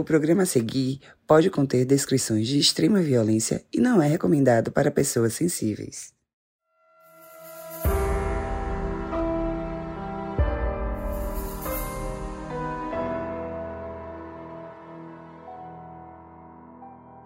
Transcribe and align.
O 0.00 0.04
programa 0.04 0.44
a 0.44 0.46
seguir 0.46 0.98
pode 1.26 1.50
conter 1.50 1.84
descrições 1.84 2.48
de 2.48 2.58
extrema 2.58 3.02
violência 3.02 3.62
e 3.70 3.78
não 3.78 4.00
é 4.00 4.08
recomendado 4.08 4.72
para 4.72 4.90
pessoas 4.90 5.34
sensíveis. 5.34 6.14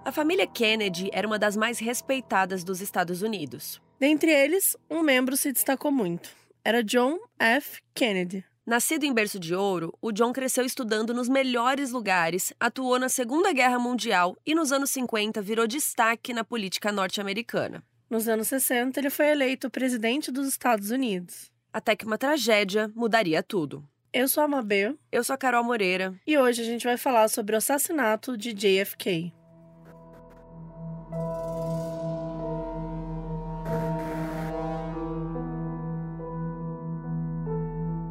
A 0.04 0.10
família 0.10 0.44
Kennedy 0.48 1.10
era 1.12 1.28
uma 1.28 1.38
das 1.38 1.56
mais 1.56 1.78
respeitadas 1.78 2.64
dos 2.64 2.80
Estados 2.80 3.22
Unidos. 3.22 3.80
Dentre 4.00 4.32
eles, 4.32 4.76
um 4.90 5.00
membro 5.00 5.36
se 5.36 5.52
destacou 5.52 5.92
muito. 5.92 6.28
Era 6.64 6.82
John 6.82 7.20
F. 7.38 7.80
Kennedy. 7.94 8.44
Nascido 8.66 9.04
em 9.04 9.12
berço 9.12 9.38
de 9.38 9.54
ouro, 9.54 9.92
o 10.00 10.10
John 10.10 10.32
cresceu 10.32 10.64
estudando 10.64 11.12
nos 11.12 11.28
melhores 11.28 11.90
lugares, 11.90 12.50
atuou 12.58 12.98
na 12.98 13.10
Segunda 13.10 13.52
Guerra 13.52 13.78
Mundial 13.78 14.38
e 14.46 14.54
nos 14.54 14.72
anos 14.72 14.88
50 14.88 15.42
virou 15.42 15.66
destaque 15.66 16.32
na 16.32 16.42
política 16.42 16.90
norte-americana. 16.90 17.84
Nos 18.08 18.26
anos 18.26 18.48
60, 18.48 18.98
ele 18.98 19.10
foi 19.10 19.26
eleito 19.26 19.68
presidente 19.68 20.32
dos 20.32 20.48
Estados 20.48 20.90
Unidos. 20.90 21.50
Até 21.70 21.94
que 21.94 22.06
uma 22.06 22.16
tragédia 22.16 22.90
mudaria 22.94 23.42
tudo. 23.42 23.86
Eu 24.10 24.28
sou 24.28 24.42
a 24.42 24.48
Mabel. 24.48 24.96
Eu 25.12 25.22
sou 25.22 25.34
a 25.34 25.36
Carol 25.36 25.64
Moreira. 25.64 26.14
E 26.26 26.38
hoje 26.38 26.62
a 26.62 26.64
gente 26.64 26.84
vai 26.84 26.96
falar 26.96 27.28
sobre 27.28 27.54
o 27.54 27.58
assassinato 27.58 28.34
de 28.34 28.54
JFK. 28.54 29.30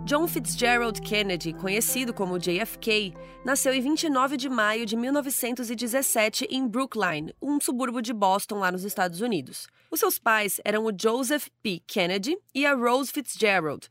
John 0.05 0.27
Fitzgerald 0.27 1.02
Kennedy, 1.02 1.53
conhecido 1.53 2.13
como 2.13 2.38
JFK, 2.38 3.13
nasceu 3.45 3.73
em 3.73 3.80
29 3.80 4.35
de 4.35 4.49
maio 4.49 4.85
de 4.85 4.98
1917 4.98 6.45
em 6.52 6.67
Brookline, 6.67 7.34
um 7.41 7.57
subúrbio 7.57 8.02
de 8.02 8.11
Boston, 8.11 8.59
lá 8.59 8.69
nos 8.69 8.83
Estados 8.83 9.22
Unidos. 9.22 9.66
Os 9.89 10.02
seus 10.02 10.19
pais 10.19 10.59
eram 10.66 10.83
o 10.83 10.91
Joseph 10.91 11.47
P. 11.63 11.81
Kennedy 11.88 12.38
e 12.53 12.66
a 12.66 12.73
Rose 12.73 13.13
Fitzgerald. 13.13 13.88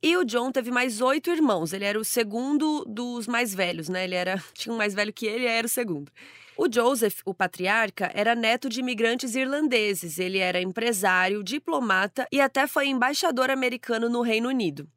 E 0.00 0.16
o 0.16 0.24
John 0.24 0.52
teve 0.52 0.70
mais 0.70 1.00
oito 1.00 1.30
irmãos. 1.30 1.72
Ele 1.72 1.84
era 1.84 1.98
o 1.98 2.04
segundo 2.04 2.84
dos 2.84 3.26
mais 3.26 3.52
velhos, 3.52 3.88
né? 3.88 4.04
Ele 4.04 4.14
era 4.14 4.40
tinha 4.54 4.72
um 4.72 4.78
mais 4.78 4.94
velho 4.94 5.12
que 5.12 5.26
ele, 5.26 5.46
era 5.46 5.66
o 5.66 5.70
segundo. 5.70 6.12
O 6.56 6.72
Joseph, 6.72 7.20
o 7.24 7.34
patriarca, 7.34 8.10
era 8.14 8.34
neto 8.34 8.68
de 8.68 8.80
imigrantes 8.80 9.34
irlandeses. 9.34 10.18
Ele 10.18 10.38
era 10.38 10.60
empresário, 10.62 11.42
diplomata 11.42 12.26
e 12.30 12.40
até 12.40 12.68
foi 12.68 12.86
embaixador 12.86 13.50
americano 13.50 14.08
no 14.08 14.22
Reino 14.22 14.48
Unido. 14.48 14.88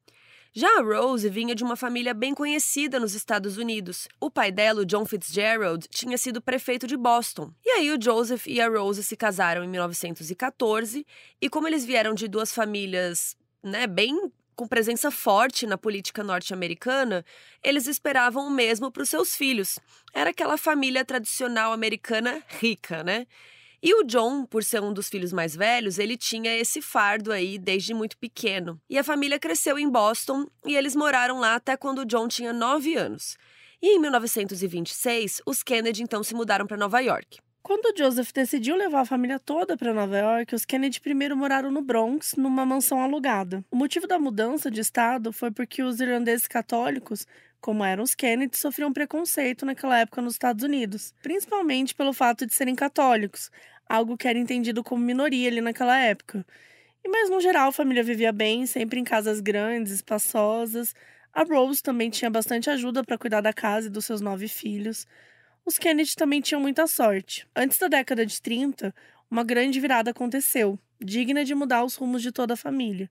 Já 0.52 0.80
a 0.80 0.81
Rose 0.81 1.30
vinha 1.30 1.53
de 1.53 1.64
uma 1.64 1.75
família 1.75 2.11
bem 2.11 2.33
conhecida 2.33 3.00
nos 3.00 3.14
Estados 3.14 3.58
Unidos. 3.58 4.08
O 4.19 4.31
pai 4.31 4.52
dela, 4.52 4.81
o 4.81 4.86
John 4.86 5.06
Fitzgerald, 5.06 5.88
tinha 5.89 6.17
sido 6.17 6.41
prefeito 6.41 6.88
de 6.88 6.97
Boston. 6.97 7.53
E 7.64 7.69
aí 7.69 7.91
o 7.91 8.02
Joseph 8.02 8.47
e 8.47 8.59
a 8.59 8.67
Rose 8.67 9.03
se 9.03 9.16
casaram 9.16 9.64
em 9.64 9.67
1914, 9.67 11.06
e 11.39 11.50
como 11.50 11.67
eles 11.67 11.86
vieram 11.86 12.16
de 12.16 12.28
duas 12.28 12.52
famílias, 12.52 13.38
né, 13.64 13.86
bem 13.86 14.31
com 14.56 14.67
presença 14.67 15.09
forte 15.11 15.67
na 15.67 15.78
política 15.78 16.23
norte-americana, 16.23 17.23
eles 17.63 17.88
esperavam 17.88 18.47
o 18.47 18.52
mesmo 18.52 18.91
para 18.91 19.03
os 19.03 19.09
seus 19.09 19.36
filhos. 19.36 19.80
Era 20.13 20.31
aquela 20.31 20.58
família 20.58 21.06
tradicional 21.06 21.72
americana 21.72 22.44
rica, 22.59 23.03
né? 23.03 23.25
E 23.81 23.94
o 23.94 24.03
John, 24.03 24.45
por 24.45 24.63
ser 24.63 24.81
um 24.81 24.91
dos 24.91 25.08
filhos 25.08 25.31
mais 25.31 25.55
velhos, 25.55 25.97
ele 25.97 26.17
tinha 26.17 26.55
esse 26.58 26.81
fardo 26.81 27.31
aí 27.31 27.58
desde 27.58 27.94
muito 27.94 28.17
pequeno. 28.17 28.80
E 28.89 28.97
a 28.97 29.03
família 29.03 29.39
cresceu 29.39 29.80
em 29.80 29.89
Boston 29.89 30.45
e 30.66 30.75
eles 30.75 30.95
moraram 30.95 31.39
lá 31.39 31.55
até 31.55 31.77
quando 31.77 32.00
o 32.00 32.05
John 32.05 32.27
tinha 32.27 32.52
9 32.52 32.95
anos. 32.95 33.38
E 33.81 33.95
em 33.95 34.00
1926, 34.00 35.41
os 35.45 35.63
Kennedy 35.63 36.03
então 36.03 36.22
se 36.22 36.35
mudaram 36.35 36.67
para 36.67 36.75
Nova 36.75 37.00
York. 37.00 37.39
Quando 37.61 37.95
Joseph 37.95 38.31
decidiu 38.31 38.75
levar 38.75 39.02
a 39.02 39.05
família 39.05 39.39
toda 39.39 39.77
para 39.77 39.94
Nova 39.94 40.17
York, 40.17 40.55
os 40.55 40.66
Kennedy 40.66 41.00
primeiro 41.00 41.38
moraram 41.38 41.69
no 41.69 41.81
Bronx, 41.81 42.35
numa 42.35 42.66
mansão 42.66 43.01
alugada. 43.01 43.63
O 43.69 43.75
motivo 43.75 44.07
da 44.07 44.17
mudança 44.17 44.72
de 44.72 44.81
estado 44.81 45.31
foi 45.31 45.51
porque 45.51 45.84
os 45.84 46.00
irlandeses 46.00 46.47
católicos, 46.47 47.28
como 47.62 47.84
eram 47.84 48.03
os 48.03 48.16
Kennedy, 48.16 48.58
sofriam 48.58 48.94
preconceito 48.94 49.66
naquela 49.66 50.00
época 50.00 50.22
nos 50.22 50.34
Estados 50.34 50.64
Unidos, 50.64 51.14
principalmente 51.22 51.94
pelo 51.94 52.14
fato 52.14 52.46
de 52.46 52.53
serem 52.53 52.75
católicos, 52.75 53.52
algo 53.88 54.18
que 54.18 54.28
era 54.28 54.38
entendido 54.38 54.84
como 54.84 55.03
minoria 55.03 55.50
ali 55.50 55.62
naquela 55.62 56.00
época. 56.00 56.46
E 57.03 57.09
mas 57.09 57.30
no 57.30 57.40
geral 57.40 57.70
a 57.70 57.72
família 57.72 58.03
vivia 58.03 58.31
bem, 58.31 58.66
sempre 58.66 59.00
em 59.00 59.03
casas 59.03 59.40
grandes, 59.40 59.94
espaçosas. 59.94 60.94
A 61.34 61.44
Rose 61.44 61.81
também 61.81 62.09
tinha 62.09 62.30
bastante 62.30 62.70
ajuda 62.70 63.03
para 63.03 63.18
cuidar 63.18 63.42
da 63.42 63.53
casa 63.53 63.88
e 63.88 63.90
dos 63.90 64.06
seus 64.06 64.22
nove 64.22 64.47
filhos. 64.47 65.08
Os 65.66 65.78
Kennedy 65.78 66.16
também 66.16 66.41
tinham 66.41 66.62
muita 66.62 66.88
sorte. 66.88 67.47
Antes 67.56 67.78
da 67.78 67.88
década 67.88 68.26
de 68.26 68.41
30, 68.41 68.94
uma 69.30 69.44
grande 69.44 69.80
virada 69.80 70.12
aconteceu, 70.12 70.80
digna 71.00 71.46
de 71.46 71.53
mudar 71.53 71.84
os 71.84 71.96
rumos 71.96 72.22
de 72.22 72.31
toda 72.31 72.56
a 72.56 72.58
família. 72.58 73.09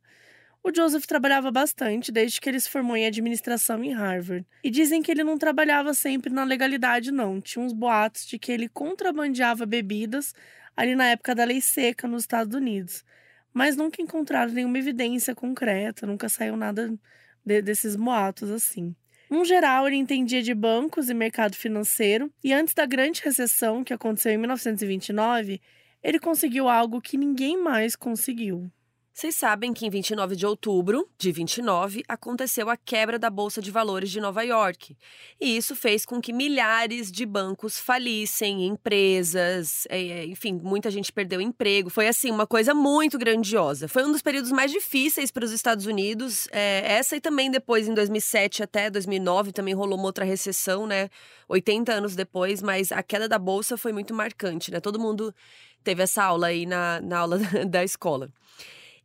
O 0.69 0.75
Joseph 0.75 1.07
trabalhava 1.07 1.51
bastante 1.51 2.13
desde 2.13 2.39
que 2.39 2.47
ele 2.47 2.61
se 2.61 2.69
formou 2.69 2.95
em 2.95 3.07
administração 3.07 3.83
em 3.83 3.95
Harvard. 3.95 4.47
E 4.63 4.69
dizem 4.69 5.01
que 5.01 5.11
ele 5.11 5.25
não 5.25 5.39
trabalhava 5.39 5.95
sempre 5.95 6.31
na 6.31 6.45
legalidade, 6.45 7.11
não. 7.11 7.41
Tinha 7.41 7.65
uns 7.65 7.73
boatos 7.73 8.27
de 8.27 8.39
que 8.39 8.53
ele 8.53 8.69
contrabandeava 8.69 9.65
bebidas 9.65 10.35
ali 10.77 10.95
na 10.95 11.07
época 11.07 11.35
da 11.35 11.43
lei 11.43 11.63
seca 11.63 12.07
nos 12.07 12.25
Estados 12.25 12.55
Unidos. 12.55 13.03
Mas 13.51 13.79
nunca 13.79 14.03
encontraram 14.03 14.53
nenhuma 14.53 14.77
evidência 14.77 15.35
concreta, 15.35 16.07
nunca 16.07 16.29
saiu 16.29 16.55
nada 16.55 16.95
de, 17.43 17.63
desses 17.63 17.97
boatos 17.97 18.51
assim. 18.51 18.95
No 19.31 19.47
geral, 19.47 19.87
ele 19.87 19.97
entendia 19.97 20.43
de 20.43 20.53
bancos 20.53 21.09
e 21.09 21.15
mercado 21.15 21.57
financeiro, 21.57 22.31
e 22.45 22.53
antes 22.53 22.75
da 22.75 22.85
grande 22.85 23.23
recessão, 23.25 23.83
que 23.83 23.95
aconteceu 23.95 24.33
em 24.33 24.37
1929, 24.37 25.63
ele 26.03 26.19
conseguiu 26.19 26.69
algo 26.69 27.01
que 27.01 27.17
ninguém 27.17 27.57
mais 27.57 27.97
conseguiu. 27.97 28.71
Vocês 29.19 29.35
sabem 29.35 29.75
que 29.75 29.85
em 29.85 29.91
29 29.91 30.37
de 30.37 30.47
outubro 30.47 31.09
de 31.19 31.33
29 31.33 32.05
aconteceu 32.07 32.71
a 32.71 32.77
quebra 32.77 33.19
da 33.19 33.29
Bolsa 33.29 33.61
de 33.61 33.69
Valores 33.69 34.13
de 34.13 34.21
Nova 34.21 34.45
York. 34.45 34.97
E 35.41 35.57
isso 35.57 35.75
fez 35.75 36.07
com 36.07 36.21
que 36.21 36.33
milhares 36.33 37.11
de 37.11 37.27
bancos 37.27 37.81
falissem, 37.81 38.65
empresas, 38.65 39.89
é, 39.91 40.01
é, 40.01 40.25
enfim, 40.25 40.61
muita 40.63 40.89
gente 40.89 41.13
perdeu 41.13 41.41
emprego. 41.41 41.91
Foi 41.91 42.07
assim, 42.07 42.31
uma 42.31 42.47
coisa 42.47 42.73
muito 42.73 43.19
grandiosa. 43.19 43.89
Foi 43.89 44.05
um 44.05 44.13
dos 44.13 44.23
períodos 44.23 44.53
mais 44.53 44.71
difíceis 44.71 45.33
para 45.33 45.45
os 45.45 45.51
Estados 45.51 45.85
Unidos. 45.85 46.47
É, 46.53 46.85
essa 46.87 47.17
e 47.17 47.21
também 47.21 47.51
depois, 47.51 47.89
em 47.89 47.95
2007 47.95 48.63
até 48.63 48.89
2009, 48.89 49.51
também 49.51 49.75
rolou 49.75 49.99
uma 49.99 50.07
outra 50.07 50.25
recessão, 50.25 50.87
né? 50.87 51.11
80 51.49 51.93
anos 51.93 52.15
depois, 52.15 52.63
mas 52.63 52.93
a 52.93 53.03
queda 53.03 53.29
da 53.29 53.37
Bolsa 53.37 53.77
foi 53.77 53.93
muito 53.93 54.15
marcante, 54.15 54.71
né? 54.71 54.79
Todo 54.79 54.97
mundo 54.97 55.35
teve 55.83 56.05
essa 56.05 56.23
aula 56.23 56.47
aí 56.47 56.65
na, 56.65 57.01
na 57.01 57.19
aula 57.19 57.41
da 57.69 57.83
escola. 57.83 58.31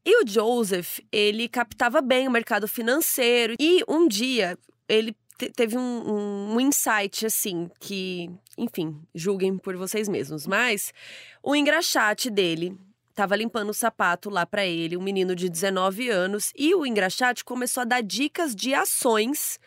E 0.06 0.24
o 0.24 0.28
Joseph, 0.28 1.00
ele 1.12 1.48
captava 1.48 2.02
bem 2.02 2.28
o 2.28 2.32
mercado 2.32 2.68
financeiro. 2.68 3.56
E 3.60 3.84
um 3.88 4.08
dia, 4.08 4.58
ele 4.88 5.16
teve 5.56 5.78
um, 5.78 6.54
um, 6.54 6.60
insight, 6.60 7.26
assim, 7.26 7.70
que, 7.80 8.30
enfim, 8.58 9.00
julguem 9.16 9.58
por 9.58 9.76
vocês 9.76 10.10
mesmos. 10.10 10.46
Mas 10.46 10.94
o 11.42 11.56
engraxate 11.56 12.30
dele 12.30 12.78
estava 13.10 13.36
limpando 13.36 13.70
o 13.70 13.74
sapato 13.74 14.30
lá 14.30 14.46
para 14.46 14.66
ele, 14.66 14.98
um 14.98 15.02
menino 15.02 15.36
de 15.36 15.48
19 15.48 16.10
anos. 16.10 16.52
E 16.58 16.76
o 16.76 16.86
engraxate 16.86 17.44
começou 17.44 17.82
a 17.82 17.86
dar 17.86 18.02
dicas 18.02 18.56
de 18.56 18.74
ações 18.74 19.60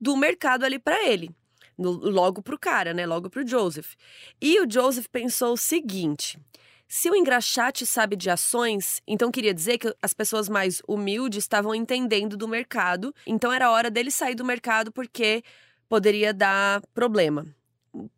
do 0.00 0.16
mercado 0.16 0.64
ali 0.64 0.78
para 0.78 1.06
ele. 1.06 1.30
No, 1.76 1.90
logo 1.90 2.42
pro 2.42 2.58
cara, 2.58 2.94
né? 2.94 3.06
Logo 3.06 3.28
pro 3.30 3.46
Joseph. 3.46 3.94
E 4.40 4.60
o 4.60 4.70
Joseph 4.70 5.06
pensou 5.08 5.54
o 5.54 5.56
seguinte: 5.56 6.38
se 6.94 7.08
o 7.08 7.16
engraxate 7.16 7.86
sabe 7.86 8.16
de 8.16 8.28
ações, 8.28 9.00
então 9.06 9.30
queria 9.30 9.54
dizer 9.54 9.78
que 9.78 9.96
as 10.02 10.12
pessoas 10.12 10.46
mais 10.46 10.82
humildes 10.86 11.42
estavam 11.42 11.74
entendendo 11.74 12.36
do 12.36 12.46
mercado, 12.46 13.14
então 13.26 13.50
era 13.50 13.70
hora 13.70 13.90
dele 13.90 14.10
sair 14.10 14.34
do 14.34 14.44
mercado 14.44 14.92
porque 14.92 15.42
poderia 15.88 16.34
dar 16.34 16.82
problema 16.92 17.46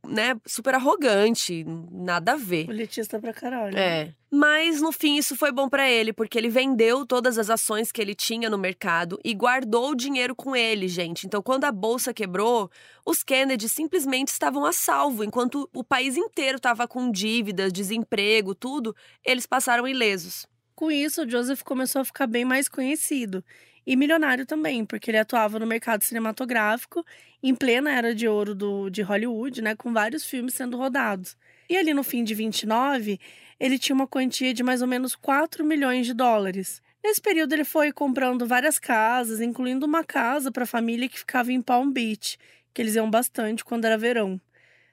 né, 0.06 0.36
super 0.46 0.74
arrogante, 0.74 1.64
nada 1.90 2.32
a 2.32 2.36
ver. 2.36 2.66
Politista 2.66 3.18
pra 3.18 3.32
caralho. 3.32 3.76
É. 3.76 4.14
Mas 4.30 4.80
no 4.80 4.92
fim 4.92 5.16
isso 5.16 5.36
foi 5.36 5.50
bom 5.52 5.68
para 5.68 5.88
ele, 5.88 6.12
porque 6.12 6.38
ele 6.38 6.48
vendeu 6.48 7.06
todas 7.06 7.38
as 7.38 7.50
ações 7.50 7.90
que 7.90 8.00
ele 8.00 8.14
tinha 8.14 8.48
no 8.50 8.58
mercado 8.58 9.18
e 9.24 9.34
guardou 9.34 9.90
o 9.90 9.94
dinheiro 9.94 10.34
com 10.34 10.54
ele, 10.54 10.88
gente. 10.88 11.26
Então 11.26 11.42
quando 11.42 11.64
a 11.64 11.72
bolsa 11.72 12.14
quebrou, 12.14 12.70
os 13.04 13.22
Kennedy 13.22 13.68
simplesmente 13.68 14.28
estavam 14.28 14.64
a 14.64 14.72
salvo, 14.72 15.24
enquanto 15.24 15.68
o 15.72 15.84
país 15.84 16.16
inteiro 16.16 16.56
estava 16.56 16.86
com 16.86 17.10
dívidas, 17.10 17.72
desemprego, 17.72 18.54
tudo, 18.54 18.94
eles 19.24 19.46
passaram 19.46 19.86
ilesos. 19.86 20.46
Com 20.74 20.90
isso, 20.90 21.28
Joseph 21.28 21.62
começou 21.62 22.00
a 22.00 22.04
ficar 22.04 22.26
bem 22.26 22.44
mais 22.44 22.68
conhecido 22.68 23.44
e 23.86 23.96
milionário 23.96 24.46
também, 24.46 24.84
porque 24.84 25.10
ele 25.10 25.18
atuava 25.18 25.58
no 25.58 25.66
mercado 25.66 26.02
cinematográfico 26.02 27.04
em 27.42 27.54
plena 27.54 27.92
era 27.92 28.14
de 28.14 28.26
ouro 28.26 28.54
do, 28.54 28.88
de 28.88 29.02
Hollywood, 29.02 29.60
né, 29.60 29.76
com 29.76 29.92
vários 29.92 30.24
filmes 30.24 30.54
sendo 30.54 30.78
rodados. 30.78 31.36
E 31.68 31.76
ali 31.76 31.92
no 31.92 32.02
fim 32.02 32.24
de 32.24 32.34
29, 32.34 33.20
ele 33.60 33.78
tinha 33.78 33.94
uma 33.94 34.06
quantia 34.06 34.54
de 34.54 34.62
mais 34.62 34.80
ou 34.80 34.88
menos 34.88 35.14
4 35.14 35.62
milhões 35.62 36.06
de 36.06 36.14
dólares. 36.14 36.80
Nesse 37.04 37.20
período, 37.20 37.52
ele 37.52 37.64
foi 37.64 37.92
comprando 37.92 38.46
várias 38.46 38.78
casas, 38.78 39.42
incluindo 39.42 39.84
uma 39.84 40.02
casa 40.02 40.50
para 40.50 40.64
a 40.64 40.66
família 40.66 41.06
que 41.06 41.18
ficava 41.18 41.52
em 41.52 41.60
Palm 41.60 41.90
Beach, 41.90 42.38
que 42.72 42.80
eles 42.80 42.94
iam 42.94 43.10
bastante 43.10 43.62
quando 43.62 43.84
era 43.84 43.98
verão. 43.98 44.40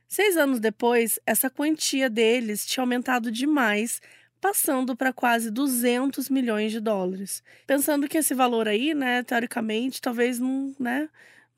Seis 0.05 0.35
anos 0.35 0.59
depois, 0.59 1.17
essa 1.25 1.49
quantia 1.49 2.09
deles 2.09 2.65
tinha 2.65 2.83
aumentado 2.83 3.31
demais, 3.31 4.01
passando 4.41 4.95
para 4.95 5.13
quase 5.13 5.51
200 5.51 6.29
milhões 6.29 6.71
de 6.71 6.79
dólares. 6.81 7.43
Pensando 7.67 8.07
que 8.09 8.17
esse 8.17 8.33
valor 8.33 8.67
aí, 8.67 8.93
né, 8.93 9.23
teoricamente, 9.23 10.01
talvez 10.01 10.39
não, 10.39 10.75
né, 10.79 11.09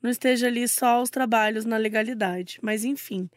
não 0.02 0.10
esteja 0.10 0.46
ali 0.48 0.68
só 0.68 1.02
os 1.02 1.10
trabalhos 1.10 1.64
na 1.64 1.76
legalidade, 1.78 2.58
mas 2.62 2.84
enfim. 2.84 3.28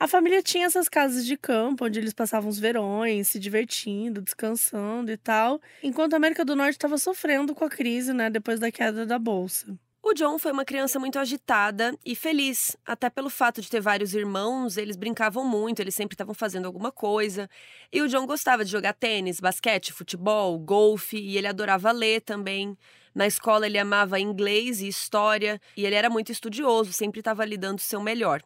A 0.00 0.08
família 0.08 0.42
tinha 0.42 0.66
essas 0.66 0.88
casas 0.88 1.26
de 1.26 1.36
campo 1.36 1.84
onde 1.84 1.98
eles 1.98 2.14
passavam 2.14 2.48
os 2.48 2.58
verões, 2.58 3.28
se 3.28 3.38
divertindo, 3.38 4.22
descansando 4.22 5.10
e 5.12 5.16
tal, 5.16 5.60
enquanto 5.82 6.14
a 6.14 6.16
América 6.16 6.44
do 6.44 6.56
Norte 6.56 6.72
estava 6.72 6.98
sofrendo 6.98 7.54
com 7.54 7.64
a 7.64 7.70
crise, 7.70 8.12
né, 8.14 8.30
depois 8.30 8.60
da 8.60 8.70
queda 8.72 9.04
da 9.06 9.18
bolsa. 9.18 9.78
O 10.10 10.14
John 10.14 10.38
foi 10.38 10.52
uma 10.52 10.64
criança 10.64 10.98
muito 10.98 11.18
agitada 11.18 11.94
e 12.02 12.16
feliz, 12.16 12.74
até 12.86 13.10
pelo 13.10 13.28
fato 13.28 13.60
de 13.60 13.68
ter 13.68 13.78
vários 13.78 14.14
irmãos, 14.14 14.78
eles 14.78 14.96
brincavam 14.96 15.44
muito, 15.44 15.80
eles 15.80 15.94
sempre 15.94 16.14
estavam 16.14 16.32
fazendo 16.32 16.64
alguma 16.64 16.90
coisa. 16.90 17.46
E 17.92 18.00
o 18.00 18.08
John 18.08 18.24
gostava 18.24 18.64
de 18.64 18.70
jogar 18.70 18.94
tênis, 18.94 19.38
basquete, 19.38 19.92
futebol, 19.92 20.58
golfe 20.58 21.18
e 21.18 21.36
ele 21.36 21.46
adorava 21.46 21.92
ler 21.92 22.22
também. 22.22 22.74
Na 23.14 23.26
escola 23.26 23.66
ele 23.66 23.76
amava 23.76 24.18
inglês 24.18 24.80
e 24.80 24.88
história 24.88 25.60
e 25.76 25.84
ele 25.84 25.94
era 25.94 26.08
muito 26.08 26.32
estudioso, 26.32 26.90
sempre 26.90 27.20
estava 27.20 27.42
ali 27.42 27.58
dando 27.58 27.76
o 27.76 27.82
seu 27.82 28.00
melhor. 28.00 28.42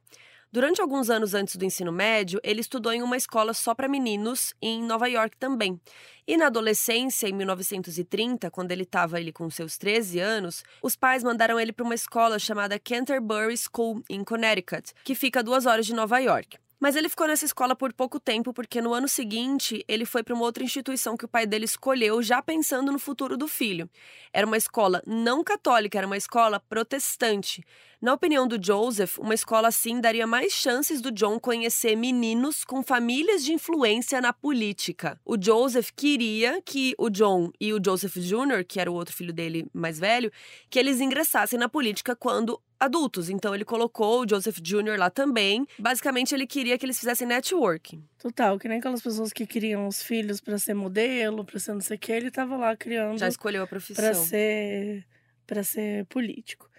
Durante 0.53 0.83
alguns 0.83 1.09
anos 1.09 1.33
antes 1.33 1.57
do 1.57 1.65
ensino 1.65 1.91
médio, 1.91 2.39
ele 2.45 2.61
estudou 2.61 2.93
em 2.93 3.03
uma 3.03 3.17
escola 3.17 3.55
só 3.55 3.75
para 3.75 3.89
meninos 3.89 4.53
em 4.61 4.83
Nova 4.83 5.09
York 5.09 5.35
também. 5.39 5.81
E 6.27 6.37
na 6.37 6.49
adolescência, 6.49 7.27
em 7.27 7.33
1930, 7.33 8.51
quando 8.51 8.71
ele 8.71 8.83
estava 8.83 9.17
ali 9.17 9.33
com 9.33 9.49
seus 9.49 9.79
13 9.79 10.21
anos, 10.21 10.63
os 10.83 10.95
pais 10.95 11.25
mandaram 11.25 11.59
ele 11.59 11.73
para 11.73 11.87
uma 11.87 11.95
escola 11.95 12.39
chamada 12.39 12.79
Canterbury 12.79 13.57
School, 13.57 14.03
em 14.11 14.23
Connecticut, 14.23 14.93
que 15.03 15.15
fica 15.15 15.41
a 15.41 15.43
duas 15.43 15.65
horas 15.65 15.87
de 15.87 15.95
Nova 15.95 16.19
York. 16.19 16.59
Mas 16.83 16.97
ele 16.97 17.09
ficou 17.09 17.29
nessa 17.29 17.45
escola 17.45 17.77
por 17.77 17.93
pouco 17.93 18.19
tempo, 18.19 18.53
porque 18.53 18.83
no 18.83 18.93
ano 18.93 19.07
seguinte 19.07 19.85
ele 19.87 20.05
foi 20.05 20.25
para 20.25 20.35
uma 20.35 20.43
outra 20.43 20.65
instituição 20.65 21.17
que 21.17 21.25
o 21.25 21.29
pai 21.29 21.47
dele 21.47 21.65
escolheu, 21.65 22.21
já 22.21 22.43
pensando 22.43 22.91
no 22.91 22.99
futuro 22.99 23.37
do 23.37 23.47
filho. 23.47 23.89
Era 24.33 24.45
uma 24.45 24.57
escola 24.57 25.01
não 25.07 25.45
católica, 25.45 25.97
era 25.97 26.09
uma 26.09 26.17
escola 26.17 26.59
protestante. 26.59 27.65
Na 28.01 28.13
opinião 28.13 28.49
do 28.49 28.61
Joseph, 28.61 29.17
uma 29.19 29.33
escola 29.33 29.69
assim 29.69 30.01
daria 30.01 30.27
mais 30.27 30.53
chances 30.55 31.01
do 31.01 31.13
John 31.13 31.39
conhecer 31.39 31.95
meninos 31.95 32.65
com 32.65 32.83
famílias 32.83 33.45
de 33.45 33.53
influência 33.53 34.21
na 34.21 34.33
política. 34.33 35.21
O 35.25 35.41
Joseph 35.41 35.91
queria 35.95 36.61
que 36.63 36.97
o 36.99 37.09
John 37.09 37.53
e 37.61 37.73
o 37.73 37.81
Joseph 37.81 38.17
Jr., 38.17 38.65
que 38.67 38.81
era 38.81 38.91
o 38.91 38.95
outro 38.95 39.15
filho 39.15 39.33
dele 39.33 39.69
mais 39.73 40.01
velho, 40.01 40.33
que 40.69 40.81
eles 40.81 41.01
ingressassem 41.01 41.57
na 41.57 41.69
política 41.69 42.17
quando 42.17 42.61
adultos. 42.83 43.31
Então 43.31 43.55
ele 43.55 43.65
colocou 43.65 44.23
o 44.23 44.29
Joseph 44.29 44.59
Jr. 44.61 44.99
lá 44.99 45.09
também. 45.09 45.67
Basicamente, 45.79 46.35
ele 46.35 46.47
queria 46.47 46.77
que 46.77 46.85
eles 46.85 46.99
fizessem 46.99 47.27
networking. 47.27 48.03
Total, 48.19 48.59
que 48.59 48.69
nem 48.69 48.79
aquelas 48.79 49.03
pessoas 49.03 49.33
que 49.33 49.47
queriam 49.47 49.87
os 49.87 50.03
filhos 50.03 50.41
para 50.41 50.59
ser 50.59 50.75
modelo, 50.75 51.45
para 51.45 51.59
ser 51.59 51.73
não 51.73 51.81
sei 51.81 51.97
o 51.97 52.01
que, 52.01 52.13
ele 52.13 52.31
tava 52.31 52.57
lá 52.57 52.77
criando. 52.77 53.19
Já 53.19 53.29
escolheu 53.29 53.63
a 53.63 53.67
profissão. 53.67 54.05
Para 54.05 54.15
ser, 54.15 55.05
pra 55.47 55.63
ser 55.63 56.07
político. 56.07 56.71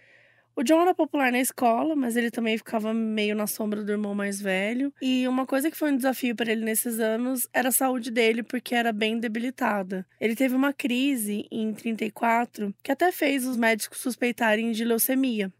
O 0.55 0.61
John 0.61 0.83
era 0.83 0.94
popular 0.94 1.31
na 1.31 1.39
escola, 1.39 1.95
mas 1.95 2.15
ele 2.15 2.29
também 2.29 2.55
ficava 2.59 2.94
meio 2.94 3.35
na 3.35 3.47
sombra 3.47 3.83
do 3.83 3.91
irmão 3.91 4.13
mais 4.13 4.39
velho. 4.39 4.94
E 5.01 5.27
uma 5.27 5.47
coisa 5.47 5.71
que 5.71 5.77
foi 5.77 5.91
um 5.91 5.97
desafio 5.97 6.35
para 6.35 6.51
ele 6.51 6.63
nesses 6.63 7.00
anos 7.00 7.47
era 7.51 7.69
a 7.69 7.71
saúde 7.71 8.11
dele, 8.11 8.44
porque 8.44 8.75
era 8.75 8.94
bem 8.94 9.19
debilitada. 9.19 10.05
Ele 10.21 10.35
teve 10.35 10.53
uma 10.53 10.71
crise 10.71 11.47
em 11.51 11.73
34 11.73 12.71
que 12.83 12.91
até 12.91 13.11
fez 13.11 13.47
os 13.47 13.57
médicos 13.57 13.97
suspeitarem 13.97 14.71
de 14.71 14.85
leucemia. 14.85 15.51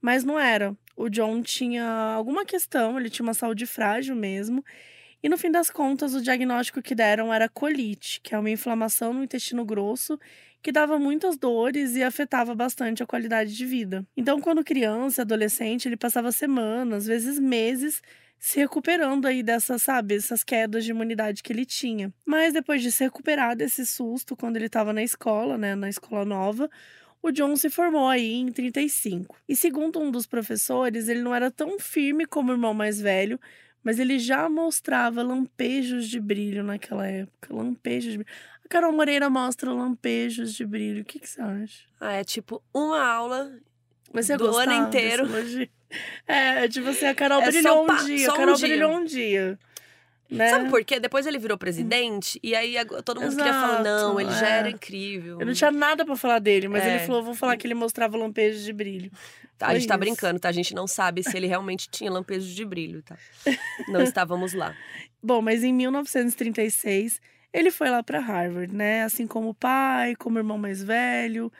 Mas 0.00 0.24
não 0.24 0.38
era. 0.38 0.76
O 0.96 1.08
John 1.08 1.42
tinha 1.42 1.84
alguma 1.84 2.44
questão, 2.44 2.98
ele 2.98 3.10
tinha 3.10 3.24
uma 3.24 3.34
saúde 3.34 3.66
frágil 3.66 4.14
mesmo. 4.14 4.64
E 5.22 5.28
no 5.28 5.36
fim 5.36 5.50
das 5.50 5.70
contas, 5.70 6.14
o 6.14 6.22
diagnóstico 6.22 6.80
que 6.80 6.94
deram 6.94 7.32
era 7.32 7.48
colite, 7.48 8.20
que 8.22 8.34
é 8.34 8.38
uma 8.38 8.50
inflamação 8.50 9.12
no 9.12 9.22
intestino 9.22 9.64
grosso 9.64 10.18
que 10.62 10.72
dava 10.72 10.98
muitas 10.98 11.38
dores 11.38 11.96
e 11.96 12.02
afetava 12.02 12.54
bastante 12.54 13.02
a 13.02 13.06
qualidade 13.06 13.56
de 13.56 13.64
vida. 13.64 14.06
Então, 14.16 14.40
quando 14.40 14.64
criança, 14.64 15.22
adolescente, 15.22 15.88
ele 15.88 15.96
passava 15.96 16.30
semanas, 16.32 17.04
às 17.04 17.06
vezes 17.06 17.38
meses, 17.38 18.02
se 18.38 18.58
recuperando 18.58 19.26
aí 19.26 19.42
dessas, 19.42 19.82
sabe, 19.82 20.16
essas 20.16 20.44
quedas 20.44 20.84
de 20.84 20.90
imunidade 20.90 21.42
que 21.42 21.52
ele 21.52 21.64
tinha. 21.64 22.12
Mas 22.26 22.52
depois 22.52 22.82
de 22.82 22.92
se 22.92 23.04
recuperar 23.04 23.56
desse 23.56 23.86
susto, 23.86 24.36
quando 24.36 24.56
ele 24.56 24.66
estava 24.66 24.92
na 24.92 25.02
escola, 25.02 25.56
né, 25.56 25.74
na 25.74 25.88
escola 25.88 26.24
nova, 26.24 26.70
o 27.22 27.30
John 27.30 27.54
se 27.56 27.68
formou 27.68 28.08
aí 28.08 28.34
em 28.34 28.50
35. 28.50 29.36
E 29.48 29.54
segundo 29.54 30.00
um 30.00 30.10
dos 30.10 30.26
professores, 30.26 31.08
ele 31.08 31.20
não 31.20 31.34
era 31.34 31.50
tão 31.50 31.78
firme 31.78 32.26
como 32.26 32.50
o 32.50 32.54
irmão 32.54 32.72
mais 32.72 33.00
velho, 33.00 33.38
mas 33.82 33.98
ele 33.98 34.18
já 34.18 34.48
mostrava 34.48 35.22
lampejos 35.22 36.08
de 36.08 36.20
brilho 36.20 36.62
naquela 36.62 37.06
época. 37.06 37.54
Lampejos 37.54 38.12
de 38.12 38.18
brilho. 38.18 38.32
A 38.64 38.68
Carol 38.68 38.92
Moreira 38.92 39.28
mostra 39.28 39.72
lampejos 39.72 40.54
de 40.54 40.64
brilho. 40.64 41.02
O 41.02 41.04
que, 41.04 41.18
que 41.18 41.28
você 41.28 41.40
acha? 41.40 41.84
Ah, 42.00 42.12
é 42.14 42.24
tipo 42.24 42.62
uma 42.72 43.04
aula 43.04 43.52
você 44.12 44.36
do 44.36 44.56
ano 44.56 44.72
inteiro. 44.72 45.28
É, 46.26 46.68
tipo 46.68 46.88
assim, 46.88 47.06
a 47.06 47.14
Carol 47.14 47.42
é 47.42 47.46
brilhou 47.46 47.82
um 47.82 48.04
dia. 48.04 48.30
A 48.30 48.36
Carol 48.36 48.54
um 48.54 48.60
brilhou 48.60 48.92
um 48.92 49.04
dia. 49.04 49.58
Né? 50.30 50.48
Sabe 50.48 50.70
por 50.70 50.84
quê? 50.84 51.00
Depois 51.00 51.26
ele 51.26 51.38
virou 51.38 51.58
presidente 51.58 52.38
e 52.42 52.54
aí 52.54 52.76
todo 53.04 53.20
mundo 53.20 53.32
Exato, 53.32 53.44
queria 53.44 53.60
falar: 53.60 53.82
não, 53.82 54.20
ele 54.20 54.30
é. 54.30 54.38
já 54.38 54.48
era 54.48 54.70
incrível. 54.70 55.40
Eu 55.40 55.46
não 55.46 55.52
tinha 55.52 55.72
nada 55.72 56.04
para 56.04 56.14
falar 56.14 56.38
dele, 56.38 56.68
mas 56.68 56.84
é. 56.84 56.96
ele 56.96 57.06
falou: 57.06 57.22
vou 57.22 57.34
falar 57.34 57.56
que 57.56 57.66
ele 57.66 57.74
mostrava 57.74 58.16
lampejos 58.16 58.62
de 58.62 58.72
brilho. 58.72 59.10
Tá, 59.58 59.68
a 59.68 59.74
gente 59.74 59.88
tá 59.88 59.96
brincando, 59.96 60.38
tá? 60.38 60.48
A 60.48 60.52
gente 60.52 60.74
não 60.74 60.86
sabe 60.86 61.22
se 61.22 61.36
ele 61.36 61.46
realmente 61.46 61.88
tinha 61.90 62.10
lampejos 62.10 62.48
de 62.48 62.64
brilho, 62.64 63.02
tá? 63.02 63.16
Não 63.88 64.02
estávamos 64.02 64.54
lá. 64.54 64.74
Bom, 65.22 65.42
mas 65.42 65.62
em 65.62 65.72
1936 65.72 67.20
ele 67.52 67.70
foi 67.70 67.90
lá 67.90 68.02
para 68.02 68.20
Harvard, 68.20 68.74
né? 68.74 69.02
Assim 69.02 69.26
como 69.26 69.50
o 69.50 69.54
pai, 69.54 70.14
como 70.16 70.36
o 70.36 70.38
irmão 70.38 70.56
mais 70.56 70.82
velho, 70.82 71.52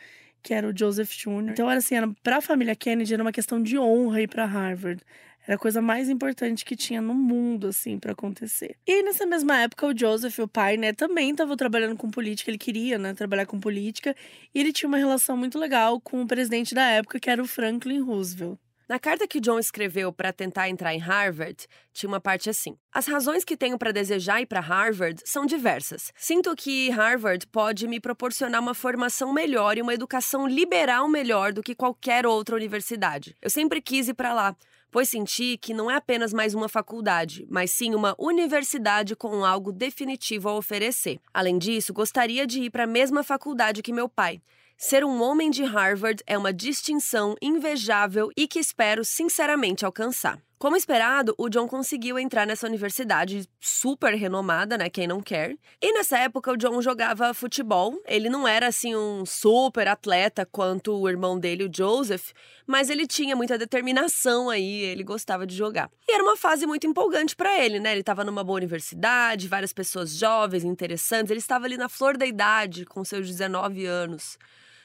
que 0.42 0.54
era 0.54 0.68
o 0.68 0.76
Joseph 0.76 1.10
Jr. 1.10 1.50
Então 1.50 1.68
era 1.68 1.78
assim, 1.78 1.96
para 2.22 2.38
a 2.38 2.40
família 2.40 2.74
Kennedy 2.74 3.12
era 3.12 3.22
uma 3.22 3.32
questão 3.32 3.62
de 3.62 3.78
honra 3.78 4.22
ir 4.22 4.28
para 4.28 4.46
Harvard. 4.46 5.02
Era 5.46 5.56
a 5.56 5.58
coisa 5.58 5.80
mais 5.80 6.08
importante 6.08 6.64
que 6.64 6.76
tinha 6.76 7.00
no 7.00 7.14
mundo, 7.14 7.68
assim, 7.68 7.98
para 7.98 8.12
acontecer. 8.12 8.76
E 8.86 9.02
nessa 9.02 9.26
mesma 9.26 9.58
época, 9.58 9.86
o 9.86 9.96
Joseph, 9.96 10.38
o 10.38 10.48
pai, 10.48 10.76
né, 10.76 10.92
também 10.92 11.30
estava 11.30 11.56
trabalhando 11.56 11.96
com 11.96 12.10
política. 12.10 12.50
Ele 12.50 12.58
queria, 12.58 12.98
né, 12.98 13.14
trabalhar 13.14 13.46
com 13.46 13.58
política. 13.58 14.14
E 14.54 14.60
ele 14.60 14.72
tinha 14.72 14.88
uma 14.88 14.98
relação 14.98 15.36
muito 15.36 15.58
legal 15.58 16.00
com 16.00 16.22
o 16.22 16.26
presidente 16.26 16.74
da 16.74 16.86
época, 16.88 17.18
que 17.18 17.30
era 17.30 17.42
o 17.42 17.46
Franklin 17.46 18.00
Roosevelt. 18.00 18.58
Na 18.90 18.98
carta 18.98 19.24
que 19.28 19.38
John 19.38 19.60
escreveu 19.60 20.12
para 20.12 20.32
tentar 20.32 20.68
entrar 20.68 20.92
em 20.92 20.98
Harvard, 20.98 21.64
tinha 21.92 22.08
uma 22.08 22.20
parte 22.20 22.50
assim: 22.50 22.76
As 22.92 23.06
razões 23.06 23.44
que 23.44 23.56
tenho 23.56 23.78
para 23.78 23.92
desejar 23.92 24.42
ir 24.42 24.46
para 24.46 24.58
Harvard 24.58 25.22
são 25.24 25.46
diversas. 25.46 26.12
Sinto 26.16 26.56
que 26.56 26.90
Harvard 26.90 27.46
pode 27.46 27.86
me 27.86 28.00
proporcionar 28.00 28.60
uma 28.60 28.74
formação 28.74 29.32
melhor 29.32 29.78
e 29.78 29.80
uma 29.80 29.94
educação 29.94 30.44
liberal 30.44 31.06
melhor 31.06 31.52
do 31.52 31.62
que 31.62 31.72
qualquer 31.72 32.26
outra 32.26 32.56
universidade. 32.56 33.36
Eu 33.40 33.48
sempre 33.48 33.80
quis 33.80 34.08
ir 34.08 34.14
para 34.14 34.34
lá 34.34 34.56
pois 34.90 35.08
senti 35.08 35.56
que 35.56 35.72
não 35.72 35.90
é 35.90 35.96
apenas 35.96 36.32
mais 36.32 36.54
uma 36.54 36.68
faculdade, 36.68 37.46
mas 37.48 37.70
sim 37.70 37.94
uma 37.94 38.14
universidade 38.18 39.14
com 39.14 39.44
algo 39.44 39.72
definitivo 39.72 40.48
a 40.48 40.56
oferecer. 40.56 41.20
Além 41.32 41.58
disso, 41.58 41.92
gostaria 41.92 42.46
de 42.46 42.62
ir 42.62 42.70
para 42.70 42.84
a 42.84 42.86
mesma 42.86 43.22
faculdade 43.22 43.82
que 43.82 43.92
meu 43.92 44.08
pai. 44.08 44.40
Ser 44.76 45.04
um 45.04 45.22
homem 45.22 45.50
de 45.50 45.62
Harvard 45.62 46.22
é 46.26 46.38
uma 46.38 46.52
distinção 46.52 47.34
invejável 47.42 48.30
e 48.36 48.48
que 48.48 48.58
espero 48.58 49.04
sinceramente 49.04 49.84
alcançar. 49.84 50.40
Como 50.60 50.76
esperado, 50.76 51.34
o 51.38 51.48
John 51.48 51.66
conseguiu 51.66 52.18
entrar 52.18 52.46
nessa 52.46 52.66
universidade 52.66 53.48
super 53.58 54.12
renomada, 54.12 54.76
né? 54.76 54.90
Quem 54.90 55.06
não 55.06 55.22
quer. 55.22 55.56
E 55.80 55.90
nessa 55.94 56.18
época 56.18 56.52
o 56.52 56.56
John 56.58 56.82
jogava 56.82 57.32
futebol. 57.32 57.98
Ele 58.06 58.28
não 58.28 58.46
era 58.46 58.66
assim 58.66 58.94
um 58.94 59.24
super 59.24 59.88
atleta 59.88 60.44
quanto 60.44 60.92
o 60.92 61.08
irmão 61.08 61.40
dele, 61.40 61.64
o 61.64 61.70
Joseph, 61.74 62.32
mas 62.66 62.90
ele 62.90 63.06
tinha 63.06 63.34
muita 63.34 63.56
determinação 63.56 64.50
aí, 64.50 64.82
ele 64.82 65.02
gostava 65.02 65.46
de 65.46 65.56
jogar. 65.56 65.90
E 66.06 66.12
era 66.12 66.22
uma 66.22 66.36
fase 66.36 66.66
muito 66.66 66.86
empolgante 66.86 67.34
para 67.34 67.58
ele, 67.58 67.80
né? 67.80 67.92
Ele 67.92 68.00
estava 68.00 68.22
numa 68.22 68.44
boa 68.44 68.58
universidade, 68.58 69.48
várias 69.48 69.72
pessoas 69.72 70.10
jovens, 70.10 70.62
interessantes. 70.62 71.30
Ele 71.30 71.40
estava 71.40 71.64
ali 71.64 71.78
na 71.78 71.88
flor 71.88 72.18
da 72.18 72.26
idade, 72.26 72.84
com 72.84 73.02
seus 73.02 73.26
19 73.26 73.86
anos. 73.86 74.36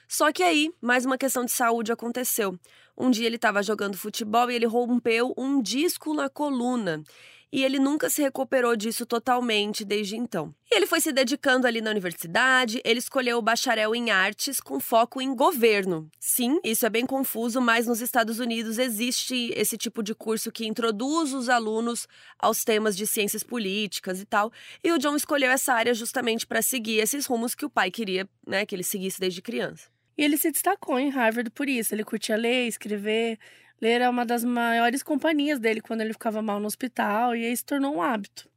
Só 0.07 0.31
que 0.31 0.41
aí, 0.43 0.71
mais 0.81 1.05
uma 1.05 1.17
questão 1.17 1.43
de 1.43 1.51
saúde 1.51 1.91
aconteceu. 1.91 2.57
Um 2.97 3.11
dia 3.11 3.25
ele 3.25 3.35
estava 3.35 3.61
jogando 3.61 3.97
futebol 3.97 4.49
e 4.49 4.55
ele 4.55 4.65
rompeu 4.65 5.33
um 5.37 5.61
disco 5.61 6.13
na 6.13 6.29
coluna. 6.29 7.03
E 7.51 7.63
ele 7.63 7.79
nunca 7.79 8.09
se 8.09 8.21
recuperou 8.21 8.75
disso 8.75 9.05
totalmente 9.05 9.85
desde 9.85 10.17
então. 10.17 10.53
E 10.69 10.75
ele 10.75 10.85
foi 10.85 10.99
se 10.99 11.13
dedicando 11.13 11.65
ali 11.65 11.79
na 11.79 11.91
universidade, 11.91 12.81
ele 12.83 12.99
escolheu 12.99 13.37
o 13.37 13.41
bacharel 13.41 13.95
em 13.95 14.11
artes 14.11 14.59
com 14.59 14.77
foco 14.77 15.21
em 15.21 15.33
governo. 15.33 16.09
Sim, 16.19 16.59
isso 16.65 16.85
é 16.85 16.89
bem 16.89 17.05
confuso, 17.05 17.61
mas 17.61 17.87
nos 17.87 18.01
Estados 18.01 18.39
Unidos 18.39 18.77
existe 18.77 19.53
esse 19.55 19.77
tipo 19.77 20.03
de 20.03 20.13
curso 20.13 20.51
que 20.51 20.67
introduz 20.67 21.33
os 21.33 21.47
alunos 21.47 22.07
aos 22.37 22.65
temas 22.65 22.97
de 22.97 23.07
ciências 23.07 23.41
políticas 23.41 24.19
e 24.19 24.25
tal. 24.25 24.51
E 24.83 24.91
o 24.91 24.97
John 24.97 25.15
escolheu 25.15 25.49
essa 25.49 25.73
área 25.73 25.93
justamente 25.93 26.45
para 26.45 26.61
seguir 26.61 26.97
esses 26.97 27.25
rumos 27.25 27.55
que 27.55 27.65
o 27.65 27.69
pai 27.69 27.89
queria, 27.89 28.27
né, 28.45 28.65
que 28.65 28.75
ele 28.75 28.83
seguisse 28.83 29.17
desde 29.17 29.41
criança. 29.41 29.94
E 30.17 30.23
ele 30.23 30.37
se 30.37 30.51
destacou 30.51 30.97
em 30.99 31.09
Harvard 31.09 31.49
por 31.51 31.67
isso. 31.67 31.93
Ele 31.93 32.03
curtia 32.03 32.37
ler, 32.37 32.67
escrever, 32.67 33.37
Ler 33.81 34.01
é 34.01 34.09
uma 34.09 34.25
das 34.25 34.43
maiores 34.43 35.03
companhias 35.03 35.59
dele 35.59 35.81
quando 35.81 36.01
ele 36.01 36.13
ficava 36.13 36.41
mal 36.41 36.59
no 36.59 36.67
hospital 36.67 37.35
e 37.35 37.45
aí 37.45 37.55
se 37.55 37.65
tornou 37.65 37.95
um 37.95 38.01
hábito. 38.01 38.49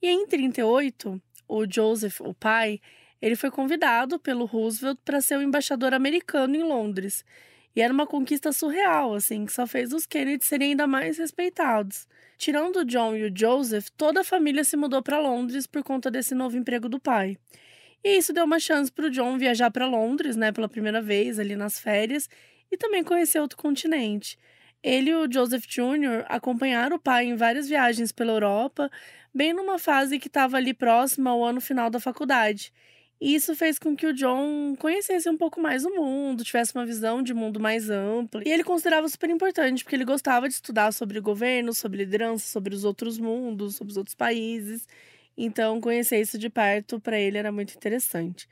E 0.00 0.08
em 0.08 0.26
38, 0.26 1.20
o 1.46 1.70
Joseph, 1.70 2.20
o 2.20 2.32
pai, 2.32 2.80
ele 3.20 3.36
foi 3.36 3.50
convidado 3.50 4.18
pelo 4.18 4.46
Roosevelt 4.46 4.98
para 5.04 5.20
ser 5.20 5.36
o 5.38 5.42
embaixador 5.42 5.92
americano 5.92 6.56
em 6.56 6.62
Londres. 6.62 7.24
E 7.74 7.82
era 7.82 7.92
uma 7.92 8.06
conquista 8.06 8.50
surreal, 8.52 9.14
assim, 9.14 9.44
que 9.44 9.52
só 9.52 9.66
fez 9.66 9.92
os 9.92 10.06
Kennedy 10.06 10.44
serem 10.44 10.70
ainda 10.70 10.86
mais 10.86 11.18
respeitados. 11.18 12.08
Tirando 12.38 12.76
o 12.76 12.84
John 12.84 13.14
e 13.14 13.28
o 13.28 13.32
Joseph, 13.34 13.88
toda 13.96 14.20
a 14.20 14.24
família 14.24 14.64
se 14.64 14.76
mudou 14.76 15.02
para 15.02 15.18
Londres 15.18 15.66
por 15.66 15.82
conta 15.82 16.10
desse 16.10 16.34
novo 16.34 16.56
emprego 16.56 16.88
do 16.88 16.98
pai. 16.98 17.36
E 18.06 18.18
isso 18.18 18.32
deu 18.32 18.44
uma 18.44 18.60
chance 18.60 18.92
para 18.92 19.06
o 19.06 19.10
John 19.10 19.36
viajar 19.36 19.68
para 19.68 19.84
Londres, 19.84 20.36
né, 20.36 20.52
pela 20.52 20.68
primeira 20.68 21.02
vez 21.02 21.40
ali 21.40 21.56
nas 21.56 21.80
férias 21.80 22.28
e 22.70 22.76
também 22.76 23.02
conhecer 23.02 23.40
outro 23.40 23.58
continente. 23.58 24.38
Ele 24.80 25.10
e 25.10 25.14
o 25.16 25.28
Joseph 25.28 25.66
Jr. 25.66 26.24
acompanharam 26.28 26.98
o 26.98 27.00
pai 27.00 27.24
em 27.24 27.34
várias 27.34 27.68
viagens 27.68 28.12
pela 28.12 28.30
Europa, 28.30 28.88
bem 29.34 29.52
numa 29.52 29.76
fase 29.76 30.20
que 30.20 30.28
estava 30.28 30.56
ali 30.56 30.72
próxima 30.72 31.30
ao 31.30 31.44
ano 31.44 31.60
final 31.60 31.90
da 31.90 31.98
faculdade. 31.98 32.72
E 33.20 33.34
isso 33.34 33.56
fez 33.56 33.76
com 33.76 33.96
que 33.96 34.06
o 34.06 34.12
John 34.12 34.76
conhecesse 34.78 35.28
um 35.28 35.36
pouco 35.36 35.60
mais 35.60 35.84
o 35.84 35.90
mundo, 35.90 36.44
tivesse 36.44 36.76
uma 36.76 36.86
visão 36.86 37.24
de 37.24 37.34
mundo 37.34 37.58
mais 37.58 37.90
ampla. 37.90 38.40
E 38.46 38.50
ele 38.52 38.62
considerava 38.62 39.08
super 39.08 39.30
importante, 39.30 39.82
porque 39.82 39.96
ele 39.96 40.04
gostava 40.04 40.46
de 40.46 40.54
estudar 40.54 40.92
sobre 40.92 41.18
governo, 41.18 41.74
sobre 41.74 42.04
liderança, 42.04 42.46
sobre 42.46 42.72
os 42.72 42.84
outros 42.84 43.18
mundos, 43.18 43.74
sobre 43.74 43.90
os 43.90 43.96
outros 43.96 44.14
países. 44.14 44.86
Então, 45.36 45.80
conhecer 45.80 46.20
isso 46.20 46.38
de 46.38 46.48
perto 46.48 46.98
para 47.00 47.18
ele 47.18 47.38
era 47.38 47.52
muito 47.52 47.74
interessante. 47.74 48.48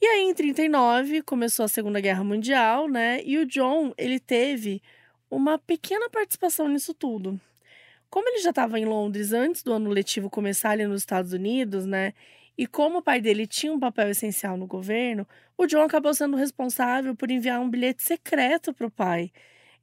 E 0.00 0.06
aí, 0.06 0.22
em 0.22 0.34
39, 0.34 1.22
começou 1.22 1.64
a 1.64 1.68
Segunda 1.68 2.00
Guerra 2.00 2.24
Mundial, 2.24 2.88
né? 2.88 3.20
E 3.24 3.38
o 3.38 3.46
John, 3.46 3.94
ele 3.96 4.20
teve 4.20 4.82
uma 5.30 5.58
pequena 5.58 6.10
participação 6.10 6.68
nisso 6.68 6.92
tudo. 6.92 7.40
Como 8.10 8.28
ele 8.28 8.38
já 8.40 8.50
estava 8.50 8.78
em 8.78 8.84
Londres 8.84 9.32
antes 9.32 9.62
do 9.62 9.72
ano 9.72 9.90
letivo 9.90 10.30
começar 10.30 10.70
ali 10.70 10.86
nos 10.86 11.00
Estados 11.02 11.32
Unidos, 11.32 11.86
né? 11.86 12.12
E 12.58 12.66
como 12.66 12.98
o 12.98 13.02
pai 13.02 13.20
dele 13.20 13.46
tinha 13.46 13.72
um 13.72 13.78
papel 13.78 14.08
essencial 14.10 14.56
no 14.56 14.66
governo, 14.66 15.26
o 15.58 15.66
John 15.66 15.82
acabou 15.82 16.14
sendo 16.14 16.36
responsável 16.36 17.14
por 17.14 17.30
enviar 17.30 17.60
um 17.60 17.68
bilhete 17.68 18.02
secreto 18.02 18.72
para 18.72 18.86
o 18.86 18.90
pai. 18.90 19.30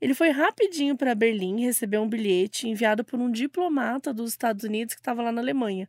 Ele 0.02 0.14
foi 0.14 0.30
rapidinho 0.30 0.98
para 0.98 1.16
Berlim 1.16 1.62
receber 1.62 1.98
um 1.98 2.10
bilhete 2.10 2.68
enviado 2.68 3.04
por 3.04 3.20
um 3.20 3.32
diplomata 3.32 4.14
dos 4.14 4.32
Estados 4.32 4.64
Unidos 4.64 4.96
que 4.96 5.02
estava 5.02 5.22
lá 5.22 5.32
na 5.32 5.42
Alemanha. 5.42 5.88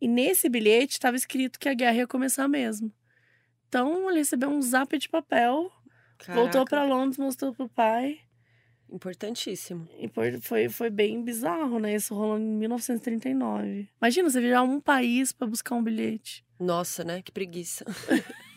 E 0.00 0.08
nesse 0.08 0.48
bilhete 0.48 0.94
estava 0.94 1.16
escrito 1.16 1.58
que 1.58 1.68
a 1.68 1.74
guerra 1.74 1.98
ia 1.98 2.06
começar 2.06 2.48
mesmo. 2.48 2.92
Então 3.68 4.08
ele 4.08 4.18
recebeu 4.18 4.48
um 4.48 4.62
zap 4.62 4.96
de 4.96 5.08
papel, 5.08 5.70
Caraca. 6.18 6.40
voltou 6.40 6.64
para 6.64 6.84
Londres, 6.84 7.18
mostrou 7.18 7.54
pro 7.54 7.68
pai. 7.68 8.20
Importantíssimo. 8.88 9.88
E 9.98 10.08
foi, 10.40 10.68
foi 10.68 10.90
bem 10.90 11.22
bizarro, 11.22 11.78
né? 11.80 11.94
Isso 11.94 12.14
rolou 12.14 12.38
em 12.38 12.44
1939. 12.44 13.88
Imagina 14.00 14.30
você 14.30 14.40
virar 14.40 14.62
um 14.62 14.80
país 14.80 15.32
para 15.32 15.46
buscar 15.46 15.74
um 15.74 15.82
bilhete. 15.82 16.44
Nossa, 16.60 17.02
né? 17.02 17.20
Que 17.20 17.32
preguiça. 17.32 17.84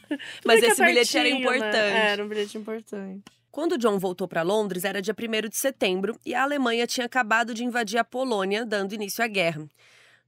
Mas 0.46 0.62
esse 0.63 0.84
bilhete 0.84 1.17
era 1.17 1.29
né? 1.29 1.36
importante. 1.36 1.74
Né? 1.74 2.12
Era 2.12 2.24
um 2.24 2.27
bilhete 2.27 2.58
importante. 2.58 3.24
Quando 3.51 3.77
John 3.77 3.98
voltou 3.98 4.27
para 4.27 4.41
Londres, 4.41 4.86
era 4.86 5.01
dia 5.01 5.13
1 5.13 5.50
de 5.50 5.58
setembro 5.58 6.19
e 6.25 6.36
a 6.36 6.43
Alemanha 6.43 6.86
tinha 6.86 7.05
acabado 7.05 7.53
de 7.53 7.63
invadir 7.63 7.98
a 7.98 8.03
Polônia, 8.03 8.65
dando 8.65 8.93
início 8.93 9.24
à 9.24 9.27
guerra. 9.27 9.67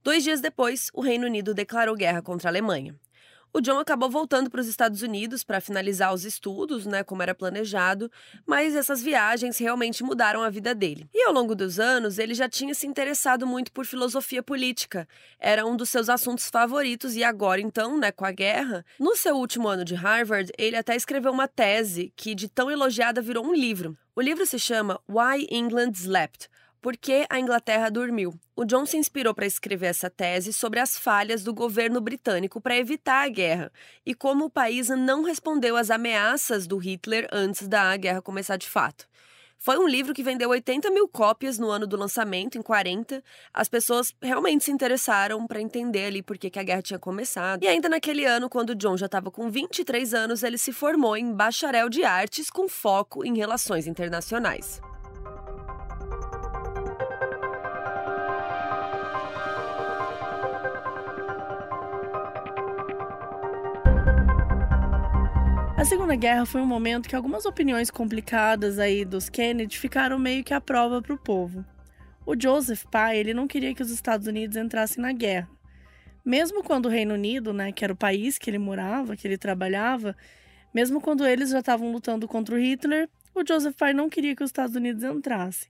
Dois 0.02 0.24
dias 0.24 0.40
depois, 0.40 0.90
o 0.92 1.00
Reino 1.00 1.26
Unido 1.26 1.54
declarou 1.54 1.94
guerra 1.94 2.20
contra 2.20 2.48
a 2.48 2.50
Alemanha. 2.50 2.98
O 3.54 3.60
John 3.60 3.78
acabou 3.78 4.10
voltando 4.10 4.50
para 4.50 4.62
os 4.62 4.66
Estados 4.66 5.02
Unidos 5.02 5.44
para 5.44 5.60
finalizar 5.60 6.12
os 6.12 6.24
estudos, 6.24 6.86
né, 6.86 7.04
como 7.04 7.22
era 7.22 7.34
planejado, 7.34 8.10
mas 8.46 8.74
essas 8.74 9.02
viagens 9.02 9.58
realmente 9.58 10.02
mudaram 10.02 10.42
a 10.42 10.48
vida 10.48 10.74
dele. 10.74 11.06
E 11.12 11.22
ao 11.24 11.32
longo 11.34 11.54
dos 11.54 11.78
anos, 11.78 12.18
ele 12.18 12.34
já 12.34 12.48
tinha 12.48 12.74
se 12.74 12.86
interessado 12.86 13.46
muito 13.46 13.70
por 13.70 13.84
filosofia 13.84 14.42
política. 14.42 15.06
Era 15.38 15.66
um 15.66 15.76
dos 15.76 15.90
seus 15.90 16.08
assuntos 16.08 16.48
favoritos 16.48 17.14
e 17.14 17.22
agora 17.22 17.60
então, 17.60 17.98
né, 17.98 18.10
com 18.10 18.24
a 18.24 18.32
guerra, 18.32 18.84
no 18.98 19.14
seu 19.14 19.36
último 19.36 19.68
ano 19.68 19.84
de 19.84 19.94
Harvard, 19.94 20.50
ele 20.58 20.76
até 20.76 20.96
escreveu 20.96 21.30
uma 21.30 21.46
tese 21.46 22.12
que 22.16 22.34
de 22.34 22.48
tão 22.48 22.70
elogiada 22.70 23.20
virou 23.20 23.46
um 23.46 23.54
livro. 23.54 23.96
O 24.16 24.20
livro 24.20 24.46
se 24.46 24.58
chama 24.58 24.98
Why 25.06 25.46
England 25.50 25.92
Slept 25.94 26.48
por 26.82 26.96
que 26.96 27.24
a 27.30 27.38
Inglaterra 27.38 27.88
dormiu? 27.88 28.34
O 28.56 28.64
John 28.64 28.84
se 28.84 28.96
inspirou 28.96 29.32
para 29.32 29.46
escrever 29.46 29.86
essa 29.86 30.10
tese 30.10 30.52
sobre 30.52 30.80
as 30.80 30.98
falhas 30.98 31.44
do 31.44 31.54
governo 31.54 32.00
britânico 32.00 32.60
para 32.60 32.76
evitar 32.76 33.24
a 33.24 33.28
guerra 33.28 33.72
e 34.04 34.14
como 34.14 34.46
o 34.46 34.50
país 34.50 34.88
não 34.88 35.22
respondeu 35.22 35.76
às 35.76 35.90
ameaças 35.90 36.66
do 36.66 36.76
Hitler 36.76 37.28
antes 37.32 37.68
da 37.68 37.96
guerra 37.96 38.20
começar 38.20 38.56
de 38.56 38.68
fato. 38.68 39.06
Foi 39.60 39.78
um 39.78 39.86
livro 39.86 40.12
que 40.12 40.24
vendeu 40.24 40.50
80 40.50 40.90
mil 40.90 41.06
cópias 41.06 41.56
no 41.56 41.70
ano 41.70 41.86
do 41.86 41.96
lançamento, 41.96 42.58
em 42.58 42.62
40. 42.62 43.22
As 43.54 43.68
pessoas 43.68 44.12
realmente 44.20 44.64
se 44.64 44.72
interessaram 44.72 45.46
para 45.46 45.60
entender 45.60 46.06
ali 46.06 46.20
por 46.20 46.36
que, 46.36 46.50
que 46.50 46.58
a 46.58 46.64
guerra 46.64 46.82
tinha 46.82 46.98
começado. 46.98 47.62
E 47.62 47.68
ainda 47.68 47.88
naquele 47.88 48.24
ano, 48.24 48.50
quando 48.50 48.74
John 48.74 48.96
já 48.96 49.06
estava 49.06 49.30
com 49.30 49.48
23 49.48 50.14
anos, 50.14 50.42
ele 50.42 50.58
se 50.58 50.72
formou 50.72 51.16
em 51.16 51.32
bacharel 51.32 51.88
de 51.88 52.02
artes 52.02 52.50
com 52.50 52.68
foco 52.68 53.24
em 53.24 53.36
relações 53.36 53.86
internacionais. 53.86 54.80
A 65.82 65.84
Segunda 65.84 66.14
Guerra 66.14 66.46
foi 66.46 66.60
um 66.60 66.66
momento 66.66 67.08
que 67.08 67.16
algumas 67.16 67.44
opiniões 67.44 67.90
complicadas 67.90 68.78
aí 68.78 69.04
dos 69.04 69.28
Kennedy 69.28 69.76
ficaram 69.76 70.16
meio 70.16 70.44
que 70.44 70.54
à 70.54 70.60
prova 70.60 71.02
para 71.02 71.12
o 71.12 71.18
povo. 71.18 71.64
O 72.24 72.40
Joseph 72.40 72.84
pai, 72.84 73.18
ele 73.18 73.34
não 73.34 73.48
queria 73.48 73.74
que 73.74 73.82
os 73.82 73.90
Estados 73.90 74.28
Unidos 74.28 74.56
entrassem 74.56 75.02
na 75.02 75.10
guerra. 75.10 75.50
Mesmo 76.24 76.62
quando 76.62 76.86
o 76.86 76.88
Reino 76.88 77.14
Unido, 77.14 77.52
né, 77.52 77.72
que 77.72 77.82
era 77.82 77.92
o 77.92 77.96
país 77.96 78.38
que 78.38 78.48
ele 78.48 78.60
morava, 78.60 79.16
que 79.16 79.26
ele 79.26 79.36
trabalhava, 79.36 80.16
mesmo 80.72 81.00
quando 81.00 81.26
eles 81.26 81.50
já 81.50 81.58
estavam 81.58 81.90
lutando 81.90 82.28
contra 82.28 82.54
o 82.54 82.58
Hitler, 82.60 83.08
o 83.34 83.44
Joseph 83.44 83.74
pai 83.74 83.92
não 83.92 84.08
queria 84.08 84.36
que 84.36 84.44
os 84.44 84.50
Estados 84.50 84.76
Unidos 84.76 85.02
entrassem. 85.02 85.68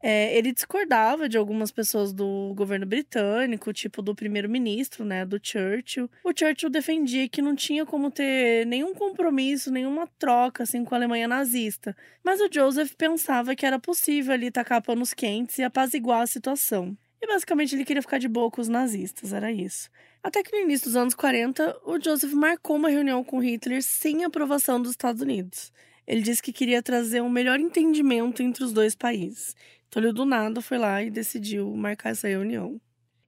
É, 0.00 0.36
ele 0.36 0.52
discordava 0.52 1.28
de 1.28 1.36
algumas 1.36 1.72
pessoas 1.72 2.12
do 2.12 2.52
governo 2.54 2.86
britânico, 2.86 3.72
tipo 3.72 4.00
do 4.00 4.14
primeiro-ministro, 4.14 5.04
né, 5.04 5.24
do 5.24 5.40
Churchill. 5.42 6.08
O 6.24 6.32
Churchill 6.36 6.70
defendia 6.70 7.28
que 7.28 7.42
não 7.42 7.56
tinha 7.56 7.84
como 7.84 8.10
ter 8.10 8.64
nenhum 8.66 8.94
compromisso, 8.94 9.72
nenhuma 9.72 10.06
troca 10.18 10.62
assim 10.62 10.84
com 10.84 10.94
a 10.94 10.98
Alemanha 10.98 11.26
nazista. 11.26 11.96
Mas 12.22 12.40
o 12.40 12.48
Joseph 12.52 12.92
pensava 12.96 13.56
que 13.56 13.66
era 13.66 13.78
possível 13.78 14.34
ali 14.34 14.50
tacar 14.50 14.82
panos 14.82 15.12
quentes 15.12 15.58
e 15.58 15.64
apaziguar 15.64 16.22
a 16.22 16.26
situação. 16.26 16.96
E 17.20 17.26
basicamente 17.26 17.74
ele 17.74 17.84
queria 17.84 18.02
ficar 18.02 18.18
de 18.18 18.28
boa 18.28 18.50
com 18.50 18.60
os 18.60 18.68
nazistas, 18.68 19.32
era 19.32 19.50
isso. 19.50 19.90
Até 20.22 20.42
que 20.42 20.52
no 20.52 20.62
início 20.62 20.86
dos 20.86 20.96
anos 20.96 21.14
40, 21.14 21.76
o 21.84 22.00
Joseph 22.00 22.32
marcou 22.32 22.76
uma 22.76 22.88
reunião 22.88 23.24
com 23.24 23.40
Hitler 23.40 23.82
sem 23.82 24.24
aprovação 24.24 24.80
dos 24.80 24.92
Estados 24.92 25.22
Unidos. 25.22 25.72
Ele 26.06 26.22
disse 26.22 26.42
que 26.42 26.52
queria 26.52 26.82
trazer 26.82 27.20
um 27.20 27.28
melhor 27.28 27.60
entendimento 27.60 28.42
entre 28.42 28.64
os 28.64 28.72
dois 28.72 28.94
países. 28.94 29.54
Então 29.88 30.02
ele 30.02 30.12
do 30.12 30.24
nada 30.24 30.60
foi 30.60 30.78
lá 30.78 31.02
e 31.02 31.10
decidiu 31.10 31.74
marcar 31.74 32.10
essa 32.10 32.28
reunião. 32.28 32.80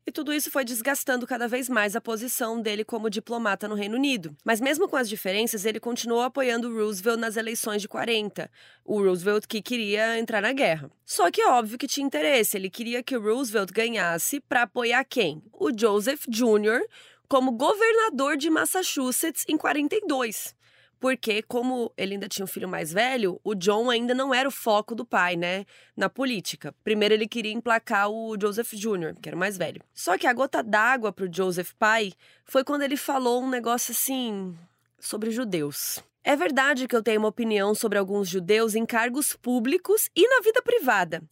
E 0.06 0.12
tudo 0.12 0.32
isso 0.32 0.50
foi 0.50 0.64
desgastando 0.64 1.26
cada 1.26 1.46
vez 1.46 1.68
mais 1.68 1.94
a 1.94 2.00
posição 2.00 2.60
dele 2.60 2.84
como 2.84 3.08
diplomata 3.08 3.68
no 3.68 3.74
Reino 3.74 3.96
Unido. 3.96 4.36
Mas 4.44 4.60
mesmo 4.60 4.88
com 4.88 4.96
as 4.96 5.08
diferenças, 5.08 5.64
ele 5.64 5.78
continuou 5.78 6.22
apoiando 6.22 6.72
Roosevelt 6.74 7.18
nas 7.18 7.36
eleições 7.36 7.80
de 7.80 7.86
40. 7.86 8.50
O 8.84 9.00
Roosevelt 9.00 9.46
que 9.46 9.62
queria 9.62 10.18
entrar 10.18 10.42
na 10.42 10.52
guerra. 10.52 10.90
Só 11.04 11.30
que 11.30 11.46
óbvio 11.46 11.78
que 11.78 11.86
tinha 11.86 12.06
interesse, 12.06 12.56
ele 12.56 12.68
queria 12.68 13.02
que 13.02 13.16
Roosevelt 13.16 13.70
ganhasse 13.72 14.40
para 14.40 14.62
apoiar 14.62 15.04
quem? 15.04 15.42
O 15.52 15.70
Joseph 15.70 16.24
Jr. 16.28 16.82
como 17.28 17.52
governador 17.52 18.36
de 18.36 18.50
Massachusetts 18.50 19.44
em 19.48 19.56
42 19.56 20.58
porque 21.00 21.42
como 21.42 21.92
ele 21.96 22.14
ainda 22.14 22.28
tinha 22.28 22.44
um 22.44 22.48
filho 22.48 22.68
mais 22.68 22.92
velho, 22.92 23.40
o 23.42 23.54
John 23.54 23.88
ainda 23.88 24.14
não 24.14 24.32
era 24.34 24.48
o 24.48 24.52
foco 24.52 24.94
do 24.94 25.04
pai, 25.04 25.34
né, 25.34 25.64
na 25.96 26.10
política. 26.10 26.74
Primeiro 26.84 27.14
ele 27.14 27.26
queria 27.26 27.52
emplacar 27.52 28.10
o 28.10 28.36
Joseph 28.40 28.72
Jr., 28.74 29.14
que 29.20 29.28
era 29.28 29.34
o 29.36 29.38
mais 29.38 29.56
velho. 29.56 29.82
Só 29.94 30.18
que 30.18 30.26
a 30.26 30.32
gota 30.32 30.62
d'água 30.62 31.10
pro 31.10 31.32
Joseph 31.32 31.72
pai 31.78 32.12
foi 32.44 32.62
quando 32.62 32.82
ele 32.82 32.96
falou 32.96 33.42
um 33.42 33.48
negócio 33.48 33.92
assim 33.92 34.54
sobre 35.00 35.30
judeus. 35.30 36.02
É 36.22 36.36
verdade 36.36 36.86
que 36.86 36.94
eu 36.94 37.02
tenho 37.02 37.20
uma 37.20 37.28
opinião 37.28 37.74
sobre 37.74 37.98
alguns 37.98 38.28
judeus 38.28 38.74
em 38.74 38.84
cargos 38.84 39.34
públicos 39.34 40.10
e 40.14 40.28
na 40.28 40.40
vida 40.42 40.60
privada. 40.60 41.22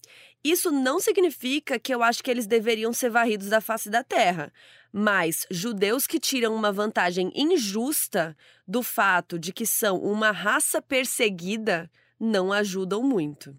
Isso 0.43 0.71
não 0.71 0.99
significa 0.99 1.79
que 1.79 1.95
eu 1.95 2.03
acho 2.03 2.23
que 2.23 2.31
eles 2.31 2.47
deveriam 2.47 2.93
ser 2.93 3.11
varridos 3.11 3.49
da 3.49 3.61
face 3.61 3.91
da 3.91 4.03
terra. 4.03 4.53
Mas 4.91 5.47
judeus 5.51 6.07
que 6.07 6.19
tiram 6.19 6.55
uma 6.55 6.73
vantagem 6.73 7.31
injusta 7.35 8.35
do 8.67 8.83
fato 8.83 9.39
de 9.39 9.53
que 9.53 9.67
são 9.67 9.99
uma 9.99 10.31
raça 10.31 10.81
perseguida 10.81 11.91
não 12.19 12.53
ajudam 12.53 13.03
muito. 13.03 13.55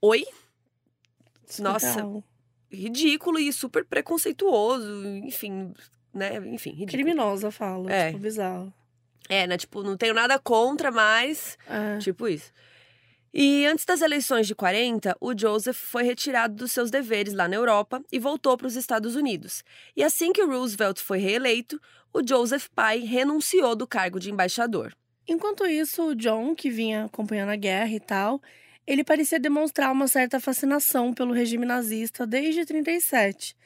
Oi? 0.00 0.24
Nossa, 1.58 1.96
Legal. 1.96 2.24
ridículo 2.70 3.38
e 3.38 3.52
super 3.52 3.84
preconceituoso, 3.84 5.06
enfim, 5.06 5.74
né? 6.12 6.36
Enfim, 6.48 6.70
ridículo. 6.70 6.90
Criminosa 6.90 7.50
fala, 7.50 7.92
é. 7.92 8.08
tipo, 8.08 8.20
bizarro. 8.20 8.72
É, 9.28 9.46
né? 9.46 9.56
Tipo, 9.56 9.82
não 9.82 9.96
tenho 9.96 10.14
nada 10.14 10.38
contra, 10.38 10.90
mas. 10.90 11.56
É. 11.68 11.98
Tipo 11.98 12.28
isso. 12.28 12.52
E 13.36 13.66
antes 13.66 13.84
das 13.84 14.00
eleições 14.00 14.46
de 14.46 14.54
40, 14.54 15.16
o 15.20 15.36
Joseph 15.36 15.76
foi 15.76 16.04
retirado 16.04 16.54
dos 16.54 16.70
seus 16.70 16.88
deveres 16.88 17.34
lá 17.34 17.48
na 17.48 17.56
Europa 17.56 18.00
e 18.12 18.18
voltou 18.20 18.56
para 18.56 18.68
os 18.68 18.76
Estados 18.76 19.16
Unidos. 19.16 19.64
E 19.96 20.04
assim 20.04 20.32
que 20.32 20.40
o 20.40 20.46
Roosevelt 20.48 21.00
foi 21.00 21.18
reeleito, 21.18 21.80
o 22.12 22.24
Joseph 22.24 22.68
pai 22.72 23.00
renunciou 23.00 23.74
do 23.74 23.88
cargo 23.88 24.20
de 24.20 24.30
embaixador. 24.30 24.94
Enquanto 25.26 25.66
isso, 25.66 26.10
o 26.10 26.14
John, 26.14 26.54
que 26.54 26.70
vinha 26.70 27.06
acompanhando 27.06 27.50
a 27.50 27.56
guerra 27.56 27.92
e 27.92 27.98
tal, 27.98 28.40
ele 28.86 29.02
parecia 29.02 29.40
demonstrar 29.40 29.90
uma 29.90 30.06
certa 30.06 30.38
fascinação 30.38 31.12
pelo 31.12 31.32
regime 31.32 31.66
nazista 31.66 32.24
desde 32.24 32.64
37. 32.64 33.56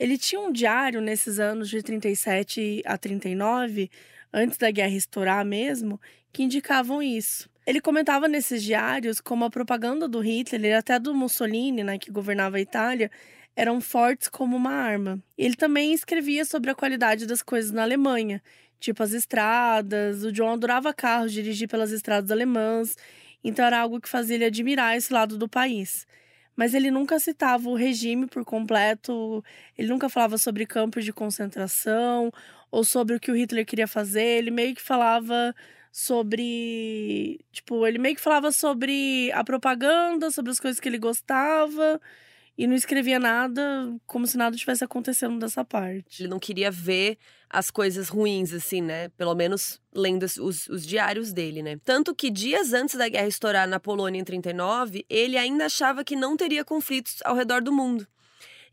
Ele 0.00 0.18
tinha 0.18 0.40
um 0.40 0.50
diário 0.50 1.00
nesses 1.00 1.38
anos 1.38 1.68
de 1.68 1.80
37 1.80 2.82
a 2.84 2.98
39, 2.98 3.88
antes 4.32 4.56
da 4.56 4.70
guerra 4.70 4.94
estourar 4.94 5.44
mesmo, 5.44 6.00
que 6.32 6.42
indicavam 6.42 7.02
isso. 7.02 7.50
Ele 7.66 7.80
comentava 7.80 8.26
nesses 8.26 8.62
diários 8.62 9.20
como 9.20 9.44
a 9.44 9.50
propaganda 9.50 10.08
do 10.08 10.20
Hitler 10.20 10.72
e 10.72 10.74
até 10.74 10.98
do 10.98 11.14
Mussolini, 11.14 11.84
né, 11.84 11.98
que 11.98 12.10
governava 12.10 12.56
a 12.56 12.60
Itália, 12.60 13.10
eram 13.54 13.80
fortes 13.80 14.28
como 14.28 14.56
uma 14.56 14.72
arma. 14.72 15.22
Ele 15.36 15.54
também 15.54 15.92
escrevia 15.92 16.44
sobre 16.44 16.70
a 16.70 16.74
qualidade 16.74 17.26
das 17.26 17.42
coisas 17.42 17.70
na 17.70 17.82
Alemanha, 17.82 18.42
tipo 18.80 19.02
as 19.02 19.12
estradas. 19.12 20.24
O 20.24 20.32
John 20.32 20.54
adorava 20.54 20.92
carros, 20.92 21.32
dirigir 21.32 21.68
pelas 21.68 21.92
estradas 21.92 22.30
alemãs, 22.30 22.96
então 23.44 23.64
era 23.64 23.78
algo 23.80 24.00
que 24.00 24.08
fazia 24.08 24.36
ele 24.36 24.46
admirar 24.46 24.96
esse 24.96 25.12
lado 25.12 25.38
do 25.38 25.48
país. 25.48 26.06
Mas 26.56 26.74
ele 26.74 26.90
nunca 26.90 27.18
citava 27.18 27.68
o 27.68 27.74
regime 27.74 28.26
por 28.26 28.44
completo, 28.44 29.42
ele 29.78 29.88
nunca 29.88 30.08
falava 30.08 30.36
sobre 30.36 30.66
campos 30.66 31.04
de 31.04 31.12
concentração 31.12 32.32
ou 32.72 32.82
sobre 32.82 33.14
o 33.14 33.20
que 33.20 33.30
o 33.30 33.36
Hitler 33.36 33.66
queria 33.66 33.86
fazer, 33.86 34.24
ele 34.38 34.50
meio 34.50 34.74
que 34.74 34.80
falava 34.80 35.54
sobre. 35.92 37.38
Tipo, 37.52 37.86
ele 37.86 37.98
meio 37.98 38.16
que 38.16 38.20
falava 38.20 38.50
sobre 38.50 39.30
a 39.32 39.44
propaganda, 39.44 40.30
sobre 40.30 40.50
as 40.50 40.58
coisas 40.58 40.80
que 40.80 40.88
ele 40.88 40.98
gostava. 40.98 42.00
E 42.56 42.66
não 42.66 42.74
escrevia 42.74 43.18
nada 43.18 43.94
como 44.06 44.26
se 44.26 44.36
nada 44.36 44.56
tivesse 44.56 44.84
acontecendo 44.84 45.38
dessa 45.38 45.64
parte. 45.64 46.22
Ele 46.22 46.28
não 46.28 46.38
queria 46.38 46.70
ver 46.70 47.18
as 47.48 47.70
coisas 47.70 48.08
ruins, 48.08 48.52
assim, 48.52 48.80
né? 48.80 49.08
Pelo 49.10 49.34
menos 49.34 49.80
lendo 49.94 50.24
os, 50.24 50.68
os, 50.68 50.86
diários 50.86 51.32
dele, 51.32 51.62
né? 51.62 51.78
Tanto 51.82 52.14
que 52.14 52.30
dias 52.30 52.72
antes 52.74 52.94
da 52.94 53.08
guerra 53.08 53.26
estourar 53.26 53.66
na 53.66 53.80
Polônia 53.80 54.20
em 54.20 54.24
39, 54.24 55.04
ele 55.08 55.38
ainda 55.38 55.66
achava 55.66 56.04
que 56.04 56.14
não 56.14 56.36
teria 56.36 56.64
conflitos 56.64 57.16
ao 57.24 57.34
redor 57.34 57.62
do 57.62 57.72
mundo. 57.72 58.06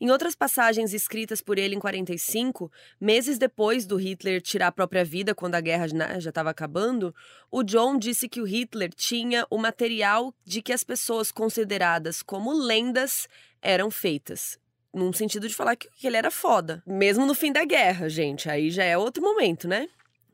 Em 0.02 0.10
outras 0.10 0.34
passagens 0.34 0.94
escritas 0.94 1.42
por 1.42 1.58
ele 1.58 1.76
em 1.76 1.80
45, 1.80 2.72
meses 3.00 3.38
depois 3.38 3.86
do 3.86 3.98
Hitler 3.98 4.42
tirar 4.42 4.68
a 4.68 4.72
própria 4.72 5.04
vida 5.04 5.36
quando 5.36 5.56
a 5.56 5.62
guerra 5.62 5.88
né, 5.94 6.20
já 6.22 6.30
estava 6.30 6.50
acabando, 6.50 7.14
o 7.52 7.64
John 7.64 7.98
disse 7.98 8.30
que 8.30 8.40
o 8.40 8.46
Hitler 8.46 8.94
tinha 8.94 9.46
o 9.50 9.58
material 9.58 10.34
de 10.46 10.62
que 10.62 10.72
as 10.72 10.86
pessoas 10.86 11.32
consideradas 11.32 12.24
como 12.24 12.54
lendas 12.54 13.28
eram 13.62 13.92
feitas. 13.92 14.58
Num 14.94 15.12
sentido 15.12 15.48
de 15.48 15.54
falar 15.54 15.76
que 15.76 15.90
ele 16.08 16.18
era 16.18 16.32
foda. 16.32 16.82
Mesmo 16.88 17.26
no 17.26 17.36
fim 17.36 17.52
da 17.52 17.66
guerra, 17.66 18.10
gente. 18.10 18.50
Aí 18.50 18.72
já 18.72 18.84
é 18.84 18.98
outro 18.98 19.22
momento, 19.22 19.68
né? 19.68 19.88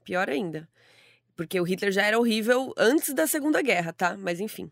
Pior 0.03 0.29
ainda. 0.29 0.69
Porque 1.35 1.59
o 1.59 1.63
Hitler 1.63 1.91
já 1.91 2.03
era 2.03 2.17
horrível 2.17 2.73
antes 2.77 3.13
da 3.13 3.27
Segunda 3.27 3.61
Guerra, 3.61 3.91
tá? 3.91 4.15
Mas 4.17 4.39
enfim. 4.39 4.69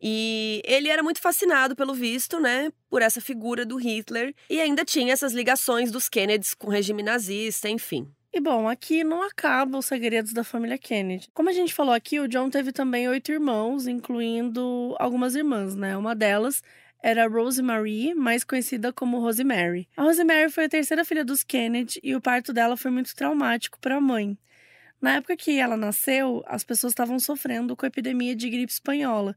E 0.00 0.62
ele 0.64 0.88
era 0.88 1.02
muito 1.02 1.20
fascinado, 1.20 1.74
pelo 1.74 1.94
visto, 1.94 2.38
né, 2.38 2.70
por 2.88 3.02
essa 3.02 3.20
figura 3.20 3.66
do 3.66 3.76
Hitler 3.76 4.34
e 4.48 4.60
ainda 4.60 4.84
tinha 4.84 5.12
essas 5.12 5.32
ligações 5.32 5.90
dos 5.90 6.08
Kennedys 6.08 6.54
com 6.54 6.68
o 6.68 6.70
regime 6.70 7.02
nazista, 7.02 7.68
enfim. 7.68 8.08
E 8.32 8.40
bom, 8.40 8.68
aqui 8.68 9.02
não 9.02 9.22
acaba 9.22 9.78
os 9.78 9.86
segredos 9.86 10.32
da 10.32 10.44
família 10.44 10.78
Kennedy. 10.78 11.28
Como 11.32 11.48
a 11.48 11.52
gente 11.52 11.74
falou 11.74 11.94
aqui, 11.94 12.20
o 12.20 12.28
John 12.28 12.50
teve 12.50 12.72
também 12.72 13.08
oito 13.08 13.32
irmãos, 13.32 13.86
incluindo 13.86 14.94
algumas 14.98 15.34
irmãs, 15.34 15.74
né? 15.74 15.96
Uma 15.96 16.14
delas 16.14 16.62
era 17.02 17.26
Rosemary, 17.26 18.14
mais 18.14 18.44
conhecida 18.44 18.92
como 18.92 19.18
Rosemary. 19.18 19.88
A 19.96 20.02
Rosemary 20.02 20.50
foi 20.50 20.64
a 20.64 20.68
terceira 20.68 21.04
filha 21.04 21.24
dos 21.24 21.42
Kennedy 21.42 22.00
e 22.02 22.14
o 22.14 22.20
parto 22.20 22.52
dela 22.52 22.76
foi 22.76 22.90
muito 22.90 23.14
traumático 23.14 23.78
para 23.80 23.96
a 23.96 24.00
mãe. 24.00 24.36
Na 25.00 25.16
época 25.16 25.36
que 25.36 25.58
ela 25.58 25.76
nasceu, 25.76 26.42
as 26.46 26.64
pessoas 26.64 26.92
estavam 26.92 27.18
sofrendo 27.18 27.76
com 27.76 27.86
a 27.86 27.88
epidemia 27.88 28.34
de 28.34 28.50
gripe 28.50 28.72
espanhola 28.72 29.34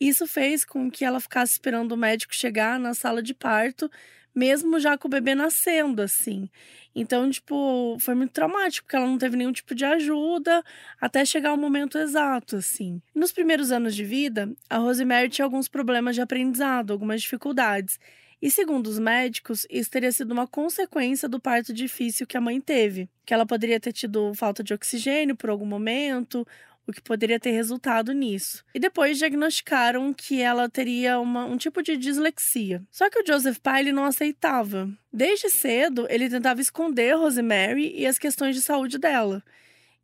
isso 0.00 0.26
fez 0.26 0.64
com 0.64 0.90
que 0.90 1.04
ela 1.04 1.20
ficasse 1.20 1.52
esperando 1.52 1.92
o 1.92 1.96
médico 1.96 2.34
chegar 2.34 2.80
na 2.80 2.94
sala 2.94 3.22
de 3.22 3.34
parto, 3.34 3.90
mesmo 4.34 4.80
já 4.80 4.96
com 4.96 5.08
o 5.08 5.10
bebê 5.10 5.34
nascendo, 5.34 6.00
assim. 6.00 6.48
Então, 6.94 7.28
tipo, 7.30 7.96
foi 8.00 8.14
muito 8.14 8.32
traumático, 8.32 8.84
porque 8.86 8.96
ela 8.96 9.06
não 9.06 9.18
teve 9.18 9.36
nenhum 9.36 9.52
tipo 9.52 9.74
de 9.74 9.84
ajuda 9.84 10.64
até 11.00 11.24
chegar 11.24 11.52
o 11.52 11.58
momento 11.58 11.98
exato, 11.98 12.56
assim. 12.56 13.00
Nos 13.14 13.32
primeiros 13.32 13.70
anos 13.70 13.94
de 13.94 14.04
vida, 14.04 14.50
a 14.68 14.78
Rosemary 14.78 15.28
tinha 15.28 15.44
alguns 15.44 15.68
problemas 15.68 16.14
de 16.14 16.20
aprendizado, 16.20 16.92
algumas 16.92 17.20
dificuldades. 17.22 17.98
E 18.42 18.50
segundo 18.50 18.86
os 18.86 18.98
médicos, 18.98 19.66
isso 19.68 19.90
teria 19.90 20.10
sido 20.10 20.32
uma 20.32 20.46
consequência 20.46 21.28
do 21.28 21.38
parto 21.38 21.74
difícil 21.74 22.26
que 22.26 22.38
a 22.38 22.40
mãe 22.40 22.58
teve. 22.58 23.08
Que 23.26 23.34
ela 23.34 23.44
poderia 23.44 23.78
ter 23.78 23.92
tido 23.92 24.32
falta 24.34 24.64
de 24.64 24.72
oxigênio 24.72 25.36
por 25.36 25.50
algum 25.50 25.66
momento, 25.66 26.46
o 26.86 26.92
que 26.92 27.00
poderia 27.00 27.38
ter 27.38 27.50
resultado 27.50 28.12
nisso. 28.12 28.64
E 28.74 28.80
depois 28.80 29.18
diagnosticaram 29.18 30.12
que 30.12 30.40
ela 30.40 30.68
teria 30.68 31.20
uma, 31.20 31.44
um 31.44 31.56
tipo 31.56 31.82
de 31.82 31.96
dislexia. 31.96 32.82
Só 32.90 33.08
que 33.08 33.20
o 33.20 33.26
Joseph 33.26 33.58
Pyle 33.58 33.92
não 33.92 34.04
aceitava. 34.04 34.90
Desde 35.12 35.48
cedo, 35.50 36.06
ele 36.10 36.28
tentava 36.28 36.60
esconder 36.60 37.16
Rosemary 37.16 37.92
e 37.96 38.06
as 38.06 38.18
questões 38.18 38.54
de 38.54 38.62
saúde 38.62 38.98
dela. 38.98 39.42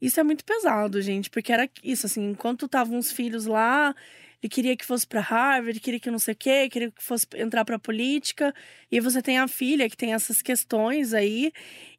Isso 0.01 0.21
é 0.21 0.23
muito 0.23 0.45
pesado, 0.45 1.01
gente, 1.01 1.31
porque 1.31 1.53
era 1.53 1.69
isso, 1.83 2.07
assim, 2.07 2.31
enquanto 2.31 2.67
estavam 2.67 2.99
os 2.99 3.11
filhos 3.11 3.47
lá, 3.47 3.95
ele 4.43 4.51
queria 4.51 4.77
que 4.77 4.85
fosse 4.85 5.07
para 5.07 5.21
Harvard, 5.21 5.81
queria 5.81 5.99
que 5.99 6.11
não 6.11 6.19
sei 6.19 6.35
o 6.35 6.37
quê, 6.37 6.69
queria 6.69 6.91
que 6.91 7.03
fosse 7.03 7.27
entrar 7.35 7.65
para 7.65 7.79
política, 7.79 8.55
e 8.93 9.01
você 9.01 9.23
tem 9.23 9.39
a 9.39 9.49
filha 9.49 9.89
que 9.89 9.97
tem 9.97 10.13
essas 10.13 10.43
questões 10.43 11.15
aí, 11.15 11.51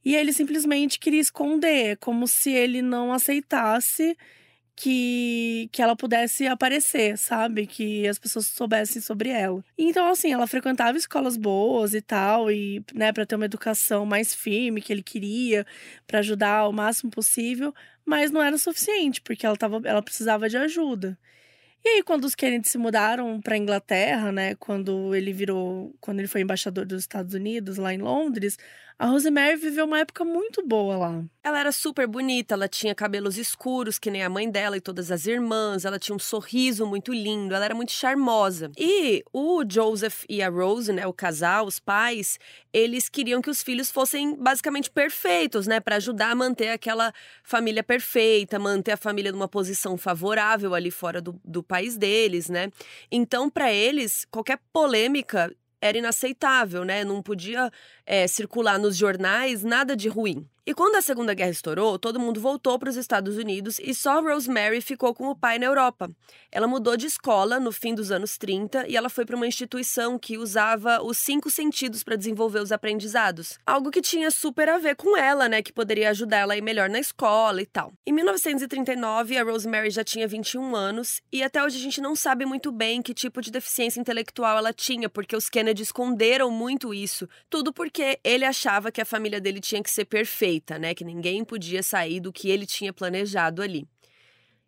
e 0.06 0.16
ele 0.16 0.32
simplesmente 0.32 1.00
queria 1.00 1.20
esconder, 1.20 1.98
como 1.98 2.28
se 2.28 2.52
ele 2.52 2.82
não 2.82 3.12
aceitasse 3.12 4.16
que, 4.78 5.68
que 5.72 5.82
ela 5.82 5.96
pudesse 5.96 6.46
aparecer, 6.46 7.18
sabe? 7.18 7.66
Que 7.66 8.08
as 8.08 8.20
pessoas 8.20 8.46
soubessem 8.46 9.02
sobre 9.02 9.30
ela. 9.30 9.66
Então, 9.76 10.08
assim, 10.08 10.32
ela 10.32 10.46
frequentava 10.46 10.96
escolas 10.96 11.36
boas 11.36 11.96
e 11.96 12.02
tal, 12.02 12.52
e, 12.52 12.86
né, 12.94 13.12
para 13.12 13.26
ter 13.26 13.36
uma 13.36 13.46
educação 13.46 14.06
mais 14.06 14.36
firme 14.36 14.80
que 14.80 14.94
ele 14.94 15.02
queria, 15.02 15.66
para 16.06 16.20
ajudar 16.20 16.68
o 16.68 16.72
máximo 16.72 17.10
possível, 17.10 17.74
mas 18.06 18.30
não 18.30 18.42
era 18.42 18.56
suficiente, 18.58 19.20
porque 19.20 19.48
ela, 19.48 19.58
tava, 19.58 19.82
ela 19.84 20.02
precisava 20.02 20.48
de 20.48 20.58
ajuda. 20.58 21.18
E 21.84 21.90
aí, 21.90 22.04
quando 22.04 22.26
os 22.26 22.36
Kennedy 22.36 22.70
se 22.70 22.78
mudaram 22.78 23.42
para 23.42 23.58
Inglaterra, 23.58 24.32
né, 24.32 24.54
quando 24.56 25.16
ele 25.16 25.34
virou, 25.34 25.96
quando 26.00 26.20
ele 26.20 26.28
foi 26.28 26.42
embaixador 26.42 26.86
dos 26.86 27.02
Estados 27.02 27.34
Unidos 27.34 27.78
lá 27.78 27.94
em 27.94 27.98
Londres, 27.98 28.58
a 29.00 29.06
Rosemary 29.06 29.58
viveu 29.58 29.86
uma 29.86 30.00
época 30.00 30.26
muito 30.26 30.66
boa 30.66 30.98
lá. 30.98 31.24
Ela 31.44 31.60
era 31.60 31.72
super 31.72 32.08
bonita, 32.08 32.56
ela 32.56 32.68
tinha 32.68 32.96
cabelos 32.96 33.38
escuros, 33.38 34.00
que 34.00 34.10
nem 34.10 34.24
a 34.24 34.30
mãe 34.30 34.50
dela 34.50 34.76
e 34.76 34.82
todas 34.82 35.12
as 35.12 35.28
irmãs, 35.28 35.86
ela 35.86 36.00
tinha 36.00 36.16
um 36.16 36.20
sorriso 36.20 36.86
muito 36.86 37.14
lindo, 37.14 37.54
ela 37.54 37.64
era 37.64 37.76
muito 37.76 37.92
charmosa. 37.92 38.72
E 38.76 39.24
o 39.32 39.64
Joseph 39.70 40.24
e 40.28 40.42
a 40.42 40.50
Rose, 40.50 40.92
né, 40.92 41.06
o 41.06 41.14
casal, 41.14 41.68
os 41.68 41.80
pais, 41.80 42.40
eles 42.74 43.08
queriam 43.08 43.40
que 43.40 43.52
os 43.52 43.62
filhos 43.62 43.92
fossem 43.92 44.36
basicamente 44.36 44.90
perfeitos, 44.90 45.68
né, 45.68 45.80
para 45.80 45.98
ajudar 45.98 46.32
a 46.32 46.36
manter 46.36 46.70
aquela 46.70 47.14
família 47.44 47.84
perfeita, 47.84 48.58
manter 48.58 48.94
a 48.94 48.98
família 48.98 49.32
numa 49.32 49.48
posição 49.48 49.96
favorável 49.96 50.74
ali 50.74 50.90
fora 50.90 51.22
do, 51.22 51.40
do 51.46 51.62
país 51.62 51.96
deles, 51.96 52.50
né? 52.50 52.72
Então, 53.12 53.48
para 53.48 53.72
eles, 53.72 54.26
qualquer 54.32 54.60
polêmica 54.74 55.56
era 55.82 55.98
inaceitável, 55.98 56.84
né? 56.84 57.04
Não 57.04 57.22
podia 57.22 57.72
é, 58.06 58.28
circular 58.28 58.80
nos 58.80 58.96
jornais 58.96 59.64
nada 59.64 59.96
de 59.96 60.10
ruim. 60.10 60.48
E 60.68 60.74
quando 60.74 60.98
a 60.98 61.02
Segunda 61.02 61.34
Guerra 61.34 61.52
estourou, 61.52 61.98
todo 61.98 62.20
mundo 62.20 62.42
voltou 62.42 62.78
para 62.78 62.90
os 62.90 62.98
Estados 62.98 63.38
Unidos 63.38 63.80
e 63.80 63.94
só 63.94 64.22
Rosemary 64.22 64.82
ficou 64.82 65.14
com 65.16 65.30
o 65.30 65.36
pai 65.36 65.58
na 65.58 65.66
Europa. 65.66 66.12
Ela 66.52 66.68
mudou 66.68 66.98
de 66.98 67.06
escola 67.06 67.58
no 67.58 67.72
fim 67.72 67.96
dos 67.96 68.12
anos 68.12 68.38
30 68.38 68.86
e 68.86 68.98
ela 68.98 69.08
foi 69.08 69.26
para 69.26 69.38
uma 69.38 69.48
instituição 69.48 70.20
que 70.20 70.38
usava 70.38 71.02
os 71.02 71.18
cinco 71.20 71.50
sentidos 71.50 72.04
para 72.04 72.18
desenvolver 72.18 72.60
os 72.60 72.74
aprendizados. 72.74 73.58
Algo 73.66 73.90
que 73.90 74.02
tinha 74.02 74.30
super 74.30 74.68
a 74.68 74.78
ver 74.78 74.98
com 74.98 75.16
ela, 75.16 75.48
né? 75.48 75.62
Que 75.62 75.72
poderia 75.72 76.10
ajudar 76.10 76.40
ela 76.40 76.54
a 76.54 76.58
ir 76.58 76.62
melhor 76.62 76.90
na 76.90 77.00
escola 77.00 77.62
e 77.62 77.66
tal. 77.66 77.94
Em 78.06 78.12
1939, 78.12 79.38
a 79.38 79.44
Rosemary 79.44 79.90
já 79.90 80.04
tinha 80.04 80.28
21 80.28 80.76
anos 80.76 81.22
e 81.32 81.44
até 81.44 81.64
hoje 81.64 81.78
a 81.78 81.82
gente 81.82 82.02
não 82.02 82.14
sabe 82.14 82.46
muito 82.46 82.74
bem 82.74 83.02
que 83.02 83.14
tipo 83.14 83.42
de 83.42 83.52
deficiência 83.52 84.02
intelectual 84.02 84.58
ela 84.58 84.74
tinha, 84.74 85.08
porque 85.08 85.34
os 85.34 85.48
Kennedy 85.50 85.84
esconderam 85.84 86.52
muito 86.52 86.94
isso. 86.94 87.26
Tudo 87.50 87.72
porque 87.72 88.20
ele 88.22 88.44
achava 88.44 88.92
que 88.92 89.00
a 89.00 89.06
família 89.06 89.40
dele 89.40 89.62
tinha 89.62 89.82
que 89.82 89.90
ser 89.90 90.04
perfeita 90.04 90.57
perfeita, 90.58 90.80
né? 90.80 90.94
Que 90.94 91.06
ninguém 91.06 91.44
podia 91.44 91.84
sair 91.84 92.20
do 92.20 92.34
que 92.34 92.50
ele 92.50 92.66
tinha 92.66 92.92
planejado 92.92 93.62
ali. 93.62 93.88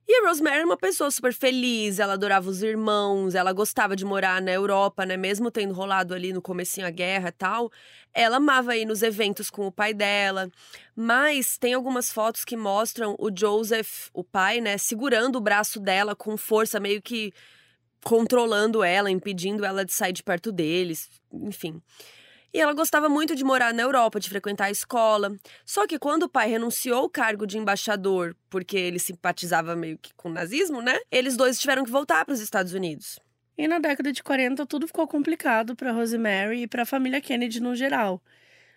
E 0.07 0.11
a 0.11 0.27
Rosemary 0.27 0.57
era 0.57 0.65
uma 0.65 0.77
pessoa 0.77 1.11
super 1.11 1.31
feliz, 1.31 1.99
ela 1.99 2.13
adorava 2.13 2.49
os 2.49 2.63
irmãos, 2.63 3.35
ela 3.35 3.53
gostava 3.53 3.95
de 3.95 4.03
morar 4.03 4.41
na 4.41 4.51
Europa, 4.51 5.05
né? 5.05 5.15
Mesmo 5.15 5.51
tendo 5.51 5.71
rolado 5.71 6.15
ali 6.15 6.33
no 6.33 6.41
comecinho 6.41 6.87
a 6.87 6.89
guerra 6.89 7.29
e 7.29 7.31
tal, 7.31 7.71
ela 8.11 8.37
amava 8.37 8.75
ir 8.75 8.85
nos 8.85 9.03
eventos 9.03 9.51
com 9.51 9.67
o 9.67 9.71
pai 9.71 9.93
dela. 9.93 10.49
Mas 10.95 11.59
tem 11.59 11.75
algumas 11.75 12.11
fotos 12.11 12.43
que 12.43 12.57
mostram 12.57 13.15
o 13.19 13.29
Joseph, 13.35 14.09
o 14.11 14.23
pai, 14.23 14.59
né, 14.59 14.79
segurando 14.79 15.35
o 15.35 15.41
braço 15.41 15.79
dela 15.79 16.15
com 16.15 16.35
força, 16.35 16.79
meio 16.79 17.03
que 17.03 17.31
controlando 18.03 18.83
ela, 18.83 19.11
impedindo 19.11 19.63
ela 19.63 19.85
de 19.85 19.93
sair 19.93 20.13
de 20.13 20.23
perto 20.23 20.51
deles, 20.51 21.07
enfim. 21.31 21.79
E 22.53 22.59
ela 22.59 22.73
gostava 22.73 23.07
muito 23.07 23.35
de 23.35 23.43
morar 23.43 23.73
na 23.73 23.83
Europa, 23.83 24.19
de 24.19 24.29
frequentar 24.29 24.65
a 24.65 24.71
escola. 24.71 25.35
Só 25.65 25.85
que 25.85 25.99
quando 25.99 26.23
o 26.23 26.29
pai 26.29 26.49
renunciou 26.49 26.99
ao 27.03 27.09
cargo 27.09 27.45
de 27.45 27.57
embaixador, 27.57 28.35
porque 28.49 28.77
ele 28.77 28.97
simpatizava 28.97 29.75
meio 29.75 29.97
que 29.97 30.13
com 30.15 30.29
o 30.29 30.33
nazismo, 30.33 30.81
né? 30.81 30.97
Eles 31.11 31.37
dois 31.37 31.59
tiveram 31.59 31.83
que 31.83 31.91
voltar 31.91 32.25
para 32.25 32.33
os 32.33 32.39
Estados 32.39 32.73
Unidos. 32.73 33.19
E 33.57 33.67
na 33.67 33.77
década 33.77 34.11
de 34.11 34.23
40 34.23 34.65
tudo 34.65 34.87
ficou 34.87 35.07
complicado 35.07 35.75
para 35.75 35.91
Rosemary 35.91 36.63
e 36.63 36.67
para 36.67 36.83
a 36.83 36.85
família 36.85 37.21
Kennedy 37.21 37.59
no 37.59 37.75
geral. 37.75 38.21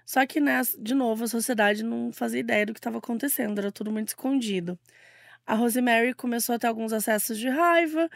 Só 0.04 0.26
que, 0.26 0.40
né, 0.40 0.60
de 0.78 0.94
novo, 0.94 1.24
a 1.24 1.28
sociedade 1.28 1.82
não 1.82 2.12
fazia 2.12 2.40
ideia 2.40 2.66
do 2.66 2.74
que 2.74 2.80
estava 2.80 2.98
acontecendo, 2.98 3.58
era 3.58 3.70
tudo 3.70 3.92
muito 3.92 4.08
escondido. 4.08 4.78
A 5.46 5.54
Rosemary 5.54 6.14
começou 6.14 6.54
a 6.54 6.58
ter 6.58 6.66
alguns 6.66 6.92
acessos 6.92 7.38
de 7.38 7.48
raiva, 7.48 8.10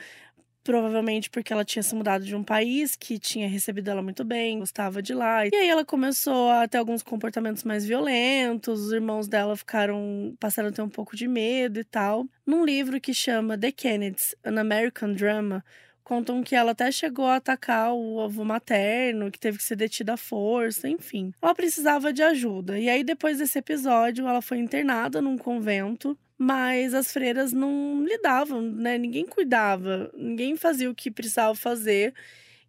provavelmente 0.67 1.31
porque 1.31 1.53
ela 1.53 1.65
tinha 1.65 1.83
se 1.83 1.95
mudado 1.95 2.25
de 2.25 2.35
um 2.35 2.43
país 2.43 2.97
que 2.97 3.21
tinha 3.21 3.49
recebido 3.49 3.89
ela 3.89 4.03
muito 4.03 4.25
bem, 4.25 4.59
gostava 4.59 5.01
de 5.01 5.15
lá. 5.15 5.47
E 5.47 5.55
aí 5.55 5.69
ela 5.69 5.85
começou 5.85 6.51
a 6.51 6.67
ter 6.67 6.79
alguns 6.79 7.05
comportamentos 7.05 7.63
mais 7.63 7.87
violentos, 7.87 8.81
os 8.81 8.93
irmãos 8.93 9.29
dela 9.29 9.57
ficaram 9.57 10.37
passaram 10.41 10.71
a 10.71 10.73
ter 10.73 10.83
um 10.83 10.89
pouco 10.89 11.15
de 11.15 11.29
medo 11.29 11.79
e 11.79 11.85
tal. 11.85 12.27
Num 12.45 12.65
livro 12.65 13.01
que 13.01 13.15
chama 13.15 13.57
The 13.57 13.71
Kennedys: 13.71 14.35
An 14.45 14.59
American 14.59 15.13
Drama, 15.13 15.65
contam 16.07 16.41
que 16.41 16.55
ela 16.55 16.71
até 16.71 16.89
chegou 16.93 17.25
a 17.25 17.35
atacar 17.35 17.93
o 17.93 18.21
avô 18.21 18.45
materno, 18.45 19.29
que 19.29 19.41
teve 19.41 19.59
que 19.59 19.65
ser 19.65 19.75
detida 19.75 20.15
à 20.15 20.17
força, 20.17 20.89
enfim. 20.89 21.33
Ela 21.43 21.53
precisava 21.53 22.13
de 22.13 22.23
ajuda. 22.23 22.79
E 22.79 22.89
aí 22.89 23.03
depois 23.03 23.39
desse 23.39 23.59
episódio, 23.59 24.25
ela 24.25 24.41
foi 24.41 24.59
internada 24.59 25.21
num 25.21 25.37
convento 25.37 26.17
mas 26.39 26.93
as 26.93 27.11
freiras 27.11 27.51
não 27.51 28.05
lidavam, 28.05 28.61
né? 28.61 28.99
Ninguém 28.99 29.25
cuidava, 29.25 30.13
ninguém 30.15 30.55
fazia 30.55 30.91
o 30.91 30.95
que 30.95 31.11
precisava 31.11 31.55
fazer. 31.55 32.13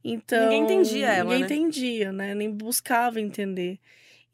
Então, 0.02 0.44
ninguém 0.44 0.64
entendia 0.64 1.08
ela, 1.08 1.36
ninguém 1.36 1.40
né? 1.42 1.46
entendia, 1.46 2.12
né? 2.14 2.34
Nem 2.34 2.50
buscava 2.50 3.20
entender. 3.20 3.78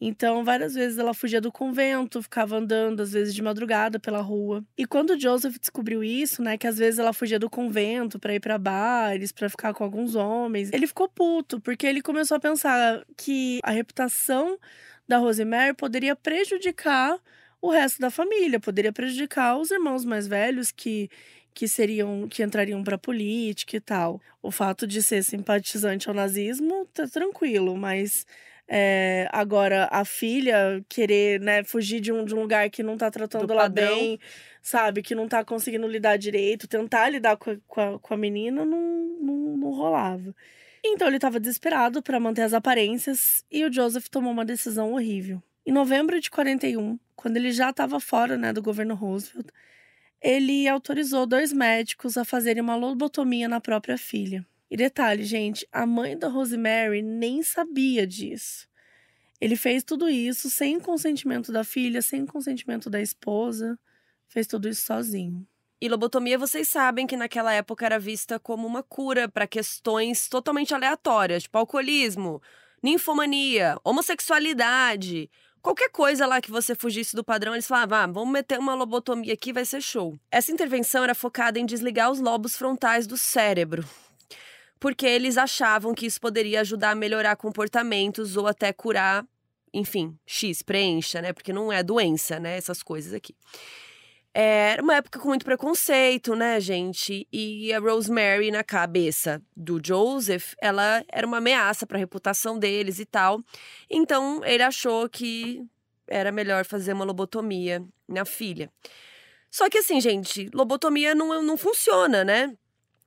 Então, 0.06 0.44
várias 0.44 0.74
vezes 0.74 0.98
ela 0.98 1.14
fugia 1.14 1.40
do 1.40 1.50
convento, 1.50 2.22
ficava 2.22 2.58
andando, 2.58 3.02
às 3.02 3.14
vezes 3.14 3.34
de 3.34 3.42
madrugada 3.42 3.98
pela 3.98 4.20
rua. 4.20 4.62
E 4.78 4.86
quando 4.86 5.18
Joseph 5.18 5.58
descobriu 5.58 6.04
isso, 6.04 6.44
né, 6.44 6.58
que 6.58 6.68
às 6.68 6.78
vezes 6.78 7.00
ela 7.00 7.14
fugia 7.14 7.40
do 7.40 7.50
convento 7.50 8.20
para 8.20 8.36
ir 8.36 8.42
para 8.42 8.58
bares, 8.58 9.32
para 9.32 9.48
ficar 9.48 9.74
com 9.74 9.82
alguns 9.82 10.14
homens, 10.14 10.70
ele 10.74 10.88
ficou 10.88 11.08
puto, 11.08 11.58
porque 11.62 11.88
ele 11.88 12.02
começou 12.02 12.36
a 12.36 12.40
pensar 12.40 13.02
que 13.16 13.60
a 13.64 13.72
reputação 13.72 14.60
da 15.08 15.18
Rosemary 15.20 15.74
poderia 15.74 16.18
prejudicar 16.18 17.18
o 17.62 17.70
resto 17.70 18.02
da 18.02 18.12
família, 18.12 18.60
poderia 18.60 18.92
prejudicar 18.92 19.58
os 19.58 19.72
irmãos 19.72 20.04
mais 20.04 20.28
velhos 20.28 20.70
que 20.70 21.10
que 21.54 21.68
seriam 21.68 22.28
que 22.28 22.42
entrariam 22.42 22.84
para 22.84 22.98
política 22.98 23.78
e 23.78 23.80
tal. 23.80 24.20
O 24.42 24.50
fato 24.52 24.88
de 24.88 25.04
ser 25.04 25.24
simpatizante 25.24 26.10
ao 26.10 26.16
nazismo 26.16 26.88
tá 26.92 27.08
tranquilo, 27.08 27.78
mas 27.78 28.26
é, 28.68 29.28
agora 29.32 29.88
a 29.92 30.06
filha 30.06 30.84
querer 30.88 31.40
né, 31.40 31.64
fugir 31.64 32.00
de 32.00 32.12
um, 32.12 32.24
de 32.24 32.34
um 32.34 32.42
lugar 32.42 32.70
que 32.70 32.82
não 32.82 32.98
tá 32.98 33.12
tratando 33.12 33.52
ela 33.52 33.68
bem, 33.68 34.20
sabe, 34.62 35.02
que 35.02 35.14
não 35.14 35.28
tá 35.28 35.44
conseguindo 35.44 35.88
lidar 35.88 36.18
direito, 36.18 36.68
tentar 36.68 37.10
lidar 37.10 37.38
com 37.38 37.52
a, 37.52 37.58
com 37.68 37.82
a, 37.82 38.00
com 38.00 38.14
a 38.14 38.18
menina 38.18 38.66
não, 38.66 39.18
não, 39.22 39.58
não 39.58 39.72
rolava. 39.72 40.34
Então 40.84 41.08
ele 41.08 41.18
estava 41.18 41.40
desesperado 41.40 42.02
para 42.02 42.20
manter 42.20 42.42
as 42.42 42.54
aparências 42.54 43.46
e 43.52 43.64
o 43.64 43.72
Joseph 43.72 44.08
tomou 44.10 44.32
uma 44.32 44.46
decisão 44.46 44.94
horrível. 44.94 45.42
Em 45.66 45.72
novembro 45.72 46.20
de 46.20 46.30
41, 46.30 47.00
quando 47.16 47.38
ele 47.38 47.52
já 47.52 47.70
estava 47.70 48.00
fora 48.00 48.38
né, 48.38 48.52
do 48.52 48.62
governo 48.62 48.96
Roosevelt, 48.96 49.48
ele 50.22 50.68
autorizou 50.68 51.26
dois 51.26 51.54
médicos 51.54 52.18
a 52.18 52.26
fazerem 52.26 52.62
uma 52.62 52.76
lobotomia 52.76 53.48
na 53.48 53.62
própria 53.62 53.98
filha. 53.98 54.46
E 54.74 54.76
detalhe, 54.76 55.24
gente, 55.24 55.68
a 55.72 55.86
mãe 55.86 56.18
da 56.18 56.28
Rosemary 56.28 57.04
nem 57.04 57.44
sabia 57.44 58.08
disso. 58.08 58.68
Ele 59.40 59.56
fez 59.56 59.84
tudo 59.84 60.10
isso 60.10 60.50
sem 60.50 60.80
consentimento 60.80 61.52
da 61.52 61.64
filha, 61.64 62.02
sem 62.02 62.26
consentimento 62.26 62.90
da 62.90 63.00
esposa, 63.00 63.78
fez 64.28 64.48
tudo 64.48 64.68
isso 64.68 64.82
sozinho. 64.82 65.48
E 65.80 65.88
lobotomia, 65.88 66.40
vocês 66.40 66.70
sabem 66.70 67.06
que 67.06 67.16
naquela 67.16 67.54
época 67.54 67.86
era 67.86 68.00
vista 68.00 68.40
como 68.40 68.66
uma 68.66 68.82
cura 68.82 69.30
para 69.30 69.46
questões 69.46 70.28
totalmente 70.28 70.74
aleatórias, 70.74 71.44
tipo 71.44 71.60
alcoolismo, 71.60 72.42
ninfomania, 72.82 73.78
homossexualidade, 73.84 75.30
Qualquer 75.62 75.90
coisa 75.92 76.26
lá 76.26 76.42
que 76.42 76.52
você 76.52 76.76
fugisse 76.76 77.16
do 77.16 77.24
padrão, 77.24 77.54
eles 77.54 77.66
falavam: 77.66 77.98
ah, 77.98 78.08
vamos 78.08 78.34
meter 78.34 78.60
uma 78.60 78.74
lobotomia 78.76 79.32
aqui, 79.34 79.54
vai 79.54 79.64
ser 79.64 79.82
show. 79.82 80.20
Essa 80.30 80.52
intervenção 80.52 81.06
era 81.06 81.16
focada 81.16 81.58
em 81.58 81.66
desligar 81.66 82.12
os 82.12 82.20
lobos 82.20 82.58
frontais 82.58 83.08
do 83.08 83.16
cérebro. 83.16 83.88
Porque 84.84 85.06
eles 85.06 85.38
achavam 85.38 85.94
que 85.94 86.06
isso 86.06 86.20
poderia 86.20 86.60
ajudar 86.60 86.92
a 86.92 86.96
melhorar 86.96 87.38
comportamentos 87.38 88.36
ou 88.36 88.48
até 88.48 88.74
curar, 88.74 89.26
enfim, 89.74 90.20
X, 90.26 90.62
preencha, 90.62 91.22
né? 91.22 91.32
Porque 91.32 91.54
não 91.54 91.72
é 91.72 91.82
doença, 91.82 92.38
né? 92.38 92.58
Essas 92.58 92.84
coisas 92.84 93.14
aqui. 93.14 93.34
Era 94.34 94.84
uma 94.84 94.96
época 94.96 95.20
com 95.20 95.30
muito 95.30 95.46
preconceito, 95.46 96.36
né, 96.36 96.60
gente? 96.60 97.26
E 97.32 97.72
a 97.72 97.80
Rosemary, 97.80 98.52
na 98.52 98.62
cabeça 98.62 99.42
do 99.56 99.80
Joseph, 99.82 100.54
ela 100.62 101.02
era 101.08 101.26
uma 101.26 101.38
ameaça 101.38 101.88
para 101.88 101.96
a 101.96 102.00
reputação 102.00 102.60
deles 102.60 103.00
e 103.00 103.06
tal. 103.06 103.42
Então, 103.90 104.44
ele 104.44 104.64
achou 104.64 105.08
que 105.08 105.64
era 106.10 106.30
melhor 106.30 106.66
fazer 106.66 106.92
uma 106.92 107.06
lobotomia 107.06 107.82
na 108.06 108.26
filha. 108.26 108.70
Só 109.50 109.70
que, 109.70 109.78
assim, 109.78 110.02
gente, 110.02 110.50
lobotomia 110.54 111.16
não, 111.16 111.42
não 111.42 111.56
funciona, 111.56 112.26
né? 112.26 112.58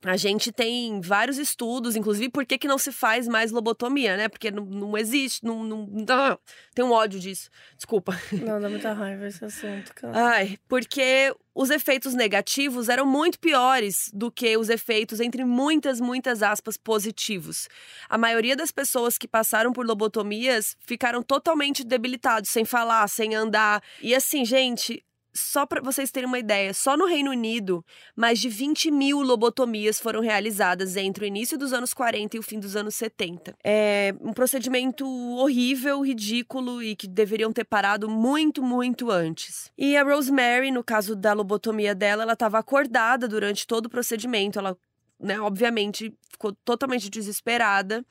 A 0.03 0.15
gente 0.15 0.51
tem 0.51 1.01
vários 1.01 1.37
estudos, 1.37 1.95
inclusive 1.95 2.29
por 2.29 2.45
que, 2.45 2.57
que 2.57 2.67
não 2.67 2.77
se 2.77 2.91
faz 2.91 3.27
mais 3.27 3.51
lobotomia, 3.51 4.15
né? 4.15 4.29
Porque 4.29 4.51
não, 4.51 4.63
não 4.63 4.97
existe, 4.97 5.43
não, 5.43 5.63
não, 5.63 5.87
não, 5.87 6.39
tem 6.73 6.85
um 6.85 6.91
ódio 6.91 7.19
disso. 7.19 7.49
Desculpa. 7.75 8.17
Não, 8.31 8.61
dá 8.61 8.69
muita 8.69 8.93
raiva 8.93 9.27
esse 9.27 9.43
assunto, 9.43 9.93
cara. 9.95 10.13
Ai, 10.15 10.59
porque 10.67 11.33
os 11.55 11.71
efeitos 11.71 12.13
negativos 12.13 12.87
eram 12.87 13.05
muito 13.05 13.39
piores 13.39 14.11
do 14.13 14.31
que 14.31 14.55
os 14.55 14.69
efeitos, 14.69 15.19
entre 15.19 15.43
muitas, 15.43 15.99
muitas 15.99 16.43
aspas, 16.43 16.77
positivos. 16.77 17.67
A 18.07 18.17
maioria 18.17 18.55
das 18.55 18.71
pessoas 18.71 19.17
que 19.17 19.27
passaram 19.27 19.73
por 19.73 19.83
lobotomias 19.83 20.77
ficaram 20.81 21.23
totalmente 21.23 21.83
debilitados, 21.83 22.51
sem 22.51 22.63
falar, 22.63 23.07
sem 23.07 23.33
andar. 23.33 23.81
E 24.01 24.13
assim, 24.13 24.45
gente, 24.45 25.03
só 25.37 25.65
para 25.65 25.81
vocês 25.81 26.11
terem 26.11 26.27
uma 26.27 26.39
ideia, 26.39 26.73
só 26.73 26.97
no 26.97 27.05
Reino 27.05 27.31
Unido, 27.31 27.85
mais 28.15 28.39
de 28.39 28.49
20 28.49 28.91
mil 28.91 29.21
lobotomias 29.21 29.99
foram 29.99 30.19
realizadas 30.19 30.97
entre 30.97 31.25
o 31.25 31.27
início 31.27 31.57
dos 31.57 31.71
anos 31.71 31.93
40 31.93 32.35
e 32.35 32.39
o 32.39 32.43
fim 32.43 32.59
dos 32.59 32.75
anos 32.75 32.95
70. 32.95 33.55
É 33.63 34.13
um 34.19 34.33
procedimento 34.33 35.07
horrível, 35.37 36.01
ridículo 36.01 36.81
e 36.81 36.95
que 36.95 37.07
deveriam 37.07 37.53
ter 37.53 37.63
parado 37.63 38.09
muito, 38.09 38.63
muito 38.63 39.11
antes. 39.11 39.71
E 39.77 39.95
a 39.95 40.03
Rosemary, 40.03 40.71
no 40.71 40.83
caso 40.83 41.15
da 41.15 41.33
lobotomia 41.33 41.93
dela, 41.93 42.23
ela 42.23 42.33
estava 42.33 42.57
acordada 42.57 43.27
durante 43.27 43.67
todo 43.67 43.85
o 43.85 43.89
procedimento. 43.89 44.57
Ela, 44.57 44.75
né, 45.19 45.39
obviamente, 45.39 46.13
ficou 46.31 46.51
totalmente 46.65 47.09
desesperada. 47.09 48.03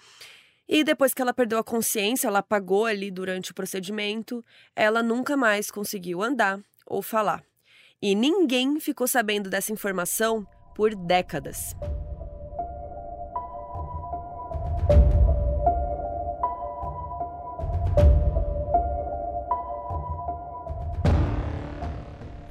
E 0.69 0.83
depois 0.83 1.15
que 1.15 1.23
ela 1.23 1.33
perdeu 1.33 1.59
a 1.59 1.65
consciência, 1.65 2.27
ela 2.27 2.41
apagou 2.41 2.87
ali 2.87 3.11
durante 3.11 3.53
o 3.53 3.55
procedimento, 3.55 4.45
ela 4.75 5.01
nunca 5.01 5.37
mais 5.37 5.71
conseguiu 5.71 6.23
andar, 6.23 6.61
ou 6.87 7.03
falar. 7.03 7.43
E 8.01 8.15
ninguém 8.15 8.79
ficou 8.79 9.09
sabendo 9.09 9.51
dessa 9.51 9.73
informação 9.73 10.47
por 10.75 10.95
décadas. 10.95 11.75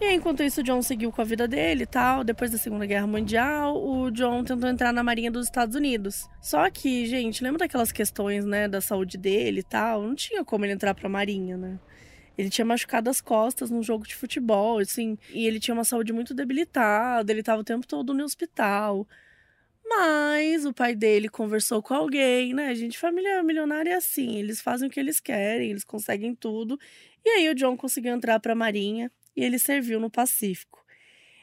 E 0.02 0.14
enquanto 0.14 0.44
isso, 0.44 0.62
o 0.62 0.64
John 0.64 0.84
seguiu 0.84 1.12
com 1.12 1.22
a 1.22 1.26
vida 1.26 1.48
dele 1.48 1.84
e 1.84 1.88
tal. 1.88 2.24
Depois 2.24 2.52
da 2.52 2.60
Segunda 2.60 2.86
Guerra 2.86 3.08
Mundial, 3.08 3.76
o 3.76 4.12
John 4.12 4.44
tentou 4.44 4.70
entrar 4.70 4.94
na 4.94 5.04
Marinha 5.04 5.32
dos 5.32 5.46
Estados 5.46 5.76
Unidos. 5.76 6.30
Só 6.40 6.70
que, 6.70 7.08
gente, 7.08 7.44
lembra 7.44 7.60
daquelas 7.60 7.92
questões, 7.92 8.46
né, 8.46 8.68
da 8.68 8.82
saúde 8.82 9.18
dele 9.18 9.62
e 9.62 9.64
tal? 9.64 10.04
Não 10.04 10.14
tinha 10.14 10.46
como 10.46 10.64
ele 10.64 10.74
entrar 10.74 10.94
pra 10.94 11.10
Marinha, 11.10 11.58
né? 11.58 11.80
Ele 12.38 12.50
tinha 12.50 12.66
machucado 12.66 13.10
as 13.10 13.22
costas 13.22 13.70
num 13.70 13.82
jogo 13.82 14.06
de 14.06 14.16
futebol, 14.16 14.80
assim, 14.80 15.18
e 15.32 15.46
ele 15.48 15.60
tinha 15.60 15.74
uma 15.74 15.84
saúde 15.84 16.12
muito 16.12 16.34
debilitada, 16.34 17.32
ele 17.32 17.40
estava 17.40 17.62
o 17.62 17.64
tempo 17.64 17.88
todo 17.88 18.14
no 18.14 18.24
hospital. 18.24 19.08
Mas 19.88 20.66
o 20.66 20.74
pai 20.74 20.96
dele 20.96 21.30
conversou 21.30 21.82
com 21.82 21.94
alguém, 21.94 22.54
né? 22.54 22.74
Gente, 22.74 22.98
família 22.98 23.44
milionária 23.44 23.92
é 23.92 23.96
assim, 23.96 24.38
eles 24.38 24.60
fazem 24.60 24.88
o 24.88 24.92
que 24.92 25.00
eles 25.00 25.20
querem, 25.20 25.70
eles 25.70 25.84
conseguem 25.84 26.34
tudo. 26.34 26.80
E 27.24 27.30
aí 27.30 27.50
o 27.50 27.56
John 27.56 27.78
conseguiu 27.78 28.14
entrar 28.14 28.40
para 28.40 28.54
a 28.54 28.56
Marinha 28.56 29.12
e 29.36 29.44
ele 29.44 29.60
serviu 29.60 30.00
no 30.00 30.10
Pacífico. 30.10 30.84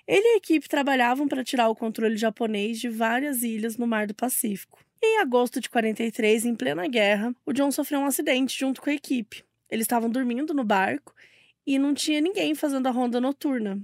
Ele 0.06 0.26
e 0.26 0.34
a 0.34 0.36
equipe 0.36 0.68
trabalhavam 0.68 1.28
para 1.28 1.44
tirar 1.44 1.68
o 1.68 1.76
controle 1.76 2.16
japonês 2.16 2.80
de 2.80 2.88
várias 2.88 3.42
ilhas 3.42 3.76
no 3.76 3.86
Mar 3.86 4.06
do 4.06 4.14
Pacífico. 4.14 4.84
Em 5.00 5.18
agosto 5.20 5.60
de 5.60 5.70
43, 5.70 6.44
em 6.44 6.54
plena 6.54 6.86
guerra, 6.88 7.34
o 7.46 7.52
John 7.52 7.70
sofreu 7.70 8.00
um 8.00 8.06
acidente 8.06 8.58
junto 8.58 8.82
com 8.82 8.90
a 8.90 8.94
equipe. 8.94 9.44
Eles 9.72 9.84
estavam 9.84 10.10
dormindo 10.10 10.52
no 10.52 10.64
barco 10.64 11.14
e 11.66 11.78
não 11.78 11.94
tinha 11.94 12.20
ninguém 12.20 12.54
fazendo 12.54 12.88
a 12.88 12.90
ronda 12.90 13.18
noturna. 13.18 13.80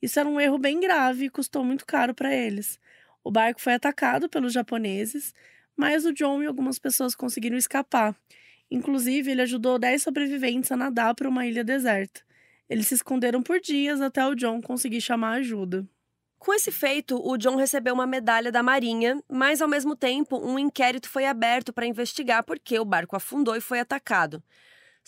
Isso 0.00 0.20
era 0.20 0.28
um 0.28 0.40
erro 0.40 0.56
bem 0.56 0.78
grave 0.78 1.24
e 1.24 1.28
custou 1.28 1.64
muito 1.64 1.84
caro 1.84 2.14
para 2.14 2.32
eles. 2.32 2.78
O 3.24 3.30
barco 3.32 3.60
foi 3.60 3.74
atacado 3.74 4.28
pelos 4.28 4.52
japoneses, 4.52 5.34
mas 5.76 6.06
o 6.06 6.12
John 6.12 6.44
e 6.44 6.46
algumas 6.46 6.78
pessoas 6.78 7.16
conseguiram 7.16 7.56
escapar. 7.56 8.14
Inclusive, 8.70 9.32
ele 9.32 9.42
ajudou 9.42 9.80
10 9.80 10.00
sobreviventes 10.00 10.70
a 10.70 10.76
nadar 10.76 11.12
para 11.12 11.28
uma 11.28 11.44
ilha 11.44 11.64
deserta. 11.64 12.20
Eles 12.68 12.86
se 12.86 12.94
esconderam 12.94 13.42
por 13.42 13.58
dias 13.58 14.00
até 14.00 14.24
o 14.24 14.36
John 14.36 14.60
conseguir 14.60 15.00
chamar 15.00 15.38
ajuda. 15.38 15.84
Com 16.38 16.54
esse 16.54 16.70
feito, 16.70 17.20
o 17.20 17.36
John 17.36 17.56
recebeu 17.56 17.94
uma 17.94 18.06
medalha 18.06 18.52
da 18.52 18.62
Marinha, 18.62 19.20
mas 19.28 19.60
ao 19.60 19.66
mesmo 19.66 19.96
tempo 19.96 20.38
um 20.38 20.56
inquérito 20.56 21.08
foi 21.08 21.26
aberto 21.26 21.72
para 21.72 21.84
investigar 21.84 22.44
por 22.44 22.60
que 22.60 22.78
o 22.78 22.84
barco 22.84 23.16
afundou 23.16 23.56
e 23.56 23.60
foi 23.60 23.80
atacado. 23.80 24.40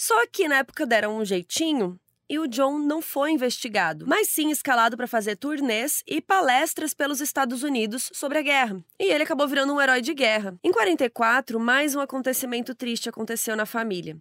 Só 0.01 0.15
que 0.29 0.47
na 0.47 0.59
época 0.59 0.87
deram 0.87 1.19
um 1.19 1.25
jeitinho 1.25 1.99
e 2.31 2.39
o 2.39 2.47
John 2.47 2.79
não 2.79 3.03
foi 3.03 3.33
investigado, 3.33 4.07
mas 4.07 4.29
sim 4.29 4.49
escalado 4.49 4.97
para 4.97 5.09
fazer 5.09 5.35
turnês 5.35 6.05
e 6.07 6.21
palestras 6.21 6.95
pelos 6.95 7.21
Estados 7.21 7.65
Unidos 7.65 8.09
sobre 8.15 8.39
a 8.39 8.43
guerra. 8.43 8.81
E 8.97 9.11
ele 9.11 9.25
acabou 9.25 9.49
virando 9.49 9.75
um 9.75 9.81
herói 9.81 10.01
de 10.01 10.15
guerra. 10.15 10.57
Em 10.63 10.71
44, 10.71 11.59
mais 11.59 11.97
um 11.97 12.01
acontecimento 12.01 12.77
triste 12.77 13.09
aconteceu 13.09 13.57
na 13.57 13.67
família. 13.67 14.17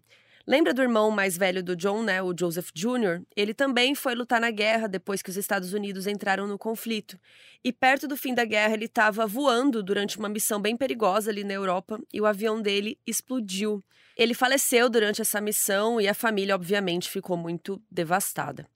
Lembra 0.48 0.74
do 0.74 0.82
irmão 0.82 1.12
mais 1.12 1.38
velho 1.38 1.62
do 1.62 1.76
John, 1.76 2.02
né, 2.02 2.24
o 2.24 2.34
Joseph 2.36 2.72
Jr.? 2.74 3.22
Ele 3.36 3.54
também 3.54 3.94
foi 3.94 4.16
lutar 4.16 4.42
na 4.42 4.50
guerra 4.50 4.88
depois 4.88 5.22
que 5.22 5.30
os 5.30 5.38
Estados 5.38 5.74
Unidos 5.74 6.08
entraram 6.08 6.48
no 6.48 6.58
conflito. 6.58 7.20
E 7.64 7.72
perto 7.72 8.08
do 8.08 8.18
fim 8.18 8.34
da 8.34 8.46
guerra, 8.46 8.74
ele 8.74 8.86
estava 8.86 9.28
voando 9.28 9.84
durante 9.84 10.18
uma 10.18 10.30
missão 10.30 10.60
bem 10.60 10.76
perigosa 10.76 11.30
ali 11.30 11.44
na 11.44 11.54
Europa 11.54 12.00
e 12.12 12.20
o 12.20 12.26
avião 12.26 12.60
dele 12.60 12.98
explodiu. 13.06 13.84
Ele 14.18 14.34
faleceu 14.34 14.90
durante 14.90 15.22
essa 15.22 15.40
missão 15.40 16.02
e 16.02 16.08
a 16.08 16.14
família, 16.14 16.56
obviamente, 16.56 17.10
ficou 17.10 17.38
muito 17.38 17.80
devastada. 17.90 18.68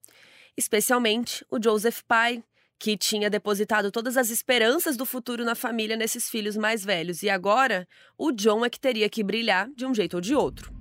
Especialmente 0.55 1.43
o 1.49 1.61
Joseph 1.61 2.01
pai, 2.07 2.43
que 2.77 2.95
tinha 2.95 3.29
depositado 3.29 3.91
todas 3.91 4.17
as 4.17 4.29
esperanças 4.29 4.95
do 4.95 5.05
futuro 5.05 5.43
na 5.43 5.55
família 5.55 5.95
nesses 5.95 6.29
filhos 6.29 6.55
mais 6.55 6.83
velhos. 6.83 7.23
E 7.23 7.29
agora, 7.29 7.87
o 8.17 8.31
John 8.31 8.63
é 8.65 8.69
que 8.69 8.79
teria 8.79 9.09
que 9.09 9.23
brilhar 9.23 9.69
de 9.75 9.85
um 9.85 9.93
jeito 9.93 10.15
ou 10.15 10.21
de 10.21 10.35
outro. 10.35 10.80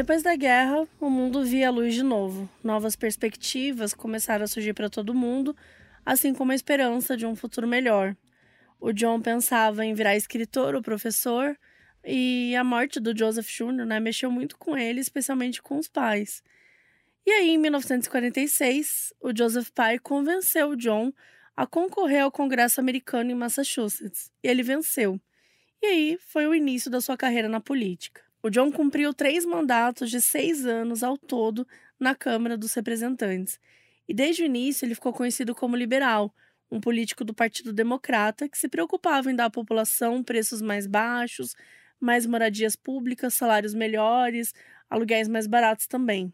Depois 0.00 0.22
da 0.22 0.34
guerra, 0.34 0.88
o 0.98 1.10
mundo 1.10 1.44
via 1.44 1.68
a 1.68 1.70
luz 1.70 1.92
de 1.94 2.02
novo. 2.02 2.48
Novas 2.64 2.96
perspectivas 2.96 3.92
começaram 3.92 4.44
a 4.44 4.46
surgir 4.46 4.72
para 4.72 4.88
todo 4.88 5.12
mundo, 5.12 5.54
assim 6.06 6.32
como 6.32 6.52
a 6.52 6.54
esperança 6.54 7.14
de 7.18 7.26
um 7.26 7.36
futuro 7.36 7.68
melhor. 7.68 8.16
O 8.80 8.94
John 8.94 9.20
pensava 9.20 9.84
em 9.84 9.92
virar 9.92 10.16
escritor 10.16 10.74
ou 10.74 10.80
professor, 10.80 11.54
e 12.02 12.56
a 12.56 12.64
morte 12.64 12.98
do 12.98 13.14
Joseph 13.14 13.46
Jr. 13.46 13.84
Né, 13.84 14.00
mexeu 14.00 14.30
muito 14.30 14.56
com 14.56 14.74
ele, 14.74 15.00
especialmente 15.00 15.60
com 15.60 15.76
os 15.76 15.86
pais. 15.86 16.42
E 17.26 17.30
aí, 17.30 17.50
em 17.50 17.58
1946, 17.58 19.12
o 19.20 19.36
Joseph 19.36 19.68
Pai 19.68 19.98
convenceu 19.98 20.70
o 20.70 20.76
John 20.76 21.12
a 21.54 21.66
concorrer 21.66 22.22
ao 22.22 22.32
Congresso 22.32 22.80
americano 22.80 23.32
em 23.32 23.34
Massachusetts, 23.34 24.32
e 24.42 24.48
ele 24.48 24.62
venceu. 24.62 25.20
E 25.82 25.86
aí 25.86 26.18
foi 26.26 26.46
o 26.46 26.54
início 26.54 26.90
da 26.90 27.02
sua 27.02 27.18
carreira 27.18 27.50
na 27.50 27.60
política. 27.60 28.29
O 28.42 28.48
John 28.48 28.72
cumpriu 28.72 29.12
três 29.12 29.44
mandatos 29.44 30.10
de 30.10 30.20
seis 30.20 30.64
anos 30.64 31.02
ao 31.02 31.18
todo 31.18 31.66
na 31.98 32.14
Câmara 32.14 32.56
dos 32.56 32.72
Representantes. 32.72 33.60
E 34.08 34.14
desde 34.14 34.42
o 34.42 34.46
início 34.46 34.86
ele 34.86 34.94
ficou 34.94 35.12
conhecido 35.12 35.54
como 35.54 35.76
liberal, 35.76 36.34
um 36.70 36.80
político 36.80 37.22
do 37.22 37.34
Partido 37.34 37.72
Democrata 37.72 38.48
que 38.48 38.56
se 38.56 38.68
preocupava 38.68 39.30
em 39.30 39.36
dar 39.36 39.46
à 39.46 39.50
população 39.50 40.22
preços 40.22 40.62
mais 40.62 40.86
baixos, 40.86 41.54
mais 42.00 42.24
moradias 42.24 42.76
públicas, 42.76 43.34
salários 43.34 43.74
melhores, 43.74 44.54
aluguéis 44.88 45.28
mais 45.28 45.46
baratos 45.46 45.86
também. 45.86 46.32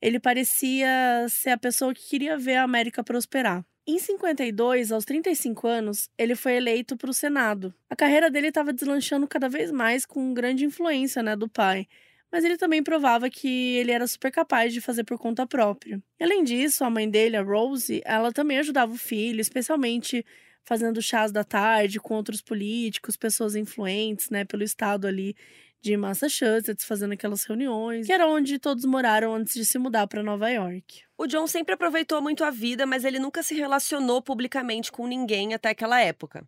Ele 0.00 0.20
parecia 0.20 1.26
ser 1.28 1.50
a 1.50 1.58
pessoa 1.58 1.92
que 1.92 2.08
queria 2.08 2.38
ver 2.38 2.56
a 2.56 2.62
América 2.62 3.02
prosperar. 3.02 3.64
Em 3.86 3.98
52, 3.98 4.92
aos 4.92 5.04
35 5.04 5.66
anos, 5.66 6.08
ele 6.16 6.36
foi 6.36 6.54
eleito 6.54 6.96
para 6.96 7.10
o 7.10 7.14
Senado. 7.14 7.74
A 7.88 7.96
carreira 7.96 8.30
dele 8.30 8.48
estava 8.48 8.72
deslanchando 8.72 9.26
cada 9.26 9.48
vez 9.48 9.70
mais 9.72 10.06
com 10.06 10.32
grande 10.34 10.64
influência 10.64 11.22
né, 11.22 11.34
do 11.34 11.48
pai, 11.48 11.88
mas 12.30 12.44
ele 12.44 12.56
também 12.56 12.82
provava 12.82 13.28
que 13.28 13.76
ele 13.76 13.90
era 13.90 14.06
super 14.06 14.30
capaz 14.30 14.72
de 14.72 14.80
fazer 14.80 15.04
por 15.04 15.18
conta 15.18 15.46
própria. 15.46 16.00
E, 16.20 16.24
além 16.24 16.44
disso, 16.44 16.84
a 16.84 16.90
mãe 16.90 17.10
dele, 17.10 17.36
a 17.36 17.42
Rose, 17.42 18.00
ela 18.04 18.32
também 18.32 18.58
ajudava 18.58 18.92
o 18.92 18.98
filho, 18.98 19.40
especialmente 19.40 20.24
fazendo 20.62 21.02
chás 21.02 21.32
da 21.32 21.42
tarde 21.42 21.98
com 21.98 22.14
outros 22.14 22.40
políticos, 22.42 23.16
pessoas 23.16 23.56
influentes, 23.56 24.30
né, 24.30 24.44
pelo 24.44 24.62
estado 24.62 25.06
ali 25.06 25.34
de 25.82 25.96
Massachusetts, 25.96 26.84
fazendo 26.84 27.12
aquelas 27.12 27.44
reuniões, 27.44 28.06
que 28.06 28.12
era 28.12 28.26
onde 28.26 28.58
todos 28.58 28.84
moraram 28.84 29.34
antes 29.34 29.54
de 29.54 29.64
se 29.64 29.78
mudar 29.78 30.06
para 30.06 30.22
Nova 30.22 30.50
York. 30.50 31.02
O 31.16 31.26
John 31.26 31.46
sempre 31.46 31.74
aproveitou 31.74 32.20
muito 32.22 32.44
a 32.44 32.50
vida, 32.50 32.86
mas 32.86 33.04
ele 33.04 33.18
nunca 33.18 33.42
se 33.42 33.54
relacionou 33.54 34.22
publicamente 34.22 34.90
com 34.90 35.06
ninguém 35.06 35.54
até 35.54 35.70
aquela 35.70 36.00
época. 36.00 36.46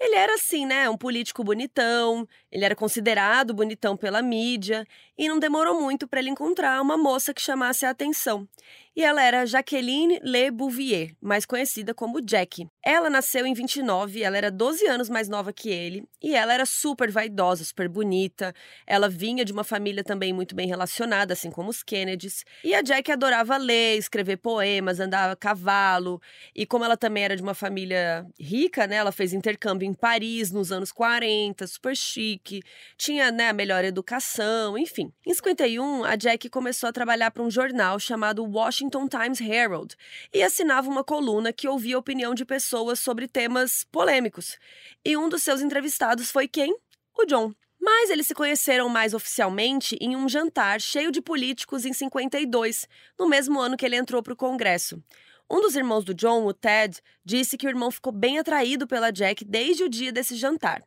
Ele 0.00 0.16
era 0.16 0.34
assim, 0.34 0.66
né? 0.66 0.90
Um 0.90 0.96
político 0.96 1.44
bonitão, 1.44 2.26
ele 2.50 2.64
era 2.64 2.74
considerado 2.74 3.54
bonitão 3.54 3.96
pela 3.96 4.20
mídia, 4.20 4.84
e 5.16 5.28
não 5.28 5.38
demorou 5.38 5.80
muito 5.80 6.08
para 6.08 6.20
ele 6.20 6.30
encontrar 6.30 6.80
uma 6.82 6.96
moça 6.96 7.32
que 7.32 7.40
chamasse 7.40 7.86
a 7.86 7.90
atenção. 7.90 8.48
E 8.94 9.02
ela 9.02 9.22
era 9.22 9.46
Jacqueline 9.46 10.20
Le 10.22 10.50
Bouvier, 10.50 11.14
mais 11.18 11.46
conhecida 11.46 11.94
como 11.94 12.20
Jack. 12.20 12.66
Ela 12.84 13.08
nasceu 13.08 13.46
em 13.46 13.54
29, 13.54 14.22
ela 14.22 14.36
era 14.36 14.50
12 14.50 14.86
anos 14.86 15.08
mais 15.08 15.30
nova 15.30 15.50
que 15.50 15.70
ele, 15.70 16.04
e 16.22 16.34
ela 16.34 16.52
era 16.52 16.66
super 16.66 17.10
vaidosa, 17.10 17.64
super 17.64 17.88
bonita. 17.88 18.52
Ela 18.86 19.08
vinha 19.08 19.46
de 19.46 19.52
uma 19.52 19.64
família 19.64 20.04
também 20.04 20.32
muito 20.34 20.54
bem 20.54 20.68
relacionada, 20.68 21.32
assim 21.32 21.50
como 21.50 21.70
os 21.70 21.82
Kennedys. 21.82 22.44
E 22.62 22.74
a 22.74 22.82
Jack 22.82 23.10
adorava 23.10 23.56
ler, 23.56 23.96
escrever 23.96 24.36
poemas, 24.36 25.00
andar 25.00 25.30
a 25.30 25.36
cavalo. 25.36 26.20
E 26.54 26.66
como 26.66 26.84
ela 26.84 26.96
também 26.96 27.24
era 27.24 27.34
de 27.34 27.42
uma 27.42 27.54
família 27.54 28.26
rica, 28.38 28.86
né? 28.86 28.96
Ela 28.96 29.12
fez 29.12 29.32
intercâmbio 29.32 29.81
em 29.84 29.94
Paris 29.94 30.50
nos 30.50 30.70
anos 30.72 30.92
40, 30.92 31.66
super 31.66 31.96
chique, 31.96 32.62
tinha 32.96 33.30
né, 33.30 33.48
a 33.48 33.52
melhor 33.52 33.84
educação, 33.84 34.76
enfim. 34.78 35.12
Em 35.26 35.34
51, 35.34 36.04
a 36.04 36.16
Jack 36.16 36.48
começou 36.48 36.88
a 36.88 36.92
trabalhar 36.92 37.30
para 37.30 37.42
um 37.42 37.50
jornal 37.50 37.98
chamado 37.98 38.44
Washington 38.44 39.08
Times 39.08 39.40
Herald 39.40 39.96
e 40.32 40.42
assinava 40.42 40.88
uma 40.88 41.04
coluna 41.04 41.52
que 41.52 41.68
ouvia 41.68 41.96
a 41.96 41.98
opinião 41.98 42.34
de 42.34 42.44
pessoas 42.44 42.98
sobre 42.98 43.28
temas 43.28 43.84
polêmicos. 43.90 44.58
E 45.04 45.16
um 45.16 45.28
dos 45.28 45.42
seus 45.42 45.60
entrevistados 45.60 46.30
foi 46.30 46.46
quem? 46.48 46.76
O 47.16 47.24
John. 47.24 47.52
Mas 47.84 48.10
eles 48.10 48.28
se 48.28 48.34
conheceram 48.34 48.88
mais 48.88 49.12
oficialmente 49.12 49.96
em 50.00 50.14
um 50.14 50.28
jantar 50.28 50.80
cheio 50.80 51.10
de 51.10 51.20
políticos 51.20 51.84
em 51.84 51.92
52, 51.92 52.86
no 53.18 53.28
mesmo 53.28 53.58
ano 53.58 53.76
que 53.76 53.84
ele 53.84 53.96
entrou 53.96 54.22
para 54.22 54.32
o 54.32 54.36
Congresso. 54.36 55.02
Um 55.50 55.60
dos 55.60 55.76
irmãos 55.76 56.04
do 56.04 56.14
John, 56.14 56.44
o 56.46 56.54
Ted, 56.54 57.00
disse 57.24 57.58
que 57.58 57.66
o 57.66 57.68
irmão 57.68 57.90
ficou 57.90 58.12
bem 58.12 58.38
atraído 58.38 58.86
pela 58.86 59.10
Jack 59.10 59.44
desde 59.44 59.84
o 59.84 59.88
dia 59.88 60.12
desse 60.12 60.36
jantar. 60.36 60.82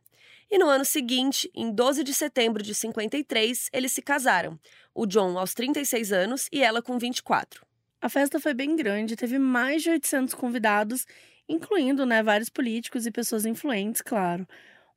E 0.49 0.57
no 0.57 0.67
ano 0.67 0.85
seguinte, 0.85 1.49
em 1.53 1.71
12 1.71 2.03
de 2.03 2.13
setembro 2.13 2.61
de 2.61 2.73
53, 2.73 3.69
eles 3.73 3.91
se 3.91 4.01
casaram. 4.01 4.59
O 4.93 5.05
John 5.05 5.37
aos 5.37 5.53
36 5.53 6.11
anos 6.11 6.47
e 6.51 6.63
ela 6.63 6.81
com 6.81 6.97
24. 6.97 7.65
A 8.01 8.09
festa 8.09 8.39
foi 8.39 8.53
bem 8.53 8.75
grande, 8.75 9.15
teve 9.15 9.39
mais 9.39 9.81
de 9.81 9.89
800 9.89 10.33
convidados, 10.35 11.05
incluindo 11.49 12.05
né, 12.05 12.21
vários 12.21 12.49
políticos 12.49 13.05
e 13.05 13.11
pessoas 13.11 13.45
influentes, 13.45 14.01
claro. 14.01 14.47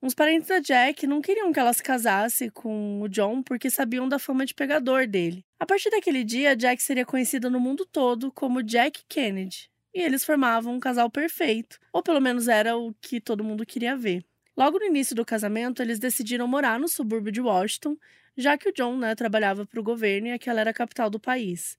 Uns 0.01 0.15
parentes 0.15 0.49
da 0.49 0.61
Jack 0.61 1.07
não 1.09 1.21
queriam 1.21 1.53
que 1.53 1.59
ela 1.59 1.73
se 1.73 1.83
casasse 1.83 2.51
com 2.51 3.03
o 3.03 3.09
John 3.09 3.43
porque 3.43 3.69
sabiam 3.69 4.09
da 4.09 4.19
fama 4.19 4.47
de 4.47 4.55
pegador 4.55 5.09
dele. 5.09 5.45
A 5.59 5.67
partir 5.67 5.91
daquele 5.91 6.23
dia, 6.23 6.55
Jack 6.55 6.81
seria 6.81 7.05
conhecida 7.05 7.51
no 7.51 7.59
mundo 7.59 7.85
todo 7.85 8.31
como 8.31 8.63
Jack 8.63 9.03
Kennedy. 9.09 9.69
E 9.93 10.01
eles 10.01 10.25
formavam 10.25 10.75
um 10.75 10.81
casal 10.81 11.11
perfeito, 11.11 11.81
ou 11.93 12.01
pelo 12.01 12.21
menos 12.21 12.47
era 12.47 12.77
o 12.77 12.95
que 13.01 13.21
todo 13.21 13.43
mundo 13.43 13.67
queria 13.67 13.97
ver. 13.97 14.25
Logo 14.57 14.79
no 14.79 14.85
início 14.85 15.17
do 15.17 15.25
casamento, 15.25 15.83
eles 15.83 15.99
decidiram 15.99 16.47
morar 16.47 16.79
no 16.79 16.87
subúrbio 16.87 17.33
de 17.33 17.41
Washington, 17.41 17.97
já 18.37 18.57
que 18.57 18.69
o 18.69 18.73
John 18.73 18.97
né, 18.97 19.17
trabalhava 19.17 19.67
para 19.67 19.81
o 19.81 19.83
governo 19.83 20.29
e 20.29 20.33
aquela 20.33 20.61
era 20.61 20.71
a 20.71 20.75
capital 20.75 21.11
do 21.11 21.19
país. 21.19 21.77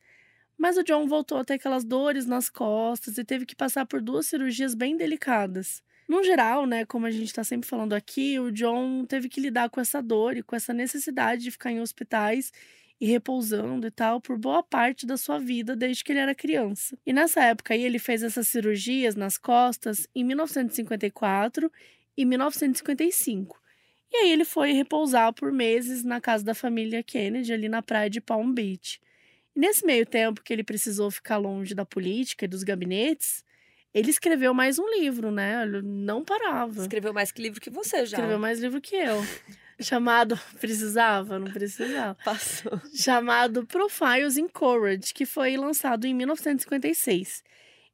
Mas 0.58 0.78
o 0.78 0.84
John 0.84 1.08
voltou 1.08 1.38
a 1.38 1.46
ter 1.46 1.54
aquelas 1.54 1.86
dores 1.86 2.26
nas 2.26 2.50
costas 2.50 3.18
e 3.18 3.24
teve 3.24 3.46
que 3.46 3.56
passar 3.56 3.86
por 3.86 4.02
duas 4.02 4.26
cirurgias 4.26 4.76
bem 4.76 4.98
delicadas. 4.98 5.82
No 6.10 6.24
geral, 6.24 6.66
né, 6.66 6.86
como 6.86 7.06
a 7.06 7.12
gente 7.12 7.28
está 7.28 7.44
sempre 7.44 7.70
falando 7.70 7.94
aqui, 7.94 8.40
o 8.40 8.52
John 8.52 9.06
teve 9.06 9.30
que 9.30 9.40
lidar 9.40 9.70
com 9.70 9.80
essa 9.80 10.02
dor 10.02 10.36
e 10.36 10.42
com 10.42 10.56
essa 10.56 10.74
necessidade 10.74 11.44
de 11.44 11.52
ficar 11.52 11.72
em 11.72 11.80
hospitais 11.80 12.52
e 13.00 13.06
repousando 13.06 13.86
e 13.86 13.92
tal 13.92 14.20
por 14.20 14.36
boa 14.36 14.64
parte 14.64 15.06
da 15.06 15.16
sua 15.16 15.38
vida 15.38 15.76
desde 15.76 16.04
que 16.04 16.12
ele 16.12 16.20
era 16.20 16.34
criança. 16.34 16.98
E 17.06 17.14
nessa 17.14 17.44
época 17.44 17.76
aí 17.76 17.84
ele 17.84 18.00
fez 18.00 18.24
essas 18.24 18.48
cirurgias 18.48 19.16
nas 19.16 19.38
costas 19.38 20.08
em 20.16 20.24
1954 20.24 21.72
e 22.18 22.26
1955. 22.26 23.62
E 24.12 24.18
aí 24.18 24.32
ele 24.32 24.46
foi 24.46 24.72
repousar 24.72 25.32
por 25.32 25.52
meses 25.52 26.04
na 26.04 26.20
casa 26.20 26.44
da 26.44 26.56
família 26.56 27.04
Kennedy 27.04 27.54
ali 27.54 27.70
na 27.70 27.84
praia 27.84 28.10
de 28.10 28.20
Palm 28.20 28.52
Beach. 28.52 29.00
E 29.56 29.60
nesse 29.60 29.86
meio 29.86 30.08
tempo 30.08 30.42
que 30.42 30.52
ele 30.52 30.64
precisou 30.64 31.12
ficar 31.12 31.38
longe 31.38 31.76
da 31.76 31.86
política 31.86 32.46
e 32.46 32.48
dos 32.48 32.64
gabinetes, 32.64 33.44
Ele 33.94 34.10
escreveu 34.10 34.54
mais 34.54 34.78
um 34.78 34.88
livro, 35.00 35.32
né? 35.32 35.64
Ele 35.64 35.82
não 35.82 36.24
parava. 36.24 36.82
Escreveu 36.82 37.14
mais 37.14 37.32
que 37.32 37.42
livro 37.42 37.60
que 37.60 37.70
você 37.70 38.06
já. 38.06 38.18
Escreveu 38.18 38.40
mais 38.40 38.60
livro 38.60 38.80
que 38.80 38.96
eu. 38.96 39.18
chamado. 39.82 40.40
Precisava? 40.60 41.40
Não 41.40 41.52
precisava. 41.52 42.16
Passou. 42.24 42.80
Chamado 42.94 43.66
Profiles 43.66 44.38
in 44.38 44.48
Courage, 44.48 45.14
que 45.14 45.26
foi 45.26 45.58
lançado 45.58 46.06
em 46.06 46.14
1956. 46.14 47.44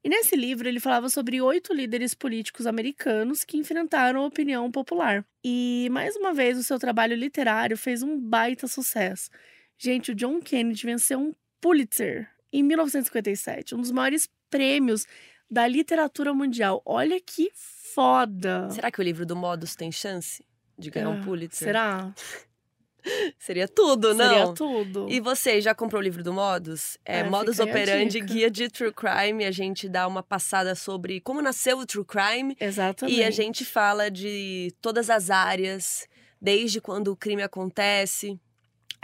E 0.04 0.10
nesse 0.10 0.36
livro 0.36 0.68
ele 0.68 0.80
falava 0.80 1.10
sobre 1.10 1.42
oito 1.42 1.74
líderes 1.74 2.14
políticos 2.14 2.68
americanos 2.68 3.44
que 3.44 3.58
enfrentaram 3.58 4.22
a 4.22 4.28
opinião 4.28 4.70
popular. 4.72 5.26
E 5.44 5.88
mais 5.92 6.16
uma 6.16 6.34
vez 6.34 6.60
o 6.60 6.64
seu 6.64 6.78
trabalho 6.78 7.16
literário 7.16 7.76
fez 7.76 8.04
um 8.04 8.20
baita 8.20 8.68
sucesso. 8.68 9.30
Gente, 9.78 10.12
o 10.12 10.16
John 10.16 10.40
Kennedy 10.40 10.86
venceu 10.86 11.20
um 11.20 11.34
Pulitzer 11.60 12.30
em 12.54 12.62
1957, 12.62 13.74
um 13.74 13.82
dos 13.82 13.92
maiores 13.92 14.30
prêmios 14.50 15.08
da 15.56 15.66
literatura 15.66 16.34
mundial. 16.34 16.82
Olha 16.86 17.18
que 17.22 17.50
foda! 17.94 18.70
Será 18.72 18.92
que 18.92 19.00
o 19.00 19.04
livro 19.04 19.26
do 19.26 19.38
Modus 19.38 19.74
tem 19.74 19.90
chance 19.90 20.46
de 20.78 20.92
ganhar 20.92 21.08
um 21.08 21.22
Ah, 21.22 21.24
Pulitzer? 21.24 21.68
Será? 21.70 22.14
Seria 23.40 23.66
tudo, 23.66 24.14
não? 24.14 24.28
Seria 24.28 24.54
tudo. 24.54 25.08
E 25.10 25.22
você 25.22 25.62
já 25.62 25.74
comprou 25.74 26.02
o 26.02 26.04
livro 26.04 26.22
do 26.22 26.34
Modus? 26.34 26.98
É, 27.06 27.20
É, 27.20 27.24
Modus 27.24 27.60
Operandi, 27.60 28.20
guia 28.20 28.52
de 28.52 28.68
True 28.68 28.92
Crime. 28.92 29.46
A 29.46 29.52
gente 29.52 29.88
dá 29.88 30.06
uma 30.06 30.22
passada 30.22 30.76
sobre 30.76 31.22
como 31.22 31.42
nasceu 31.42 31.78
o 31.80 31.86
True 31.86 32.04
Crime. 32.04 32.58
Exatamente. 32.60 33.18
E 33.18 33.24
a 33.24 33.32
gente 33.32 33.64
fala 33.64 34.12
de 34.12 34.74
todas 34.82 35.10
as 35.10 35.30
áreas, 35.30 36.06
desde 36.42 36.82
quando 36.82 37.14
o 37.14 37.16
crime 37.16 37.44
acontece. 37.44 38.38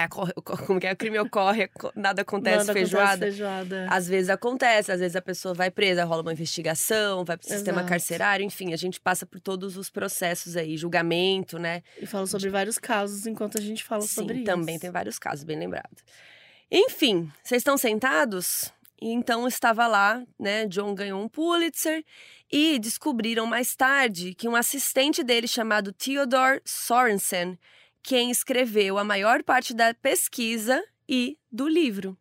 Cor- 0.08 0.34
Como 0.66 0.80
que 0.80 0.88
é? 0.88 0.94
O 0.94 0.96
crime 0.98 1.20
ocorre, 1.20 1.70
nada 1.96 2.22
acontece, 2.24 2.58
Nada 2.58 2.74
feijoada. 2.74 3.06
Acontece 3.26 3.32
feijoada. 3.38 3.88
Às 3.90 4.08
vezes 4.08 4.30
acontece, 4.30 4.92
às 4.92 5.00
vezes 5.00 5.16
a 5.16 5.22
pessoa 5.22 5.54
vai 5.54 5.70
presa, 5.70 6.04
rola 6.04 6.22
uma 6.22 6.34
investigação, 6.34 7.24
vai 7.24 7.38
pro 7.38 7.48
sistema 7.48 7.80
Exato. 7.80 7.90
carcerário, 7.90 8.44
enfim, 8.46 8.74
a 8.74 8.78
gente 8.78 9.00
passa 9.00 9.26
por 9.26 9.40
todos 9.40 9.78
os 9.78 9.90
processos 9.90 10.56
aí, 10.58 10.78
julgamento, 10.78 11.58
né? 11.60 11.84
E 12.02 12.06
fala 12.06 12.26
sobre 12.28 12.50
vários 12.50 12.78
casos 12.78 13.26
enquanto 13.28 13.58
a 13.58 13.62
gente 13.62 13.84
fala 13.84 14.02
sobre 14.02 14.36
Sim, 14.36 14.42
isso. 14.42 14.46
também 14.52 14.80
tem 14.80 14.90
vários 14.90 15.20
casos, 15.20 15.44
bem 15.44 15.58
lembrado. 15.60 15.98
Enfim, 16.72 17.30
vocês 17.44 17.60
estão 17.60 17.78
sentados? 17.78 18.72
E 19.02 19.10
Então 19.12 19.48
estava 19.48 19.88
lá, 19.88 20.24
né? 20.40 20.66
John 20.68 20.94
ganhou 20.94 21.22
um 21.22 21.28
Pulitzer 21.28 22.04
e 22.52 22.78
descobriram 22.80 23.46
mais 23.48 23.76
tarde 23.76 24.34
que 24.36 24.48
um 24.48 24.56
assistente 24.56 25.24
dele 25.24 25.48
chamado 25.48 25.92
Theodore 25.92 26.62
Sorensen, 26.64 27.58
quem 28.04 28.32
escreveu 28.32 28.98
a 28.98 29.04
maior 29.04 29.44
parte 29.44 29.74
da 29.74 29.94
pesquisa 29.94 30.84
e 31.08 31.38
do 31.52 31.68
livro. 31.68 32.18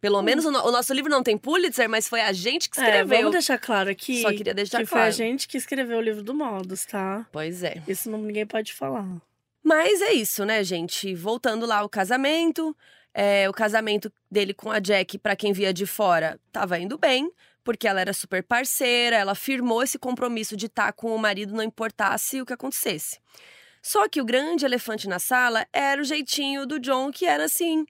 Pelo 0.00 0.20
menos 0.20 0.44
o, 0.44 0.50
no- 0.50 0.66
o 0.66 0.70
nosso 0.70 0.92
livro 0.92 1.10
não 1.10 1.22
tem 1.22 1.38
Pulitzer, 1.38 1.88
mas 1.88 2.06
foi 2.06 2.20
a 2.20 2.32
gente 2.32 2.68
que 2.68 2.78
É, 2.78 2.82
escreveu. 2.84 3.16
vamos 3.18 3.32
deixar 3.32 3.58
claro 3.58 3.88
aqui 3.90 4.20
Só 4.20 4.30
queria 4.32 4.52
deixar 4.52 4.80
que 4.80 4.86
foi 4.86 4.98
a 4.98 5.02
claro. 5.04 5.14
gente 5.14 5.48
que 5.48 5.56
escreveu 5.56 5.96
o 5.96 6.00
livro 6.02 6.22
do 6.22 6.34
Modus, 6.34 6.84
tá? 6.84 7.26
Pois 7.32 7.62
é. 7.62 7.82
Isso 7.88 8.10
não, 8.10 8.18
ninguém 8.20 8.44
pode 8.46 8.74
falar. 8.74 9.06
Mas 9.62 10.02
é 10.02 10.12
isso, 10.12 10.44
né, 10.44 10.62
gente? 10.62 11.14
Voltando 11.14 11.64
lá 11.64 11.78
ao 11.78 11.88
casamento, 11.88 12.76
é, 13.14 13.48
o 13.48 13.52
casamento 13.52 14.12
dele 14.30 14.52
com 14.52 14.70
a 14.70 14.78
Jack, 14.78 15.16
pra 15.16 15.34
quem 15.34 15.54
via 15.54 15.72
de 15.72 15.86
fora, 15.86 16.38
tava 16.52 16.78
indo 16.78 16.98
bem, 16.98 17.32
porque 17.64 17.88
ela 17.88 17.98
era 18.02 18.12
super 18.12 18.42
parceira, 18.42 19.16
ela 19.16 19.34
firmou 19.34 19.82
esse 19.82 19.98
compromisso 19.98 20.54
de 20.54 20.66
estar 20.66 20.92
com 20.92 21.14
o 21.16 21.18
marido, 21.18 21.54
não 21.54 21.62
importasse 21.64 22.42
o 22.42 22.44
que 22.44 22.52
acontecesse. 22.52 23.18
Só 23.86 24.08
que 24.08 24.18
o 24.18 24.24
grande 24.24 24.64
elefante 24.64 25.06
na 25.06 25.18
sala 25.18 25.66
era 25.70 26.00
o 26.00 26.04
jeitinho 26.04 26.64
do 26.64 26.80
John, 26.80 27.10
que 27.12 27.26
era 27.26 27.44
assim, 27.44 27.84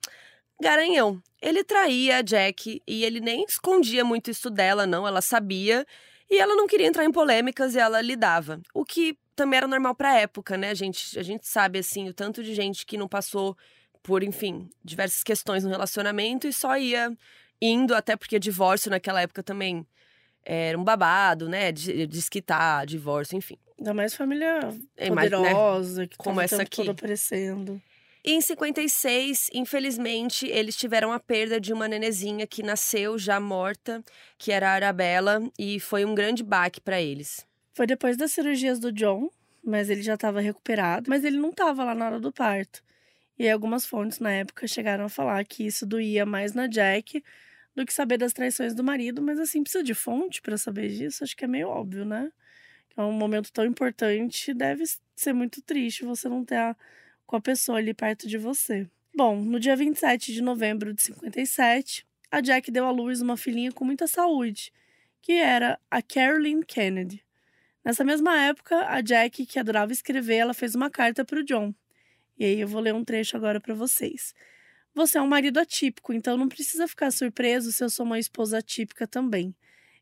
garanhão. 0.60 1.22
Ele 1.40 1.62
traía 1.62 2.16
a 2.18 2.22
Jack 2.22 2.82
e 2.84 3.04
ele 3.04 3.20
nem 3.20 3.44
escondia 3.48 4.04
muito 4.04 4.28
isso 4.28 4.50
dela, 4.50 4.88
não, 4.88 5.06
ela 5.06 5.20
sabia. 5.20 5.86
E 6.28 6.36
ela 6.36 6.56
não 6.56 6.66
queria 6.66 6.88
entrar 6.88 7.04
em 7.04 7.12
polêmicas 7.12 7.76
e 7.76 7.78
ela 7.78 8.00
lidava. 8.00 8.60
O 8.74 8.84
que 8.84 9.16
também 9.36 9.58
era 9.58 9.68
normal 9.68 9.94
pra 9.94 10.18
época, 10.18 10.56
né, 10.56 10.74
gente? 10.74 11.16
A 11.16 11.22
gente 11.22 11.46
sabe, 11.46 11.78
assim, 11.78 12.08
o 12.08 12.14
tanto 12.14 12.42
de 12.42 12.54
gente 12.54 12.84
que 12.84 12.96
não 12.98 13.06
passou 13.06 13.56
por, 14.02 14.24
enfim, 14.24 14.68
diversas 14.82 15.22
questões 15.22 15.62
no 15.62 15.70
relacionamento 15.70 16.48
e 16.48 16.52
só 16.52 16.76
ia 16.76 17.16
indo, 17.62 17.94
até 17.94 18.16
porque 18.16 18.40
divórcio 18.40 18.90
naquela 18.90 19.20
época 19.22 19.44
também 19.44 19.86
era 20.44 20.76
um 20.78 20.82
babado, 20.84 21.48
né? 21.48 21.70
De- 21.70 22.06
Desquitar, 22.08 22.84
divórcio, 22.84 23.36
enfim. 23.36 23.58
Ainda 23.78 23.94
mais 23.94 24.14
família 24.14 24.60
É, 24.96 25.10
né, 25.10 25.10
poderosa, 25.10 26.06
que 26.06 26.16
como 26.16 26.36
tava 26.36 26.40
o 26.40 26.44
essa 26.44 26.56
tempo 26.58 26.70
todo 26.70 26.90
aqui. 26.90 26.90
aparecendo. 26.90 27.82
E 28.24 28.32
em 28.32 28.40
56, 28.40 29.50
infelizmente, 29.52 30.46
eles 30.46 30.76
tiveram 30.76 31.12
a 31.12 31.20
perda 31.20 31.60
de 31.60 31.72
uma 31.74 31.86
nenezinha 31.86 32.46
que 32.46 32.62
nasceu 32.62 33.18
já 33.18 33.38
morta, 33.38 34.02
que 34.38 34.50
era 34.50 34.70
a 34.70 34.72
Arabella, 34.74 35.42
e 35.58 35.78
foi 35.78 36.04
um 36.06 36.14
grande 36.14 36.42
baque 36.42 36.80
pra 36.80 37.00
eles. 37.02 37.46
Foi 37.74 37.86
depois 37.86 38.16
das 38.16 38.32
cirurgias 38.32 38.78
do 38.78 38.90
John, 38.90 39.28
mas 39.62 39.90
ele 39.90 40.02
já 40.02 40.14
estava 40.14 40.40
recuperado, 40.40 41.10
mas 41.10 41.22
ele 41.24 41.36
não 41.36 41.50
estava 41.50 41.84
lá 41.84 41.94
na 41.94 42.06
hora 42.06 42.20
do 42.20 42.32
parto. 42.32 42.82
E 43.38 43.44
aí 43.44 43.50
algumas 43.50 43.84
fontes 43.84 44.20
na 44.20 44.30
época 44.30 44.66
chegaram 44.66 45.04
a 45.04 45.08
falar 45.08 45.44
que 45.44 45.66
isso 45.66 45.84
doía 45.84 46.24
mais 46.24 46.54
na 46.54 46.66
Jack 46.66 47.22
do 47.76 47.84
que 47.84 47.92
saber 47.92 48.16
das 48.16 48.32
traições 48.32 48.74
do 48.74 48.84
marido, 48.84 49.20
mas 49.20 49.38
assim, 49.38 49.62
precisa 49.62 49.82
de 49.84 49.92
fonte 49.94 50.40
para 50.40 50.56
saber 50.56 50.88
disso, 50.88 51.24
acho 51.24 51.36
que 51.36 51.44
é 51.44 51.48
meio 51.48 51.68
óbvio, 51.68 52.04
né? 52.04 52.30
É 52.96 53.02
um 53.02 53.12
momento 53.12 53.52
tão 53.52 53.64
importante, 53.64 54.54
deve 54.54 54.84
ser 55.16 55.32
muito 55.32 55.60
triste 55.62 56.04
você 56.04 56.28
não 56.28 56.44
ter 56.44 56.56
a, 56.56 56.76
com 57.26 57.36
a 57.36 57.40
pessoa 57.40 57.78
ali 57.78 57.92
perto 57.92 58.28
de 58.28 58.38
você. 58.38 58.88
Bom, 59.14 59.40
no 59.40 59.58
dia 59.60 59.76
27 59.76 60.32
de 60.32 60.42
novembro 60.42 60.92
de 60.92 61.02
57, 61.02 62.06
a 62.30 62.40
Jack 62.40 62.70
deu 62.70 62.84
à 62.84 62.90
luz 62.90 63.20
uma 63.20 63.36
filhinha 63.36 63.72
com 63.72 63.84
muita 63.84 64.06
saúde, 64.06 64.72
que 65.22 65.32
era 65.32 65.78
a 65.90 66.02
Carolyn 66.02 66.62
Kennedy. 66.62 67.24
Nessa 67.84 68.02
mesma 68.02 68.36
época, 68.40 68.88
a 68.88 69.00
Jack, 69.00 69.44
que 69.46 69.58
adorava 69.58 69.92
escrever, 69.92 70.36
ela 70.36 70.54
fez 70.54 70.74
uma 70.74 70.90
carta 70.90 71.24
para 71.24 71.38
o 71.38 71.44
John. 71.44 71.74
E 72.38 72.44
aí 72.44 72.60
eu 72.60 72.66
vou 72.66 72.80
ler 72.80 72.94
um 72.94 73.04
trecho 73.04 73.36
agora 73.36 73.60
para 73.60 73.74
vocês. 73.74 74.34
Você 74.94 75.18
é 75.18 75.22
um 75.22 75.26
marido 75.26 75.58
atípico, 75.58 76.12
então 76.12 76.36
não 76.36 76.48
precisa 76.48 76.88
ficar 76.88 77.10
surpreso 77.10 77.72
se 77.72 77.82
eu 77.82 77.90
sou 77.90 78.06
uma 78.06 78.18
esposa 78.18 78.58
atípica 78.58 79.06
também. 79.06 79.54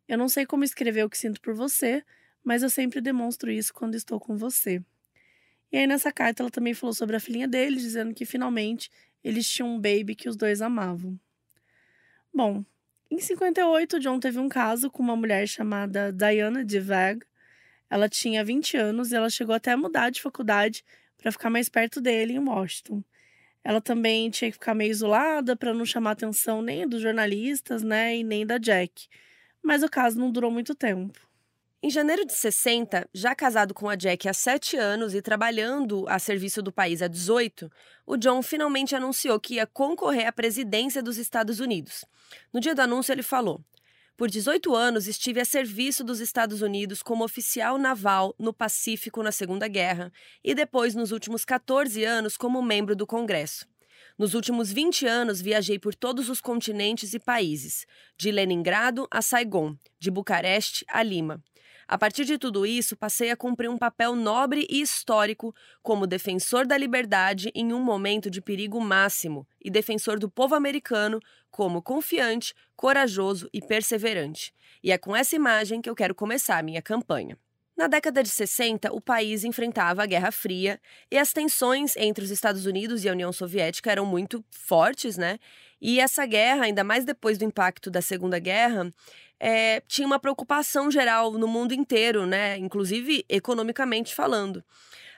Eu 0.06 0.16
não 0.16 0.28
sei 0.28 0.46
como 0.46 0.64
escrever 0.64 1.04
o 1.04 1.10
que 1.10 1.18
sinto 1.18 1.40
por 1.40 1.54
você, 1.54 2.04
mas 2.44 2.62
eu 2.62 2.70
sempre 2.70 3.00
demonstro 3.00 3.50
isso 3.50 3.72
quando 3.72 3.94
estou 3.94 4.18
com 4.18 4.36
você. 4.36 4.82
E 5.70 5.78
aí 5.78 5.86
nessa 5.86 6.12
carta 6.12 6.42
ela 6.42 6.50
também 6.50 6.74
falou 6.74 6.94
sobre 6.94 7.16
a 7.16 7.20
filhinha 7.20 7.48
dele, 7.48 7.76
dizendo 7.76 8.14
que 8.14 8.24
finalmente 8.24 8.90
eles 9.24 9.48
tinham 9.48 9.68
um 9.68 9.80
baby 9.80 10.14
que 10.14 10.28
os 10.28 10.36
dois 10.36 10.60
amavam. 10.60 11.18
Bom, 12.34 12.64
em 13.10 13.18
58, 13.18 14.00
John 14.00 14.18
teve 14.18 14.38
um 14.38 14.48
caso 14.48 14.90
com 14.90 15.02
uma 15.02 15.14
mulher 15.14 15.46
chamada 15.46 16.12
Diana 16.12 16.64
DeVag. 16.64 17.24
Ela 17.90 18.08
tinha 18.08 18.42
20 18.42 18.76
anos 18.76 19.12
e 19.12 19.16
ela 19.16 19.28
chegou 19.28 19.54
até 19.54 19.72
a 19.72 19.76
mudar 19.76 20.10
de 20.10 20.22
faculdade 20.22 20.82
para 21.18 21.30
ficar 21.30 21.50
mais 21.50 21.68
perto 21.68 22.00
dele 22.00 22.32
em 22.32 22.38
Washington. 22.38 23.04
Ela 23.62 23.80
também 23.80 24.28
tinha 24.30 24.50
que 24.50 24.54
ficar 24.54 24.74
meio 24.74 24.90
isolada 24.90 25.54
para 25.54 25.72
não 25.72 25.84
chamar 25.84 26.12
atenção 26.12 26.62
nem 26.62 26.88
dos 26.88 27.00
jornalistas, 27.00 27.82
né, 27.82 28.16
e 28.16 28.24
nem 28.24 28.44
da 28.44 28.58
Jack. 28.58 29.06
Mas 29.62 29.82
o 29.82 29.88
caso 29.88 30.18
não 30.18 30.32
durou 30.32 30.50
muito 30.50 30.74
tempo. 30.74 31.20
Em 31.84 31.90
janeiro 31.90 32.24
de 32.24 32.32
60, 32.32 33.08
já 33.12 33.34
casado 33.34 33.74
com 33.74 33.88
a 33.88 33.96
Jack 33.96 34.28
há 34.28 34.32
7 34.32 34.76
anos 34.76 35.14
e 35.14 35.20
trabalhando 35.20 36.04
a 36.08 36.16
serviço 36.16 36.62
do 36.62 36.70
país 36.70 37.02
há 37.02 37.08
18, 37.08 37.68
o 38.06 38.16
John 38.16 38.40
finalmente 38.40 38.94
anunciou 38.94 39.40
que 39.40 39.54
ia 39.54 39.66
concorrer 39.66 40.28
à 40.28 40.30
presidência 40.30 41.02
dos 41.02 41.18
Estados 41.18 41.58
Unidos. 41.58 42.04
No 42.52 42.60
dia 42.60 42.72
do 42.72 42.82
anúncio, 42.82 43.10
ele 43.10 43.24
falou: 43.24 43.60
Por 44.16 44.30
18 44.30 44.72
anos 44.76 45.08
estive 45.08 45.40
a 45.40 45.44
serviço 45.44 46.04
dos 46.04 46.20
Estados 46.20 46.62
Unidos 46.62 47.02
como 47.02 47.24
oficial 47.24 47.76
naval 47.76 48.32
no 48.38 48.52
Pacífico 48.52 49.20
na 49.20 49.32
Segunda 49.32 49.66
Guerra 49.66 50.12
e 50.44 50.54
depois, 50.54 50.94
nos 50.94 51.10
últimos 51.10 51.44
14 51.44 52.04
anos, 52.04 52.36
como 52.36 52.62
membro 52.62 52.94
do 52.94 53.08
Congresso. 53.08 53.66
Nos 54.16 54.34
últimos 54.34 54.70
20 54.70 55.04
anos, 55.04 55.40
viajei 55.40 55.80
por 55.80 55.96
todos 55.96 56.28
os 56.28 56.40
continentes 56.40 57.12
e 57.12 57.18
países, 57.18 57.86
de 58.16 58.30
Leningrado 58.30 59.08
a 59.10 59.20
Saigon, 59.20 59.76
de 59.98 60.12
Bucareste 60.12 60.84
a 60.86 61.02
Lima. 61.02 61.42
A 61.86 61.98
partir 61.98 62.24
de 62.24 62.38
tudo 62.38 62.64
isso, 62.64 62.96
passei 62.96 63.30
a 63.30 63.36
cumprir 63.36 63.68
um 63.68 63.78
papel 63.78 64.14
nobre 64.14 64.66
e 64.70 64.80
histórico 64.80 65.54
como 65.82 66.06
defensor 66.06 66.66
da 66.66 66.76
liberdade 66.76 67.50
em 67.54 67.72
um 67.72 67.80
momento 67.80 68.30
de 68.30 68.40
perigo 68.40 68.80
máximo 68.80 69.46
e 69.62 69.70
defensor 69.70 70.18
do 70.18 70.30
povo 70.30 70.54
americano 70.54 71.20
como 71.50 71.82
confiante, 71.82 72.54
corajoso 72.74 73.48
e 73.52 73.60
perseverante. 73.60 74.52
E 74.82 74.90
é 74.90 74.98
com 74.98 75.14
essa 75.14 75.36
imagem 75.36 75.80
que 75.80 75.90
eu 75.90 75.94
quero 75.94 76.14
começar 76.14 76.58
a 76.58 76.62
minha 76.62 76.82
campanha. 76.82 77.36
Na 77.76 77.86
década 77.86 78.22
de 78.22 78.28
60, 78.28 78.92
o 78.92 79.00
país 79.00 79.44
enfrentava 79.44 80.02
a 80.02 80.06
Guerra 80.06 80.30
Fria 80.30 80.80
e 81.10 81.16
as 81.16 81.32
tensões 81.32 81.96
entre 81.96 82.22
os 82.22 82.30
Estados 82.30 82.66
Unidos 82.66 83.04
e 83.04 83.08
a 83.08 83.12
União 83.12 83.32
Soviética 83.32 83.90
eram 83.90 84.04
muito 84.04 84.44
fortes, 84.50 85.16
né? 85.16 85.38
E 85.80 85.98
essa 85.98 86.24
guerra, 86.26 86.64
ainda 86.64 86.84
mais 86.84 87.04
depois 87.04 87.38
do 87.38 87.44
impacto 87.44 87.90
da 87.90 88.00
Segunda 88.00 88.38
Guerra, 88.38 88.88
é, 89.44 89.82
tinha 89.88 90.06
uma 90.06 90.20
preocupação 90.20 90.88
geral 90.88 91.32
no 91.32 91.48
mundo 91.48 91.74
inteiro, 91.74 92.24
né? 92.24 92.56
Inclusive 92.58 93.24
economicamente 93.28 94.14
falando. 94.14 94.62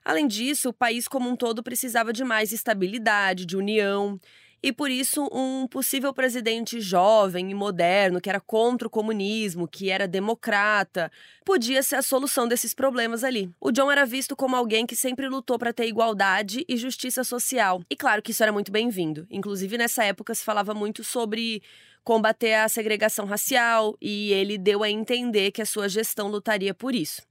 Além 0.03 0.27
disso, 0.27 0.71
o 0.71 0.73
país 0.73 1.07
como 1.07 1.29
um 1.29 1.37
todo 1.37 1.63
precisava 1.63 2.11
de 2.11 2.25
mais 2.25 2.51
estabilidade, 2.51 3.45
de 3.45 3.55
união. 3.55 4.19
e 4.63 4.73
por 4.73 4.91
isso 4.91 5.29
um 5.31 5.67
possível 5.69 6.11
presidente 6.15 6.81
jovem 6.81 7.51
e 7.51 7.55
moderno 7.55 8.19
que 8.19 8.31
era 8.31 8.41
contra 8.41 8.89
o 8.89 8.91
comunismo, 8.91 9.69
que 9.69 9.91
era 9.91 10.09
democrata, 10.09 11.13
podia 11.45 11.83
ser 11.83 11.97
a 11.97 12.03
solução 12.03 12.49
desses 12.49 12.73
problemas 12.73 13.23
ali. 13.23 13.51
O 13.61 13.71
John 13.71 13.93
era 13.93 14.07
visto 14.07 14.35
como 14.35 14.57
alguém 14.57 14.87
que 14.87 14.97
sempre 14.97 15.29
lutou 15.29 15.59
para 15.59 15.75
ter 15.75 15.87
igualdade 15.87 16.65
e 16.67 16.79
justiça 16.79 17.23
social. 17.25 17.83
E 17.91 17.95
claro 17.95 18.23
que 18.23 18.31
isso 18.31 18.43
era 18.43 18.53
muito 18.53 18.73
bem-vindo. 18.73 19.27
Inclusive 19.31 19.77
nessa 19.77 20.03
época 20.03 20.35
se 20.35 20.43
falava 20.43 20.73
muito 20.73 21.05
sobre 21.05 21.63
combater 22.05 22.55
a 22.55 22.69
segregação 22.69 23.25
racial 23.25 23.97
e 24.01 24.33
ele 24.33 24.59
deu 24.59 24.83
a 24.83 24.91
entender 24.91 25.51
que 25.51 25.63
a 25.63 25.67
sua 25.67 25.89
gestão 25.89 26.29
lutaria 26.29 26.75
por 26.75 26.95
isso. 26.95 27.23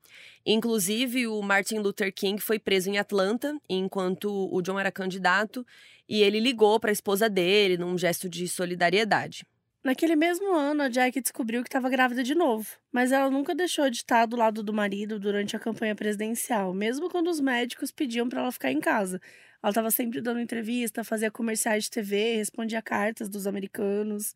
Inclusive, 0.45 1.27
o 1.27 1.41
Martin 1.41 1.77
Luther 1.77 2.13
King 2.13 2.41
foi 2.41 2.59
preso 2.59 2.89
em 2.89 2.97
Atlanta 2.97 3.55
enquanto 3.69 4.49
o 4.51 4.61
John 4.61 4.79
era 4.79 4.91
candidato 4.91 5.65
e 6.09 6.21
ele 6.21 6.39
ligou 6.39 6.79
para 6.79 6.89
a 6.89 6.93
esposa 6.93 7.29
dele 7.29 7.77
num 7.77 7.97
gesto 7.97 8.27
de 8.27 8.47
solidariedade. 8.47 9.45
Naquele 9.83 10.15
mesmo 10.15 10.53
ano, 10.53 10.83
a 10.83 10.89
Jack 10.89 11.19
descobriu 11.19 11.61
que 11.61 11.67
estava 11.67 11.89
grávida 11.89 12.23
de 12.23 12.33
novo, 12.33 12.65
mas 12.89 13.11
ela 13.11 13.29
nunca 13.29 13.53
deixou 13.53 13.89
de 13.89 13.97
estar 13.97 14.25
do 14.25 14.37
lado 14.37 14.63
do 14.63 14.71
marido 14.71 15.19
durante 15.19 15.57
a 15.57 15.59
campanha 15.59 15.93
presidencial, 15.93 16.73
mesmo 16.73 17.09
quando 17.09 17.29
os 17.29 17.41
médicos 17.41 17.91
pediam 17.91 18.29
para 18.29 18.41
ela 18.41 18.51
ficar 18.51 18.71
em 18.71 18.79
casa. 18.79 19.19
Ela 19.61 19.71
estava 19.71 19.91
sempre 19.91 20.21
dando 20.21 20.39
entrevista, 20.39 21.03
fazia 21.03 21.29
comerciais 21.29 21.85
de 21.85 21.89
TV, 21.89 22.35
respondia 22.35 22.81
cartas 22.81 23.27
dos 23.27 23.45
americanos. 23.45 24.33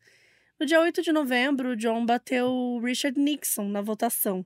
No 0.60 0.66
dia 0.66 0.80
8 0.80 1.02
de 1.02 1.12
novembro, 1.12 1.76
John 1.76 2.04
bateu 2.04 2.80
Richard 2.82 3.16
Nixon 3.16 3.68
na 3.68 3.80
votação 3.80 4.44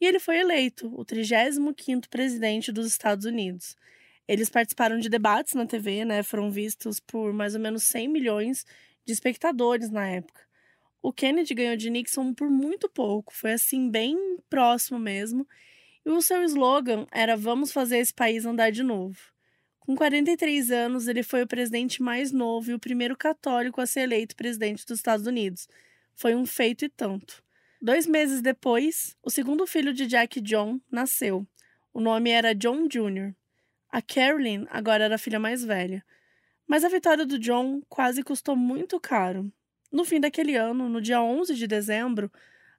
e 0.00 0.06
ele 0.06 0.20
foi 0.20 0.38
eleito 0.38 0.86
o 0.94 1.04
35º 1.04 2.08
presidente 2.08 2.70
dos 2.70 2.86
Estados 2.86 3.26
Unidos. 3.26 3.74
Eles 4.28 4.48
participaram 4.48 5.00
de 5.00 5.08
debates 5.08 5.54
na 5.54 5.66
TV, 5.66 6.04
né? 6.04 6.22
Foram 6.22 6.48
vistos 6.48 7.00
por 7.00 7.32
mais 7.32 7.56
ou 7.56 7.60
menos 7.60 7.82
100 7.82 8.06
milhões 8.06 8.64
de 9.04 9.12
espectadores 9.12 9.90
na 9.90 10.06
época. 10.08 10.42
O 11.02 11.12
Kennedy 11.12 11.54
ganhou 11.54 11.76
de 11.76 11.90
Nixon 11.90 12.32
por 12.34 12.48
muito 12.48 12.88
pouco, 12.88 13.34
foi 13.34 13.52
assim 13.54 13.90
bem 13.90 14.16
próximo 14.48 14.96
mesmo. 14.96 15.44
E 16.06 16.10
o 16.10 16.22
seu 16.22 16.40
slogan 16.44 17.04
era 17.10 17.36
Vamos 17.36 17.72
fazer 17.72 17.98
esse 17.98 18.14
país 18.14 18.46
andar 18.46 18.70
de 18.70 18.84
novo. 18.84 19.18
Com 19.88 19.96
43 19.96 20.70
anos, 20.70 21.08
ele 21.08 21.22
foi 21.22 21.42
o 21.42 21.46
presidente 21.46 22.02
mais 22.02 22.30
novo 22.30 22.70
e 22.70 22.74
o 22.74 22.78
primeiro 22.78 23.16
católico 23.16 23.80
a 23.80 23.86
ser 23.86 24.00
eleito 24.00 24.36
presidente 24.36 24.84
dos 24.84 24.98
Estados 24.98 25.26
Unidos. 25.26 25.66
Foi 26.14 26.34
um 26.34 26.44
feito 26.44 26.84
e 26.84 26.90
tanto. 26.90 27.42
Dois 27.80 28.06
meses 28.06 28.42
depois, 28.42 29.16
o 29.22 29.30
segundo 29.30 29.66
filho 29.66 29.94
de 29.94 30.06
Jack 30.06 30.42
John 30.42 30.78
nasceu. 30.92 31.46
O 31.90 32.02
nome 32.02 32.28
era 32.28 32.54
John 32.54 32.86
Jr. 32.86 33.34
A 33.90 34.02
Carolyn 34.02 34.66
agora 34.68 35.04
era 35.04 35.14
a 35.14 35.18
filha 35.18 35.40
mais 35.40 35.64
velha. 35.64 36.04
Mas 36.66 36.84
a 36.84 36.90
vitória 36.90 37.24
do 37.24 37.38
John 37.38 37.80
quase 37.88 38.22
custou 38.22 38.54
muito 38.54 39.00
caro. 39.00 39.50
No 39.90 40.04
fim 40.04 40.20
daquele 40.20 40.54
ano, 40.54 40.86
no 40.86 41.00
dia 41.00 41.22
11 41.22 41.54
de 41.54 41.66
dezembro, 41.66 42.30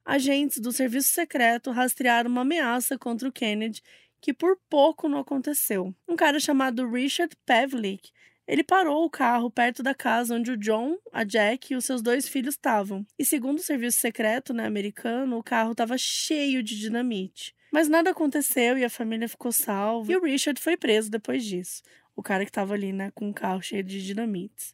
agentes 0.05 0.59
do 0.59 0.71
serviço 0.71 1.09
secreto 1.09 1.71
rastrearam 1.71 2.29
uma 2.29 2.41
ameaça 2.41 2.99
contra 2.99 3.27
o 3.27 3.31
Kennedy 3.31 3.81
que 4.21 4.33
por 4.33 4.57
pouco 4.69 5.07
não 5.07 5.19
aconteceu. 5.19 5.93
Um 6.07 6.15
cara 6.15 6.39
chamado 6.39 6.89
Richard 6.89 7.35
Pavlik, 7.45 8.11
ele 8.49 8.63
parou 8.63 9.05
o 9.05 9.09
carro 9.11 9.51
perto 9.51 9.83
da 9.83 9.93
casa 9.93 10.33
onde 10.33 10.51
o 10.51 10.57
John, 10.57 10.97
a 11.13 11.23
Jack 11.23 11.71
e 11.71 11.75
os 11.75 11.85
seus 11.85 12.01
dois 12.01 12.27
filhos 12.27 12.55
estavam. 12.55 13.05
E 13.17 13.23
segundo 13.23 13.59
o 13.59 13.63
serviço 13.63 13.99
secreto 13.99 14.55
né, 14.55 14.65
americano, 14.65 15.37
o 15.37 15.43
carro 15.43 15.73
estava 15.73 15.95
cheio 15.99 16.63
de 16.63 16.75
dinamite. 16.79 17.55
Mas 17.71 17.87
nada 17.87 18.09
aconteceu 18.09 18.75
e 18.75 18.83
a 18.83 18.89
família 18.89 19.29
ficou 19.29 19.51
salva. 19.51 20.11
E 20.11 20.17
o 20.17 20.23
Richard 20.23 20.59
foi 20.59 20.75
preso 20.75 21.11
depois 21.11 21.45
disso. 21.45 21.83
O 22.15 22.23
cara 22.23 22.43
que 22.43 22.49
estava 22.49 22.73
ali, 22.73 22.91
né, 22.91 23.11
com 23.13 23.27
um 23.27 23.33
carro 23.33 23.61
cheio 23.61 23.83
de 23.83 24.03
dinamites. 24.03 24.73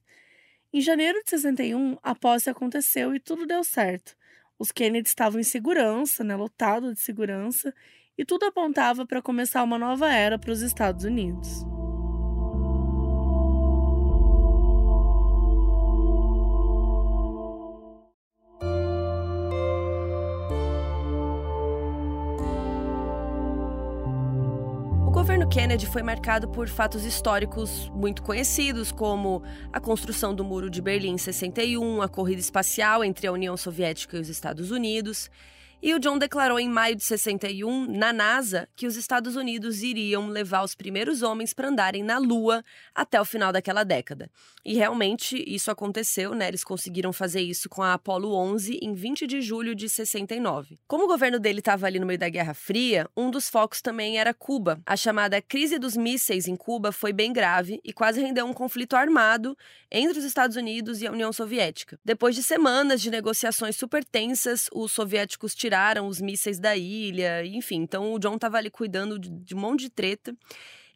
Em 0.71 0.79
janeiro 0.79 1.21
de 1.25 1.29
61, 1.31 1.97
a 2.01 2.15
posse 2.15 2.49
aconteceu 2.49 3.13
e 3.13 3.19
tudo 3.19 3.45
deu 3.45 3.61
certo. 3.61 4.15
Os 4.57 4.71
Kennedy 4.71 5.09
estavam 5.09 5.37
em 5.37 5.43
segurança, 5.43 6.23
né, 6.23 6.33
lotado 6.33 6.93
de 6.93 7.01
segurança, 7.01 7.73
e 8.17 8.23
tudo 8.23 8.45
apontava 8.45 9.05
para 9.05 9.21
começar 9.21 9.63
uma 9.63 9.77
nova 9.77 10.11
era 10.13 10.39
para 10.39 10.51
os 10.51 10.61
Estados 10.61 11.03
Unidos. 11.03 11.65
O 25.05 25.11
governo 25.11 25.47
Kennedy 25.49 25.85
foi 25.87 26.03
marcado 26.03 26.47
por 26.47 26.67
fatos 26.67 27.03
históricos 27.03 27.89
muito 27.89 28.21
conhecidos, 28.21 28.91
como 28.91 29.41
a 29.73 29.79
construção 29.79 30.35
do 30.35 30.43
Muro 30.43 30.69
de 30.69 30.81
Berlim 30.81 31.13
em 31.13 31.17
61, 31.17 32.01
a 32.01 32.07
corrida 32.07 32.39
espacial 32.39 33.03
entre 33.03 33.25
a 33.25 33.31
União 33.31 33.57
Soviética 33.57 34.17
e 34.17 34.19
os 34.19 34.29
Estados 34.29 34.71
Unidos 34.71 35.29
e 35.85 35.93
o 35.93 35.99
John 35.99 36.17
declarou 36.17 36.59
em 36.59 36.67
maio 36.67 36.95
de 36.95 37.03
61, 37.03 37.85
na 37.95 38.11
NASA, 38.11 38.67
que 38.75 38.87
os 38.87 38.95
Estados 38.95 39.35
Unidos 39.35 39.83
iriam 39.83 40.25
levar 40.29 40.63
os 40.63 40.73
primeiros 40.73 41.21
homens 41.21 41.53
para 41.53 41.67
andarem 41.67 42.01
na 42.01 42.17
Lua 42.17 42.65
até 42.95 43.21
o 43.21 43.23
final 43.23 43.51
daquela 43.51 43.83
década. 43.83 44.27
E 44.65 44.73
realmente 44.73 45.43
isso 45.45 45.69
aconteceu, 45.69 46.33
né? 46.33 46.47
Eles 46.47 46.63
conseguiram 46.63 47.13
fazer 47.13 47.41
isso 47.41 47.69
com 47.69 47.83
a 47.83 47.93
Apollo 47.93 48.33
11 48.33 48.79
em 48.81 48.95
20 48.95 49.27
de 49.27 49.41
julho 49.41 49.75
de 49.75 49.87
69. 49.87 50.79
Como 50.87 51.03
o 51.03 51.07
governo 51.07 51.39
dele 51.39 51.59
estava 51.59 51.85
ali 51.85 51.99
no 51.99 52.07
meio 52.07 52.17
da 52.17 52.29
Guerra 52.29 52.55
Fria, 52.55 53.07
um 53.15 53.29
dos 53.29 53.47
focos 53.47 53.79
também 53.79 54.17
era 54.17 54.33
Cuba. 54.33 54.81
A 54.87 54.97
chamada 54.97 55.39
crise 55.39 55.77
dos 55.77 55.95
mísseis 55.95 56.47
em 56.47 56.55
Cuba 56.55 56.91
foi 56.91 57.13
bem 57.13 57.31
grave 57.31 57.79
e 57.83 57.93
quase 57.93 58.19
rendeu 58.19 58.47
um 58.47 58.53
conflito 58.53 58.95
armado 58.95 59.55
entre 59.91 60.17
os 60.17 60.25
Estados 60.25 60.57
Unidos 60.57 61.03
e 61.03 61.05
a 61.05 61.11
União 61.11 61.31
Soviética. 61.31 61.99
Depois 62.03 62.33
de 62.33 62.41
semanas 62.41 63.03
de 63.03 63.11
negociações 63.11 63.75
super 63.75 64.03
tensas, 64.03 64.67
os 64.73 64.91
soviéticos 64.91 65.53
tiraram 65.53 65.74
os 66.07 66.21
mísseis 66.21 66.59
da 66.59 66.75
ilha, 66.75 67.45
enfim. 67.45 67.81
Então 67.81 68.13
o 68.13 68.19
John 68.19 68.35
estava 68.35 68.57
ali 68.57 68.69
cuidando 68.69 69.19
de, 69.19 69.29
de 69.29 69.55
um 69.55 69.59
monte 69.59 69.81
de 69.81 69.89
treta. 69.89 70.35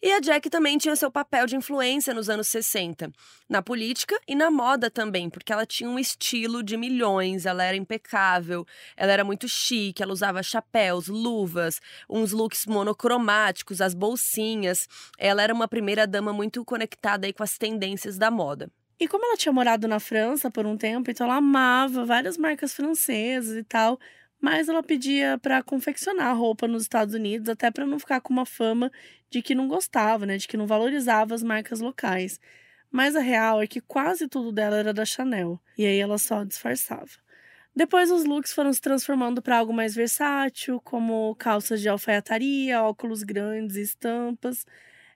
E 0.01 0.13
a 0.13 0.21
Jack 0.21 0.49
também 0.49 0.77
tinha 0.77 0.95
seu 0.95 1.11
papel 1.11 1.45
de 1.45 1.57
influência 1.57 2.13
nos 2.13 2.29
anos 2.29 2.47
60, 2.47 3.11
na 3.49 3.61
política 3.61 4.17
e 4.25 4.33
na 4.33 4.49
moda 4.49 4.89
também, 4.89 5.29
porque 5.29 5.51
ela 5.51 5.65
tinha 5.65 5.89
um 5.89 5.99
estilo 5.99 6.63
de 6.63 6.77
milhões, 6.77 7.45
ela 7.45 7.65
era 7.65 7.75
impecável, 7.75 8.65
ela 8.95 9.11
era 9.11 9.25
muito 9.25 9.45
chique, 9.49 10.01
ela 10.01 10.13
usava 10.13 10.41
chapéus, 10.41 11.09
luvas, 11.09 11.81
uns 12.09 12.31
looks 12.31 12.65
monocromáticos, 12.65 13.81
as 13.81 13.93
bolsinhas. 13.93 14.87
Ela 15.17 15.43
era 15.43 15.53
uma 15.53 15.67
primeira 15.67 16.07
dama 16.07 16.31
muito 16.31 16.63
conectada 16.63 17.27
aí 17.27 17.33
com 17.33 17.43
as 17.43 17.57
tendências 17.57 18.17
da 18.17 18.31
moda. 18.31 18.71
E 18.97 19.05
como 19.05 19.25
ela 19.25 19.35
tinha 19.35 19.51
morado 19.51 19.85
na 19.85 19.99
França 19.99 20.49
por 20.49 20.65
um 20.65 20.77
tempo, 20.77 21.11
então 21.11 21.27
ela 21.27 21.37
amava 21.37 22.05
várias 22.05 22.37
marcas 22.37 22.73
francesas 22.73 23.57
e 23.57 23.63
tal 23.65 23.99
mas 24.41 24.69
ela 24.69 24.83
pedia 24.83 25.37
para 25.39 25.61
confeccionar 25.63 26.37
roupa 26.37 26.67
nos 26.67 26.83
Estados 26.83 27.13
Unidos, 27.13 27.49
até 27.49 27.71
para 27.71 27.85
não 27.85 27.99
ficar 27.99 28.21
com 28.21 28.33
uma 28.33 28.45
fama 28.45 28.91
de 29.29 29.41
que 29.41 29.55
não 29.55 29.67
gostava, 29.67 30.25
né, 30.25 30.37
de 30.37 30.47
que 30.47 30.57
não 30.57 30.67
valorizava 30.67 31.35
as 31.35 31.43
marcas 31.43 31.79
locais. 31.79 32.39
Mas 32.91 33.15
a 33.15 33.19
real 33.21 33.61
é 33.61 33.67
que 33.67 33.81
quase 33.81 34.27
tudo 34.27 34.51
dela 34.51 34.77
era 34.77 34.93
da 34.93 35.05
Chanel, 35.05 35.59
e 35.77 35.85
aí 35.85 35.99
ela 35.99 36.17
só 36.17 36.43
disfarçava. 36.43 37.09
Depois 37.75 38.11
os 38.11 38.25
looks 38.25 38.51
foram 38.53 38.73
se 38.73 38.81
transformando 38.81 39.41
para 39.41 39.57
algo 39.57 39.73
mais 39.73 39.95
versátil, 39.95 40.81
como 40.81 41.35
calças 41.35 41.81
de 41.81 41.87
alfaiataria, 41.89 42.81
óculos 42.81 43.23
grandes 43.23 43.77
e 43.77 43.81
estampas. 43.81 44.65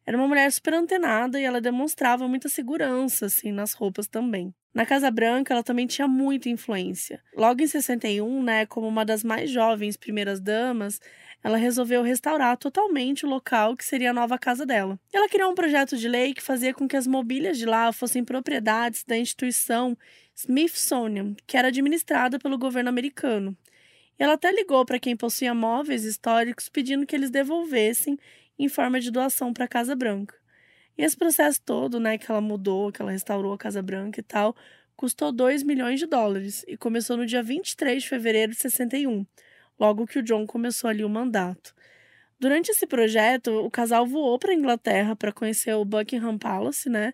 Era 0.05 0.17
uma 0.17 0.27
mulher 0.27 0.51
super 0.51 0.73
antenada 0.73 1.39
e 1.39 1.43
ela 1.43 1.61
demonstrava 1.61 2.27
muita 2.27 2.49
segurança 2.49 3.27
assim 3.27 3.51
nas 3.51 3.73
roupas 3.73 4.07
também. 4.07 4.53
Na 4.73 4.85
Casa 4.85 5.11
Branca, 5.11 5.53
ela 5.53 5.63
também 5.63 5.85
tinha 5.85 6.07
muita 6.07 6.49
influência. 6.49 7.21
Logo 7.37 7.61
em 7.61 7.67
61, 7.67 8.41
né, 8.41 8.65
como 8.65 8.87
uma 8.87 9.05
das 9.05 9.23
mais 9.23 9.51
jovens 9.51 9.95
primeiras 9.95 10.41
damas, 10.41 10.99
ela 11.43 11.57
resolveu 11.57 12.01
restaurar 12.01 12.57
totalmente 12.57 13.25
o 13.25 13.29
local 13.29 13.77
que 13.77 13.85
seria 13.85 14.09
a 14.09 14.13
nova 14.13 14.37
casa 14.37 14.65
dela. 14.65 14.99
Ela 15.13 15.29
criou 15.29 15.51
um 15.51 15.55
projeto 15.55 15.95
de 15.95 16.07
lei 16.07 16.33
que 16.33 16.41
fazia 16.41 16.73
com 16.73 16.87
que 16.87 16.97
as 16.97 17.05
mobílias 17.05 17.57
de 17.57 17.65
lá 17.65 17.91
fossem 17.91 18.23
propriedades 18.23 19.03
da 19.03 19.17
instituição 19.17 19.95
Smithsonian, 20.35 21.35
que 21.45 21.55
era 21.55 21.67
administrada 21.67 22.39
pelo 22.39 22.57
governo 22.57 22.89
americano. 22.89 23.55
Ela 24.17 24.33
até 24.33 24.51
ligou 24.51 24.85
para 24.85 24.99
quem 24.99 25.17
possuía 25.17 25.53
móveis 25.53 26.03
históricos 26.03 26.69
pedindo 26.69 27.05
que 27.05 27.15
eles 27.15 27.29
devolvessem 27.29 28.17
em 28.63 28.69
forma 28.69 28.99
de 28.99 29.11
doação 29.11 29.53
para 29.53 29.65
a 29.65 29.67
Casa 29.67 29.95
Branca. 29.95 30.35
E 30.97 31.03
esse 31.03 31.17
processo 31.17 31.61
todo, 31.63 31.99
né, 31.99 32.17
que 32.17 32.29
ela 32.29 32.41
mudou, 32.41 32.91
que 32.91 33.01
ela 33.01 33.11
restaurou 33.11 33.53
a 33.53 33.57
Casa 33.57 33.81
Branca 33.81 34.19
e 34.19 34.23
tal, 34.23 34.55
custou 34.95 35.31
2 35.31 35.63
milhões 35.63 35.99
de 35.99 36.05
dólares 36.05 36.63
e 36.67 36.77
começou 36.77 37.17
no 37.17 37.25
dia 37.25 37.41
23 37.41 38.03
de 38.03 38.09
fevereiro 38.09 38.51
de 38.51 38.57
61, 38.59 39.25
logo 39.79 40.05
que 40.05 40.19
o 40.19 40.23
John 40.23 40.45
começou 40.45 40.89
ali 40.89 41.03
o 41.03 41.09
mandato. 41.09 41.73
Durante 42.39 42.69
esse 42.71 42.85
projeto, 42.85 43.51
o 43.65 43.71
casal 43.71 44.05
voou 44.05 44.37
para 44.37 44.51
a 44.51 44.55
Inglaterra 44.55 45.15
para 45.15 45.31
conhecer 45.31 45.73
o 45.73 45.85
Buckingham 45.85 46.37
Palace, 46.37 46.89
né? 46.89 47.13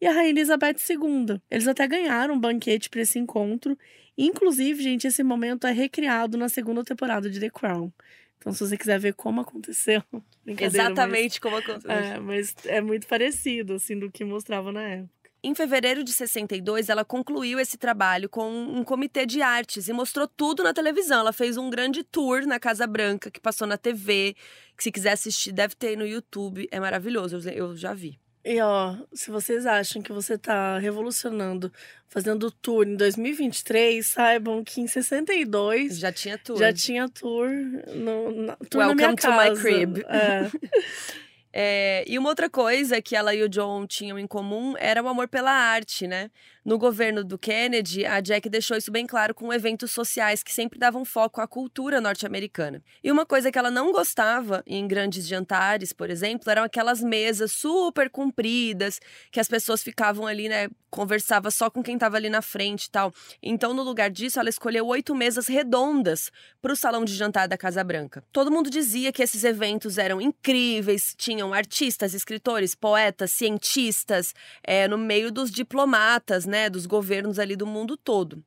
E 0.00 0.06
a 0.06 0.12
Rainha 0.12 0.30
Elizabeth 0.30 0.76
II. 0.88 1.40
Eles 1.50 1.66
até 1.66 1.86
ganharam 1.86 2.34
um 2.34 2.40
banquete 2.40 2.88
para 2.88 3.00
esse 3.00 3.18
encontro. 3.18 3.76
Inclusive, 4.16 4.80
gente, 4.80 5.06
esse 5.06 5.24
momento 5.24 5.66
é 5.66 5.72
recriado 5.72 6.38
na 6.38 6.48
segunda 6.48 6.84
temporada 6.84 7.28
de 7.28 7.40
The 7.40 7.50
Crown. 7.50 7.92
Então, 8.38 8.52
se 8.52 8.60
você 8.60 8.76
quiser 8.76 8.98
ver 8.98 9.14
como 9.14 9.40
aconteceu. 9.40 10.02
Exatamente 10.46 11.32
mas, 11.34 11.38
como 11.38 11.56
aconteceu. 11.56 11.90
É, 11.90 12.18
mas 12.18 12.54
é 12.64 12.80
muito 12.80 13.06
parecido, 13.06 13.74
assim, 13.74 13.98
do 13.98 14.10
que 14.10 14.24
mostrava 14.24 14.72
na 14.72 14.82
época. 14.82 15.18
Em 15.40 15.54
fevereiro 15.54 16.02
de 16.02 16.12
62, 16.12 16.88
ela 16.88 17.04
concluiu 17.04 17.60
esse 17.60 17.78
trabalho 17.78 18.28
com 18.28 18.50
um 18.50 18.82
comitê 18.82 19.24
de 19.24 19.40
artes 19.40 19.86
e 19.86 19.92
mostrou 19.92 20.26
tudo 20.26 20.64
na 20.64 20.74
televisão. 20.74 21.20
Ela 21.20 21.32
fez 21.32 21.56
um 21.56 21.70
grande 21.70 22.02
tour 22.02 22.44
na 22.44 22.58
Casa 22.58 22.88
Branca, 22.88 23.30
que 23.30 23.40
passou 23.40 23.66
na 23.66 23.78
TV, 23.78 24.34
que 24.76 24.82
se 24.82 24.90
quiser 24.90 25.12
assistir, 25.12 25.52
deve 25.52 25.76
ter 25.76 25.96
no 25.96 26.04
YouTube. 26.04 26.66
É 26.72 26.80
maravilhoso, 26.80 27.38
eu 27.50 27.76
já 27.76 27.94
vi. 27.94 28.18
E 28.44 28.60
ó, 28.60 28.96
se 29.12 29.30
vocês 29.30 29.66
acham 29.66 30.00
que 30.00 30.12
você 30.12 30.38
tá 30.38 30.78
revolucionando, 30.78 31.72
fazendo 32.08 32.50
tour 32.50 32.86
em 32.86 32.96
2023, 32.96 34.06
saibam 34.06 34.64
que 34.64 34.80
em 34.80 34.86
62 34.86 35.98
já 35.98 36.12
tinha 36.12 36.38
tour. 36.38 36.58
Já 36.58 36.72
tinha 36.72 37.08
tour 37.08 37.48
no 37.94 38.32
na, 38.32 38.56
tour 38.56 38.80
Welcome 38.80 39.02
na 39.02 39.08
minha 39.08 39.16
to 39.16 39.32
my 39.32 39.60
crib. 39.60 39.98
É. 40.08 40.48
É, 41.60 42.04
e 42.06 42.18
uma 42.18 42.28
outra 42.28 42.48
coisa 42.48 43.00
que 43.00 43.16
ela 43.16 43.34
e 43.34 43.42
o 43.42 43.48
John 43.48 43.86
tinham 43.86 44.18
em 44.18 44.26
comum 44.26 44.74
era 44.78 45.02
o 45.02 45.08
amor 45.08 45.26
pela 45.28 45.50
arte, 45.50 46.06
né? 46.06 46.30
No 46.64 46.78
governo 46.78 47.24
do 47.24 47.38
Kennedy, 47.38 48.04
a 48.04 48.20
Jack 48.20 48.48
deixou 48.48 48.76
isso 48.76 48.90
bem 48.90 49.06
claro 49.06 49.34
com 49.34 49.52
eventos 49.52 49.90
sociais 49.90 50.42
que 50.42 50.52
sempre 50.52 50.78
davam 50.78 51.04
foco 51.04 51.40
à 51.40 51.46
cultura 51.46 52.00
norte-americana. 52.00 52.82
E 53.02 53.10
uma 53.10 53.24
coisa 53.24 53.50
que 53.50 53.58
ela 53.58 53.70
não 53.70 53.92
gostava 53.92 54.62
em 54.66 54.86
grandes 54.86 55.26
jantares, 55.26 55.92
por 55.92 56.10
exemplo, 56.10 56.50
eram 56.50 56.62
aquelas 56.62 57.00
mesas 57.00 57.52
super 57.52 58.10
compridas 58.10 59.00
que 59.30 59.40
as 59.40 59.48
pessoas 59.48 59.82
ficavam 59.82 60.26
ali, 60.26 60.48
né, 60.48 60.68
conversava 60.90 61.50
só 61.50 61.70
com 61.70 61.82
quem 61.82 61.94
estava 61.94 62.16
ali 62.16 62.28
na 62.28 62.42
frente 62.42 62.84
e 62.86 62.90
tal. 62.90 63.12
Então, 63.42 63.74
no 63.74 63.82
lugar 63.82 64.10
disso, 64.10 64.40
ela 64.40 64.48
escolheu 64.48 64.86
oito 64.86 65.14
mesas 65.14 65.46
redondas 65.46 66.30
para 66.60 66.72
o 66.72 66.76
salão 66.76 67.04
de 67.04 67.14
jantar 67.14 67.46
da 67.46 67.56
Casa 67.56 67.84
Branca. 67.84 68.24
Todo 68.32 68.50
mundo 68.50 68.70
dizia 68.70 69.12
que 69.12 69.22
esses 69.22 69.44
eventos 69.44 69.98
eram 69.98 70.20
incríveis, 70.20 71.14
tinham 71.16 71.52
artistas, 71.52 72.14
escritores, 72.14 72.74
poetas, 72.74 73.30
cientistas, 73.30 74.34
é, 74.62 74.88
no 74.88 74.98
meio 74.98 75.30
dos 75.30 75.50
diplomatas, 75.50 76.46
né? 76.46 76.57
Né, 76.58 76.68
dos 76.68 76.86
governos 76.86 77.38
ali 77.38 77.54
do 77.54 77.66
mundo 77.66 77.96
todo. 77.96 78.42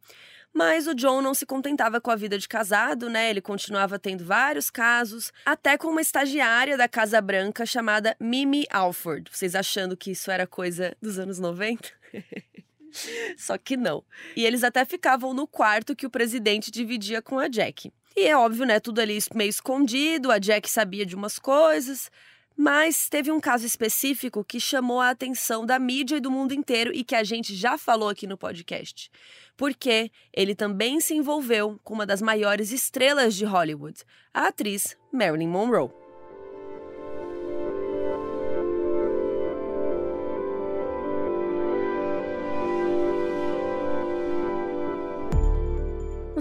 Mas 0.54 0.86
o 0.86 0.94
John 0.94 1.22
não 1.22 1.34
se 1.34 1.46
contentava 1.46 2.02
com 2.02 2.12
a 2.12 2.16
vida 2.16 2.38
de 2.38 2.46
casado, 2.46 3.10
né? 3.10 3.30
Ele 3.30 3.40
continuava 3.40 3.98
tendo 3.98 4.26
vários 4.26 4.70
casos, 4.70 5.32
até 5.46 5.78
com 5.78 5.88
uma 5.88 6.02
estagiária 6.02 6.78
da 6.78 6.90
Casa 6.90 7.22
Branca 7.22 7.66
chamada 7.66 8.18
Mimi 8.20 8.66
Alford. 8.70 9.32
Vocês 9.32 9.56
achando 9.56 9.96
que 9.96 10.12
isso 10.12 10.30
era 10.30 10.46
coisa 10.46 10.94
dos 11.02 11.18
anos 11.18 11.40
90? 11.40 11.90
Só 13.38 13.58
que 13.58 13.78
não. 13.78 14.04
E 14.36 14.46
eles 14.46 14.66
até 14.66 14.84
ficavam 14.84 15.34
no 15.34 15.48
quarto 15.48 15.96
que 15.96 16.06
o 16.06 16.10
presidente 16.10 16.70
dividia 16.70 17.22
com 17.22 17.40
a 17.40 17.48
Jack. 17.48 17.90
E 18.18 18.28
é 18.28 18.36
óbvio, 18.36 18.66
né? 18.66 18.82
Tudo 18.82 19.00
ali 19.00 19.18
meio 19.34 19.50
escondido, 19.50 20.30
a 20.30 20.38
Jack 20.38 20.70
sabia 20.70 21.06
de 21.06 21.16
umas 21.16 21.40
coisas, 21.40 22.12
mas 22.56 23.10
teve 23.10 23.32
um 23.32 23.40
caso 23.40 23.66
específico 23.66 24.44
que 24.44 24.60
chamou 24.60 25.00
a 25.00 25.10
atenção 25.10 25.66
da 25.66 25.80
mídia 25.80 26.18
e 26.18 26.22
do 26.22 26.32
mundo 26.32 26.54
inteiro 26.54 26.92
e 26.94 27.04
que 27.04 27.16
a 27.16 27.24
gente 27.24 27.56
já 27.56 27.78
falou 27.78 28.10
aqui 28.10 28.28
no 28.28 28.38
podcast. 28.38 29.10
Porque 29.56 30.12
ele 30.34 30.56
também 30.56 31.00
se 31.00 31.14
envolveu 31.14 31.80
com 31.84 31.94
uma 31.94 32.06
das 32.06 32.22
maiores 32.22 32.72
estrelas 32.72 33.36
de 33.36 33.46
Hollywood, 33.46 34.04
a 34.34 34.48
atriz 34.48 34.98
Marilyn 35.12 35.48
Monroe. 35.48 35.90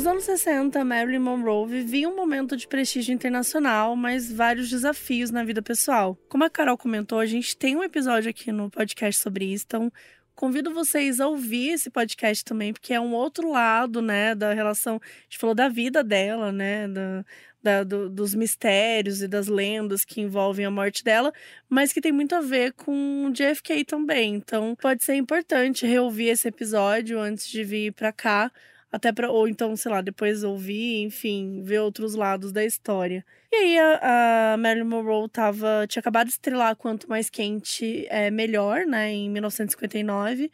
Nos 0.00 0.06
anos 0.06 0.24
60, 0.24 0.82
Marilyn 0.82 1.18
Monroe 1.18 1.68
vivia 1.68 2.08
um 2.08 2.16
momento 2.16 2.56
de 2.56 2.66
prestígio 2.66 3.12
internacional, 3.12 3.94
mas 3.94 4.32
vários 4.32 4.70
desafios 4.70 5.30
na 5.30 5.44
vida 5.44 5.60
pessoal. 5.60 6.16
Como 6.26 6.42
a 6.42 6.48
Carol 6.48 6.78
comentou, 6.78 7.18
a 7.18 7.26
gente 7.26 7.54
tem 7.54 7.76
um 7.76 7.84
episódio 7.84 8.30
aqui 8.30 8.50
no 8.50 8.70
podcast 8.70 9.20
sobre 9.20 9.52
isso, 9.52 9.66
então 9.66 9.92
convido 10.34 10.72
vocês 10.72 11.20
a 11.20 11.28
ouvir 11.28 11.72
esse 11.72 11.90
podcast 11.90 12.42
também, 12.42 12.72
porque 12.72 12.94
é 12.94 12.98
um 13.00 13.12
outro 13.12 13.50
lado, 13.50 14.00
né, 14.00 14.34
da 14.34 14.54
relação. 14.54 14.96
A 14.96 15.22
gente 15.24 15.36
falou 15.36 15.54
da 15.54 15.68
vida 15.68 16.02
dela, 16.02 16.50
né, 16.50 16.88
da, 16.88 17.24
da, 17.62 17.84
do, 17.84 18.08
dos 18.08 18.34
mistérios 18.34 19.20
e 19.20 19.28
das 19.28 19.48
lendas 19.48 20.02
que 20.02 20.22
envolvem 20.22 20.64
a 20.64 20.70
morte 20.70 21.04
dela, 21.04 21.30
mas 21.68 21.92
que 21.92 22.00
tem 22.00 22.10
muito 22.10 22.34
a 22.34 22.40
ver 22.40 22.72
com 22.72 23.30
JFK 23.34 23.84
também. 23.84 24.36
Então, 24.36 24.74
pode 24.80 25.04
ser 25.04 25.16
importante 25.16 25.86
reouvir 25.86 26.28
esse 26.30 26.48
episódio 26.48 27.20
antes 27.20 27.46
de 27.46 27.62
vir 27.62 27.92
para 27.92 28.10
cá 28.10 28.50
até 28.92 29.12
para 29.12 29.30
ou 29.30 29.46
então, 29.48 29.76
sei 29.76 29.90
lá, 29.90 30.00
depois 30.00 30.42
ouvir, 30.42 31.02
enfim, 31.02 31.62
ver 31.62 31.80
outros 31.80 32.14
lados 32.14 32.52
da 32.52 32.64
história. 32.64 33.24
E 33.52 33.56
aí 33.56 33.78
a, 33.78 34.52
a 34.52 34.56
Marilyn 34.56 34.84
Monroe 34.86 35.28
tava, 35.28 35.86
tinha 35.88 36.00
acabado 36.00 36.26
de 36.26 36.32
estrelar 36.32 36.76
Quanto 36.76 37.08
Mais 37.08 37.28
Quente 37.30 38.06
é 38.08 38.30
Melhor, 38.30 38.86
né, 38.86 39.10
em 39.12 39.30
1959 39.30 40.50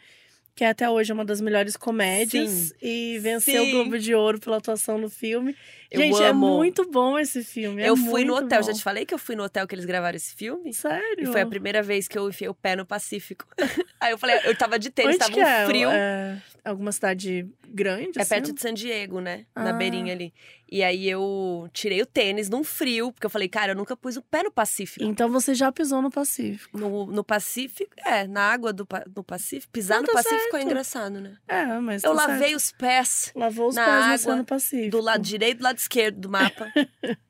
que 0.57 0.65
até 0.65 0.89
hoje 0.89 1.11
é 1.11 1.15
uma 1.15 1.25
das 1.25 1.39
melhores 1.39 1.77
comédias 1.77 2.51
Sim. 2.51 2.73
e 2.81 3.19
venceu 3.19 3.63
Sim. 3.63 3.69
o 3.69 3.73
Globo 3.75 3.99
de 3.99 4.15
Ouro 4.15 4.41
pela 4.41 4.57
atuação 4.57 4.97
no 4.97 5.11
filme. 5.11 5.55
Eu 5.91 6.01
Gente, 6.01 6.23
é 6.23 6.29
amo. 6.29 6.57
muito 6.57 6.91
bom 6.91 7.19
esse 7.19 7.45
filme. 7.45 7.83
é 7.83 7.91
eu 7.91 7.95
fui 7.97 8.25
no 8.25 8.35
hotel, 8.35 8.63
bom. 8.63 8.67
já 8.67 8.73
te 8.73 8.83
falei 8.83 9.05
que 9.05 9.13
eu 9.13 9.19
fui 9.19 9.37
no 9.37 9.43
hotel 9.45 9.67
que 9.69 9.75
eles 9.75 9.85
gravaram 9.85 10.17
esse 10.17 10.35
filme? 10.35 10.73
Sério? 10.73 11.25
E 11.25 11.27
foi 11.27 11.43
a 11.43 11.47
primeira 11.47 11.83
vez 11.83 12.09
que 12.09 12.19
eu 12.19 12.27
enfiei 12.27 12.49
o 12.49 12.55
pé 12.55 12.75
no 12.75 12.87
Pacífico. 12.87 13.45
Aí 14.01 14.13
eu 14.13 14.19
falei, 14.19 14.41
eu 14.47 14.57
tava 14.57 14.79
de 14.79 14.89
tênis, 14.89 15.17
Onde 15.17 15.19
tava 15.19 15.33
que 15.33 15.41
é? 15.41 15.63
um 15.63 15.67
frio. 15.67 15.91
É 15.91 16.39
alguma 16.67 16.93
cidade 16.93 17.47
grande? 17.69 18.19
É 18.19 18.23
assim? 18.23 18.29
perto 18.29 18.53
de 18.53 18.61
San 18.61 18.75
Diego, 18.75 19.21
né? 19.21 19.47
Na 19.55 19.71
Ah. 19.71 19.73
beirinha 19.73 20.13
ali. 20.13 20.33
E 20.71 20.83
aí 20.83 21.09
eu 21.09 21.69
tirei 21.73 22.03
o 22.03 22.07
tênis 22.07 22.49
num 22.49 22.65
frio, 22.65 23.13
porque 23.13 23.25
eu 23.27 23.31
falei, 23.31 23.49
cara, 23.49 23.73
eu 23.73 23.77
nunca 23.77 23.97
pus 23.97 24.17
o 24.17 24.23
pé 24.23 24.43
no 24.43 24.51
Pacífico. 24.51 25.05
Então 25.05 25.29
você 25.31 25.55
já 25.55 25.71
pisou 25.71 26.03
no 26.03 26.11
Pacífico. 26.11 26.77
No, 26.77 27.07
no 27.07 27.23
Pacífico, 27.25 27.91
é, 28.05 28.27
na 28.27 28.43
água 28.43 28.73
do, 28.73 28.87
no 29.15 29.23
Pacífico. 29.23 29.73
Pisar 29.73 29.97
Não, 29.97 30.03
no 30.03 30.07
tá 30.09 30.13
Pacífico 30.15 30.39
é 30.49 30.51
certo. 30.51 30.65
engraçado, 30.65 31.21
né? 31.21 31.37
É, 31.47 31.65
mas 31.79 32.03
eu 32.03 32.11
tá 32.15 32.27
lavei 32.27 32.49
certo. 32.49 32.57
os 32.57 32.73
pés 32.73 33.33
Lavou 33.35 33.69
os 33.69 33.75
na 33.77 33.85
pés 33.85 33.95
no 33.97 34.03
água, 34.03 34.15
Oceano 34.15 34.45
Pacífico. 34.45 34.91
do 34.91 35.01
lado 35.01 35.23
direito 35.23 35.57
e 35.57 35.59
do 35.59 35.65
lado 35.65 35.79
esquerdo 35.79 36.19
do 36.21 36.29
mapa. 36.29 36.73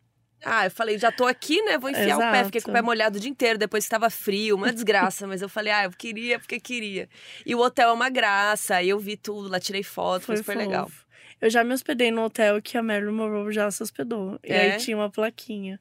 Ah, 0.49 0.67
eu 0.67 0.71
falei, 0.71 0.97
já 0.99 1.11
tô 1.11 1.27
aqui, 1.27 1.61
né? 1.63 1.77
Vou 1.77 1.91
enfiar 1.91 2.17
o 2.17 2.21
pé. 2.31 2.45
Fiquei 2.45 2.61
com 2.61 2.71
o 2.71 2.73
pé 2.73 2.79
Exato. 2.79 2.87
molhado 2.87 3.19
o 3.19 3.21
dia 3.21 3.31
inteiro, 3.31 3.59
depois 3.59 3.85
que 3.85 3.91
tava 3.91 4.09
frio, 4.09 4.55
uma 4.57 4.73
desgraça. 4.73 5.27
mas 5.27 5.43
eu 5.43 5.49
falei, 5.49 5.73
ah, 5.73 5.85
eu 5.85 5.91
queria 5.91 6.39
porque 6.39 6.61
queria. 6.61 7.09
E 7.45 7.55
o 7.55 7.59
hotel 7.61 7.91
é 7.91 7.93
uma 7.93 8.09
graça, 8.09 8.77
aí 8.77 8.89
eu 8.89 8.99
vi 8.99 9.17
tudo, 9.17 9.49
lá 9.49 9.59
tirei 9.59 9.83
foto, 9.83 10.23
foi, 10.23 10.37
super 10.37 10.53
fofo. 10.55 10.59
legal. 10.65 10.91
Eu 11.41 11.51
já 11.51 11.65
me 11.65 11.75
hospedei 11.75 12.11
no 12.11 12.23
hotel 12.23 12.63
que 12.63 12.79
a 12.79 12.83
Marilyn 12.83 13.13
Monroe 13.13 13.53
já 13.53 13.71
se 13.71 13.83
hospedou. 13.83 14.39
E 14.45 14.53
É? 14.53 14.73
aí 14.75 14.79
tinha 14.79 14.97
uma 14.97 15.11
plaquinha. 15.11 15.79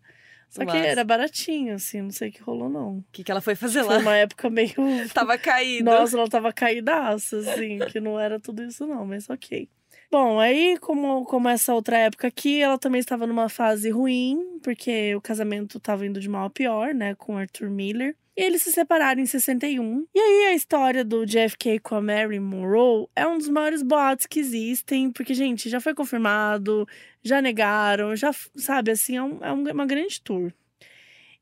Só 0.50 0.66
que 0.66 0.78
era 0.78 1.04
baratinho, 1.04 1.76
assim, 1.76 2.02
não 2.02 2.12
sei 2.12 2.30
o 2.30 2.32
que 2.32 2.42
rolou, 2.42 2.70
não. 2.70 2.98
O 3.00 3.06
que, 3.12 3.24
que 3.26 3.32
ela 3.32 3.42
foi 3.42 3.56
fazer 3.56 3.84
Foi 3.84 3.96
lá? 3.96 4.00
uma 4.00 4.16
época 4.16 4.50
meio. 4.50 4.74
Tava 5.14 5.38
caído. 5.38 5.84
Nossa, 5.92 6.18
ela 6.18 6.30
tava 6.30 6.54
caidaça, 6.54 7.40
assim, 7.40 7.80
que 7.92 8.00
não 8.00 8.18
era 8.18 8.40
tudo 8.40 8.64
isso, 8.64 8.88
não, 8.88 9.06
mas 9.06 9.30
ok. 9.30 9.68
Bom, 10.12 10.40
aí, 10.40 10.78
como, 10.80 11.26
como 11.26 11.50
essa 11.50 11.74
outra 11.74 11.98
época 11.98 12.28
aqui, 12.28 12.62
ela 12.62 12.78
também 12.78 13.00
estava 13.00 13.28
numa 13.28 13.50
fase 13.50 13.90
ruim, 13.90 14.60
porque 14.64 15.14
o 15.16 15.22
casamento 15.22 15.78
estava 15.78 16.06
indo 16.06 16.20
de 16.20 16.30
mal 16.30 16.46
a 16.46 16.50
pior, 16.50 16.94
né, 16.94 17.16
com 17.16 17.38
Arthur 17.38 17.70
Miller. 17.70 18.16
E 18.38 18.42
eles 18.42 18.62
se 18.62 18.72
separaram 18.72 19.22
em 19.22 19.26
61. 19.26 20.06
E 20.14 20.20
aí, 20.20 20.48
a 20.48 20.54
história 20.54 21.04
do 21.06 21.26
JFK 21.26 21.80
com 21.80 21.96
a 21.96 22.02
Marilyn 22.02 22.40
Monroe 22.42 23.08
é 23.16 23.26
um 23.26 23.38
dos 23.38 23.48
maiores 23.50 23.82
boatos 23.82 24.26
que 24.26 24.40
existem, 24.40 25.10
porque, 25.12 25.34
gente, 25.34 25.70
já 25.70 25.80
foi 25.80 25.94
confirmado, 25.94 26.86
já 27.24 27.42
negaram, 27.42 28.16
já, 28.16 28.32
sabe, 28.56 28.92
assim, 28.92 29.16
é, 29.18 29.24
um- 29.24 29.40
é 29.44 29.52
um- 29.54 29.72
uma 29.72 29.86
grande 29.86 30.22
tour. 30.22 30.52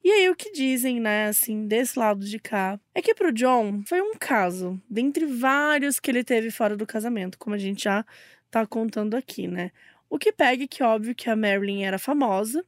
E 0.04 0.12
aí, 0.12 0.30
o 0.30 0.36
que 0.36 0.52
dizem, 0.52 1.00
né, 1.00 1.28
assim, 1.28 1.66
desse 1.66 1.98
lado 1.98 2.26
de 2.26 2.38
cá, 2.40 2.80
é 2.94 3.02
que 3.02 3.16
pro 3.16 3.32
John 3.32 3.82
foi 3.88 4.02
um 4.02 4.14
caso, 4.20 4.80
dentre 4.90 5.26
vários 5.26 6.00
que 6.00 6.12
ele 6.12 6.24
teve 6.24 6.52
fora 6.52 6.76
do 6.76 6.86
casamento, 6.86 7.38
como 7.38 7.56
a 7.56 7.60
gente 7.60 7.86
já 7.86 8.06
tá 8.54 8.68
contando 8.68 9.16
aqui, 9.16 9.48
né? 9.48 9.72
O 10.08 10.20
que 10.20 10.32
pega 10.32 10.64
é 10.64 10.68
que, 10.68 10.84
óbvio, 10.84 11.16
que 11.16 11.28
a 11.30 11.36
Marilyn 11.36 11.84
era 11.84 11.98
famosa, 11.98 12.64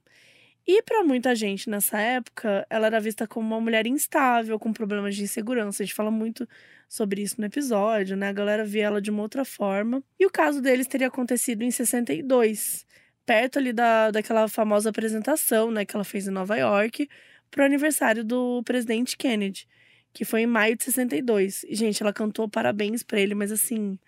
e 0.68 0.82
pra 0.82 1.04
muita 1.04 1.36
gente 1.36 1.70
nessa 1.70 2.00
época, 2.00 2.66
ela 2.72 2.88
era 2.88 3.00
vista 3.00 3.28
como 3.28 3.48
uma 3.48 3.62
mulher 3.62 3.86
instável, 3.86 4.58
com 4.58 4.74
problemas 4.74 5.16
de 5.16 5.24
insegurança. 5.24 5.84
A 5.84 5.86
gente 5.86 5.94
fala 5.94 6.10
muito 6.10 6.48
sobre 6.90 7.22
isso 7.22 7.36
no 7.40 7.46
episódio, 7.46 8.18
né? 8.18 8.30
A 8.30 8.34
galera 8.34 8.66
via 8.66 8.86
ela 8.86 9.00
de 9.00 9.12
uma 9.12 9.22
outra 9.22 9.46
forma. 9.46 10.04
E 10.20 10.26
o 10.26 10.32
caso 10.32 10.62
deles 10.62 10.88
teria 10.88 11.06
acontecido 11.08 11.62
em 11.62 11.70
62, 11.70 12.84
perto 13.28 13.60
ali 13.60 13.72
da, 13.72 14.10
daquela 14.10 14.48
famosa 14.48 14.90
apresentação, 14.90 15.70
né, 15.70 15.86
que 15.86 15.96
ela 15.96 16.04
fez 16.04 16.28
em 16.28 16.32
Nova 16.32 16.56
York, 16.58 17.08
pro 17.52 17.64
aniversário 17.64 18.24
do 18.24 18.64
presidente 18.64 19.16
Kennedy, 19.18 19.68
que 20.14 20.26
foi 20.26 20.42
em 20.42 20.48
maio 20.48 20.76
de 20.76 20.84
62. 20.84 21.64
E, 21.66 21.76
gente, 21.76 22.02
ela 22.02 22.14
cantou 22.14 22.50
parabéns 22.50 23.04
pra 23.04 23.20
ele, 23.20 23.36
mas 23.36 23.52
assim, 23.52 24.00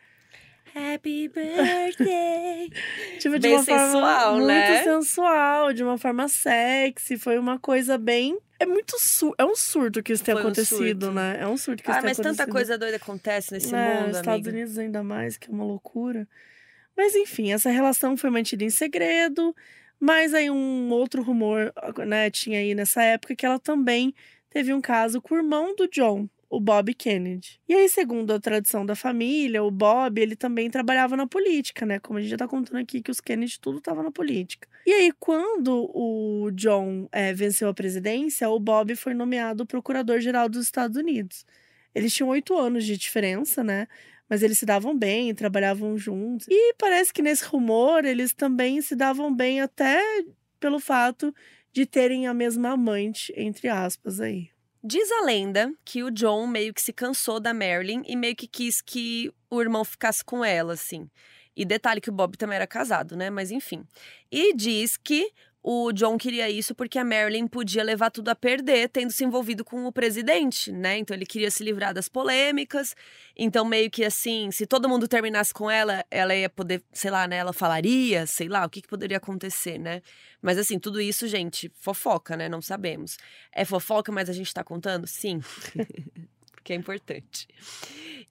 Happy 0.78 1.28
birthday. 1.30 2.70
tipo, 3.20 3.40
de 3.40 3.48
Bem 3.48 3.54
uma 3.56 3.64
sensual, 3.64 4.20
forma 4.22 4.38
muito 4.38 4.48
né? 4.48 4.84
sensual, 4.84 5.74
de 5.74 5.84
uma 5.84 5.98
forma 5.98 6.28
sexy, 6.28 7.18
foi 7.18 7.38
uma 7.40 7.60
coisa 7.60 7.98
bem 7.98 8.38
é 8.60 8.66
muito 8.66 8.98
sur 9.00 9.36
é 9.38 9.46
um 9.46 9.56
surto 9.56 10.02
que 10.02 10.12
isso 10.14 10.24
Foi 10.26 10.34
um 10.34 10.38
acontecido, 10.40 11.12
né? 11.12 11.38
É 11.40 11.48
um 11.48 11.58
surto 11.58 11.84
que 11.84 11.90
isso 11.90 12.00
ah, 12.00 12.02
tenha 12.02 12.10
mas 12.10 12.18
tanta 12.18 12.44
acontecido. 12.44 12.52
coisa 12.52 12.78
doida 12.78 12.96
acontece 12.98 13.54
nesse 13.54 13.74
É, 13.74 14.00
mundo, 14.02 14.16
Estados 14.16 14.28
amiga. 14.28 14.50
Unidos 14.50 14.78
ainda 14.80 15.04
mais, 15.04 15.38
que 15.38 15.50
é 15.50 15.54
uma 15.54 15.64
loucura. 15.64 16.28
Mas 16.96 17.14
enfim, 17.16 17.52
essa 17.54 17.70
relação 17.70 18.18
foi 18.18 18.30
mantida 18.32 18.64
em 18.64 18.70
segredo. 18.72 19.56
Mas 20.00 20.34
aí 20.34 20.50
um 20.50 20.90
outro 20.92 21.22
rumor, 21.24 21.72
né, 22.06 22.30
tinha 22.30 22.60
aí 22.60 22.74
nessa 22.76 23.02
época 23.04 23.36
que 23.36 23.46
ela 23.46 23.60
também 23.60 24.14
teve 24.50 24.74
um 24.74 24.82
caso 24.82 25.22
com 25.22 25.36
o 25.36 25.38
irmão 25.38 25.76
do 25.76 25.88
John, 25.88 26.28
o 26.50 26.60
Bob 26.60 26.94
Kennedy. 26.94 27.60
E 27.68 27.76
aí, 27.76 27.90
segundo 27.90 28.32
a 28.32 28.40
tradição 28.40 28.86
da 28.86 28.96
família, 28.96 29.64
o 29.64 29.70
Bob, 29.70 30.20
ele 30.20 30.36
também 30.36 30.70
trabalhava 30.70 31.18
na 31.18 31.28
política, 31.28 31.86
né? 31.86 32.00
Como 32.00 32.18
a 32.18 32.22
gente 32.22 32.32
já 32.32 32.38
tá 32.38 32.48
contando 32.48 32.78
aqui 32.78 33.02
que 33.02 33.12
os 33.12 33.20
Kennedy 33.20 33.60
tudo 33.60 33.82
tava 33.82 34.02
na 34.02 34.12
política. 34.12 34.68
E 34.86 34.92
aí, 34.94 35.12
quando 35.20 35.92
o 35.94 36.50
John 36.52 37.08
é, 37.12 37.34
venceu 37.34 37.68
a 37.68 37.74
presidência, 37.74 38.50
o 38.50 38.60
Bob 38.60 38.96
foi 38.96 39.14
nomeado 39.14 39.66
procurador-geral 39.66 40.48
dos 40.48 40.64
Estados 40.64 40.96
Unidos. 40.96 41.46
Eles 41.94 42.14
tinham 42.14 42.30
oito 42.30 42.56
anos 42.58 42.86
de 42.86 42.98
diferença, 42.98 43.64
né? 43.64 43.88
Mas 44.30 44.44
eles 44.44 44.58
se 44.58 44.66
davam 44.66 44.98
bem, 44.98 45.34
trabalhavam 45.34 45.98
juntos. 45.98 46.48
E 46.50 46.74
parece 46.78 47.14
que 47.14 47.22
nesse 47.22 47.46
rumor 47.46 48.06
eles 48.06 48.34
também 48.34 48.82
se 48.82 48.96
davam 48.96 49.34
bem 49.34 49.62
até 49.62 50.02
pelo 50.60 50.80
fato 50.80 51.34
de 51.72 51.86
terem 51.86 52.28
a 52.28 52.34
mesma 52.34 52.72
amante, 52.72 53.34
entre 53.36 53.68
aspas, 53.68 54.20
aí. 54.20 54.50
Diz 54.90 55.12
a 55.12 55.26
lenda 55.26 55.74
que 55.84 56.02
o 56.02 56.10
John 56.10 56.48
meio 56.48 56.74
que 56.74 56.82
se 56.82 56.94
cansou 56.94 57.42
da 57.42 57.54
Marilyn 57.54 58.04
e 58.08 58.16
meio 58.16 58.34
que 58.34 58.48
quis 58.48 58.82
que 58.82 59.30
o 59.50 59.62
irmão 59.62 59.84
ficasse 59.84 60.24
com 60.24 60.46
ela, 60.46 60.76
assim. 60.76 61.10
E 61.54 61.66
detalhe 61.66 62.00
que 62.00 62.10
o 62.10 62.14
Bob 62.14 62.38
também 62.38 62.56
era 62.56 62.66
casado, 62.66 63.14
né? 63.18 63.30
Mas 63.30 63.52
enfim. 63.52 63.86
E 64.32 64.56
diz 64.56 64.96
que 64.96 65.30
o 65.64 65.92
John 65.92 66.18
queria 66.18 66.50
isso 66.50 66.74
porque 66.74 66.98
a 66.98 67.04
Marilyn 67.04 67.48
podia 67.48 67.84
levar 67.84 68.10
tudo 68.10 68.30
a 68.30 68.36
perder 68.36 68.90
tendo 68.90 69.12
se 69.12 69.24
envolvido 69.24 69.66
com 69.66 69.86
o 69.86 69.92
presidente, 69.92 70.72
né? 70.72 70.98
Então 70.98 71.16
ele 71.16 71.26
queria 71.26 71.52
se 71.52 71.64
livrar 71.64 71.94
das 71.94 72.08
polêmicas. 72.08 72.96
Então 73.36 73.66
meio 73.66 73.90
que 73.92 74.06
assim, 74.06 74.50
se 74.52 74.66
todo 74.66 74.88
mundo 74.88 75.08
terminasse 75.08 75.54
com 75.54 75.70
ela, 75.70 76.06
ela 76.10 76.34
ia 76.36 76.50
poder, 76.50 76.82
sei 76.94 77.12
lá, 77.12 77.28
né, 77.28 77.38
ela 77.38 77.54
falaria, 77.54 78.26
sei 78.26 78.48
lá, 78.48 78.66
o 78.66 78.70
que, 78.70 78.82
que 78.82 78.88
poderia 78.88 79.18
acontecer, 79.18 79.78
né? 79.78 80.02
Mas 80.42 80.58
assim, 80.58 80.80
tudo 80.80 81.02
isso, 81.02 81.28
gente, 81.28 81.70
fofoca, 81.76 82.38
né? 82.38 82.48
Não 82.48 82.62
sabemos. 82.62 83.18
É 83.52 83.66
fofoca, 83.66 84.12
mas 84.12 84.30
a 84.30 84.34
gente 84.34 84.54
tá 84.54 84.64
contando? 84.64 85.06
Sim. 85.08 85.42
que 86.68 86.74
é 86.74 86.76
importante. 86.76 87.48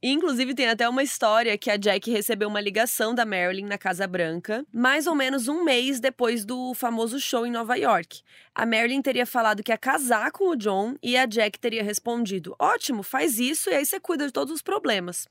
Inclusive, 0.02 0.54
tem 0.54 0.68
até 0.68 0.86
uma 0.86 1.02
história 1.02 1.56
que 1.56 1.70
a 1.70 1.78
Jack 1.78 2.10
recebeu 2.10 2.48
uma 2.48 2.60
ligação 2.60 3.14
da 3.14 3.24
Marilyn 3.24 3.64
na 3.64 3.78
Casa 3.78 4.06
Branca, 4.06 4.62
mais 4.70 5.06
ou 5.06 5.14
menos 5.14 5.48
um 5.48 5.64
mês 5.64 5.98
depois 5.98 6.44
do 6.44 6.74
famoso 6.74 7.18
show 7.18 7.46
em 7.46 7.50
Nova 7.50 7.76
York. 7.76 8.20
A 8.54 8.66
Marilyn 8.66 9.00
teria 9.00 9.24
falado 9.24 9.62
que 9.62 9.72
ia 9.72 9.78
casar 9.78 10.30
com 10.32 10.50
o 10.50 10.56
John 10.56 10.96
e 11.02 11.16
a 11.16 11.24
Jack 11.24 11.58
teria 11.58 11.82
respondido: 11.82 12.54
Ótimo, 12.58 13.02
faz 13.02 13.38
isso 13.38 13.70
e 13.70 13.74
aí 13.74 13.86
você 13.86 13.98
cuida 13.98 14.26
de 14.26 14.32
todos 14.32 14.52
os 14.52 14.60
problemas. 14.60 15.26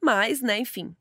Mas, 0.00 0.40
né, 0.40 0.58
enfim, 0.58 0.96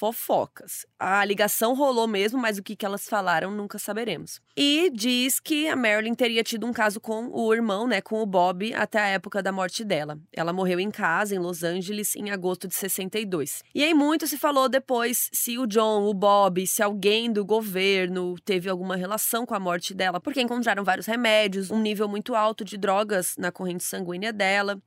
fofocas. 0.00 0.86
A 0.98 1.22
ligação 1.26 1.74
rolou 1.74 2.08
mesmo, 2.08 2.40
mas 2.40 2.56
o 2.56 2.62
que, 2.62 2.74
que 2.74 2.86
elas 2.86 3.06
falaram 3.06 3.50
nunca 3.50 3.78
saberemos. 3.78 4.40
E 4.56 4.90
diz 4.94 5.38
que 5.38 5.68
a 5.68 5.76
Marilyn 5.76 6.14
teria 6.14 6.42
tido 6.42 6.66
um 6.66 6.72
caso 6.72 6.98
com 6.98 7.28
o 7.30 7.52
irmão, 7.52 7.86
né, 7.86 8.00
com 8.00 8.22
o 8.22 8.24
Bob, 8.24 8.72
até 8.72 8.98
a 8.98 9.06
época 9.08 9.42
da 9.42 9.52
morte 9.52 9.84
dela. 9.84 10.18
Ela 10.32 10.54
morreu 10.54 10.80
em 10.80 10.90
casa, 10.90 11.34
em 11.34 11.38
Los 11.38 11.62
Angeles, 11.62 12.16
em 12.16 12.30
agosto 12.30 12.66
de 12.66 12.74
62. 12.76 13.62
E 13.74 13.84
aí 13.84 13.92
muito 13.92 14.26
se 14.26 14.38
falou 14.38 14.70
depois 14.70 15.28
se 15.34 15.58
o 15.58 15.66
John, 15.66 16.08
o 16.08 16.14
Bob, 16.14 16.66
se 16.66 16.82
alguém 16.82 17.30
do 17.30 17.44
governo 17.44 18.36
teve 18.42 18.70
alguma 18.70 18.96
relação 18.96 19.44
com 19.44 19.54
a 19.54 19.60
morte 19.60 19.92
dela, 19.92 20.18
porque 20.18 20.40
encontraram 20.40 20.82
vários 20.82 21.04
remédios, 21.04 21.70
um 21.70 21.78
nível 21.78 22.08
muito 22.08 22.34
alto 22.34 22.64
de 22.64 22.78
drogas 22.78 23.34
na 23.36 23.52
corrente 23.52 23.84
sanguínea 23.84 24.32
dela. 24.32 24.80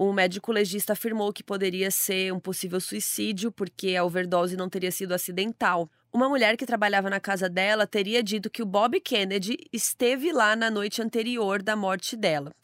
O 0.00 0.12
médico 0.12 0.52
legista 0.52 0.92
afirmou 0.92 1.32
que 1.32 1.42
poderia 1.42 1.90
ser 1.90 2.32
um 2.32 2.38
possível 2.38 2.80
suicídio 2.80 3.50
porque 3.50 3.96
a 3.96 4.04
overdose 4.04 4.56
não 4.56 4.68
teria 4.68 4.92
sido 4.92 5.12
acidental. 5.12 5.90
Uma 6.12 6.28
mulher 6.28 6.56
que 6.56 6.64
trabalhava 6.64 7.10
na 7.10 7.18
casa 7.18 7.48
dela 7.48 7.84
teria 7.84 8.22
dito 8.22 8.48
que 8.48 8.62
o 8.62 8.64
Bob 8.64 9.00
Kennedy 9.00 9.56
esteve 9.72 10.32
lá 10.32 10.54
na 10.54 10.70
noite 10.70 11.02
anterior 11.02 11.60
da 11.60 11.74
morte 11.74 12.16
dela. 12.16 12.54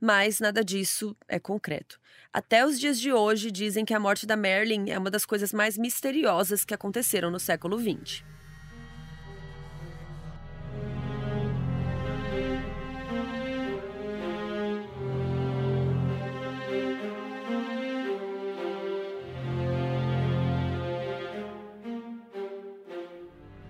Mas 0.00 0.38
nada 0.38 0.62
disso 0.62 1.16
é 1.26 1.40
concreto. 1.40 1.98
Até 2.32 2.64
os 2.64 2.78
dias 2.78 3.00
de 3.00 3.12
hoje 3.12 3.50
dizem 3.50 3.84
que 3.84 3.92
a 3.92 3.98
morte 3.98 4.24
da 4.24 4.36
Marilyn 4.36 4.88
é 4.88 4.96
uma 4.96 5.10
das 5.10 5.26
coisas 5.26 5.52
mais 5.52 5.76
misteriosas 5.76 6.64
que 6.64 6.72
aconteceram 6.72 7.32
no 7.32 7.40
século 7.40 7.80
XX. 7.80 8.22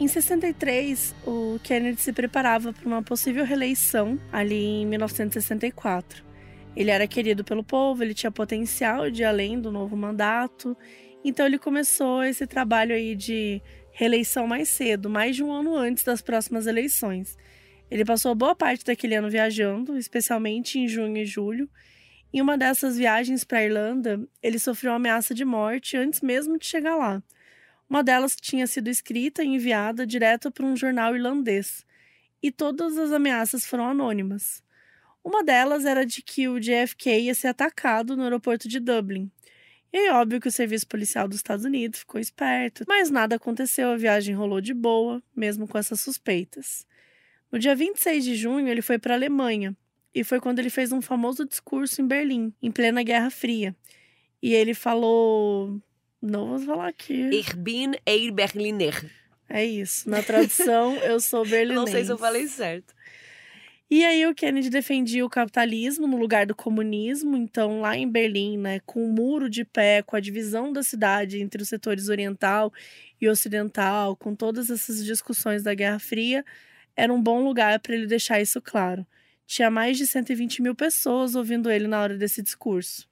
Em 0.07 0.09
63, 0.09 1.17
o 1.27 1.59
Kennedy 1.65 2.01
se 2.01 2.13
preparava 2.13 2.73
para 2.73 2.87
uma 2.87 3.03
possível 3.03 3.45
reeleição 3.45 4.17
ali 4.31 4.55
em 4.55 4.87
1964. 4.87 6.23
Ele 6.77 6.93
era 6.93 7.09
querido 7.09 7.43
pelo 7.43 7.65
povo, 7.65 8.05
ele 8.05 8.15
tinha 8.15 8.31
potencial 8.31 9.11
de 9.11 9.23
ir 9.23 9.25
além 9.25 9.61
do 9.61 9.73
novo 9.73 9.97
mandato, 9.97 10.77
então 11.25 11.45
ele 11.45 11.59
começou 11.59 12.23
esse 12.23 12.47
trabalho 12.47 12.95
aí 12.95 13.17
de 13.17 13.61
reeleição 13.91 14.47
mais 14.47 14.69
cedo, 14.69 15.11
mais 15.11 15.35
de 15.35 15.43
um 15.43 15.51
ano 15.51 15.75
antes 15.75 16.05
das 16.05 16.23
próximas 16.23 16.69
eleições. 16.69 17.37
Ele 17.91 18.05
passou 18.05 18.33
boa 18.33 18.55
parte 18.55 18.85
daquele 18.85 19.17
ano 19.17 19.29
viajando, 19.29 19.99
especialmente 19.99 20.79
em 20.79 20.87
junho 20.87 21.17
e 21.17 21.27
julho. 21.27 21.69
Em 22.33 22.41
uma 22.41 22.57
dessas 22.57 22.97
viagens 22.97 23.43
para 23.43 23.59
a 23.59 23.65
Irlanda, 23.65 24.21
ele 24.41 24.61
sofreu 24.61 24.93
uma 24.93 24.99
ameaça 24.99 25.35
de 25.35 25.45
morte 25.45 25.97
antes 25.97 26.21
mesmo 26.21 26.57
de 26.57 26.67
chegar 26.67 26.95
lá. 26.95 27.21
Uma 27.89 28.03
delas 28.03 28.35
tinha 28.35 28.67
sido 28.67 28.89
escrita 28.89 29.45
e 29.45 29.49
enviada 29.49 30.07
direto 30.07 30.51
para 30.51 30.67
um 30.67 30.77
jornal 30.77 31.15
irlandês, 31.15 31.85
e 32.43 32.51
todas 32.51 32.99
as 32.99 33.13
ameaças 33.13 33.65
foram 33.65 33.89
anônimas. 33.89 34.63
Uma 35.25 35.43
delas 35.43 35.85
era 35.85 36.05
de 36.05 36.23
que 36.23 36.49
o 36.49 36.61
JFK 36.61 37.21
ia 37.21 37.35
ser 37.35 37.49
atacado 37.49 38.17
no 38.17 38.23
aeroporto 38.23 38.69
de 38.69 38.79
Dublin. 38.79 39.31
E 39.93 40.09
é 40.09 40.13
óbvio 40.13 40.41
que 40.41 40.49
o 40.49 40.53
serviço 40.53 40.87
policial 40.87 41.27
dos 41.27 41.39
Estados 41.39 41.65
Unidos 41.65 42.01
ficou 42.01 42.21
esperto, 42.21 42.85
mas 42.87 43.11
nada 43.11 43.37
aconteceu, 43.37 43.91
a 43.91 43.97
viagem 43.97 44.35
rolou 44.35 44.61
de 44.61 44.75
boa, 44.75 45.23
mesmo 45.35 45.67
com 45.67 45.79
essas 45.79 46.01
suspeitas. 46.01 46.87
No 47.51 47.59
dia 47.59 47.75
26 47.75 48.25
de 48.25 48.37
junho, 48.37 48.69
ele 48.69 48.83
foi 48.83 48.99
para 48.99 49.15
a 49.15 49.17
Alemanha, 49.17 49.77
e 50.15 50.25
foi 50.25 50.41
quando 50.41 50.59
ele 50.59 50.71
fez 50.71 50.93
um 50.93 51.01
famoso 51.01 51.45
discurso 51.45 52.01
em 52.03 52.07
Berlim, 52.07 52.53
em 52.63 52.71
plena 52.71 53.03
Guerra 53.03 53.31
Fria. 53.31 53.77
E 54.43 54.53
ele 54.55 54.75
falou 54.75 55.81
não 56.21 56.49
vou 56.49 56.59
falar 56.59 56.89
aqui. 56.89 57.29
Ich 57.33 57.55
bin 57.57 57.93
ein 58.07 58.33
Berliner. 58.33 59.11
É 59.49 59.65
isso. 59.65 60.09
Na 60.09 60.23
tradução, 60.23 60.97
eu 61.05 61.21
sou 61.21 61.45
berlinense. 61.45 61.75
Não 61.75 61.87
sei 61.87 62.05
se 62.05 62.13
eu 62.13 62.19
falei 62.19 62.47
certo. 62.49 62.95
E 63.89 64.05
aí 64.05 64.27
o 64.27 64.35
Kennedy 64.35 64.69
defendia 64.69 65.25
o 65.25 65.31
capitalismo 65.31 66.09
no 66.09 66.17
lugar 66.17 66.45
do 66.45 66.57
comunismo, 66.57 67.37
então 67.37 67.81
lá 67.81 67.97
em 67.97 68.11
Berlim, 68.11 68.59
né, 68.59 68.81
com 68.85 69.07
o 69.07 69.13
muro 69.13 69.49
de 69.49 69.65
pé, 69.65 70.03
com 70.03 70.17
a 70.17 70.21
divisão 70.21 70.73
da 70.73 70.83
cidade 70.83 71.41
entre 71.41 71.63
os 71.63 71.69
setores 71.69 72.09
oriental 72.09 72.73
e 73.21 73.29
ocidental, 73.29 74.17
com 74.17 74.35
todas 74.35 74.71
essas 74.71 75.05
discussões 75.05 75.63
da 75.63 75.73
Guerra 75.73 76.01
Fria, 76.01 76.45
era 76.97 77.15
um 77.15 77.23
bom 77.23 77.45
lugar 77.45 77.79
para 77.79 77.95
ele 77.95 78.09
deixar 78.09 78.41
isso 78.41 78.61
claro. 78.61 79.07
Tinha 79.47 79.71
mais 79.71 79.97
de 79.97 80.05
120 80.05 80.63
mil 80.63 80.75
pessoas 80.75 81.37
ouvindo 81.37 81.71
ele 81.71 81.87
na 81.87 82.01
hora 82.01 82.17
desse 82.17 82.43
discurso. 82.43 83.09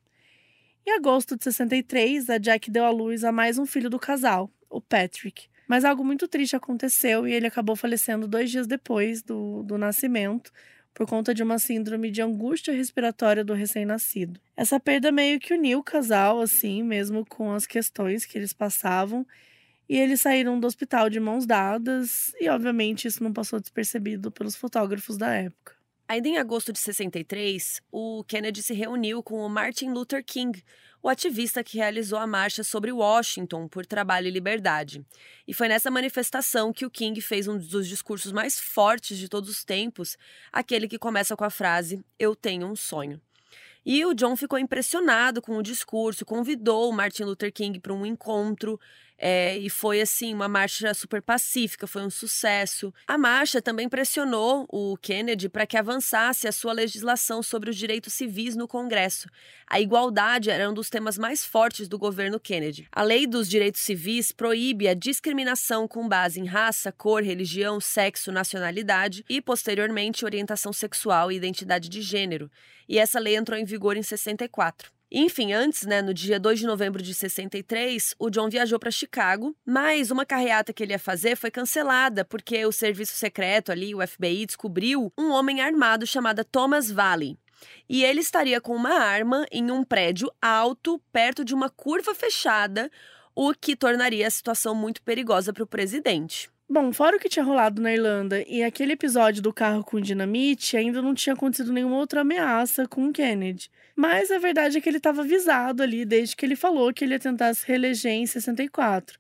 Em 0.87 0.93
agosto 0.93 1.35
de 1.35 1.45
63, 1.45 2.29
a 2.29 2.37
Jack 2.37 2.71
deu 2.71 2.85
à 2.85 2.91
luz 2.91 3.25
a 3.25 3.33
mais 3.33 3.57
um 3.57 3.65
filho 3.65 3.89
do 3.89 3.99
casal, 3.99 4.51
o 4.69 4.83
Patrick. 4.83 5.47
Mas 5.67 5.83
algo 5.83 6.05
muito 6.05 6.29
triste 6.29 6.55
aconteceu 6.55 7.27
e 7.27 7.33
ele 7.33 7.47
acabou 7.47 7.75
falecendo 7.75 8.29
dois 8.29 8.51
dias 8.51 8.67
depois 8.67 9.23
do, 9.23 9.63
do 9.63 9.79
nascimento, 9.79 10.53
por 10.93 11.07
conta 11.09 11.33
de 11.33 11.43
uma 11.43 11.59
síndrome 11.59 12.11
de 12.11 12.21
angústia 12.21 12.75
respiratória 12.75 13.43
do 13.43 13.55
recém-nascido. 13.55 14.39
Essa 14.55 14.79
perda 14.79 15.11
meio 15.11 15.41
que 15.41 15.55
uniu 15.55 15.79
o 15.79 15.83
casal, 15.83 16.43
assim, 16.43 16.83
mesmo 16.83 17.25
com 17.25 17.51
as 17.53 17.67
questões 17.67 18.27
que 18.27 18.37
eles 18.37 18.53
passavam, 18.53 19.27
e 19.89 19.97
eles 19.97 20.21
saíram 20.21 20.61
do 20.61 20.67
hospital 20.67 21.09
de 21.09 21.19
mãos 21.19 21.47
dadas, 21.47 22.35
e 22.39 22.47
obviamente 22.51 23.09
isso 23.09 23.25
não 23.25 23.33
passou 23.33 23.59
despercebido 23.59 24.31
pelos 24.31 24.55
fotógrafos 24.55 25.17
da 25.17 25.33
época. 25.33 25.74
Ainda 26.07 26.29
em 26.29 26.37
agosto 26.37 26.71
de 26.71 26.79
63, 26.79 27.81
o 27.91 28.23
Kennedy 28.25 28.63
se 28.63 28.75
reuniu 28.75 29.23
com 29.23 29.39
o 29.39 29.49
Martin 29.49 29.89
Luther 29.89 30.23
King, 30.23 30.63
o 31.03 31.09
ativista 31.09 31.65
que 31.65 31.79
realizou 31.79 32.19
a 32.19 32.27
marcha 32.27 32.63
sobre 32.63 32.93
Washington 32.93 33.67
por 33.67 33.87
trabalho 33.87 34.29
e 34.29 34.31
liberdade. 34.31 35.05
E 35.49 35.55
foi 35.55 35.67
nessa 35.67 35.91
manifestação 35.91 36.75
que 36.75 36.85
o 36.85 36.91
King 36.91 37.19
fez 37.23 37.49
um 37.49 37.57
dos 37.57 37.89
discursos 37.89 38.33
mais 38.33 38.61
fortes 38.61 39.17
de 39.17 39.31
todos 39.31 39.49
os 39.49 39.65
tempos, 39.65 40.19
aquele 40.53 40.89
que 40.89 40.99
começa 40.99 41.35
com 41.37 41.45
a 41.45 41.51
frase: 41.51 42.05
Eu 42.19 42.37
tenho 42.37 42.67
um 42.67 42.77
sonho. 42.77 43.19
E 43.85 44.05
o 44.05 44.15
John 44.15 44.35
ficou 44.35 44.59
impressionado 44.59 45.43
com 45.43 45.57
o 45.57 45.63
discurso, 45.63 46.25
convidou 46.25 46.89
o 46.89 46.93
Martin 46.93 47.25
Luther 47.25 47.53
King 47.53 47.79
para 47.79 47.93
um 47.93 48.07
encontro. 48.07 48.81
É, 49.17 49.57
e 49.59 49.71
foi 49.71 50.01
assim 50.01 50.35
uma 50.35 50.49
marcha 50.49 50.93
super 50.93 51.23
pacífica, 51.23 51.87
foi 51.87 52.03
um 52.03 52.11
sucesso. 52.11 52.93
A 53.07 53.17
marcha 53.17 53.63
também 53.63 53.89
pressionou 53.89 54.67
o 54.69 54.97
Kennedy 54.97 55.49
para 55.49 55.67
que 55.67 55.77
avançasse 55.77 56.49
a 56.49 56.53
sua 56.53 56.73
legislação 56.73 57.43
sobre 57.43 57.71
os 57.71 57.77
direitos 57.77 58.13
civis 58.13 58.57
no 58.57 58.67
Congresso. 58.67 59.29
A 59.67 59.81
igualdade 59.81 60.51
era 60.51 60.69
um 60.69 60.75
dos 60.75 60.91
temas 60.91 61.17
mais 61.17 61.45
fortes 61.45 61.89
do 61.89 61.99
governo 61.99 62.41
Kennedy. 62.41 62.87
A 62.93 63.03
lei 63.03 63.27
dos 63.27 63.49
direitos 63.49 63.81
civis 63.81 64.33
proíbe 64.33 64.89
a 64.89 64.95
discriminação 64.95 65.87
com 65.87 66.09
base 66.09 66.41
em 66.41 66.45
raça, 66.45 66.93
cor, 66.93 67.23
religião, 67.23 67.81
sexo, 67.81 68.33
nacionalidade 68.33 69.25
e, 69.29 69.41
posteriormente, 69.41 70.25
orientação 70.25 70.73
sexual 70.73 71.31
e 71.31 71.37
identidade 71.37 71.89
de 71.89 72.03
gênero. 72.03 72.51
E 72.89 72.99
essa 72.99 73.19
lei 73.19 73.37
entrou 73.37 73.59
em 73.59 73.65
vigor 73.65 73.97
em 73.97 74.03
64. 74.03 74.93
Enfim, 75.17 75.53
antes, 75.53 75.85
né, 75.85 76.03
no 76.03 76.13
dia 76.13 76.41
2 76.41 76.59
de 76.59 76.67
novembro 76.67 77.01
de 77.01 77.15
63, 77.15 78.17
o 78.19 78.29
John 78.29 78.49
viajou 78.49 78.81
para 78.81 78.91
Chicago, 78.91 79.57
mas 79.65 80.11
uma 80.11 80.27
carreata 80.27 80.73
que 80.73 80.83
ele 80.83 80.93
ia 80.93 80.99
fazer 80.99 81.37
foi 81.37 81.53
cancelada 81.53 82.25
porque 82.25 82.67
o 82.67 82.73
serviço 82.73 83.15
secreto 83.15 83.71
ali, 83.71 83.95
o 83.95 84.05
FBI, 84.05 84.45
descobriu 84.45 85.13
um 85.17 85.31
homem 85.31 85.61
armado 85.61 86.05
chamado 86.05 86.45
Thomas 86.45 86.91
Valley. 86.91 87.39
E 87.89 88.05
ele 88.05 88.19
estaria 88.19 88.61
com 88.61 88.75
uma 88.75 88.91
arma 88.91 89.47
em 89.53 89.71
um 89.71 89.85
prédio 89.85 90.29
alto, 90.43 91.01
perto 91.13 91.45
de 91.45 91.55
uma 91.55 91.71
curva 91.71 92.13
fechada, 92.13 92.91
o 93.37 93.55
que 93.55 93.77
tornaria 93.77 94.27
a 94.27 94.31
situação 94.31 94.75
muito 94.75 95.01
perigosa 95.01 95.53
para 95.53 95.63
o 95.63 95.67
presidente. 95.67 96.51
Bom, 96.75 96.93
fora 96.93 97.17
o 97.17 97.21
que 97.21 97.29
tinha 97.29 97.45
rolado 97.45 97.81
na 97.81 97.93
Irlanda 97.93 98.43
e 98.49 98.61
aquele 98.61 98.95
episódio 98.95 99.41
do 99.41 99.53
carro 99.53 99.85
com 99.85 100.01
dinamite, 100.01 100.77
ainda 100.77 101.01
não 101.01 101.15
tinha 101.15 101.33
acontecido 101.33 101.73
nenhuma 101.73 101.99
outra 101.99 102.23
ameaça 102.23 102.85
com 102.89 103.07
o 103.07 103.13
Kennedy. 103.13 103.71
Mas 103.95 104.29
a 104.33 104.41
verdade 104.41 104.77
é 104.77 104.81
que 104.81 104.89
ele 104.89 104.97
estava 104.97 105.21
avisado 105.21 105.85
ali 105.85 106.05
desde 106.05 106.35
que 106.35 106.45
ele 106.45 106.57
falou 106.57 106.93
que 106.93 107.05
ele 107.05 107.15
ia 107.15 107.21
tentar 107.21 107.55
se 107.55 107.65
reeleger 107.65 108.11
em 108.11 108.27
64. 108.27 109.17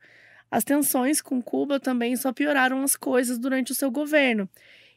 As 0.51 0.65
tensões 0.65 1.23
com 1.23 1.41
Cuba 1.41 1.79
também 1.79 2.17
só 2.17 2.33
pioraram 2.33 2.83
as 2.83 2.97
coisas 2.97 3.39
durante 3.39 3.71
o 3.71 3.75
seu 3.77 3.89
governo. 3.89 4.49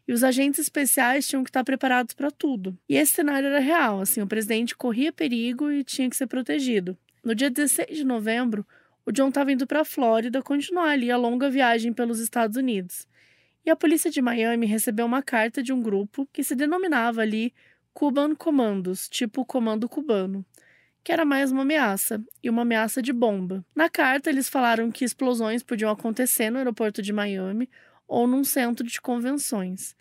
E 0.08 0.12
os 0.12 0.24
agentes 0.24 0.60
especiais 0.60 1.28
tinham 1.28 1.44
que 1.44 1.52
estar 1.52 1.64
preparados 1.64 2.16
para 2.16 2.32
tudo. 2.32 2.76
E 2.90 2.96
esse 2.96 3.12
cenário 3.12 3.50
era 3.50 3.60
real, 3.60 4.02
assim, 4.02 4.20
o 4.20 4.26
presidente 4.26 4.76
corria 4.76 5.14
perigo 5.14 5.70
e 5.70 5.84
tinha 5.84 6.10
que 6.10 6.18
ser 6.18 6.26
protegido. 6.26 6.98
No 7.24 7.36
dia 7.36 7.52
16 7.52 7.96
de 7.96 8.04
novembro, 8.04 8.66
o 9.08 9.12
John 9.14 9.30
estava 9.30 9.54
indo 9.54 9.66
para 9.66 9.82
a 9.82 9.86
Flórida 9.86 10.44
continuar 10.44 10.90
ali 10.90 11.10
a 11.10 11.16
longa 11.16 11.50
viagem 11.50 11.94
pelos 11.94 12.20
Estados 12.20 12.58
Unidos. 12.58 13.08
E 13.66 13.70
a 13.70 13.76
polícia 13.76 14.12
de 14.12 14.22
Miami 14.22 14.66
recebeu 14.66 15.06
uma 15.06 15.24
carta 15.24 15.64
de 15.64 15.72
um 15.72 15.82
grupo 15.82 16.28
que 16.34 16.44
se 16.44 16.54
denominava 16.54 17.22
ali 17.22 17.54
Cuban 17.94 18.36
Commandos, 18.36 19.08
tipo 19.08 19.46
comando 19.46 19.88
cubano, 19.88 20.46
que 21.06 21.14
era 21.14 21.24
mais 21.24 21.54
uma 21.54 21.62
ameaça, 21.62 22.22
e 22.44 22.50
uma 22.50 22.64
ameaça 22.64 23.02
de 23.02 23.14
bomba. 23.14 23.66
Na 23.74 23.90
carta, 23.90 24.30
eles 24.30 24.50
falaram 24.50 24.92
que 24.92 25.06
explosões 25.06 25.64
podiam 25.64 25.90
acontecer 25.90 26.50
no 26.50 26.58
aeroporto 26.58 27.02
de 27.02 27.14
Miami 27.14 27.70
ou 28.06 28.28
num 28.28 28.44
centro 28.44 28.86
de 28.86 29.00
convenções. 29.00 29.96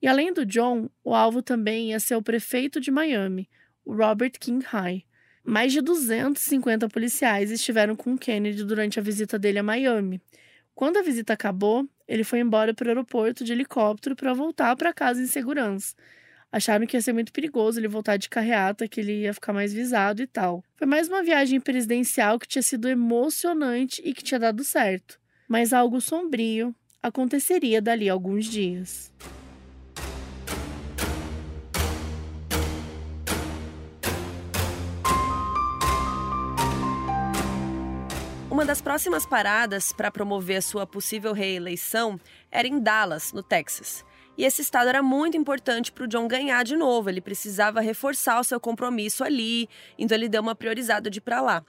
E 0.00 0.06
além 0.06 0.32
do 0.32 0.46
John, 0.46 0.88
o 1.02 1.16
alvo 1.16 1.42
também 1.42 1.90
ia 1.90 1.98
ser 1.98 2.14
o 2.14 2.22
prefeito 2.22 2.80
de 2.80 2.92
Miami, 2.92 3.50
o 3.84 3.92
Robert 3.92 4.34
King 4.38 4.64
High. 4.64 5.04
Mais 5.44 5.72
de 5.72 5.80
250 5.80 6.88
policiais 6.88 7.50
estiveram 7.50 7.96
com 7.96 8.16
Kennedy 8.16 8.64
durante 8.64 8.98
a 8.98 9.02
visita 9.02 9.38
dele 9.38 9.58
a 9.58 9.62
Miami. 9.62 10.20
Quando 10.74 10.98
a 10.98 11.02
visita 11.02 11.32
acabou, 11.32 11.88
ele 12.06 12.24
foi 12.24 12.38
embora 12.38 12.72
para 12.72 12.86
o 12.86 12.88
aeroporto 12.88 13.44
de 13.44 13.52
helicóptero 13.52 14.14
para 14.14 14.32
voltar 14.32 14.76
para 14.76 14.92
casa 14.92 15.20
em 15.20 15.26
segurança. 15.26 15.94
Acharam 16.50 16.86
que 16.86 16.96
ia 16.96 17.00
ser 17.00 17.12
muito 17.12 17.32
perigoso 17.32 17.80
ele 17.80 17.88
voltar 17.88 18.18
de 18.18 18.28
carreata, 18.28 18.86
que 18.86 19.00
ele 19.00 19.22
ia 19.22 19.32
ficar 19.32 19.52
mais 19.52 19.72
visado 19.72 20.22
e 20.22 20.26
tal. 20.26 20.62
Foi 20.76 20.86
mais 20.86 21.08
uma 21.08 21.22
viagem 21.22 21.58
presidencial 21.58 22.38
que 22.38 22.46
tinha 22.46 22.62
sido 22.62 22.88
emocionante 22.88 24.02
e 24.04 24.12
que 24.12 24.22
tinha 24.22 24.38
dado 24.38 24.62
certo. 24.62 25.18
Mas 25.48 25.72
algo 25.72 26.00
sombrio 26.00 26.74
aconteceria 27.02 27.80
dali 27.80 28.08
a 28.08 28.12
alguns 28.12 28.44
dias. 28.44 29.10
Uma 38.62 38.68
das 38.68 38.80
próximas 38.80 39.26
paradas 39.26 39.92
para 39.92 40.08
promover 40.08 40.58
a 40.58 40.62
sua 40.62 40.86
possível 40.86 41.32
reeleição 41.32 42.20
era 42.48 42.68
em 42.68 42.78
Dallas, 42.78 43.32
no 43.32 43.42
Texas. 43.42 44.04
E 44.36 44.44
esse 44.44 44.62
estado 44.62 44.88
era 44.88 45.02
muito 45.02 45.36
importante 45.36 45.92
para 45.92 46.04
o 46.04 46.08
John 46.08 46.26
ganhar 46.26 46.64
de 46.64 46.74
novo. 46.74 47.10
Ele 47.10 47.20
precisava 47.20 47.80
reforçar 47.80 48.40
o 48.40 48.44
seu 48.44 48.58
compromisso 48.58 49.22
ali, 49.22 49.68
então 49.98 50.16
ele 50.16 50.28
deu 50.28 50.40
uma 50.40 50.54
priorizada 50.54 51.10
de 51.10 51.18
ir 51.18 51.20
para 51.20 51.40
lá. 51.40 51.64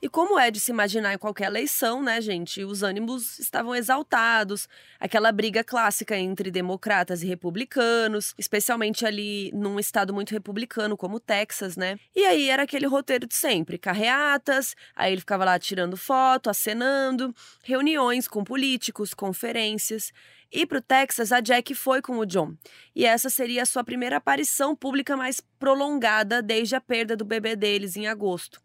E 0.00 0.08
como 0.10 0.38
é 0.38 0.50
de 0.50 0.60
se 0.60 0.70
imaginar 0.70 1.14
em 1.14 1.18
qualquer 1.18 1.46
eleição, 1.46 2.02
né, 2.02 2.20
gente? 2.20 2.62
Os 2.62 2.82
ânimos 2.82 3.38
estavam 3.38 3.74
exaltados, 3.74 4.68
aquela 5.00 5.32
briga 5.32 5.64
clássica 5.64 6.16
entre 6.16 6.50
democratas 6.50 7.22
e 7.22 7.26
republicanos, 7.26 8.34
especialmente 8.36 9.06
ali 9.06 9.50
num 9.54 9.80
estado 9.80 10.12
muito 10.12 10.32
republicano 10.32 10.98
como 10.98 11.16
o 11.16 11.20
Texas, 11.20 11.76
né? 11.78 11.98
E 12.14 12.26
aí 12.26 12.50
era 12.50 12.64
aquele 12.64 12.86
roteiro 12.86 13.26
de 13.26 13.34
sempre: 13.34 13.78
carreatas, 13.78 14.74
aí 14.94 15.12
ele 15.12 15.20
ficava 15.20 15.46
lá 15.46 15.58
tirando 15.58 15.96
foto, 15.96 16.50
acenando, 16.50 17.34
reuniões 17.62 18.28
com 18.28 18.44
políticos, 18.44 19.14
conferências. 19.14 20.12
E 20.52 20.64
para 20.64 20.78
o 20.78 20.82
Texas, 20.82 21.32
a 21.32 21.40
Jack 21.40 21.74
foi 21.74 22.00
com 22.00 22.18
o 22.18 22.26
John. 22.26 22.54
E 22.94 23.04
essa 23.04 23.28
seria 23.28 23.62
a 23.62 23.66
sua 23.66 23.82
primeira 23.82 24.16
aparição 24.16 24.76
pública 24.76 25.16
mais 25.16 25.40
prolongada 25.58 26.40
desde 26.40 26.76
a 26.76 26.80
perda 26.80 27.16
do 27.16 27.24
bebê 27.24 27.56
deles 27.56 27.96
em 27.96 28.06
agosto. 28.06 28.60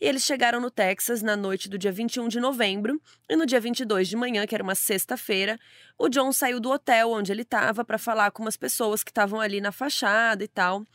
E 0.00 0.06
eles 0.06 0.24
chegaram 0.24 0.60
no 0.60 0.70
Texas 0.70 1.20
na 1.20 1.36
noite 1.36 1.68
do 1.68 1.76
dia 1.76 1.92
21 1.92 2.26
de 2.28 2.40
novembro, 2.40 3.00
e 3.28 3.36
no 3.36 3.44
dia 3.44 3.60
22 3.60 4.08
de 4.08 4.16
manhã, 4.16 4.46
que 4.46 4.54
era 4.54 4.64
uma 4.64 4.74
sexta-feira, 4.74 5.58
o 5.98 6.08
John 6.08 6.32
saiu 6.32 6.58
do 6.58 6.70
hotel 6.70 7.10
onde 7.10 7.30
ele 7.30 7.42
estava 7.42 7.84
para 7.84 7.98
falar 7.98 8.30
com 8.30 8.42
umas 8.42 8.56
pessoas 8.56 9.04
que 9.04 9.10
estavam 9.10 9.38
ali 9.38 9.60
na 9.60 9.70
fachada 9.70 10.42
e 10.42 10.48
tal. 10.48 10.86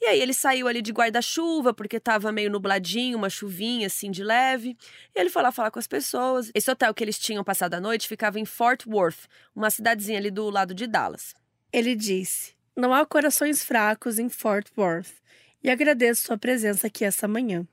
E 0.00 0.06
aí 0.06 0.20
ele 0.20 0.34
saiu 0.34 0.68
ali 0.68 0.82
de 0.82 0.92
guarda-chuva, 0.92 1.72
porque 1.72 1.96
estava 1.96 2.30
meio 2.30 2.50
nubladinho, 2.50 3.16
uma 3.16 3.30
chuvinha 3.30 3.86
assim 3.86 4.10
de 4.10 4.22
leve. 4.22 4.76
E 5.14 5.20
ele 5.20 5.30
foi 5.30 5.42
lá 5.42 5.50
falar 5.50 5.70
com 5.70 5.78
as 5.78 5.86
pessoas. 5.86 6.50
Esse 6.54 6.70
hotel 6.70 6.92
que 6.92 7.02
eles 7.02 7.18
tinham 7.18 7.42
passado 7.42 7.74
a 7.74 7.80
noite 7.80 8.08
ficava 8.08 8.38
em 8.38 8.44
Fort 8.44 8.86
Worth, 8.86 9.26
uma 9.54 9.70
cidadezinha 9.70 10.18
ali 10.18 10.30
do 10.30 10.50
lado 10.50 10.74
de 10.74 10.86
Dallas. 10.86 11.34
Ele 11.72 11.94
disse: 11.94 12.54
Não 12.76 12.92
há 12.92 13.04
corações 13.06 13.64
fracos 13.64 14.18
em 14.18 14.28
Fort 14.28 14.68
Worth. 14.76 15.14
E 15.62 15.70
agradeço 15.70 16.26
sua 16.26 16.38
presença 16.38 16.86
aqui 16.86 17.04
essa 17.04 17.26
manhã. 17.26 17.66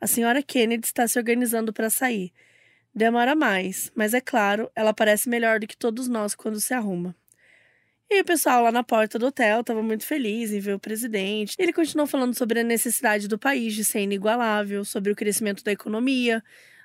A 0.00 0.06
senhora 0.06 0.42
Kennedy 0.42 0.86
está 0.86 1.08
se 1.08 1.18
organizando 1.18 1.72
para 1.72 1.90
sair. 1.90 2.32
Demora 2.94 3.34
mais, 3.34 3.92
mas 3.94 4.14
é 4.14 4.20
claro, 4.20 4.70
ela 4.74 4.94
parece 4.94 5.28
melhor 5.28 5.60
do 5.60 5.66
que 5.66 5.76
todos 5.76 6.08
nós 6.08 6.34
quando 6.34 6.60
se 6.60 6.72
arruma. 6.72 7.14
E 8.10 8.22
o 8.22 8.24
pessoal 8.24 8.62
lá 8.62 8.72
na 8.72 8.82
porta 8.82 9.18
do 9.18 9.26
hotel 9.26 9.60
estava 9.60 9.82
muito 9.82 10.06
feliz 10.06 10.50
em 10.50 10.60
ver 10.60 10.74
o 10.74 10.78
presidente. 10.78 11.54
Ele 11.58 11.74
continuou 11.74 12.06
falando 12.06 12.34
sobre 12.34 12.60
a 12.60 12.64
necessidade 12.64 13.28
do 13.28 13.38
país 13.38 13.74
de 13.74 13.84
ser 13.84 14.00
inigualável, 14.00 14.82
sobre 14.82 15.12
o 15.12 15.16
crescimento 15.16 15.62
da 15.62 15.72
economia, 15.72 16.42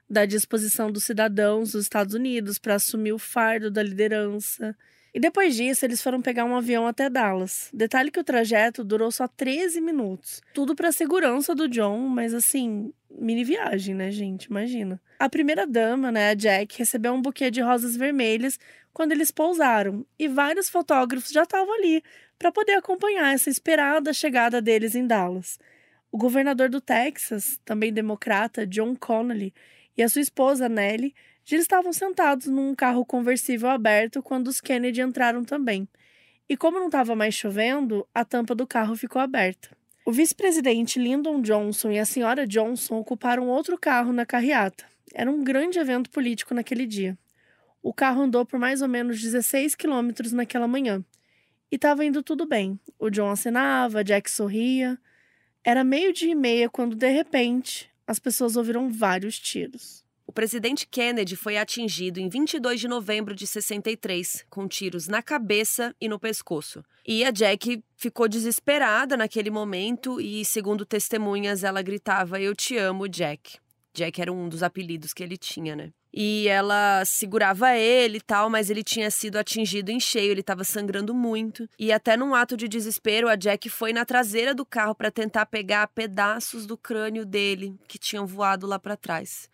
da 0.09 0.25
disposição 0.25 0.91
dos 0.91 1.05
cidadãos 1.05 1.71
dos 1.71 1.83
Estados 1.83 2.13
Unidos 2.13 2.59
para 2.59 2.75
assumir 2.75 3.13
o 3.13 3.19
fardo 3.19 3.71
da 3.71 3.81
liderança. 3.81 4.75
E 5.13 5.19
depois 5.19 5.55
disso, 5.55 5.85
eles 5.85 6.01
foram 6.01 6.21
pegar 6.21 6.43
um 6.43 6.55
avião 6.57 6.87
até 6.87 7.09
Dallas. 7.09 7.69
Detalhe 7.71 8.09
que 8.11 8.19
o 8.19 8.23
trajeto 8.23 8.83
durou 8.83 9.11
só 9.11 9.27
13 9.27 9.79
minutos. 9.79 10.41
Tudo 10.53 10.75
para 10.75 10.91
segurança 10.91 11.53
do 11.53 11.69
John, 11.69 11.99
mas 12.09 12.33
assim, 12.33 12.91
mini 13.17 13.43
viagem, 13.43 13.95
né, 13.95 14.11
gente? 14.11 14.45
Imagina. 14.45 15.01
A 15.19 15.29
primeira 15.29 15.65
dama, 15.65 16.11
né, 16.11 16.29
a 16.29 16.33
Jack, 16.33 16.77
recebeu 16.77 17.13
um 17.13 17.21
buquê 17.21 17.49
de 17.49 17.61
rosas 17.61 17.95
vermelhas 17.95 18.59
quando 18.91 19.11
eles 19.11 19.31
pousaram, 19.31 20.05
e 20.19 20.27
vários 20.27 20.69
fotógrafos 20.69 21.31
já 21.31 21.43
estavam 21.43 21.73
ali 21.73 22.03
para 22.37 22.51
poder 22.51 22.73
acompanhar 22.73 23.33
essa 23.33 23.49
esperada 23.49 24.13
chegada 24.13 24.61
deles 24.61 24.95
em 24.95 25.07
Dallas. 25.07 25.57
O 26.11 26.17
governador 26.17 26.69
do 26.69 26.79
Texas, 26.79 27.59
também 27.65 27.91
democrata, 27.91 28.67
John 28.67 28.95
Connolly, 28.95 29.53
e 29.97 30.03
a 30.03 30.09
sua 30.09 30.21
esposa 30.21 30.69
Nellie 30.69 31.15
já 31.45 31.57
estavam 31.57 31.91
sentados 31.91 32.47
num 32.47 32.75
carro 32.75 33.05
conversível 33.05 33.69
aberto 33.69 34.21
quando 34.21 34.47
os 34.47 34.61
Kennedy 34.61 35.01
entraram 35.01 35.43
também. 35.43 35.87
E 36.47 36.55
como 36.55 36.79
não 36.79 36.87
estava 36.87 37.15
mais 37.15 37.33
chovendo, 37.33 38.07
a 38.13 38.23
tampa 38.23 38.53
do 38.53 38.67
carro 38.67 38.95
ficou 38.95 39.21
aberta. 39.21 39.75
O 40.05 40.11
vice-presidente 40.11 40.99
Lyndon 40.99 41.41
Johnson 41.41 41.89
e 41.89 41.97
a 41.97 42.03
senhora 42.03 42.45
Johnson 42.45 42.95
ocuparam 42.95 43.47
outro 43.47 43.77
carro 43.77 44.11
na 44.11 44.25
carreata. 44.25 44.83
Era 45.13 45.31
um 45.31 45.41
grande 45.41 45.79
evento 45.79 46.09
político 46.09 46.53
naquele 46.53 46.85
dia. 46.85 47.17
O 47.81 47.93
carro 47.93 48.23
andou 48.23 48.45
por 48.45 48.59
mais 48.59 48.81
ou 48.81 48.89
menos 48.89 49.21
16 49.21 49.75
quilômetros 49.75 50.33
naquela 50.33 50.67
manhã. 50.67 51.01
E 51.71 51.77
estava 51.77 52.03
indo 52.03 52.21
tudo 52.21 52.45
bem. 52.45 52.77
O 52.99 53.09
John 53.09 53.29
acenava, 53.29 54.03
Jack 54.03 54.29
sorria. 54.29 54.99
Era 55.63 55.85
meio-dia 55.85 56.33
e 56.33 56.35
meia 56.35 56.69
quando, 56.69 56.97
de 56.97 57.09
repente, 57.09 57.89
as 58.05 58.19
pessoas 58.19 58.57
ouviram 58.57 58.89
vários 58.89 59.39
tiros. 59.39 60.03
O 60.33 60.41
presidente 60.43 60.87
Kennedy 60.87 61.35
foi 61.35 61.57
atingido 61.57 62.19
em 62.19 62.27
22 62.27 62.79
de 62.79 62.87
novembro 62.87 63.35
de 63.35 63.45
63, 63.45 64.43
com 64.49 64.67
tiros 64.67 65.07
na 65.07 65.21
cabeça 65.21 65.95
e 66.01 66.09
no 66.09 66.17
pescoço. 66.17 66.83
E 67.05 67.23
a 67.23 67.29
Jack 67.29 67.83
ficou 67.95 68.27
desesperada 68.27 69.15
naquele 69.15 69.51
momento 69.51 70.19
e, 70.19 70.43
segundo 70.43 70.87
testemunhas, 70.87 71.63
ela 71.63 71.83
gritava: 71.83 72.41
Eu 72.41 72.55
te 72.55 72.75
amo, 72.75 73.07
Jack. 73.07 73.59
Jack 73.93 74.19
era 74.19 74.33
um 74.33 74.49
dos 74.49 74.63
apelidos 74.63 75.13
que 75.13 75.21
ele 75.21 75.37
tinha, 75.37 75.75
né? 75.75 75.91
E 76.11 76.47
ela 76.47 77.05
segurava 77.05 77.77
ele 77.77 78.17
e 78.17 78.21
tal, 78.21 78.49
mas 78.49 78.71
ele 78.71 78.83
tinha 78.83 79.11
sido 79.11 79.37
atingido 79.37 79.91
em 79.91 79.99
cheio, 79.99 80.31
ele 80.31 80.41
estava 80.41 80.63
sangrando 80.63 81.13
muito. 81.13 81.69
E 81.77 81.91
até 81.91 82.17
num 82.17 82.33
ato 82.33 82.57
de 82.57 82.67
desespero, 82.67 83.29
a 83.29 83.35
Jack 83.35 83.69
foi 83.69 83.93
na 83.93 84.03
traseira 84.03 84.55
do 84.55 84.65
carro 84.65 84.95
para 84.95 85.11
tentar 85.11 85.45
pegar 85.45 85.85
pedaços 85.89 86.65
do 86.65 86.75
crânio 86.75 87.23
dele 87.23 87.75
que 87.87 87.99
tinham 87.99 88.25
voado 88.25 88.65
lá 88.65 88.79
para 88.79 88.97
trás. 88.97 89.47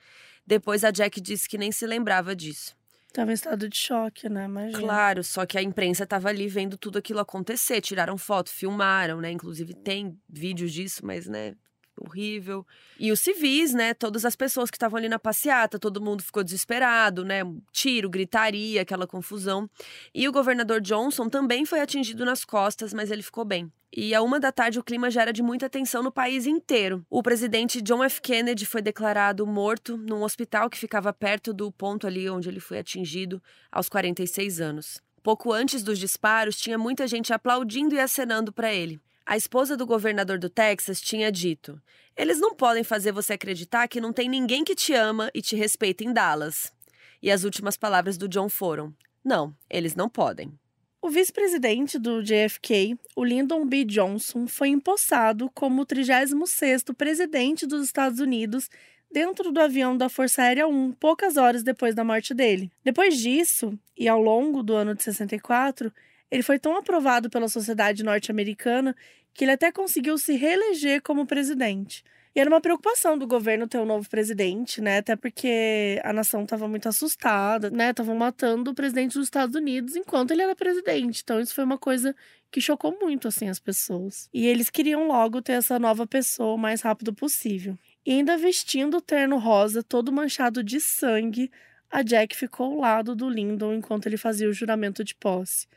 Depois 0.49 0.83
a 0.83 0.89
Jack 0.89 1.21
disse 1.21 1.47
que 1.47 1.59
nem 1.59 1.71
se 1.71 1.85
lembrava 1.85 2.35
disso. 2.35 2.75
Tava 3.13 3.29
em 3.29 3.35
estado 3.35 3.69
de 3.69 3.77
choque, 3.77 4.27
né? 4.27 4.45
Imagina. 4.45 4.79
Claro, 4.79 5.23
só 5.23 5.45
que 5.45 5.59
a 5.59 5.61
imprensa 5.61 6.07
tava 6.07 6.27
ali 6.27 6.47
vendo 6.47 6.75
tudo 6.75 6.97
aquilo 6.97 7.19
acontecer. 7.19 7.81
Tiraram 7.81 8.17
foto, 8.17 8.49
filmaram, 8.49 9.21
né? 9.21 9.29
Inclusive 9.29 9.75
tem 9.75 10.19
vídeos 10.27 10.73
disso, 10.73 11.05
mas, 11.05 11.27
né? 11.27 11.53
Horrível. 11.99 12.65
E 12.99 13.11
os 13.11 13.19
civis, 13.19 13.73
né? 13.73 13.93
Todas 13.93 14.25
as 14.25 14.35
pessoas 14.35 14.69
que 14.69 14.77
estavam 14.77 14.97
ali 14.97 15.09
na 15.09 15.19
passeata, 15.19 15.79
todo 15.79 16.01
mundo 16.01 16.23
ficou 16.23 16.43
desesperado, 16.43 17.23
né? 17.23 17.41
Tiro, 17.71 18.09
gritaria, 18.09 18.81
aquela 18.81 19.07
confusão. 19.07 19.69
E 20.13 20.27
o 20.27 20.31
governador 20.31 20.81
Johnson 20.81 21.29
também 21.29 21.65
foi 21.65 21.81
atingido 21.81 22.25
nas 22.25 22.45
costas, 22.45 22.93
mas 22.93 23.11
ele 23.11 23.23
ficou 23.23 23.45
bem. 23.45 23.71
E 23.95 24.13
a 24.13 24.21
uma 24.21 24.39
da 24.39 24.51
tarde 24.51 24.77
o 24.77 24.83
clima 24.83 25.09
já 25.09 25.23
era 25.23 25.33
de 25.33 25.41
muita 25.41 25.67
tensão 25.67 26.03
no 26.03 26.11
país 26.11 26.45
inteiro. 26.45 27.03
O 27.09 27.23
presidente 27.23 27.81
John 27.81 28.03
F. 28.03 28.21
Kennedy 28.21 28.65
foi 28.65 28.81
declarado 28.81 29.47
morto 29.47 29.97
num 29.97 30.21
hospital 30.21 30.69
que 30.69 30.77
ficava 30.77 31.11
perto 31.11 31.51
do 31.51 31.71
ponto 31.71 32.05
ali 32.05 32.29
onde 32.29 32.47
ele 32.47 32.59
foi 32.59 32.77
atingido, 32.77 33.41
aos 33.71 33.89
46 33.89 34.61
anos. 34.61 35.01
Pouco 35.23 35.51
antes 35.51 35.83
dos 35.83 35.97
disparos, 35.97 36.55
tinha 36.55 36.77
muita 36.77 37.07
gente 37.07 37.33
aplaudindo 37.33 37.95
e 37.95 37.99
acenando 37.99 38.53
para 38.53 38.73
ele. 38.73 38.99
A 39.29 39.37
esposa 39.37 39.77
do 39.77 39.85
governador 39.85 40.39
do 40.39 40.49
Texas 40.49 40.99
tinha 40.99 41.31
dito: 41.31 41.79
Eles 42.17 42.39
não 42.39 42.55
podem 42.55 42.83
fazer 42.83 43.11
você 43.11 43.33
acreditar 43.33 43.87
que 43.87 44.01
não 44.01 44.11
tem 44.11 44.27
ninguém 44.27 44.63
que 44.63 44.73
te 44.73 44.91
ama 44.91 45.29
e 45.35 45.39
te 45.39 45.55
respeita 45.55 46.03
em 46.03 46.11
Dallas. 46.11 46.73
E 47.21 47.29
as 47.29 47.43
últimas 47.43 47.77
palavras 47.77 48.17
do 48.17 48.27
John 48.27 48.49
foram: 48.49 48.91
Não, 49.23 49.55
eles 49.69 49.93
não 49.93 50.09
podem. 50.09 50.51
O 50.99 51.11
vice-presidente 51.11 51.99
do 51.99 52.23
JFK, 52.23 52.97
o 53.15 53.23
Lyndon 53.23 53.67
B. 53.67 53.85
Johnson, 53.85 54.47
foi 54.47 54.69
empossado 54.69 55.47
como 55.53 55.83
o 55.83 55.85
36º 55.85 56.95
presidente 56.95 57.67
dos 57.67 57.85
Estados 57.85 58.19
Unidos 58.19 58.67
dentro 59.11 59.51
do 59.51 59.59
avião 59.59 59.95
da 59.95 60.09
Força 60.09 60.41
Aérea 60.41 60.67
1, 60.67 60.93
poucas 60.93 61.37
horas 61.37 61.61
depois 61.61 61.93
da 61.93 62.03
morte 62.03 62.33
dele. 62.33 62.71
Depois 62.83 63.15
disso, 63.15 63.77
e 63.95 64.07
ao 64.07 64.19
longo 64.19 64.63
do 64.63 64.73
ano 64.73 64.95
de 64.95 65.03
64, 65.03 65.93
ele 66.31 66.43
foi 66.43 66.59
tão 66.59 66.75
aprovado 66.75 67.29
pela 67.29 67.47
sociedade 67.47 68.03
norte-americana 68.03 68.95
que 69.33 69.43
ele 69.43 69.51
até 69.51 69.71
conseguiu 69.71 70.17
se 70.17 70.35
reeleger 70.35 71.01
como 71.01 71.25
presidente. 71.25 72.03
E 72.35 72.39
era 72.39 72.49
uma 72.49 72.61
preocupação 72.61 73.17
do 73.17 73.25
governo 73.25 73.67
ter 73.67 73.79
um 73.79 73.85
novo 73.85 74.07
presidente, 74.07 74.81
né? 74.81 74.99
Até 74.99 75.15
porque 75.15 75.99
a 76.03 76.13
nação 76.13 76.43
estava 76.43 76.67
muito 76.67 76.87
assustada, 76.87 77.71
né? 77.71 77.89
Estavam 77.89 78.15
matando 78.15 78.69
o 78.69 78.75
presidente 78.75 79.13
dos 79.15 79.25
Estados 79.25 79.55
Unidos 79.55 79.95
enquanto 79.95 80.31
ele 80.31 80.43
era 80.43 80.55
presidente. 80.55 81.21
Então 81.23 81.39
isso 81.39 81.55
foi 81.55 81.63
uma 81.63 81.77
coisa 81.77 82.15
que 82.51 82.61
chocou 82.61 82.97
muito 82.99 83.27
assim 83.27 83.49
as 83.49 83.59
pessoas. 83.59 84.29
E 84.31 84.45
eles 84.45 84.69
queriam 84.69 85.07
logo 85.07 85.41
ter 85.41 85.53
essa 85.53 85.79
nova 85.79 86.05
pessoa 86.05 86.53
o 86.53 86.57
mais 86.57 86.81
rápido 86.81 87.13
possível. 87.13 87.77
E 88.05 88.11
ainda 88.11 88.37
vestindo 88.37 88.97
o 88.97 89.01
terno 89.01 89.37
rosa 89.37 89.81
todo 89.81 90.11
manchado 90.11 90.63
de 90.63 90.79
sangue, 90.79 91.51
a 91.89 92.03
Jack 92.03 92.35
ficou 92.35 92.73
ao 92.73 92.79
lado 92.79 93.15
do 93.15 93.27
Lyndon 93.27 93.73
enquanto 93.73 94.05
ele 94.05 94.17
fazia 94.17 94.47
o 94.47 94.53
juramento 94.53 95.03
de 95.03 95.15
posse. 95.15 95.67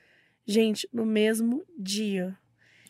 Gente, 0.46 0.86
no 0.92 1.06
mesmo 1.06 1.64
dia. 1.78 2.36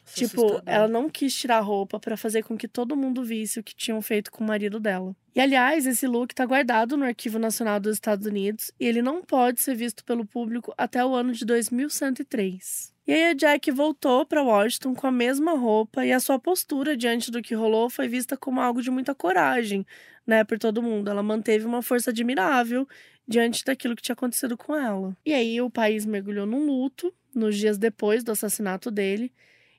Tipo, 0.04 0.42
assustador. 0.42 0.62
ela 0.66 0.88
não 0.88 1.08
quis 1.08 1.34
tirar 1.34 1.58
a 1.58 1.60
roupa 1.60 1.98
para 1.98 2.16
fazer 2.16 2.42
com 2.42 2.56
que 2.56 2.66
todo 2.66 2.96
mundo 2.96 3.22
visse 3.22 3.60
o 3.60 3.62
que 3.62 3.74
tinham 3.74 4.02
feito 4.02 4.30
com 4.30 4.42
o 4.42 4.46
marido 4.46 4.80
dela. 4.80 5.14
E 5.34 5.40
aliás, 5.40 5.86
esse 5.86 6.06
look 6.06 6.34
tá 6.34 6.44
guardado 6.44 6.96
no 6.96 7.04
Arquivo 7.04 7.38
Nacional 7.38 7.80
dos 7.80 7.94
Estados 7.94 8.26
Unidos 8.26 8.70
e 8.78 8.86
ele 8.86 9.00
não 9.00 9.22
pode 9.22 9.60
ser 9.60 9.74
visto 9.74 10.04
pelo 10.04 10.26
público 10.26 10.74
até 10.76 11.04
o 11.04 11.14
ano 11.14 11.32
de 11.32 11.44
2103. 11.44 12.92
E 13.06 13.12
aí 13.12 13.24
a 13.30 13.32
Jack 13.32 13.70
voltou 13.70 14.26
para 14.26 14.42
Washington 14.42 14.94
com 14.94 15.06
a 15.06 15.12
mesma 15.12 15.54
roupa 15.54 16.04
e 16.04 16.12
a 16.12 16.20
sua 16.20 16.38
postura 16.38 16.96
diante 16.96 17.30
do 17.30 17.42
que 17.42 17.54
rolou 17.54 17.88
foi 17.88 18.06
vista 18.06 18.36
como 18.36 18.60
algo 18.60 18.82
de 18.82 18.90
muita 18.90 19.14
coragem, 19.14 19.86
né, 20.26 20.44
por 20.44 20.58
todo 20.58 20.82
mundo. 20.82 21.10
Ela 21.10 21.22
manteve 21.22 21.64
uma 21.64 21.82
força 21.82 22.10
admirável 22.10 22.86
diante 23.26 23.64
daquilo 23.64 23.96
que 23.96 24.02
tinha 24.02 24.14
acontecido 24.14 24.56
com 24.56 24.74
ela. 24.76 25.16
E 25.24 25.32
aí 25.32 25.60
o 25.60 25.70
país 25.70 26.04
mergulhou 26.04 26.46
num 26.46 26.66
luto 26.66 27.12
nos 27.34 27.56
dias 27.56 27.78
depois 27.78 28.22
do 28.22 28.32
assassinato 28.32 28.90
dele 28.90 29.32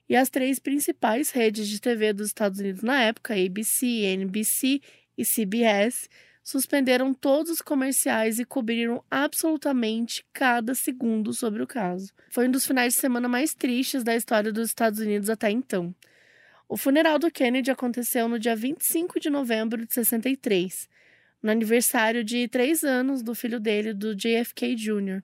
e 0.08 0.16
as 0.16 0.28
três 0.28 0.58
principais 0.58 1.30
redes 1.30 1.68
de 1.68 1.80
TV 1.80 2.12
dos 2.12 2.28
Estados 2.28 2.60
Unidos 2.60 2.82
na 2.82 3.02
época, 3.02 3.34
ABC, 3.34 3.86
NBC 3.86 4.80
e 5.16 5.24
CBS, 5.24 6.08
suspenderam 6.42 7.14
todos 7.14 7.50
os 7.50 7.62
comerciais 7.62 8.38
e 8.38 8.44
cobriram 8.44 9.02
absolutamente 9.10 10.24
cada 10.32 10.74
segundo 10.74 11.32
sobre 11.32 11.62
o 11.62 11.66
caso. 11.66 12.12
Foi 12.28 12.46
um 12.46 12.50
dos 12.50 12.66
finais 12.66 12.92
de 12.92 13.00
semana 13.00 13.26
mais 13.26 13.54
tristes 13.54 14.04
da 14.04 14.14
história 14.14 14.52
dos 14.52 14.68
Estados 14.68 15.00
Unidos 15.00 15.30
até 15.30 15.50
então. 15.50 15.94
O 16.68 16.76
funeral 16.76 17.18
do 17.18 17.30
Kennedy 17.30 17.70
aconteceu 17.70 18.28
no 18.28 18.38
dia 18.38 18.54
25 18.54 19.18
de 19.18 19.30
novembro 19.30 19.86
de 19.86 19.94
63, 19.94 20.88
no 21.42 21.50
aniversário 21.50 22.22
de 22.22 22.46
três 22.48 22.84
anos 22.84 23.22
do 23.22 23.34
filho 23.34 23.58
dele, 23.58 23.94
do 23.94 24.14
JFK 24.14 24.74
Jr., 24.74 25.22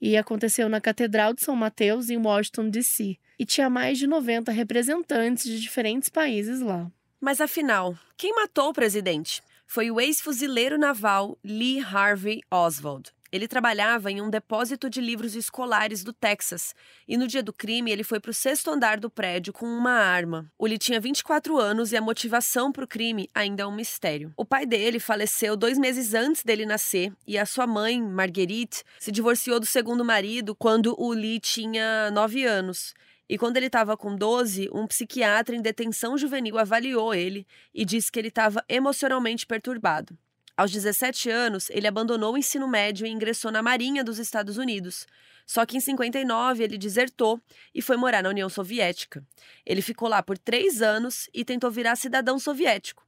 e 0.00 0.16
aconteceu 0.16 0.68
na 0.68 0.80
Catedral 0.80 1.32
de 1.34 1.42
São 1.42 1.56
Mateus, 1.56 2.10
em 2.10 2.18
Washington, 2.18 2.68
D.C 2.68 3.18
e 3.38 3.44
tinha 3.44 3.68
mais 3.68 3.98
de 3.98 4.06
90 4.06 4.52
representantes 4.52 5.44
de 5.44 5.60
diferentes 5.60 6.08
países 6.08 6.60
lá. 6.60 6.90
Mas 7.20 7.40
afinal, 7.40 7.96
quem 8.16 8.34
matou 8.34 8.68
o 8.68 8.72
presidente? 8.72 9.42
Foi 9.66 9.90
o 9.90 10.00
ex-fuzileiro 10.00 10.78
naval 10.78 11.38
Lee 11.42 11.80
Harvey 11.80 12.42
Oswald. 12.50 13.10
Ele 13.34 13.48
trabalhava 13.48 14.12
em 14.12 14.22
um 14.22 14.30
depósito 14.30 14.88
de 14.88 15.00
livros 15.00 15.34
escolares 15.34 16.04
do 16.04 16.12
Texas 16.12 16.72
e 17.08 17.16
no 17.16 17.26
dia 17.26 17.42
do 17.42 17.52
crime 17.52 17.90
ele 17.90 18.04
foi 18.04 18.20
para 18.20 18.30
o 18.30 18.32
sexto 18.32 18.70
andar 18.70 19.00
do 19.00 19.10
prédio 19.10 19.52
com 19.52 19.66
uma 19.66 19.90
arma. 19.90 20.48
O 20.56 20.64
Lee 20.64 20.78
tinha 20.78 21.00
24 21.00 21.58
anos 21.58 21.90
e 21.90 21.96
a 21.96 22.00
motivação 22.00 22.70
para 22.70 22.84
o 22.84 22.86
crime 22.86 23.28
ainda 23.34 23.64
é 23.64 23.66
um 23.66 23.74
mistério. 23.74 24.32
O 24.36 24.44
pai 24.44 24.64
dele 24.64 25.00
faleceu 25.00 25.56
dois 25.56 25.76
meses 25.76 26.14
antes 26.14 26.44
dele 26.44 26.64
nascer 26.64 27.12
e 27.26 27.36
a 27.36 27.44
sua 27.44 27.66
mãe, 27.66 28.00
Marguerite, 28.00 28.84
se 29.00 29.10
divorciou 29.10 29.58
do 29.58 29.66
segundo 29.66 30.04
marido 30.04 30.54
quando 30.54 30.94
o 30.96 31.12
Lee 31.12 31.40
tinha 31.40 32.12
9 32.12 32.44
anos. 32.44 32.94
E 33.28 33.36
quando 33.36 33.56
ele 33.56 33.66
estava 33.66 33.96
com 33.96 34.14
12, 34.14 34.70
um 34.72 34.86
psiquiatra 34.86 35.56
em 35.56 35.60
detenção 35.60 36.16
juvenil 36.16 36.56
avaliou 36.56 37.12
ele 37.12 37.44
e 37.74 37.84
disse 37.84 38.12
que 38.12 38.18
ele 38.20 38.28
estava 38.28 38.64
emocionalmente 38.68 39.44
perturbado. 39.44 40.16
Aos 40.56 40.70
17 40.70 41.28
anos, 41.30 41.68
ele 41.70 41.86
abandonou 41.86 42.34
o 42.34 42.38
ensino 42.38 42.68
médio 42.68 43.06
e 43.06 43.10
ingressou 43.10 43.50
na 43.50 43.60
Marinha 43.60 44.04
dos 44.04 44.20
Estados 44.20 44.56
Unidos. 44.56 45.04
Só 45.44 45.66
que 45.66 45.76
em 45.76 45.80
59 45.80 46.62
ele 46.62 46.78
desertou 46.78 47.40
e 47.74 47.82
foi 47.82 47.96
morar 47.96 48.22
na 48.22 48.28
União 48.28 48.48
Soviética. 48.48 49.24
Ele 49.66 49.82
ficou 49.82 50.08
lá 50.08 50.22
por 50.22 50.38
três 50.38 50.80
anos 50.80 51.28
e 51.34 51.44
tentou 51.44 51.70
virar 51.70 51.96
cidadão 51.96 52.38
soviético. 52.38 53.04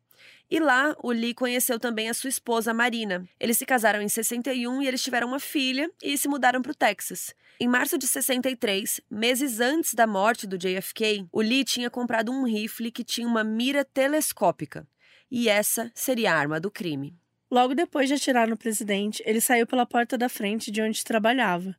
E 0.51 0.61
lá, 0.61 0.95
o 1.03 1.11
Lee 1.11 1.35
conheceu 1.35 1.79
também 1.79 2.09
a 2.09 2.15
sua 2.15 2.29
esposa, 2.29 2.75
Marina. 2.75 3.29
Eles 3.39 3.59
se 3.59 3.67
casaram 3.67 4.03
em 4.03 4.09
61 4.09 4.83
e 4.83 4.87
eles 4.87 5.03
tiveram 5.03 5.29
uma 5.29 5.41
filha 5.41 5.91
e 6.03 6.17
se 6.19 6.29
mudaram 6.29 6.63
para 6.63 6.73
o 6.73 6.75
Texas. 6.75 7.35
Em 7.59 7.67
março 7.69 7.97
de 7.97 8.07
63, 8.07 9.01
meses 9.11 9.61
antes 9.61 9.95
da 9.95 10.07
morte 10.07 10.47
do 10.47 10.59
JFK, 10.59 11.27
o 11.33 11.41
Lee 11.41 11.65
tinha 11.65 11.91
comprado 11.91 12.31
um 12.31 12.45
rifle 12.45 12.91
que 12.91 13.03
tinha 13.03 13.27
uma 13.27 13.43
mira 13.43 13.85
telescópica. 13.85 14.87
E 15.31 15.49
essa 15.49 15.91
seria 15.95 16.33
a 16.33 16.37
arma 16.37 16.61
do 16.61 16.71
crime. 16.71 17.17
Logo 17.51 17.75
depois 17.75 18.09
de 18.09 18.15
atirar 18.15 18.49
no 18.49 18.57
presidente, 18.57 19.23
ele 19.25 19.41
saiu 19.41 19.67
pela 19.67 19.87
porta 19.87 20.19
da 20.19 20.29
frente 20.29 20.71
de 20.71 20.83
onde 20.83 21.05
trabalhava. 21.05 21.77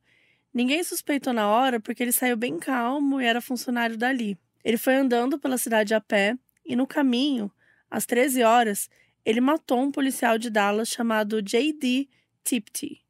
Ninguém 0.54 0.84
suspeitou 0.84 1.34
na 1.34 1.48
hora 1.48 1.80
porque 1.80 2.02
ele 2.02 2.12
saiu 2.12 2.38
bem 2.38 2.58
calmo 2.58 3.22
e 3.22 3.26
era 3.26 3.42
funcionário 3.42 3.98
dali. 3.98 4.38
Ele 4.64 4.78
foi 4.78 4.96
andando 4.96 5.38
pela 5.38 5.58
cidade 5.58 5.94
a 5.94 6.02
pé 6.02 6.38
e 6.66 6.76
no 6.76 6.88
caminho 6.88 7.52
às 7.90 8.06
13 8.06 8.44
horas, 8.44 8.90
ele 9.26 9.42
matou 9.42 9.82
um 9.82 9.92
policial 9.92 10.38
de 10.38 10.50
Dallas 10.50 10.90
chamado 10.90 11.42
J.D. 11.42 12.08
Tipty. 12.44 13.07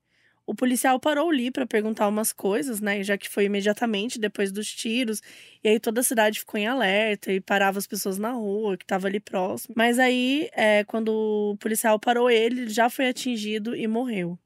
O 0.48 0.56
policial 0.56 0.98
parou 0.98 1.30
ali 1.30 1.52
para 1.52 1.68
perguntar 1.68 2.08
umas 2.08 2.32
coisas, 2.32 2.80
né? 2.80 3.04
Já 3.04 3.18
que 3.18 3.28
foi 3.28 3.44
imediatamente 3.44 4.18
depois 4.18 4.50
dos 4.50 4.72
tiros. 4.74 5.22
E 5.62 5.68
aí 5.68 5.78
toda 5.78 6.00
a 6.00 6.04
cidade 6.04 6.40
ficou 6.40 6.58
em 6.58 6.66
alerta 6.66 7.34
e 7.34 7.42
parava 7.42 7.78
as 7.78 7.86
pessoas 7.86 8.18
na 8.18 8.32
rua, 8.32 8.78
que 8.78 8.86
estava 8.86 9.08
ali 9.08 9.20
próximo. 9.20 9.76
Mas 9.78 10.00
aí, 10.00 10.50
é, 10.54 10.86
quando 10.86 11.10
o 11.10 11.58
policial 11.58 12.00
parou 12.00 12.30
ele, 12.30 12.62
ele 12.62 12.70
já 12.70 12.90
foi 12.90 13.10
atingido 13.10 13.76
e 13.76 13.86
morreu. 13.88 14.40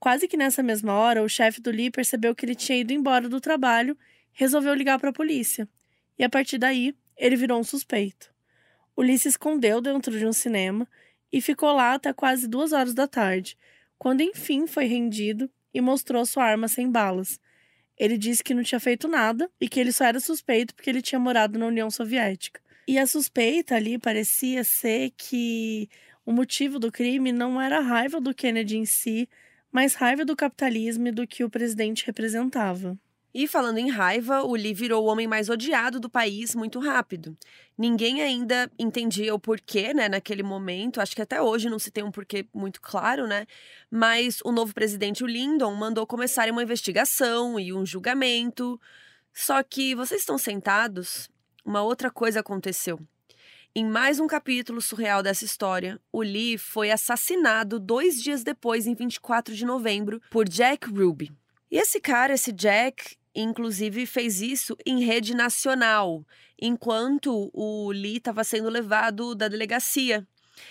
Quase 0.00 0.26
que 0.26 0.36
nessa 0.36 0.60
mesma 0.60 0.92
hora, 0.92 1.22
o 1.22 1.28
chefe 1.28 1.60
do 1.60 1.70
Lee 1.70 1.88
percebeu 1.88 2.34
que 2.34 2.44
ele 2.44 2.56
tinha 2.56 2.78
ido 2.78 2.92
embora 2.92 3.28
do 3.28 3.40
trabalho, 3.40 3.96
resolveu 4.32 4.74
ligar 4.74 4.98
para 4.98 5.10
a 5.10 5.12
polícia. 5.12 5.68
E 6.18 6.24
a 6.24 6.28
partir 6.28 6.58
daí, 6.58 6.96
ele 7.16 7.36
virou 7.36 7.60
um 7.60 7.64
suspeito. 7.64 8.34
O 8.96 9.02
Lee 9.02 9.16
se 9.16 9.28
escondeu 9.28 9.80
dentro 9.80 10.18
de 10.18 10.26
um 10.26 10.32
cinema 10.32 10.88
e 11.32 11.40
ficou 11.40 11.72
lá 11.72 11.94
até 11.94 12.12
quase 12.12 12.48
duas 12.48 12.72
horas 12.72 12.92
da 12.92 13.06
tarde, 13.06 13.56
quando 14.02 14.20
enfim 14.20 14.66
foi 14.66 14.86
rendido 14.86 15.48
e 15.72 15.80
mostrou 15.80 16.26
sua 16.26 16.42
arma 16.42 16.66
sem 16.66 16.90
balas. 16.90 17.38
Ele 17.96 18.18
disse 18.18 18.42
que 18.42 18.52
não 18.52 18.64
tinha 18.64 18.80
feito 18.80 19.06
nada 19.06 19.48
e 19.60 19.68
que 19.68 19.78
ele 19.78 19.92
só 19.92 20.04
era 20.04 20.18
suspeito 20.18 20.74
porque 20.74 20.90
ele 20.90 21.00
tinha 21.00 21.20
morado 21.20 21.56
na 21.56 21.66
União 21.66 21.88
Soviética. 21.88 22.60
E 22.88 22.98
a 22.98 23.06
suspeita 23.06 23.76
ali 23.76 24.00
parecia 24.00 24.64
ser 24.64 25.12
que 25.16 25.88
o 26.26 26.32
motivo 26.32 26.80
do 26.80 26.90
crime 26.90 27.30
não 27.30 27.60
era 27.60 27.78
a 27.78 27.80
raiva 27.80 28.20
do 28.20 28.34
Kennedy 28.34 28.76
em 28.76 28.84
si, 28.84 29.28
mas 29.70 29.94
raiva 29.94 30.24
do 30.24 30.34
capitalismo 30.34 31.06
e 31.06 31.12
do 31.12 31.24
que 31.24 31.44
o 31.44 31.48
presidente 31.48 32.04
representava. 32.04 32.98
E 33.34 33.48
falando 33.48 33.78
em 33.78 33.88
raiva, 33.88 34.42
o 34.42 34.54
Lee 34.54 34.74
virou 34.74 35.04
o 35.04 35.06
homem 35.06 35.26
mais 35.26 35.48
odiado 35.48 35.98
do 35.98 36.10
país 36.10 36.54
muito 36.54 36.78
rápido. 36.78 37.34
Ninguém 37.78 38.20
ainda 38.20 38.70
entendia 38.78 39.34
o 39.34 39.38
porquê, 39.38 39.94
né, 39.94 40.06
naquele 40.06 40.42
momento. 40.42 41.00
Acho 41.00 41.16
que 41.16 41.22
até 41.22 41.40
hoje 41.40 41.70
não 41.70 41.78
se 41.78 41.90
tem 41.90 42.04
um 42.04 42.10
porquê 42.10 42.46
muito 42.52 42.80
claro, 42.80 43.26
né? 43.26 43.46
Mas 43.90 44.40
o 44.44 44.52
novo 44.52 44.74
presidente, 44.74 45.24
o 45.24 45.26
Lyndon, 45.26 45.74
mandou 45.74 46.06
começar 46.06 46.50
uma 46.50 46.62
investigação 46.62 47.58
e 47.58 47.72
um 47.72 47.86
julgamento. 47.86 48.78
Só 49.32 49.62
que 49.62 49.94
vocês 49.94 50.20
estão 50.20 50.36
sentados, 50.36 51.30
uma 51.64 51.82
outra 51.82 52.10
coisa 52.10 52.40
aconteceu. 52.40 53.00
Em 53.74 53.86
mais 53.86 54.20
um 54.20 54.26
capítulo 54.26 54.82
surreal 54.82 55.22
dessa 55.22 55.46
história, 55.46 55.98
o 56.12 56.20
Lee 56.20 56.58
foi 56.58 56.90
assassinado 56.90 57.80
dois 57.80 58.22
dias 58.22 58.44
depois, 58.44 58.86
em 58.86 58.94
24 58.94 59.54
de 59.54 59.64
novembro, 59.64 60.20
por 60.30 60.46
Jack 60.46 60.90
Ruby. 60.90 61.32
E 61.70 61.78
esse 61.78 61.98
cara, 61.98 62.34
esse 62.34 62.52
Jack, 62.52 63.16
inclusive 63.34 64.06
fez 64.06 64.40
isso 64.40 64.76
em 64.86 65.04
rede 65.04 65.34
nacional, 65.34 66.24
enquanto 66.60 67.50
o 67.52 67.90
Lee 67.90 68.16
estava 68.16 68.44
sendo 68.44 68.68
levado 68.68 69.34
da 69.34 69.48
delegacia. 69.48 70.26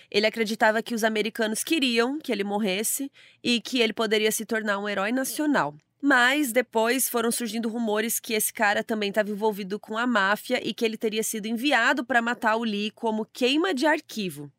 Ele 0.09 0.27
acreditava 0.27 0.81
que 0.81 0.93
os 0.93 1.03
americanos 1.03 1.63
queriam 1.63 2.19
que 2.19 2.31
ele 2.31 2.43
morresse 2.43 3.11
e 3.43 3.59
que 3.59 3.79
ele 3.79 3.93
poderia 3.93 4.31
se 4.31 4.45
tornar 4.45 4.79
um 4.79 4.87
herói 4.87 5.11
nacional. 5.11 5.75
Mas 6.01 6.51
depois 6.51 7.07
foram 7.07 7.31
surgindo 7.31 7.69
rumores 7.69 8.19
que 8.19 8.33
esse 8.33 8.51
cara 8.51 8.83
também 8.83 9.09
estava 9.09 9.29
envolvido 9.29 9.79
com 9.79 9.97
a 9.97 10.07
máfia 10.07 10.59
e 10.67 10.73
que 10.73 10.83
ele 10.83 10.97
teria 10.97 11.21
sido 11.21 11.45
enviado 11.45 12.03
para 12.03 12.21
matar 12.21 12.55
o 12.55 12.63
Lee 12.63 12.89
como 12.91 13.25
queima 13.25 13.73
de 13.73 13.85
arquivo. 13.85 14.51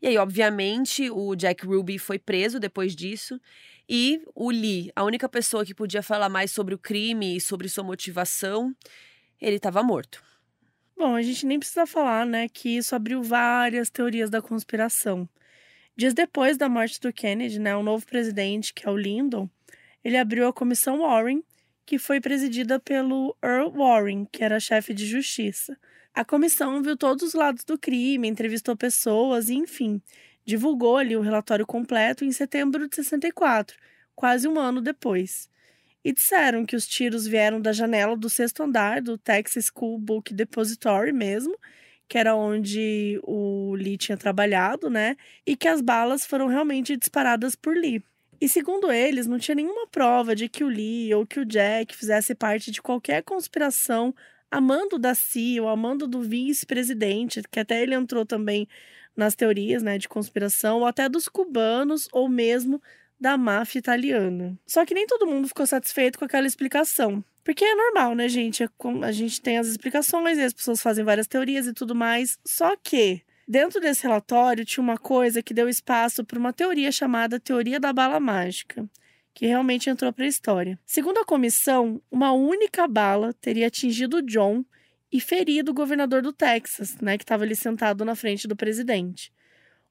E 0.00 0.06
aí, 0.06 0.16
obviamente, 0.16 1.10
o 1.10 1.34
Jack 1.34 1.66
Ruby 1.66 1.98
foi 1.98 2.18
preso 2.18 2.58
depois 2.58 2.94
disso. 2.94 3.38
E 3.88 4.22
o 4.34 4.50
Lee, 4.50 4.92
a 4.94 5.02
única 5.02 5.28
pessoa 5.28 5.64
que 5.64 5.74
podia 5.74 6.02
falar 6.02 6.28
mais 6.28 6.50
sobre 6.50 6.74
o 6.74 6.78
crime 6.78 7.36
e 7.36 7.40
sobre 7.40 7.68
sua 7.68 7.82
motivação, 7.82 8.74
ele 9.40 9.56
estava 9.56 9.82
morto. 9.82 10.22
Bom, 10.96 11.14
a 11.14 11.22
gente 11.22 11.46
nem 11.46 11.58
precisa 11.58 11.86
falar, 11.86 12.26
né, 12.26 12.48
que 12.48 12.76
isso 12.76 12.94
abriu 12.94 13.22
várias 13.22 13.88
teorias 13.88 14.28
da 14.28 14.42
conspiração. 14.42 15.28
Dias 15.96 16.12
depois 16.12 16.56
da 16.56 16.68
morte 16.68 17.00
do 17.00 17.12
Kennedy, 17.12 17.58
né, 17.58 17.74
o 17.74 17.82
novo 17.82 18.04
presidente, 18.04 18.74
que 18.74 18.86
é 18.86 18.90
o 18.90 18.96
Lyndon, 18.96 19.48
ele 20.04 20.16
abriu 20.16 20.46
a 20.46 20.52
Comissão 20.52 20.98
Warren, 21.00 21.42
que 21.86 21.98
foi 21.98 22.20
presidida 22.20 22.78
pelo 22.78 23.36
Earl 23.42 23.70
Warren, 23.70 24.26
que 24.30 24.44
era 24.44 24.60
chefe 24.60 24.92
de 24.92 25.06
justiça. 25.06 25.78
A 26.12 26.24
comissão 26.24 26.82
viu 26.82 26.96
todos 26.96 27.22
os 27.22 27.34
lados 27.34 27.64
do 27.64 27.78
crime, 27.78 28.28
entrevistou 28.28 28.76
pessoas 28.76 29.48
enfim, 29.48 30.02
divulgou 30.48 30.96
ali 30.96 31.14
o 31.14 31.20
relatório 31.20 31.66
completo 31.66 32.24
em 32.24 32.32
setembro 32.32 32.88
de 32.88 32.96
64, 32.96 33.76
quase 34.14 34.48
um 34.48 34.58
ano 34.58 34.80
depois. 34.80 35.46
E 36.02 36.10
disseram 36.10 36.64
que 36.64 36.74
os 36.74 36.88
tiros 36.88 37.26
vieram 37.26 37.60
da 37.60 37.70
janela 37.70 38.16
do 38.16 38.30
sexto 38.30 38.62
andar 38.62 39.02
do 39.02 39.18
Texas 39.18 39.66
School 39.66 39.98
Book 39.98 40.32
Depository 40.32 41.12
mesmo, 41.12 41.54
que 42.08 42.16
era 42.16 42.34
onde 42.34 43.20
o 43.24 43.74
Lee 43.74 43.98
tinha 43.98 44.16
trabalhado, 44.16 44.88
né? 44.88 45.16
E 45.46 45.54
que 45.54 45.68
as 45.68 45.82
balas 45.82 46.24
foram 46.24 46.46
realmente 46.46 46.96
disparadas 46.96 47.54
por 47.54 47.76
Lee. 47.76 48.02
E 48.40 48.48
segundo 48.48 48.90
eles, 48.90 49.26
não 49.26 49.38
tinha 49.38 49.54
nenhuma 49.54 49.86
prova 49.88 50.34
de 50.34 50.48
que 50.48 50.64
o 50.64 50.68
Lee 50.68 51.12
ou 51.12 51.26
que 51.26 51.40
o 51.40 51.44
Jack 51.44 51.94
fizesse 51.94 52.34
parte 52.34 52.70
de 52.70 52.80
qualquer 52.80 53.22
conspiração 53.22 54.14
a 54.50 54.62
mando 54.62 54.98
da 54.98 55.14
CIA 55.14 55.62
ou 55.62 55.68
a 55.68 55.76
mando 55.76 56.06
do 56.06 56.22
vice-presidente, 56.22 57.42
que 57.50 57.60
até 57.60 57.82
ele 57.82 57.94
entrou 57.94 58.24
também 58.24 58.66
nas 59.18 59.34
teorias 59.34 59.82
né, 59.82 59.98
de 59.98 60.08
conspiração, 60.08 60.78
ou 60.78 60.86
até 60.86 61.08
dos 61.08 61.28
cubanos 61.28 62.08
ou 62.12 62.28
mesmo 62.28 62.80
da 63.20 63.36
máfia 63.36 63.80
italiana. 63.80 64.56
Só 64.64 64.86
que 64.86 64.94
nem 64.94 65.06
todo 65.06 65.26
mundo 65.26 65.48
ficou 65.48 65.66
satisfeito 65.66 66.18
com 66.18 66.24
aquela 66.24 66.46
explicação. 66.46 67.22
Porque 67.42 67.64
é 67.64 67.74
normal, 67.74 68.14
né, 68.14 68.28
gente? 68.28 68.62
É 68.62 68.68
a 69.02 69.12
gente 69.12 69.40
tem 69.40 69.58
as 69.58 69.66
explicações 69.66 70.38
e 70.38 70.42
as 70.42 70.52
pessoas 70.52 70.80
fazem 70.80 71.04
várias 71.04 71.26
teorias 71.26 71.66
e 71.66 71.72
tudo 71.72 71.94
mais. 71.94 72.38
Só 72.44 72.76
que 72.76 73.22
Dentro 73.50 73.80
desse 73.80 74.02
relatório 74.02 74.62
tinha 74.62 74.84
uma 74.84 74.98
coisa 74.98 75.42
que 75.42 75.54
deu 75.54 75.70
espaço 75.70 76.22
para 76.22 76.38
uma 76.38 76.52
teoria 76.52 76.92
chamada 76.92 77.40
teoria 77.40 77.80
da 77.80 77.94
bala 77.94 78.20
mágica, 78.20 78.86
que 79.32 79.46
realmente 79.46 79.88
entrou 79.88 80.12
para 80.12 80.26
a 80.26 80.28
história. 80.28 80.78
Segundo 80.84 81.16
a 81.16 81.24
comissão, 81.24 81.98
uma 82.10 82.30
única 82.30 82.86
bala 82.86 83.32
teria 83.32 83.68
atingido 83.68 84.20
John 84.20 84.66
e 85.10 85.20
ferido 85.20 85.70
o 85.70 85.74
governador 85.74 86.22
do 86.22 86.32
Texas, 86.32 86.96
né, 87.00 87.16
que 87.16 87.24
estava 87.24 87.44
ali 87.44 87.56
sentado 87.56 88.04
na 88.04 88.14
frente 88.14 88.46
do 88.46 88.56
presidente. 88.56 89.32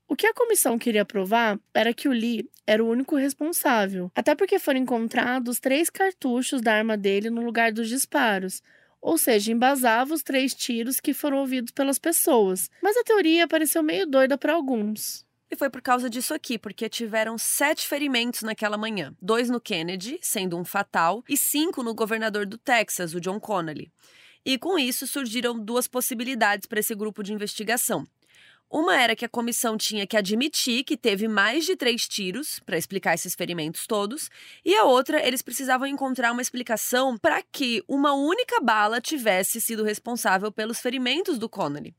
O 0.08 0.16
que 0.16 0.26
a 0.26 0.34
comissão 0.34 0.80
queria 0.80 1.04
provar 1.04 1.60
era 1.74 1.94
que 1.94 2.08
o 2.08 2.14
Lee 2.14 2.50
era 2.66 2.84
o 2.84 2.90
único 2.90 3.16
responsável, 3.16 4.10
até 4.16 4.36
porque 4.36 4.58
foram 4.58 4.80
encontrados 4.80 5.60
três 5.60 5.90
cartuchos 5.90 6.62
da 6.62 6.74
arma 6.74 6.96
dele 6.96 7.30
no 7.30 7.42
lugar 7.42 7.74
dos 7.74 7.90
disparos, 7.90 8.64
ou 9.02 9.18
seja, 9.18 9.52
embasava 9.52 10.14
os 10.14 10.24
três 10.24 10.54
tiros 10.54 11.00
que 11.00 11.14
foram 11.14 11.38
ouvidos 11.40 11.72
pelas 11.72 12.00
pessoas. 12.00 12.70
Mas 12.82 12.96
a 12.96 13.04
teoria 13.04 13.48
pareceu 13.48 13.84
meio 13.84 14.08
doida 14.08 14.38
para 14.38 14.54
alguns. 14.54 15.26
E 15.50 15.56
foi 15.56 15.70
por 15.70 15.82
causa 15.82 16.10
disso 16.10 16.34
aqui, 16.34 16.58
porque 16.58 16.90
tiveram 16.90 17.38
sete 17.38 17.88
ferimentos 17.88 18.42
naquela 18.42 18.78
manhã: 18.78 19.16
dois 19.22 19.50
no 19.50 19.62
Kennedy, 19.62 20.20
sendo 20.22 20.58
um 20.58 20.66
fatal, 20.66 21.24
e 21.28 21.38
cinco 21.38 21.84
no 21.84 21.94
governador 21.94 22.46
do 22.46 22.58
Texas, 22.58 23.14
o 23.14 23.22
John 23.22 23.40
Connolly. 23.40 23.92
E 24.48 24.58
com 24.58 24.80
isso 24.80 25.06
surgiram 25.06 25.60
duas 25.60 25.90
possibilidades 25.90 26.66
para 26.66 26.80
esse 26.80 26.96
grupo 26.96 27.22
de 27.22 27.34
investigação. 27.34 28.08
Uma 28.72 28.96
era 28.96 29.14
que 29.14 29.26
a 29.26 29.30
comissão 29.30 29.76
tinha 29.76 30.08
que 30.08 30.16
admitir 30.16 30.86
que 30.86 30.96
teve 30.96 31.28
mais 31.28 31.66
de 31.66 31.76
três 31.76 32.08
tiros 32.08 32.58
para 32.66 32.78
explicar 32.78 33.14
esses 33.14 33.36
ferimentos 33.36 33.86
todos, 33.86 34.30
e 34.64 34.74
a 34.74 34.86
outra, 34.86 35.22
eles 35.28 35.42
precisavam 35.42 35.86
encontrar 35.86 36.32
uma 36.32 36.42
explicação 36.42 37.18
para 37.18 37.44
que 37.44 37.84
uma 37.90 38.14
única 38.14 38.62
bala 38.62 39.02
tivesse 39.02 39.60
sido 39.60 39.84
responsável 39.84 40.50
pelos 40.50 40.80
ferimentos 40.80 41.38
do 41.38 41.50
Connolly. 41.50 41.94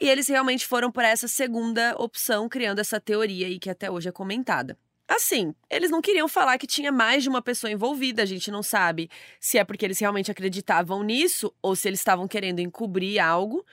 E 0.00 0.08
eles 0.08 0.26
realmente 0.26 0.66
foram 0.66 0.90
por 0.90 1.04
essa 1.04 1.28
segunda 1.28 1.94
opção, 2.02 2.48
criando 2.48 2.80
essa 2.80 2.98
teoria 2.98 3.46
aí 3.46 3.60
que 3.60 3.70
até 3.70 3.88
hoje 3.88 4.08
é 4.08 4.12
comentada. 4.12 4.76
Assim, 5.08 5.54
eles 5.70 5.90
não 5.90 6.02
queriam 6.02 6.26
falar 6.26 6.58
que 6.58 6.66
tinha 6.66 6.90
mais 6.90 7.22
de 7.22 7.28
uma 7.28 7.40
pessoa 7.40 7.70
envolvida, 7.70 8.22
a 8.22 8.26
gente 8.26 8.50
não 8.50 8.62
sabe 8.62 9.08
se 9.40 9.56
é 9.56 9.64
porque 9.64 9.84
eles 9.84 9.98
realmente 9.98 10.30
acreditavam 10.30 11.02
nisso 11.02 11.54
ou 11.62 11.76
se 11.76 11.88
eles 11.88 12.00
estavam 12.00 12.26
querendo 12.26 12.60
encobrir 12.60 13.20
algo 13.20 13.64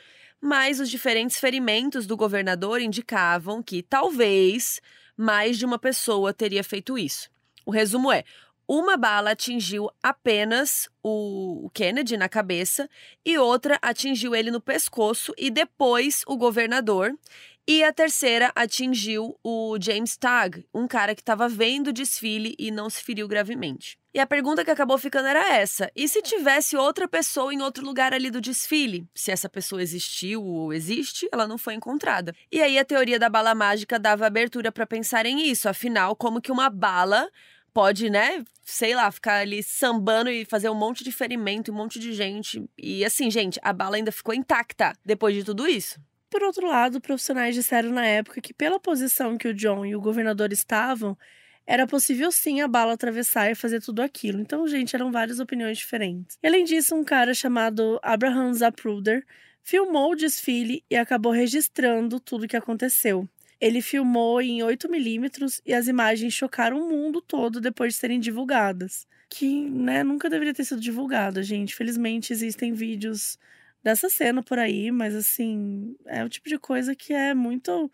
mas 0.45 0.81
os 0.81 0.89
diferentes 0.89 1.39
ferimentos 1.39 2.05
do 2.05 2.17
governador 2.17 2.81
indicavam 2.81 3.63
que 3.63 3.81
talvez 3.81 4.81
mais 5.15 5.57
de 5.57 5.63
uma 5.63 5.79
pessoa 5.79 6.34
teria 6.34 6.61
feito 6.61 6.97
isso. 6.97 7.29
O 7.65 7.71
resumo 7.71 8.11
é: 8.11 8.25
uma 8.67 8.97
bala 8.97 9.31
atingiu 9.31 9.89
apenas 10.03 10.89
o 11.01 11.69
Kennedy 11.73 12.17
na 12.17 12.27
cabeça 12.27 12.89
e 13.25 13.38
outra 13.38 13.79
atingiu 13.81 14.36
ele 14.36 14.51
no 14.51 14.59
pescoço 14.59 15.34
e 15.38 15.49
depois 15.49 16.23
o 16.27 16.36
governador. 16.36 17.17
E 17.66 17.82
a 17.82 17.93
terceira 17.93 18.51
atingiu 18.53 19.39
o 19.41 19.78
James 19.80 20.18
Tagg, 20.18 20.66
um 20.74 20.86
cara 20.86 21.16
que 21.16 21.22
estava 21.22 21.47
vendo 21.47 21.88
o 21.88 21.93
desfile 21.93 22.53
e 22.59 22.70
não 22.70 22.89
se 22.89 23.01
feriu 23.01 23.26
gravemente. 23.26 23.97
E 24.14 24.20
a 24.20 24.28
pergunta 24.28 24.66
que 24.66 24.70
acabou 24.70 24.97
ficando 24.97 25.30
era 25.30 25.55
essa: 25.55 25.89
e 25.95 26.05
se 26.09 26.22
tivesse 26.22 26.76
outra 26.76 27.07
pessoa 27.07 27.53
em 27.53 27.61
outro 27.61 27.86
lugar 27.86 28.14
ali 28.14 28.30
do 28.30 28.41
desfile? 28.41 29.07
Se 29.16 29.32
essa 29.32 29.47
pessoa 29.47 29.82
existiu 29.82 30.43
ou 30.43 30.74
existe, 30.74 31.26
ela 31.32 31.47
não 31.47 31.57
foi 31.57 31.74
encontrada. 31.74 32.36
E 32.51 32.61
aí 32.61 32.78
a 32.78 32.84
teoria 32.84 33.18
da 33.18 33.30
bala 33.30 33.55
mágica 33.55 33.97
dava 33.97 34.28
abertura 34.28 34.70
para 34.70 34.86
pensar 34.86 35.26
em 35.26 35.47
isso, 35.49 35.70
afinal, 35.70 36.18
como 36.18 36.41
que 36.41 36.51
uma 36.51 36.70
bala 36.70 37.30
pode, 37.74 38.09
né, 38.09 38.43
sei 38.61 38.93
lá, 38.93 39.09
ficar 39.09 39.39
ali 39.39 39.64
sambando 39.64 40.30
e 40.30 40.45
fazer 40.45 40.70
um 40.70 40.76
monte 40.76 41.03
de 41.03 41.14
ferimento, 41.14 41.72
um 41.72 41.76
monte 41.76 41.97
de 41.97 42.14
gente. 42.14 42.64
E 42.78 43.03
assim, 43.05 43.32
gente, 43.32 43.57
a 43.64 43.72
bala 43.72 43.95
ainda 43.95 44.11
ficou 44.11 44.34
intacta 44.34 44.93
depois 45.03 45.34
de 45.34 45.45
tudo 45.45 45.66
isso. 45.66 45.99
Por 46.34 46.41
outro 46.41 46.65
lado, 46.65 46.99
profissionais 46.99 47.53
disseram 47.53 47.91
na 47.91 48.07
época 48.07 48.41
que, 48.41 48.55
pela 48.55 48.79
posição 48.79 49.38
que 49.38 49.47
o 49.47 49.53
John 49.53 49.86
e 49.86 49.95
o 49.95 50.01
governador 50.01 50.51
estavam, 50.51 51.15
era 51.63 51.86
possível 51.86 52.31
sim 52.31 52.59
a 52.59 52.67
bala 52.67 52.93
atravessar 52.93 53.51
e 53.51 53.55
fazer 53.55 53.79
tudo 53.79 54.01
aquilo. 54.01 54.41
Então, 54.41 54.67
gente, 54.67 54.95
eram 54.95 55.11
várias 55.11 55.39
opiniões 55.39 55.77
diferentes. 55.77 56.36
E, 56.41 56.47
além 56.47 56.63
disso, 56.63 56.95
um 56.95 57.03
cara 57.03 57.36
chamado 57.36 57.99
Abraham 58.01 58.51
Zapruder 58.51 59.23
filmou 59.61 60.13
o 60.13 60.15
desfile 60.15 60.84
e 60.89 60.95
acabou 60.95 61.31
registrando 61.31 62.19
tudo 62.19 62.45
o 62.45 62.47
que 62.47 62.57
aconteceu. 62.57 63.29
Ele 63.61 63.79
filmou 63.79 64.41
em 64.41 64.61
8mm 64.61 65.61
e 65.63 65.71
as 65.71 65.88
imagens 65.88 66.34
chocaram 66.34 66.81
o 66.81 66.89
mundo 66.89 67.21
todo 67.21 67.61
depois 67.61 67.93
de 67.93 67.99
serem 67.99 68.19
divulgadas. 68.19 69.05
Que, 69.29 69.69
né, 69.69 70.03
nunca 70.03 70.31
deveria 70.31 70.55
ter 70.55 70.65
sido 70.65 70.81
divulgada, 70.81 71.43
gente. 71.43 71.75
Felizmente 71.75 72.34
existem 72.34 72.73
vídeos 72.73 73.38
dessa 73.84 74.09
cena 74.09 74.41
por 74.41 74.57
aí, 74.59 74.91
mas 74.91 75.13
assim, 75.15 75.95
é 76.05 76.23
o 76.23 76.29
tipo 76.29 76.47
de 76.49 76.57
coisa 76.57 76.95
que 76.95 77.13
é 77.13 77.34
muito 77.34 77.91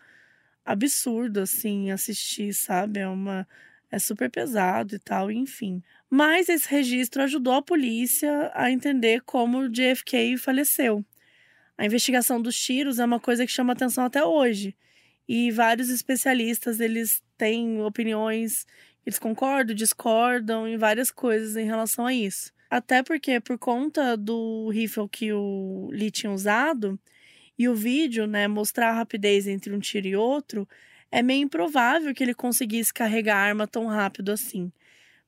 absurdo 0.66 1.42
assim 1.42 1.92
assistir, 1.92 2.54
sabe? 2.54 3.00
É 3.00 3.08
uma 3.08 3.48
é 3.92 3.98
super 3.98 4.30
pesado 4.30 4.96
e 4.96 5.00
tal, 5.00 5.32
enfim. 5.32 5.82
Mas 6.10 6.48
esse 6.48 6.70
registro 6.70 7.24
ajudou 7.24 7.54
a 7.54 7.62
polícia 7.62 8.52
a 8.54 8.70
entender 8.72 9.22
como 9.22 9.60
o 9.60 9.70
JFK 9.70 10.38
faleceu. 10.38 11.04
A 11.78 11.86
investigação 11.86 12.42
dos 12.42 12.56
tiros 12.60 13.00
é 13.00 13.06
uma 13.06 13.20
coisa 13.20 13.46
que 13.46 13.52
chama 13.52 13.74
atenção 13.74 14.06
até 14.06 14.24
hoje. 14.24 14.76
E 15.28 15.52
vários 15.52 15.90
especialistas, 15.90 16.80
eles 16.80 17.24
têm 17.38 17.82
opiniões, 17.82 18.66
eles 19.06 19.18
concordam, 19.18 19.76
discordam 19.76 20.68
em 20.68 20.78
várias 20.78 21.10
coisas 21.10 21.56
em 21.56 21.66
relação 21.66 22.06
a 22.06 22.14
isso. 22.14 22.52
Até 22.70 23.02
porque, 23.02 23.40
por 23.40 23.58
conta 23.58 24.16
do 24.16 24.70
rifle 24.70 25.10
que 25.10 25.34
o 25.34 25.90
Lee 25.92 26.12
tinha 26.12 26.32
usado, 26.32 27.00
e 27.58 27.68
o 27.68 27.76
vídeo, 27.76 28.26
né, 28.28 28.48
mostrar 28.48 28.90
a 28.92 28.94
rapidez 28.94 29.48
entre 29.48 29.74
um 29.74 29.80
tiro 29.80 30.08
e 30.08 30.16
outro, 30.16 30.68
é 31.12 31.22
meio 31.22 31.44
improvável 31.44 32.14
que 32.14 32.24
ele 32.24 32.34
conseguisse 32.34 32.94
carregar 32.94 33.38
a 33.38 33.42
arma 33.42 33.68
tão 33.68 33.88
rápido 33.88 34.32
assim. 34.32 34.72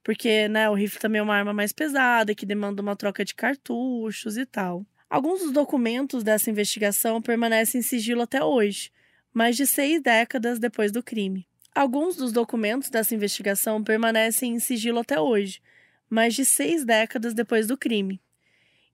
Porque, 0.04 0.48
né, 0.48 0.70
o 0.70 0.74
rifle 0.74 1.00
também 1.00 1.20
é 1.20 1.24
uma 1.24 1.36
arma 1.36 1.54
mais 1.54 1.74
pesada, 1.74 2.34
que 2.34 2.46
demanda 2.46 2.82
uma 2.82 2.96
troca 2.96 3.26
de 3.26 3.36
cartuchos 3.36 4.38
e 4.38 4.46
tal. 4.46 4.86
Alguns 5.10 5.42
dos 5.42 5.52
documentos 5.52 6.24
dessa 6.24 6.50
investigação 6.50 7.22
permanecem 7.22 7.80
em 7.80 7.84
sigilo 7.84 8.22
até 8.22 8.44
hoje, 8.44 8.92
mais 9.34 9.58
de 9.58 9.68
seis 9.68 10.02
décadas 10.02 10.58
depois 10.58 10.92
do 10.92 11.04
crime. 11.04 11.46
Alguns 11.76 12.16
dos 12.16 12.32
documentos 12.32 12.90
dessa 12.90 13.14
investigação 13.14 13.84
permanecem 13.84 14.54
em 14.54 14.60
sigilo 14.60 15.00
até 15.00 15.20
hoje, 15.20 15.62
mais 16.12 16.36
de 16.36 16.44
seis 16.44 16.84
décadas 16.84 17.34
depois 17.34 17.66
do 17.66 17.78
crime. 17.78 18.22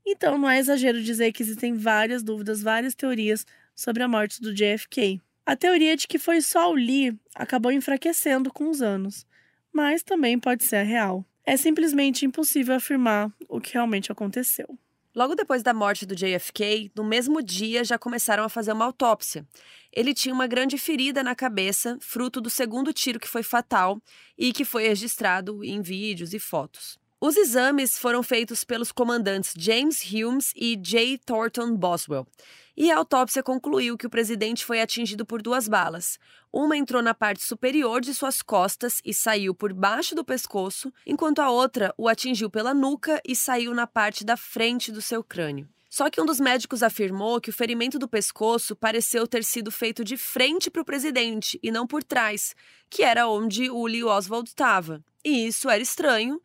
Então, 0.05 0.37
não 0.37 0.49
é 0.49 0.59
exagero 0.59 1.03
dizer 1.03 1.33
que 1.33 1.43
existem 1.43 1.73
várias 1.73 2.23
dúvidas, 2.23 2.61
várias 2.61 2.95
teorias 2.95 3.45
sobre 3.75 4.03
a 4.03 4.07
morte 4.07 4.39
do 4.39 4.53
JFK. 4.53 5.19
A 5.45 5.55
teoria 5.55 5.97
de 5.97 6.07
que 6.07 6.19
foi 6.19 6.41
só 6.41 6.71
o 6.71 6.75
Lee 6.75 7.17
acabou 7.35 7.71
enfraquecendo 7.71 8.53
com 8.53 8.69
os 8.69 8.81
anos, 8.81 9.25
mas 9.73 10.03
também 10.03 10.39
pode 10.39 10.63
ser 10.63 10.77
a 10.77 10.83
real. 10.83 11.25
É 11.45 11.57
simplesmente 11.57 12.25
impossível 12.25 12.75
afirmar 12.75 13.33
o 13.49 13.59
que 13.59 13.73
realmente 13.73 14.11
aconteceu. 14.11 14.77
Logo 15.15 15.33
depois 15.33 15.63
da 15.63 15.73
morte 15.73 16.05
do 16.05 16.15
JFK, 16.15 16.91
no 16.95 17.03
mesmo 17.03 17.41
dia 17.41 17.83
já 17.83 17.97
começaram 17.97 18.43
a 18.43 18.49
fazer 18.49 18.71
uma 18.71 18.85
autópsia. 18.85 19.47
Ele 19.91 20.13
tinha 20.13 20.33
uma 20.33 20.45
grande 20.45 20.77
ferida 20.77 21.23
na 21.23 21.33
cabeça, 21.33 21.97
fruto 21.99 22.39
do 22.39 22.49
segundo 22.49 22.93
tiro 22.93 23.19
que 23.19 23.27
foi 23.27 23.41
fatal 23.41 23.99
e 24.37 24.53
que 24.53 24.63
foi 24.63 24.87
registrado 24.87 25.63
em 25.63 25.81
vídeos 25.81 26.33
e 26.33 26.39
fotos. 26.39 26.99
Os 27.19 27.35
exames 27.35 27.97
foram 27.97 28.21
feitos 28.21 28.63
pelos 28.63 28.91
comandantes 28.91 29.51
James 29.57 30.03
Humes 30.03 30.53
e 30.55 30.75
J. 30.75 31.17
Thornton 31.25 31.75
Boswell. 31.75 32.27
E 32.75 32.91
a 32.91 32.97
autópsia 32.97 33.41
concluiu 33.41 33.97
que 33.97 34.05
o 34.05 34.09
presidente 34.09 34.63
foi 34.63 34.79
atingido 34.79 35.25
por 35.25 35.41
duas 35.41 35.67
balas. 35.67 36.19
Uma 36.53 36.77
entrou 36.77 37.01
na 37.01 37.15
parte 37.15 37.43
superior 37.43 38.01
de 38.01 38.13
suas 38.13 38.43
costas 38.43 39.01
e 39.03 39.15
saiu 39.15 39.55
por 39.55 39.73
baixo 39.73 40.13
do 40.13 40.23
pescoço, 40.23 40.93
enquanto 41.07 41.39
a 41.39 41.49
outra 41.49 41.91
o 41.97 42.07
atingiu 42.07 42.51
pela 42.51 42.71
nuca 42.71 43.19
e 43.27 43.35
saiu 43.35 43.73
na 43.73 43.87
parte 43.87 44.23
da 44.23 44.37
frente 44.37 44.91
do 44.91 45.01
seu 45.01 45.23
crânio. 45.23 45.67
Só 45.89 46.11
que 46.11 46.21
um 46.21 46.25
dos 46.25 46.39
médicos 46.39 46.83
afirmou 46.83 47.41
que 47.41 47.49
o 47.49 47.53
ferimento 47.53 47.97
do 47.97 48.07
pescoço 48.07 48.75
pareceu 48.75 49.25
ter 49.25 49.43
sido 49.43 49.71
feito 49.71 50.03
de 50.03 50.17
frente 50.17 50.69
para 50.69 50.83
o 50.83 50.85
presidente 50.85 51.59
e 51.63 51.71
não 51.71 51.87
por 51.87 52.03
trás, 52.03 52.55
que 52.91 53.01
era 53.01 53.27
onde 53.27 53.71
o 53.71 53.87
Lee 53.87 54.03
Oswald 54.03 54.47
estava. 54.47 55.03
E 55.25 55.47
isso 55.47 55.67
era 55.67 55.81
estranho 55.81 56.39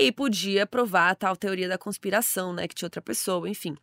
e 0.00 0.10
podia 0.10 0.66
provar 0.66 1.10
a 1.10 1.14
tal 1.14 1.36
teoria 1.36 1.68
da 1.68 1.76
conspiração, 1.76 2.54
né, 2.54 2.66
que 2.66 2.74
tinha 2.74 2.86
outra 2.86 3.02
pessoa, 3.02 3.46
enfim. 3.48 3.76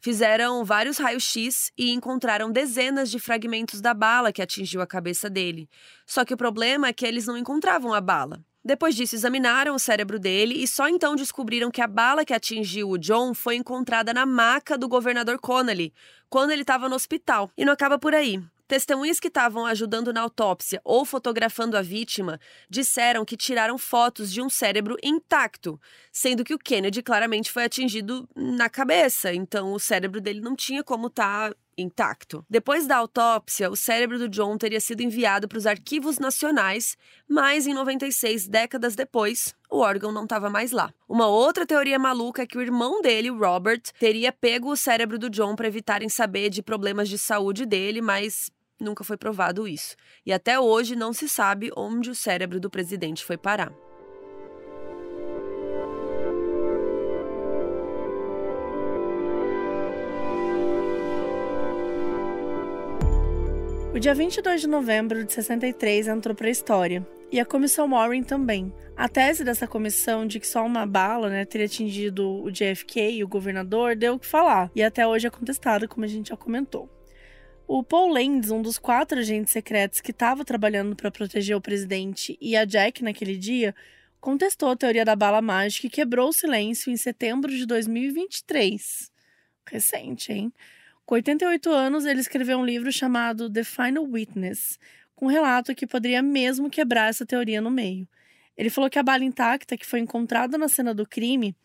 Fizeram 0.00 0.64
vários 0.64 0.98
raios-x 0.98 1.72
e 1.78 1.90
encontraram 1.92 2.52
dezenas 2.52 3.10
de 3.10 3.18
fragmentos 3.18 3.80
da 3.80 3.94
bala 3.94 4.32
que 4.32 4.42
atingiu 4.42 4.82
a 4.82 4.86
cabeça 4.86 5.30
dele. 5.30 5.66
Só 6.04 6.26
que 6.26 6.34
o 6.34 6.36
problema 6.36 6.88
é 6.88 6.92
que 6.92 7.06
eles 7.06 7.26
não 7.26 7.38
encontravam 7.38 7.94
a 7.94 8.00
bala. 8.02 8.44
Depois 8.62 8.94
disso, 8.94 9.14
examinaram 9.14 9.74
o 9.74 9.78
cérebro 9.78 10.18
dele 10.18 10.62
e 10.62 10.68
só 10.68 10.88
então 10.88 11.16
descobriram 11.16 11.70
que 11.70 11.80
a 11.80 11.86
bala 11.86 12.24
que 12.24 12.34
atingiu 12.34 12.90
o 12.90 12.98
John 12.98 13.32
foi 13.32 13.56
encontrada 13.56 14.12
na 14.12 14.26
maca 14.26 14.76
do 14.76 14.86
governador 14.86 15.38
Connolly, 15.38 15.92
quando 16.28 16.50
ele 16.50 16.62
estava 16.62 16.88
no 16.88 16.94
hospital. 16.94 17.50
E 17.56 17.64
não 17.64 17.72
acaba 17.72 17.98
por 17.98 18.14
aí. 18.14 18.40
Testemunhas 18.72 19.20
que 19.20 19.28
estavam 19.28 19.66
ajudando 19.66 20.14
na 20.14 20.22
autópsia 20.22 20.80
ou 20.82 21.04
fotografando 21.04 21.76
a 21.76 21.82
vítima 21.82 22.40
disseram 22.70 23.22
que 23.22 23.36
tiraram 23.36 23.76
fotos 23.76 24.32
de 24.32 24.40
um 24.40 24.48
cérebro 24.48 24.96
intacto, 25.02 25.78
sendo 26.10 26.42
que 26.42 26.54
o 26.54 26.58
Kennedy 26.58 27.02
claramente 27.02 27.52
foi 27.52 27.64
atingido 27.64 28.26
na 28.34 28.70
cabeça, 28.70 29.30
então 29.34 29.74
o 29.74 29.78
cérebro 29.78 30.22
dele 30.22 30.40
não 30.40 30.56
tinha 30.56 30.82
como 30.82 31.08
estar 31.08 31.50
tá 31.50 31.56
intacto. 31.76 32.46
Depois 32.48 32.86
da 32.86 32.96
autópsia, 32.96 33.70
o 33.70 33.76
cérebro 33.76 34.18
do 34.18 34.26
John 34.26 34.56
teria 34.56 34.80
sido 34.80 35.02
enviado 35.02 35.46
para 35.46 35.58
os 35.58 35.66
arquivos 35.66 36.18
nacionais, 36.18 36.96
mas 37.28 37.66
em 37.66 37.74
96, 37.74 38.48
décadas 38.48 38.96
depois, 38.96 39.54
o 39.70 39.80
órgão 39.80 40.10
não 40.10 40.24
estava 40.24 40.48
mais 40.48 40.72
lá. 40.72 40.94
Uma 41.06 41.26
outra 41.26 41.66
teoria 41.66 41.98
maluca 41.98 42.40
é 42.40 42.46
que 42.46 42.56
o 42.56 42.62
irmão 42.62 43.02
dele, 43.02 43.28
Robert, 43.28 43.82
teria 43.98 44.32
pego 44.32 44.72
o 44.72 44.76
cérebro 44.76 45.18
do 45.18 45.28
John 45.28 45.54
para 45.54 45.68
evitarem 45.68 46.08
saber 46.08 46.48
de 46.48 46.62
problemas 46.62 47.10
de 47.10 47.18
saúde 47.18 47.66
dele, 47.66 48.00
mas 48.00 48.50
nunca 48.82 49.04
foi 49.04 49.16
provado 49.16 49.68
isso. 49.68 49.96
E 50.26 50.32
até 50.32 50.58
hoje 50.58 50.96
não 50.96 51.12
se 51.12 51.28
sabe 51.28 51.70
onde 51.76 52.10
o 52.10 52.14
cérebro 52.14 52.60
do 52.60 52.68
presidente 52.70 53.24
foi 53.24 53.36
parar. 53.36 53.72
O 63.94 63.98
dia 64.00 64.14
22 64.14 64.62
de 64.62 64.66
novembro 64.66 65.22
de 65.22 65.32
63 65.34 66.08
entrou 66.08 66.34
para 66.34 66.46
a 66.46 66.50
história, 66.50 67.06
e 67.30 67.38
a 67.38 67.44
comissão 67.44 67.90
Warren 67.90 68.22
também. 68.22 68.72
A 68.96 69.06
tese 69.06 69.44
dessa 69.44 69.66
comissão 69.66 70.26
de 70.26 70.40
que 70.40 70.46
só 70.46 70.64
uma 70.64 70.86
bala 70.86 71.28
né, 71.28 71.44
teria 71.44 71.66
atingido 71.66 72.42
o 72.42 72.50
JFK 72.50 73.10
e 73.10 73.24
o 73.24 73.28
governador 73.28 73.94
deu 73.94 74.14
o 74.14 74.18
que 74.18 74.26
falar, 74.26 74.70
e 74.74 74.82
até 74.82 75.06
hoje 75.06 75.26
é 75.26 75.30
contestada, 75.30 75.86
como 75.86 76.06
a 76.06 76.08
gente 76.08 76.30
já 76.30 76.36
comentou. 76.36 76.88
O 77.66 77.82
Paul 77.82 78.12
Lenz, 78.12 78.50
um 78.50 78.60
dos 78.60 78.78
quatro 78.78 79.18
agentes 79.18 79.52
secretos 79.52 80.00
que 80.00 80.10
estava 80.10 80.44
trabalhando 80.44 80.96
para 80.96 81.10
proteger 81.10 81.56
o 81.56 81.60
presidente 81.60 82.36
e 82.40 82.56
a 82.56 82.64
Jack 82.64 83.02
naquele 83.02 83.36
dia, 83.36 83.74
contestou 84.20 84.70
a 84.70 84.76
teoria 84.76 85.04
da 85.04 85.16
bala 85.16 85.40
mágica 85.40 85.86
e 85.86 85.90
quebrou 85.90 86.28
o 86.28 86.32
silêncio 86.32 86.92
em 86.92 86.96
setembro 86.96 87.50
de 87.50 87.64
2023. 87.64 89.10
Recente, 89.66 90.32
hein? 90.32 90.52
Com 91.06 91.14
88 91.14 91.70
anos, 91.70 92.04
ele 92.04 92.20
escreveu 92.20 92.58
um 92.58 92.64
livro 92.64 92.92
chamado 92.92 93.50
The 93.50 93.64
Final 93.64 94.04
Witness, 94.04 94.78
com 95.14 95.26
um 95.26 95.28
relato 95.28 95.74
que 95.74 95.86
poderia 95.86 96.22
mesmo 96.22 96.68
quebrar 96.68 97.10
essa 97.10 97.24
teoria 97.24 97.60
no 97.60 97.70
meio. 97.70 98.08
Ele 98.56 98.70
falou 98.70 98.90
que 98.90 98.98
a 98.98 99.02
bala 99.02 99.24
intacta 99.24 99.76
que 99.76 99.86
foi 99.86 100.00
encontrada 100.00 100.58
na 100.58 100.68
cena 100.68 100.92
do 100.92 101.06
crime, 101.06 101.56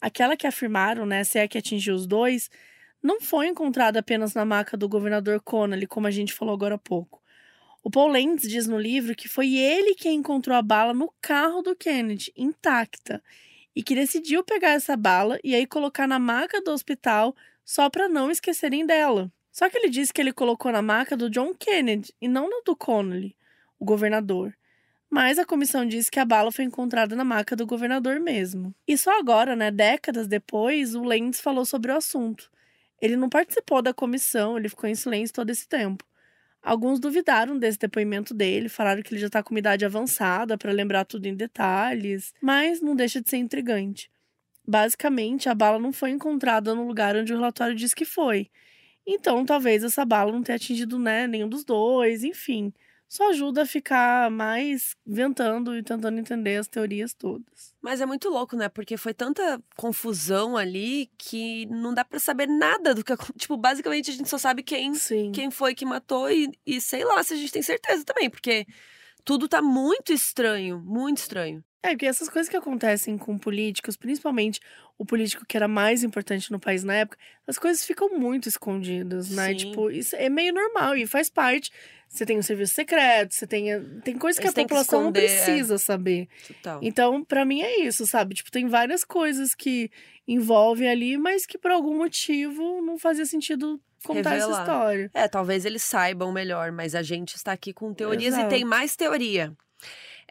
aquela 0.00 0.36
que 0.36 0.46
afirmaram, 0.46 1.06
né, 1.06 1.22
se 1.24 1.38
é 1.38 1.46
que 1.46 1.56
atingiu 1.56 1.94
os 1.94 2.06
dois, 2.06 2.50
não 3.02 3.20
foi 3.20 3.48
encontrada 3.48 3.98
apenas 3.98 4.32
na 4.34 4.44
maca 4.44 4.76
do 4.76 4.88
governador 4.88 5.40
Connolly, 5.40 5.86
como 5.86 6.06
a 6.06 6.10
gente 6.10 6.32
falou 6.32 6.54
agora 6.54 6.76
há 6.76 6.78
pouco. 6.78 7.20
O 7.82 7.90
Paul 7.90 8.08
Lentz 8.08 8.48
diz 8.48 8.68
no 8.68 8.78
livro 8.78 9.16
que 9.16 9.28
foi 9.28 9.56
ele 9.56 9.96
quem 9.96 10.18
encontrou 10.18 10.56
a 10.56 10.62
bala 10.62 10.94
no 10.94 11.12
carro 11.20 11.62
do 11.62 11.74
Kennedy, 11.74 12.32
intacta, 12.36 13.20
e 13.74 13.82
que 13.82 13.94
decidiu 13.94 14.44
pegar 14.44 14.70
essa 14.70 14.96
bala 14.96 15.38
e 15.42 15.54
aí 15.54 15.66
colocar 15.66 16.06
na 16.06 16.18
maca 16.18 16.60
do 16.60 16.70
hospital 16.70 17.34
só 17.64 17.90
para 17.90 18.08
não 18.08 18.30
esquecerem 18.30 18.86
dela. 18.86 19.32
Só 19.50 19.68
que 19.68 19.76
ele 19.76 19.90
disse 19.90 20.12
que 20.12 20.20
ele 20.20 20.32
colocou 20.32 20.70
na 20.70 20.80
maca 20.80 21.16
do 21.16 21.28
John 21.28 21.52
Kennedy 21.54 22.14
e 22.20 22.28
não 22.28 22.48
na 22.48 22.60
do 22.64 22.76
Connolly, 22.76 23.36
o 23.78 23.84
governador. 23.84 24.56
Mas 25.10 25.38
a 25.38 25.44
comissão 25.44 25.84
disse 25.84 26.10
que 26.10 26.20
a 26.20 26.24
bala 26.24 26.52
foi 26.52 26.64
encontrada 26.64 27.16
na 27.16 27.24
maca 27.24 27.56
do 27.56 27.66
governador 27.66 28.20
mesmo. 28.20 28.74
E 28.86 28.96
só 28.96 29.18
agora, 29.18 29.56
né, 29.56 29.70
décadas 29.70 30.26
depois, 30.26 30.94
o 30.94 31.02
Lentz 31.02 31.40
falou 31.40 31.66
sobre 31.66 31.90
o 31.90 31.96
assunto. 31.96 32.50
Ele 33.02 33.16
não 33.16 33.28
participou 33.28 33.82
da 33.82 33.92
comissão, 33.92 34.56
ele 34.56 34.68
ficou 34.68 34.88
em 34.88 34.94
silêncio 34.94 35.34
todo 35.34 35.50
esse 35.50 35.68
tempo. 35.68 36.04
Alguns 36.62 37.00
duvidaram 37.00 37.58
desse 37.58 37.76
depoimento 37.76 38.32
dele, 38.32 38.68
falaram 38.68 39.02
que 39.02 39.12
ele 39.12 39.20
já 39.20 39.26
está 39.26 39.42
com 39.42 39.50
uma 39.52 39.58
idade 39.58 39.84
avançada 39.84 40.56
para 40.56 40.70
lembrar 40.70 41.04
tudo 41.04 41.26
em 41.26 41.34
detalhes, 41.34 42.32
mas 42.40 42.80
não 42.80 42.94
deixa 42.94 43.20
de 43.20 43.28
ser 43.28 43.38
intrigante. 43.38 44.08
Basicamente, 44.64 45.48
a 45.48 45.54
bala 45.54 45.80
não 45.80 45.92
foi 45.92 46.10
encontrada 46.10 46.72
no 46.72 46.86
lugar 46.86 47.16
onde 47.16 47.32
o 47.32 47.36
relatório 47.36 47.74
diz 47.74 47.92
que 47.92 48.04
foi. 48.04 48.48
Então, 49.04 49.44
talvez 49.44 49.82
essa 49.82 50.04
bala 50.04 50.30
não 50.30 50.44
tenha 50.44 50.54
atingido 50.54 50.96
né, 51.00 51.26
nenhum 51.26 51.48
dos 51.48 51.64
dois, 51.64 52.22
enfim 52.22 52.72
só 53.12 53.28
ajuda 53.28 53.64
a 53.64 53.66
ficar 53.66 54.30
mais 54.30 54.96
ventando 55.04 55.76
e 55.76 55.82
tentando 55.82 56.18
entender 56.18 56.56
as 56.56 56.66
teorias 56.66 57.12
todas. 57.12 57.76
Mas 57.82 58.00
é 58.00 58.06
muito 58.06 58.30
louco, 58.30 58.56
né? 58.56 58.70
Porque 58.70 58.96
foi 58.96 59.12
tanta 59.12 59.62
confusão 59.76 60.56
ali 60.56 61.10
que 61.18 61.66
não 61.66 61.92
dá 61.92 62.06
para 62.06 62.18
saber 62.18 62.46
nada 62.46 62.94
do 62.94 63.04
que 63.04 63.12
tipo, 63.36 63.54
basicamente 63.58 64.10
a 64.10 64.14
gente 64.14 64.30
só 64.30 64.38
sabe 64.38 64.62
quem 64.62 64.94
Sim. 64.94 65.30
quem 65.30 65.50
foi 65.50 65.74
que 65.74 65.84
matou 65.84 66.30
e, 66.30 66.50
e 66.64 66.80
sei 66.80 67.04
lá 67.04 67.22
se 67.22 67.34
a 67.34 67.36
gente 67.36 67.52
tem 67.52 67.60
certeza 67.60 68.02
também, 68.02 68.30
porque 68.30 68.64
tudo 69.26 69.46
tá 69.46 69.60
muito 69.60 70.10
estranho, 70.10 70.80
muito 70.80 71.18
estranho. 71.18 71.62
É, 71.82 71.90
porque 71.90 72.06
essas 72.06 72.28
coisas 72.28 72.48
que 72.48 72.56
acontecem 72.56 73.18
com 73.18 73.36
políticos, 73.36 73.96
principalmente 73.96 74.60
o 74.96 75.04
político 75.04 75.44
que 75.44 75.56
era 75.56 75.66
mais 75.66 76.04
importante 76.04 76.52
no 76.52 76.60
país 76.60 76.84
na 76.84 76.94
época, 76.94 77.18
as 77.46 77.58
coisas 77.58 77.84
ficam 77.84 78.08
muito 78.16 78.48
escondidas, 78.48 79.30
né? 79.30 79.48
Sim. 79.48 79.56
Tipo, 79.56 79.90
isso 79.90 80.14
é 80.14 80.28
meio 80.28 80.54
normal 80.54 80.96
e 80.96 81.06
faz 81.06 81.28
parte 81.28 81.72
você 82.12 82.26
tem 82.26 82.36
o 82.36 82.40
um 82.40 82.42
serviço 82.42 82.74
secreto, 82.74 83.34
você 83.34 83.46
tem. 83.46 83.68
Tem 84.02 84.18
coisas 84.18 84.38
que 84.38 84.46
a 84.46 84.52
população 84.52 85.10
que 85.10 85.18
não 85.18 85.26
é. 85.26 85.28
precisa 85.28 85.76
é. 85.76 85.78
saber. 85.78 86.28
Total. 86.46 86.78
Então, 86.82 87.24
para 87.24 87.42
mim 87.42 87.62
é 87.62 87.80
isso, 87.80 88.06
sabe? 88.06 88.34
Tipo, 88.34 88.50
tem 88.50 88.68
várias 88.68 89.02
coisas 89.02 89.54
que 89.54 89.90
envolvem 90.28 90.90
ali, 90.90 91.16
mas 91.16 91.46
que 91.46 91.56
por 91.56 91.70
algum 91.70 91.96
motivo 91.96 92.82
não 92.82 92.98
fazia 92.98 93.24
sentido 93.24 93.80
contar 94.04 94.32
Revelar. 94.32 94.50
essa 94.50 94.60
história. 94.60 95.10
É, 95.14 95.26
talvez 95.26 95.64
eles 95.64 95.82
saibam 95.82 96.30
melhor, 96.30 96.70
mas 96.70 96.94
a 96.94 97.02
gente 97.02 97.34
está 97.34 97.52
aqui 97.52 97.72
com 97.72 97.94
teorias 97.94 98.34
Exato. 98.34 98.54
e 98.54 98.58
tem 98.58 98.64
mais 98.64 98.94
teoria. 98.94 99.56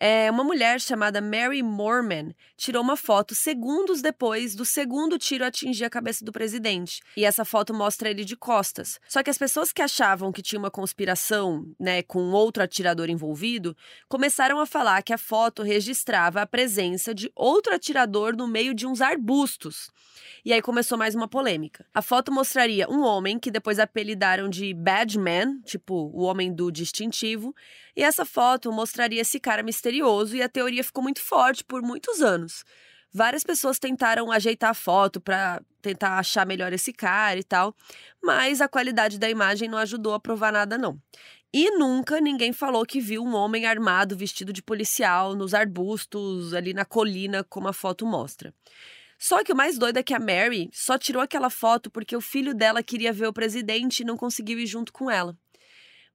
É, 0.03 0.31
uma 0.31 0.43
mulher 0.43 0.81
chamada 0.81 1.21
Mary 1.21 1.61
Morman 1.61 2.33
tirou 2.57 2.81
uma 2.81 2.97
foto 2.97 3.35
segundos 3.35 4.01
depois 4.01 4.55
do 4.55 4.65
segundo 4.65 5.15
tiro 5.19 5.45
atingir 5.45 5.85
a 5.85 5.91
cabeça 5.91 6.25
do 6.25 6.31
presidente. 6.31 7.03
E 7.15 7.23
essa 7.23 7.45
foto 7.45 7.71
mostra 7.71 8.09
ele 8.09 8.25
de 8.25 8.35
costas. 8.35 8.99
Só 9.07 9.21
que 9.21 9.29
as 9.29 9.37
pessoas 9.37 9.71
que 9.71 9.79
achavam 9.79 10.31
que 10.31 10.41
tinha 10.41 10.57
uma 10.57 10.71
conspiração, 10.71 11.71
né, 11.79 12.01
com 12.01 12.31
outro 12.31 12.63
atirador 12.63 13.11
envolvido, 13.11 13.77
começaram 14.09 14.59
a 14.59 14.65
falar 14.65 15.03
que 15.03 15.13
a 15.13 15.19
foto 15.19 15.61
registrava 15.61 16.41
a 16.41 16.47
presença 16.47 17.13
de 17.13 17.31
outro 17.35 17.71
atirador 17.71 18.35
no 18.35 18.47
meio 18.47 18.73
de 18.73 18.87
uns 18.87 19.01
arbustos. 19.01 19.91
E 20.43 20.51
aí 20.51 20.63
começou 20.63 20.97
mais 20.97 21.13
uma 21.13 21.27
polêmica. 21.27 21.85
A 21.93 22.01
foto 22.01 22.31
mostraria 22.31 22.89
um 22.89 23.03
homem 23.03 23.37
que 23.37 23.51
depois 23.51 23.77
apelidaram 23.77 24.49
de 24.49 24.73
Badman, 24.73 25.61
tipo 25.61 26.09
o 26.11 26.23
homem 26.23 26.51
do 26.51 26.71
distintivo, 26.71 27.53
e 27.95 28.03
essa 28.03 28.25
foto 28.25 28.71
mostraria 28.71 29.21
esse 29.21 29.39
cara 29.39 29.63
misterioso 29.63 30.35
e 30.35 30.41
a 30.41 30.49
teoria 30.49 30.83
ficou 30.83 31.03
muito 31.03 31.21
forte 31.21 31.63
por 31.63 31.81
muitos 31.81 32.21
anos. 32.21 32.63
Várias 33.13 33.43
pessoas 33.43 33.77
tentaram 33.77 34.31
ajeitar 34.31 34.69
a 34.69 34.73
foto 34.73 35.19
para 35.19 35.61
tentar 35.81 36.17
achar 36.17 36.45
melhor 36.45 36.71
esse 36.71 36.93
cara 36.93 37.39
e 37.39 37.43
tal, 37.43 37.75
mas 38.23 38.61
a 38.61 38.69
qualidade 38.69 39.19
da 39.19 39.29
imagem 39.29 39.67
não 39.67 39.77
ajudou 39.77 40.13
a 40.13 40.19
provar 40.19 40.53
nada 40.53 40.77
não. 40.77 40.97
E 41.53 41.69
nunca 41.71 42.21
ninguém 42.21 42.53
falou 42.53 42.85
que 42.85 43.01
viu 43.01 43.21
um 43.21 43.35
homem 43.35 43.65
armado 43.65 44.15
vestido 44.15 44.53
de 44.53 44.63
policial 44.63 45.35
nos 45.35 45.53
arbustos 45.53 46.53
ali 46.53 46.73
na 46.73 46.85
colina, 46.85 47.43
como 47.43 47.67
a 47.67 47.73
foto 47.73 48.05
mostra. 48.05 48.53
Só 49.19 49.43
que 49.43 49.51
o 49.51 49.55
mais 49.55 49.77
doido 49.77 49.97
é 49.97 50.03
que 50.03 50.13
a 50.13 50.19
Mary 50.19 50.69
só 50.71 50.97
tirou 50.97 51.21
aquela 51.21 51.49
foto 51.49 51.91
porque 51.91 52.15
o 52.15 52.21
filho 52.21 52.55
dela 52.55 52.81
queria 52.81 53.11
ver 53.11 53.27
o 53.27 53.33
presidente 53.33 53.99
e 53.99 54.05
não 54.05 54.15
conseguiu 54.15 54.57
ir 54.57 54.65
junto 54.65 54.93
com 54.93 55.11
ela. 55.11 55.37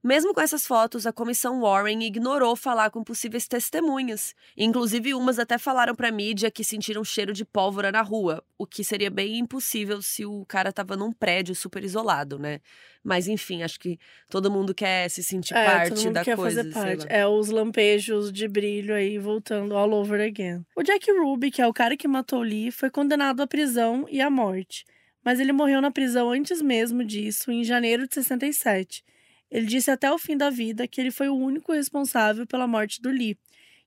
Mesmo 0.06 0.32
com 0.32 0.40
essas 0.40 0.64
fotos, 0.64 1.04
a 1.04 1.12
comissão 1.12 1.62
Warren 1.62 2.00
ignorou 2.04 2.54
falar 2.54 2.90
com 2.90 3.02
possíveis 3.02 3.48
testemunhas. 3.48 4.36
Inclusive, 4.56 5.12
umas 5.14 5.36
até 5.36 5.58
falaram 5.58 5.96
para 5.96 6.10
a 6.10 6.12
mídia 6.12 6.48
que 6.48 6.62
sentiram 6.62 7.02
cheiro 7.02 7.32
de 7.32 7.44
pólvora 7.44 7.90
na 7.90 8.02
rua, 8.02 8.40
o 8.56 8.64
que 8.64 8.84
seria 8.84 9.10
bem 9.10 9.36
impossível 9.36 10.00
se 10.00 10.24
o 10.24 10.46
cara 10.46 10.72
tava 10.72 10.94
num 10.96 11.10
prédio 11.10 11.56
super 11.56 11.82
isolado, 11.82 12.38
né? 12.38 12.60
Mas 13.02 13.26
enfim, 13.26 13.64
acho 13.64 13.80
que 13.80 13.98
todo 14.30 14.48
mundo 14.48 14.72
quer 14.72 15.10
se 15.10 15.24
sentir 15.24 15.54
É, 15.54 15.64
parte 15.64 15.88
todo 15.88 16.04
mundo 16.04 16.14
da 16.14 16.24
quer 16.24 16.36
coisa. 16.36 16.62
fazer 16.62 16.72
parte. 16.72 17.06
É 17.08 17.26
os 17.26 17.48
lampejos 17.48 18.32
de 18.32 18.46
brilho 18.46 18.94
aí 18.94 19.18
voltando 19.18 19.76
all 19.76 19.92
over 19.92 20.20
again. 20.20 20.64
O 20.76 20.84
Jack 20.84 21.10
Ruby, 21.10 21.50
que 21.50 21.60
é 21.60 21.66
o 21.66 21.72
cara 21.72 21.96
que 21.96 22.06
matou 22.06 22.42
Lee, 22.42 22.70
foi 22.70 22.90
condenado 22.90 23.42
à 23.42 23.46
prisão 23.48 24.06
e 24.08 24.20
à 24.20 24.30
morte. 24.30 24.84
Mas 25.24 25.40
ele 25.40 25.52
morreu 25.52 25.80
na 25.80 25.90
prisão 25.90 26.30
antes 26.30 26.62
mesmo 26.62 27.04
disso, 27.04 27.50
em 27.50 27.64
janeiro 27.64 28.06
de 28.06 28.14
67. 28.14 29.02
Ele 29.50 29.66
disse 29.66 29.90
até 29.90 30.10
o 30.10 30.18
fim 30.18 30.36
da 30.36 30.50
vida 30.50 30.86
que 30.86 31.00
ele 31.00 31.10
foi 31.10 31.28
o 31.28 31.36
único 31.36 31.72
responsável 31.72 32.46
pela 32.46 32.66
morte 32.66 33.00
do 33.00 33.10
Lee, 33.10 33.38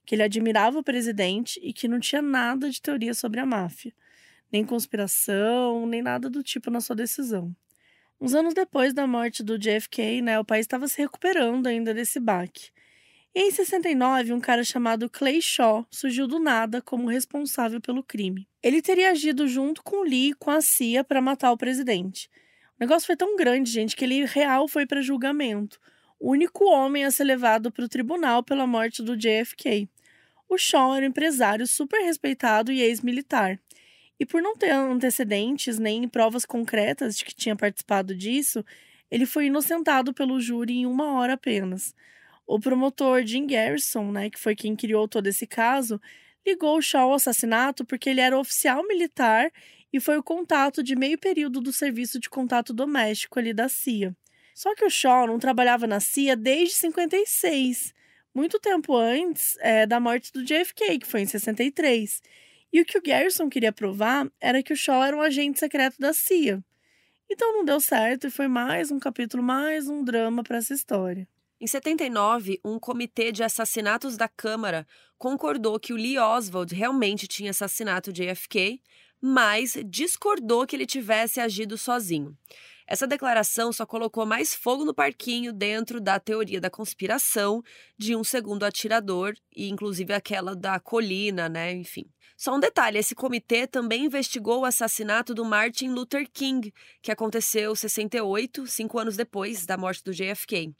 que 0.06 0.16
ele 0.16 0.24
admirava 0.24 0.80
o 0.80 0.84
presidente 0.84 1.60
e 1.62 1.74
que 1.74 1.88
não 1.88 2.00
tinha 2.00 2.22
nada 2.22 2.70
de 2.70 2.82
teoria 2.82 3.14
sobre 3.14 3.40
a 3.40 3.46
máfia, 3.46 3.94
nem 4.52 4.66
conspiração, 4.66 5.86
nem 5.86 6.02
nada 6.02 6.30
do 6.30 6.42
tipo 6.42 6.72
na 6.72 6.82
sua 6.82 6.96
decisão. 6.96 7.56
Uns 8.22 8.34
anos 8.34 8.54
depois 8.54 8.94
da 8.94 9.08
morte 9.08 9.44
do 9.44 9.58
JFK, 9.58 10.22
né, 10.22 10.40
o 10.40 10.46
país 10.46 10.66
estava 10.66 10.88
se 10.88 10.98
recuperando 10.98 11.68
ainda 11.68 11.94
desse 11.94 12.20
baque. 12.20 12.70
Em 13.34 13.52
69, 13.52 14.34
um 14.34 14.40
cara 14.40 14.64
chamado 14.64 15.10
Clay 15.10 15.42
Shaw 15.42 15.86
surgiu 15.92 16.28
do 16.28 16.40
nada 16.40 16.82
como 16.82 17.08
responsável 17.08 17.80
pelo 17.80 18.04
crime. 18.04 18.48
Ele 18.62 18.82
teria 18.82 19.12
agido 19.12 19.48
junto 19.48 19.84
com 19.84 20.02
Lee 20.02 20.32
e 20.32 20.34
com 20.34 20.50
a 20.50 20.62
CIA 20.62 21.04
para 21.04 21.22
matar 21.22 21.52
o 21.52 21.58
presidente. 21.58 22.30
O 22.80 22.84
negócio 22.84 23.08
foi 23.08 23.18
tão 23.18 23.36
grande, 23.36 23.70
gente, 23.70 23.94
que 23.94 24.06
ele 24.06 24.24
real 24.24 24.66
foi 24.66 24.86
para 24.86 25.02
julgamento. 25.02 25.78
O 26.18 26.32
único 26.32 26.64
homem 26.64 27.04
a 27.04 27.12
ser 27.12 27.26
levado 27.26 27.70
para 27.70 27.84
o 27.84 27.90
tribunal 27.90 28.42
pela 28.42 28.66
morte 28.66 29.04
do 29.04 29.18
JFK. 29.18 29.90
O 30.48 30.58
Shaw 30.58 30.96
era 30.96 31.06
um 31.06 31.10
empresário 31.10 31.68
super 31.68 32.00
respeitado 32.00 32.72
e 32.72 32.82
ex-militar. 32.82 33.60
E 34.18 34.26
por 34.26 34.42
não 34.42 34.56
ter 34.56 34.70
antecedentes 34.72 35.78
nem 35.78 36.08
provas 36.08 36.46
concretas 36.46 37.18
de 37.18 37.26
que 37.26 37.36
tinha 37.36 37.54
participado 37.54 38.16
disso, 38.16 38.64
ele 39.12 39.26
foi 39.26 39.48
inocentado 39.48 40.14
pelo 40.14 40.40
júri 40.40 40.78
em 40.78 40.86
uma 40.86 41.20
hora 41.20 41.34
apenas. 41.34 41.94
O 42.48 42.62
promotor 42.62 43.26
Jim 43.26 43.46
Garrison, 43.46 44.10
né, 44.10 44.30
que 44.30 44.40
foi 44.40 44.56
quem 44.56 44.74
criou 44.74 45.06
todo 45.06 45.28
esse 45.28 45.46
caso, 45.46 46.00
ligou 46.48 46.78
o 46.78 46.82
Shaw 46.82 47.10
ao 47.10 47.16
assassinato 47.16 47.84
porque 47.84 48.10
ele 48.10 48.22
era 48.22 48.40
oficial 48.40 48.88
militar 48.88 49.52
e 49.92 50.00
foi 50.00 50.18
o 50.18 50.24
contato 50.24 50.84
de 50.84 50.96
meio 50.96 51.18
período 51.18 51.62
do 51.62 51.74
serviço 51.74 52.20
de 52.20 52.30
contato 52.30 52.74
doméstico 52.74 53.40
ali 53.40 53.54
da 53.54 53.68
CIA. 53.68 54.16
Só 54.54 54.76
que 54.76 54.86
o 54.86 54.90
Shaw 54.90 55.28
não 55.28 55.40
trabalhava 55.40 55.88
na 55.88 56.00
CIA 56.00 56.36
desde 56.36 56.76
56, 56.76 57.94
muito 58.34 58.60
tempo 58.60 58.96
antes 58.96 59.58
é, 59.60 59.86
da 59.86 60.00
morte 60.00 60.32
do 60.32 60.44
JFK, 60.44 61.00
que 61.00 61.08
foi 61.08 61.22
em 61.22 61.26
63. 61.26 62.22
E 62.72 62.82
o 62.82 62.86
que 62.86 62.98
o 62.98 63.02
Garrison 63.02 63.50
queria 63.50 63.72
provar 63.72 64.30
era 64.40 64.62
que 64.62 64.74
o 64.74 64.76
Shaw 64.76 65.04
era 65.04 65.16
um 65.16 65.22
agente 65.22 65.60
secreto 65.60 65.98
da 66.00 66.14
CIA. 66.14 66.64
Então 67.30 67.54
não 67.54 67.64
deu 67.64 67.80
certo 67.80 68.28
e 68.28 68.32
foi 68.32 68.48
mais 68.48 68.92
um 68.92 69.00
capítulo, 69.00 69.42
mais 69.42 69.88
um 69.88 70.04
drama 70.04 70.44
para 70.44 70.58
essa 70.58 70.74
história. 70.74 71.28
Em 71.62 71.68
79, 71.68 72.60
um 72.64 72.80
comitê 72.80 73.32
de 73.32 73.44
assassinatos 73.44 74.16
da 74.16 74.28
Câmara 74.28 74.88
concordou 75.18 75.80
que 75.80 75.92
o 75.92 75.96
Lee 75.98 76.18
Oswald 76.18 76.74
realmente 76.74 77.28
tinha 77.28 77.52
assassinado 77.52 78.10
o 78.10 78.14
JFK, 78.14 78.82
mas 79.22 79.78
discordou 79.86 80.66
que 80.66 80.76
ele 80.76 80.86
tivesse 80.86 81.40
agido 81.40 81.78
sozinho. 81.78 82.38
Essa 82.90 83.06
declaração 83.06 83.72
só 83.72 83.86
colocou 83.86 84.26
mais 84.26 84.56
fogo 84.56 84.84
no 84.84 84.96
parquinho 84.96 85.54
dentro 85.54 86.02
da 86.02 86.20
teoria 86.20 86.60
da 86.60 86.72
conspiração 86.72 87.62
de 87.96 88.16
um 88.16 88.24
segundo 88.24 88.64
atirador, 88.64 89.36
e 89.56 89.70
inclusive 89.70 90.12
aquela 90.12 90.56
da 90.56 90.80
colina, 90.80 91.48
né? 91.48 91.72
Enfim. 91.72 92.10
Só 92.36 92.56
um 92.56 92.60
detalhe: 92.60 92.98
esse 92.98 93.14
comitê 93.14 93.68
também 93.68 94.06
investigou 94.06 94.62
o 94.62 94.66
assassinato 94.66 95.36
do 95.36 95.46
Martin 95.46 95.90
Luther 95.90 96.28
King, 96.34 96.74
que 97.00 97.12
aconteceu 97.12 97.76
68, 97.76 98.66
cinco 98.66 98.98
anos 98.98 99.16
depois 99.16 99.68
da 99.68 99.78
morte 99.78 100.04
do 100.04 100.12
JFK. 100.12 100.74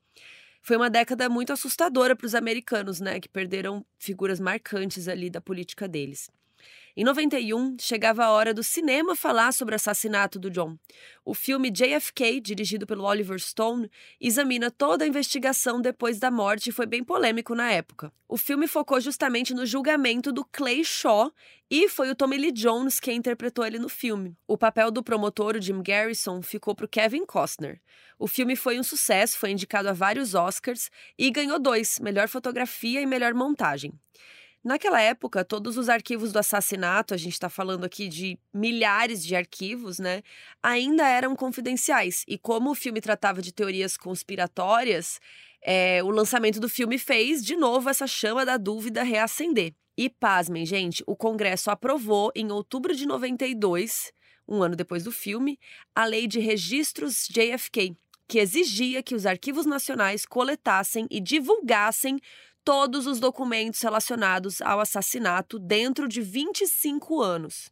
Foi 0.64 0.78
uma 0.78 0.90
década 0.90 1.30
muito 1.30 1.54
assustadora 1.54 2.16
para 2.16 2.26
os 2.26 2.34
americanos, 2.34 3.00
né? 3.00 3.20
Que 3.20 3.30
perderam 3.30 3.86
figuras 4.00 4.40
marcantes 4.40 5.08
ali 5.08 5.30
da 5.30 5.40
política 5.40 5.88
deles. 5.88 6.28
Em 6.96 7.04
91, 7.04 7.78
chegava 7.80 8.26
a 8.26 8.32
hora 8.32 8.54
do 8.54 8.62
cinema 8.62 9.16
falar 9.16 9.54
sobre 9.54 9.74
o 9.74 9.78
assassinato 9.78 10.38
do 10.38 10.50
John. 10.50 10.78
O 11.24 11.34
filme 11.34 11.72
JFK, 11.72 12.42
dirigido 12.42 12.86
pelo 12.86 13.06
Oliver 13.06 13.40
Stone, 13.40 13.90
examina 14.20 14.70
toda 14.70 15.06
a 15.06 15.08
investigação 15.08 15.80
depois 15.80 16.20
da 16.20 16.30
morte 16.30 16.70
e 16.70 16.74
foi 16.74 16.86
bem 16.86 17.04
polêmico 17.04 17.56
na 17.56 17.72
época. 17.72 18.12
O 18.28 18.38
filme 18.38 18.68
focou 18.68 19.00
justamente 19.00 19.54
no 19.54 19.66
julgamento 19.66 20.32
do 20.32 20.44
Clay 20.44 20.84
Shaw 20.84 21.32
e 21.72 21.88
foi 21.88 22.10
o 22.10 22.16
Tommy 22.16 22.38
Lee 22.38 22.52
Jones 22.52 23.00
quem 23.00 23.18
interpretou 23.18 23.66
ele 23.66 23.80
no 23.80 23.88
filme. 23.88 24.36
O 24.48 24.58
papel 24.58 24.92
do 24.92 25.04
promotor, 25.04 25.56
o 25.56 25.62
Jim 25.62 25.82
Garrison, 25.82 26.42
ficou 26.42 26.76
para 26.76 26.88
Kevin 26.88 27.26
Costner. 27.26 27.80
O 28.18 28.28
filme 28.28 28.56
foi 28.56 28.80
um 28.80 28.84
sucesso, 28.84 29.38
foi 29.38 29.52
indicado 29.52 29.88
a 29.88 29.94
vários 29.94 30.36
Oscars 30.36 30.90
e 31.18 31.32
ganhou 31.32 31.60
dois: 31.60 32.00
melhor 32.00 32.28
fotografia 32.28 33.00
e 33.00 33.06
melhor 33.06 33.34
montagem. 33.34 33.94
Naquela 34.64 35.02
época, 35.02 35.46
todos 35.46 35.78
os 35.78 35.88
arquivos 35.88 36.34
do 36.34 36.40
assassinato, 36.40 37.14
a 37.14 37.18
gente 37.18 37.34
está 37.34 37.50
falando 37.50 37.86
aqui 37.86 38.10
de 38.10 38.38
milhares 38.54 39.24
de 39.24 39.36
arquivos, 39.36 40.00
né? 40.00 40.22
Ainda 40.62 41.08
eram 41.08 41.34
confidenciais. 41.34 42.26
E 42.28 42.38
como 42.38 42.72
o 42.72 42.76
filme 42.76 43.00
tratava 43.00 43.42
de 43.42 43.54
teorias 43.54 43.96
conspiratórias, 43.96 45.20
é, 45.62 46.04
o 46.04 46.10
lançamento 46.10 46.60
do 46.60 46.68
filme 46.68 46.98
fez, 46.98 47.44
de 47.44 47.56
novo, 47.56 47.90
essa 47.90 48.06
chama 48.06 48.46
da 48.46 48.58
dúvida 48.58 49.02
reacender. 49.02 49.74
E 49.98 50.10
pasmem, 50.10 50.66
gente, 50.66 51.04
o 51.08 51.16
Congresso 51.16 51.72
aprovou, 51.72 52.32
em 52.36 52.52
outubro 52.52 52.94
de 52.94 53.06
92, 53.06 54.12
um 54.48 54.64
ano 54.64 54.76
depois 54.76 55.04
do 55.04 55.12
filme, 55.12 55.58
a 55.96 56.06
Lei 56.06 56.28
de 56.28 56.40
Registros 56.40 57.28
JFK, 57.30 57.96
que 58.28 58.40
exigia 58.40 59.02
que 59.02 59.16
os 59.16 59.26
arquivos 59.26 59.66
nacionais 59.66 60.26
coletassem 60.26 61.08
e 61.10 61.20
divulgassem 61.20 62.20
todos 62.64 63.08
os 63.08 63.20
documentos 63.20 63.82
relacionados 63.82 64.62
ao 64.62 64.80
assassinato 64.80 65.58
dentro 65.60 66.08
de 66.08 66.22
25 66.22 67.22
anos. 67.22 67.72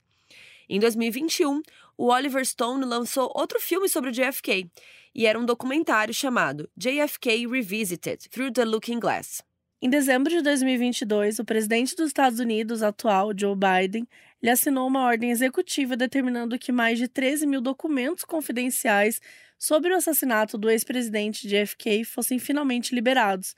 Em 0.69 0.79
2021, 0.79 1.61
o 1.97 2.11
Oliver 2.11 2.45
Stone 2.45 2.85
lançou 2.85 3.31
outro 3.35 3.59
filme 3.59 3.87
sobre 3.87 4.09
o 4.09 4.13
JFK, 4.13 4.69
e 5.15 5.25
era 5.25 5.39
um 5.39 5.45
documentário 5.45 6.13
chamado 6.13 6.69
JFK 6.77 7.47
Revisited 7.47 8.29
Through 8.29 8.51
the 8.51 8.65
Looking 8.65 8.99
Glass. 8.99 9.41
Em 9.81 9.89
dezembro 9.89 10.29
de 10.29 10.41
2022, 10.41 11.39
o 11.39 11.45
presidente 11.45 11.95
dos 11.95 12.07
Estados 12.07 12.39
Unidos 12.39 12.83
atual, 12.83 13.31
Joe 13.35 13.55
Biden, 13.55 14.07
ele 14.41 14.51
assinou 14.51 14.87
uma 14.87 15.05
ordem 15.05 15.31
executiva 15.31 15.95
determinando 15.95 16.57
que 16.57 16.71
mais 16.71 16.99
de 16.99 17.07
13 17.07 17.47
mil 17.47 17.61
documentos 17.61 18.23
confidenciais 18.23 19.19
sobre 19.57 19.91
o 19.91 19.95
assassinato 19.95 20.57
do 20.57 20.69
ex-presidente 20.69 21.47
JFK 21.47 22.03
fossem 22.03 22.37
finalmente 22.37 22.93
liberados, 22.93 23.55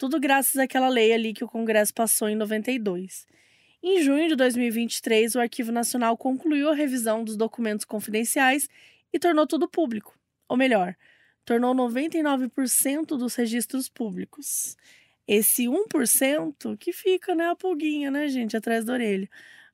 tudo 0.00 0.18
graças 0.18 0.56
àquela 0.56 0.88
lei 0.88 1.12
ali 1.12 1.34
que 1.34 1.44
o 1.44 1.46
Congresso 1.46 1.92
passou 1.92 2.26
em 2.26 2.34
92. 2.34 3.26
Em 3.82 4.02
junho 4.02 4.30
de 4.30 4.34
2023, 4.34 5.34
o 5.34 5.40
Arquivo 5.40 5.70
Nacional 5.70 6.16
concluiu 6.16 6.70
a 6.70 6.74
revisão 6.74 7.22
dos 7.22 7.36
documentos 7.36 7.84
confidenciais 7.84 8.66
e 9.12 9.18
tornou 9.18 9.46
tudo 9.46 9.68
público. 9.68 10.18
Ou 10.48 10.56
melhor, 10.56 10.96
tornou 11.44 11.74
99% 11.74 13.08
dos 13.18 13.34
registros 13.34 13.90
públicos. 13.90 14.74
esse 15.28 15.68
1% 15.68 16.78
que 16.78 16.94
fica, 16.94 17.34
né, 17.34 17.50
a 17.50 17.54
pulguinha, 17.54 18.10
né, 18.10 18.26
gente, 18.26 18.56
atrás 18.56 18.86
da 18.86 18.94
orelha. 18.94 19.28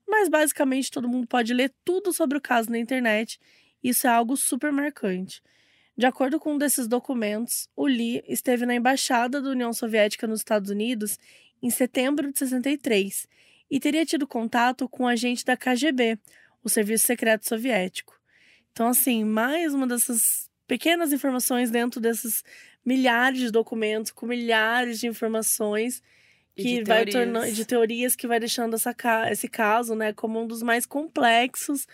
Mas 0.05 0.27
basicamente 0.27 0.91
todo 0.91 1.07
mundo 1.07 1.25
pode 1.25 1.53
ler 1.53 1.73
tudo 1.85 2.11
sobre 2.11 2.37
o 2.37 2.41
caso 2.41 2.69
na 2.69 2.77
internet. 2.77 3.39
Isso 3.81 4.05
é 4.05 4.09
algo 4.09 4.35
super 4.35 4.73
marcante. 4.73 5.41
De 5.97 6.05
acordo 6.05 6.39
com 6.39 6.53
um 6.53 6.57
desses 6.59 6.87
documentos, 6.87 7.67
o 7.75 7.87
Lee 7.87 8.23
esteve 8.27 8.67
na 8.67 8.75
embaixada 8.75 9.41
da 9.41 9.49
União 9.49 9.73
Soviética 9.73 10.27
nos 10.27 10.41
Estados 10.41 10.69
Unidos 10.69 11.17
em 11.61 11.71
setembro 11.71 12.31
de 12.31 12.37
63 12.37 13.27
e 13.69 13.79
teria 13.79 14.05
tido 14.05 14.27
contato 14.27 14.87
com 14.87 15.03
um 15.03 15.07
agente 15.07 15.43
da 15.43 15.57
KGB, 15.57 16.19
o 16.63 16.69
Serviço 16.69 17.07
Secreto 17.07 17.47
Soviético. 17.47 18.15
Então, 18.71 18.89
assim, 18.89 19.23
mais 19.23 19.73
uma 19.73 19.87
dessas 19.87 20.47
pequenas 20.67 21.11
informações 21.11 21.71
dentro 21.71 21.99
desses 21.99 22.43
milhares 22.85 23.39
de 23.39 23.51
documentos, 23.51 24.11
com 24.11 24.27
milhares 24.27 24.99
de 24.99 25.07
informações 25.07 26.03
que 26.55 26.83
vai 26.83 27.05
tornando 27.05 27.51
de 27.51 27.65
teorias 27.65 28.15
que 28.15 28.27
vai 28.27 28.39
deixando 28.39 28.75
essa, 28.75 28.95
esse 29.31 29.47
caso, 29.47 29.95
né, 29.95 30.13
como 30.13 30.39
um 30.39 30.47
dos 30.47 30.61
mais 30.61 30.85
complexos 30.85 31.87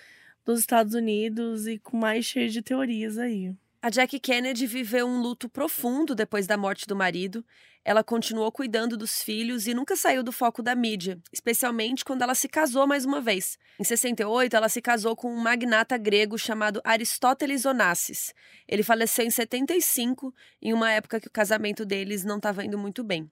dos 0.46 0.60
Estados 0.60 0.94
Unidos 0.94 1.68
e 1.68 1.80
com 1.80 1.96
mais 1.96 2.26
cheio 2.26 2.50
de 2.50 2.62
teorias 2.62 3.18
aí. 3.18 3.54
A 3.84 3.90
Jackie 3.90 4.18
Kennedy 4.18 4.66
viveu 4.66 5.06
um 5.06 5.20
luto 5.20 5.50
profundo 5.50 6.16
depois 6.16 6.48
da 6.48 6.56
morte 6.56 6.88
do 6.88 6.96
marido. 6.96 7.46
Ela 7.84 8.02
continuou 8.02 8.50
cuidando 8.50 8.96
dos 8.96 9.22
filhos 9.22 9.68
e 9.68 9.74
nunca 9.74 9.98
saiu 9.98 10.24
do 10.24 10.32
foco 10.32 10.64
da 10.64 10.74
mídia, 10.74 11.20
especialmente 11.34 12.06
quando 12.06 12.22
ela 12.22 12.34
se 12.34 12.48
casou 12.48 12.88
mais 12.88 13.04
uma 13.04 13.20
vez. 13.20 13.58
Em 13.78 13.84
68, 13.84 14.56
ela 14.56 14.70
se 14.70 14.82
casou 14.82 15.18
com 15.18 15.30
um 15.30 15.38
magnata 15.38 15.98
grego 15.98 16.38
chamado 16.38 16.80
Aristóteles 16.86 17.66
Onassis. 17.66 18.34
Ele 18.70 18.84
faleceu 18.84 19.26
em 19.26 19.30
75, 19.30 20.34
em 20.62 20.72
uma 20.72 20.90
época 20.90 21.20
que 21.20 21.28
o 21.28 21.32
casamento 21.32 21.86
deles 21.86 22.24
não 22.24 22.38
estava 22.38 22.64
indo 22.64 22.78
muito 22.78 23.04
bem. 23.04 23.30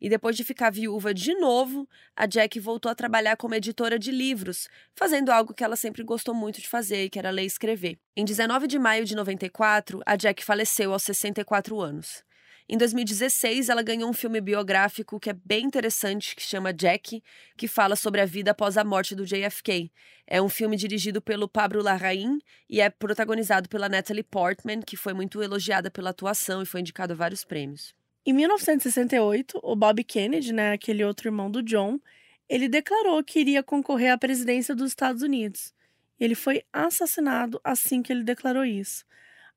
E 0.00 0.08
depois 0.08 0.36
de 0.36 0.44
ficar 0.44 0.70
viúva 0.70 1.14
de 1.14 1.34
novo, 1.34 1.88
a 2.16 2.26
Jack 2.26 2.58
voltou 2.60 2.90
a 2.90 2.94
trabalhar 2.94 3.36
como 3.36 3.54
editora 3.54 3.98
de 3.98 4.10
livros, 4.10 4.68
fazendo 4.94 5.30
algo 5.30 5.54
que 5.54 5.64
ela 5.64 5.76
sempre 5.76 6.02
gostou 6.02 6.34
muito 6.34 6.60
de 6.60 6.68
fazer, 6.68 7.08
que 7.08 7.18
era 7.18 7.30
ler 7.30 7.44
e 7.44 7.46
escrever. 7.46 7.98
Em 8.16 8.24
19 8.24 8.66
de 8.66 8.78
maio 8.78 9.04
de 9.04 9.14
94, 9.14 10.00
a 10.04 10.16
Jack 10.16 10.44
faleceu 10.44 10.92
aos 10.92 11.02
64 11.02 11.80
anos. 11.80 12.24
Em 12.66 12.78
2016, 12.78 13.68
ela 13.68 13.82
ganhou 13.82 14.08
um 14.08 14.14
filme 14.14 14.40
biográfico 14.40 15.20
que 15.20 15.28
é 15.28 15.34
bem 15.34 15.66
interessante, 15.66 16.34
que 16.34 16.40
chama 16.40 16.72
Jack, 16.72 17.22
que 17.58 17.68
fala 17.68 17.94
sobre 17.94 18.22
a 18.22 18.24
vida 18.24 18.52
após 18.52 18.78
a 18.78 18.84
morte 18.84 19.14
do 19.14 19.26
JFK. 19.26 19.92
É 20.26 20.40
um 20.40 20.48
filme 20.48 20.74
dirigido 20.74 21.20
pelo 21.20 21.46
Pablo 21.46 21.82
Larraín 21.82 22.38
e 22.68 22.80
é 22.80 22.88
protagonizado 22.88 23.68
pela 23.68 23.86
Natalie 23.86 24.22
Portman, 24.22 24.80
que 24.80 24.96
foi 24.96 25.12
muito 25.12 25.42
elogiada 25.42 25.90
pela 25.90 26.08
atuação 26.08 26.62
e 26.62 26.66
foi 26.66 26.80
indicado 26.80 27.12
a 27.12 27.16
vários 27.16 27.44
prêmios. 27.44 27.94
Em 28.26 28.32
1968, 28.32 29.60
o 29.62 29.76
Bob 29.76 30.02
Kennedy, 30.02 30.52
né, 30.52 30.72
aquele 30.72 31.04
outro 31.04 31.28
irmão 31.28 31.50
do 31.50 31.62
John, 31.62 32.00
ele 32.48 32.68
declarou 32.68 33.22
que 33.22 33.38
iria 33.38 33.62
concorrer 33.62 34.12
à 34.12 34.18
presidência 34.18 34.74
dos 34.74 34.88
Estados 34.88 35.22
Unidos. 35.22 35.74
Ele 36.18 36.34
foi 36.34 36.62
assassinado 36.72 37.60
assim 37.62 38.02
que 38.02 38.10
ele 38.10 38.24
declarou 38.24 38.64
isso. 38.64 39.04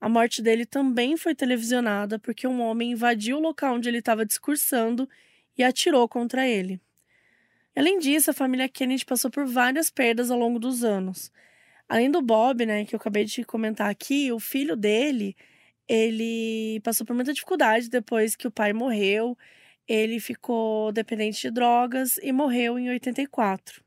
A 0.02 0.10
morte 0.10 0.42
dele 0.42 0.66
também 0.66 1.16
foi 1.16 1.34
televisionada 1.34 2.20
porque 2.20 2.46
um 2.46 2.62
homem 2.62 2.92
invadiu 2.92 3.38
o 3.38 3.42
local 3.42 3.76
onde 3.76 3.88
ele 3.88 4.00
estava 4.00 4.26
discursando 4.26 5.10
e 5.58 5.64
atirou 5.64 6.08
contra 6.08 6.46
ele. 6.46 6.82
Além 7.76 8.00
disso, 8.00 8.32
a 8.32 8.34
família 8.34 8.68
Kennedy 8.68 9.06
passou 9.06 9.32
por 9.32 9.46
várias 9.46 9.90
perdas 9.90 10.30
ao 10.30 10.38
longo 10.38 10.60
dos 10.60 10.84
anos. 10.84 11.32
Além 11.88 12.12
do 12.12 12.22
Bob, 12.22 12.66
né, 12.66 12.84
que 12.84 12.94
eu 12.94 12.98
acabei 12.98 13.24
de 13.24 13.46
comentar 13.46 13.90
aqui, 13.90 14.32
o 14.32 14.40
filho 14.40 14.76
dele 14.76 15.36
ele 15.88 16.80
passou 16.82 17.06
por 17.06 17.16
muita 17.16 17.34
dificuldade 17.34 17.90
depois 17.90 18.36
que 18.36 18.48
o 18.48 18.52
pai 18.52 18.74
morreu. 18.74 19.38
Ele 19.88 20.20
ficou 20.20 20.92
dependente 20.92 21.42
de 21.42 21.52
drogas 21.52 22.18
e 22.18 22.32
morreu 22.32 22.78
em 22.78 22.90
84. 22.90 23.82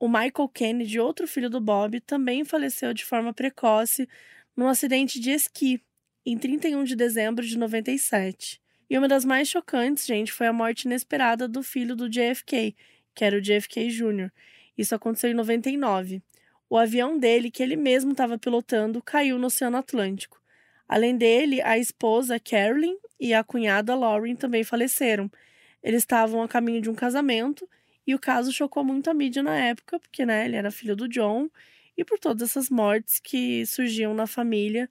O 0.00 0.08
Michael 0.08 0.48
Kennedy, 0.54 1.00
outro 1.00 1.26
filho 1.26 1.50
do 1.50 1.60
Bob, 1.60 2.00
também 2.00 2.44
faleceu 2.44 2.94
de 2.94 3.04
forma 3.04 3.34
precoce 3.34 4.08
num 4.56 4.68
acidente 4.68 5.20
de 5.20 5.30
esqui 5.30 5.82
em 6.24 6.38
31 6.38 6.84
de 6.84 6.96
dezembro 6.96 7.44
de 7.44 7.58
97. 7.58 8.60
E 8.88 8.96
uma 8.96 9.08
das 9.08 9.24
mais 9.24 9.48
chocantes, 9.48 10.06
gente, 10.06 10.32
foi 10.32 10.46
a 10.46 10.52
morte 10.52 10.84
inesperada 10.84 11.46
do 11.46 11.62
filho 11.62 11.94
do 11.94 12.08
JFK, 12.08 12.74
que 13.14 13.24
era 13.24 13.36
o 13.36 13.40
JFK 13.40 13.88
Jr. 13.88 14.30
Isso 14.76 14.94
aconteceu 14.94 15.30
em 15.30 15.34
99. 15.34 16.22
O 16.70 16.76
avião 16.76 17.18
dele, 17.18 17.50
que 17.50 17.62
ele 17.62 17.76
mesmo 17.76 18.12
estava 18.12 18.38
pilotando, 18.38 19.02
caiu 19.02 19.38
no 19.38 19.48
Oceano 19.48 19.76
Atlântico. 19.76 20.40
Além 20.88 21.16
dele, 21.16 21.60
a 21.62 21.78
esposa 21.78 22.40
Carolyn 22.40 22.96
e 23.20 23.34
a 23.34 23.44
cunhada 23.44 23.94
Lauren 23.94 24.34
também 24.36 24.64
faleceram. 24.64 25.30
Eles 25.82 26.02
estavam 26.02 26.42
a 26.42 26.48
caminho 26.48 26.80
de 26.80 26.90
um 26.90 26.94
casamento 26.94 27.68
e 28.06 28.14
o 28.14 28.18
caso 28.18 28.52
chocou 28.52 28.84
muito 28.84 29.10
a 29.10 29.14
mídia 29.14 29.42
na 29.42 29.56
época, 29.56 30.00
porque 30.00 30.24
né, 30.26 30.46
ele 30.46 30.56
era 30.56 30.70
filho 30.70 30.96
do 30.96 31.08
John 31.08 31.48
e 31.96 32.04
por 32.04 32.18
todas 32.18 32.50
essas 32.50 32.70
mortes 32.70 33.20
que 33.20 33.66
surgiam 33.66 34.14
na 34.14 34.26
família, 34.26 34.88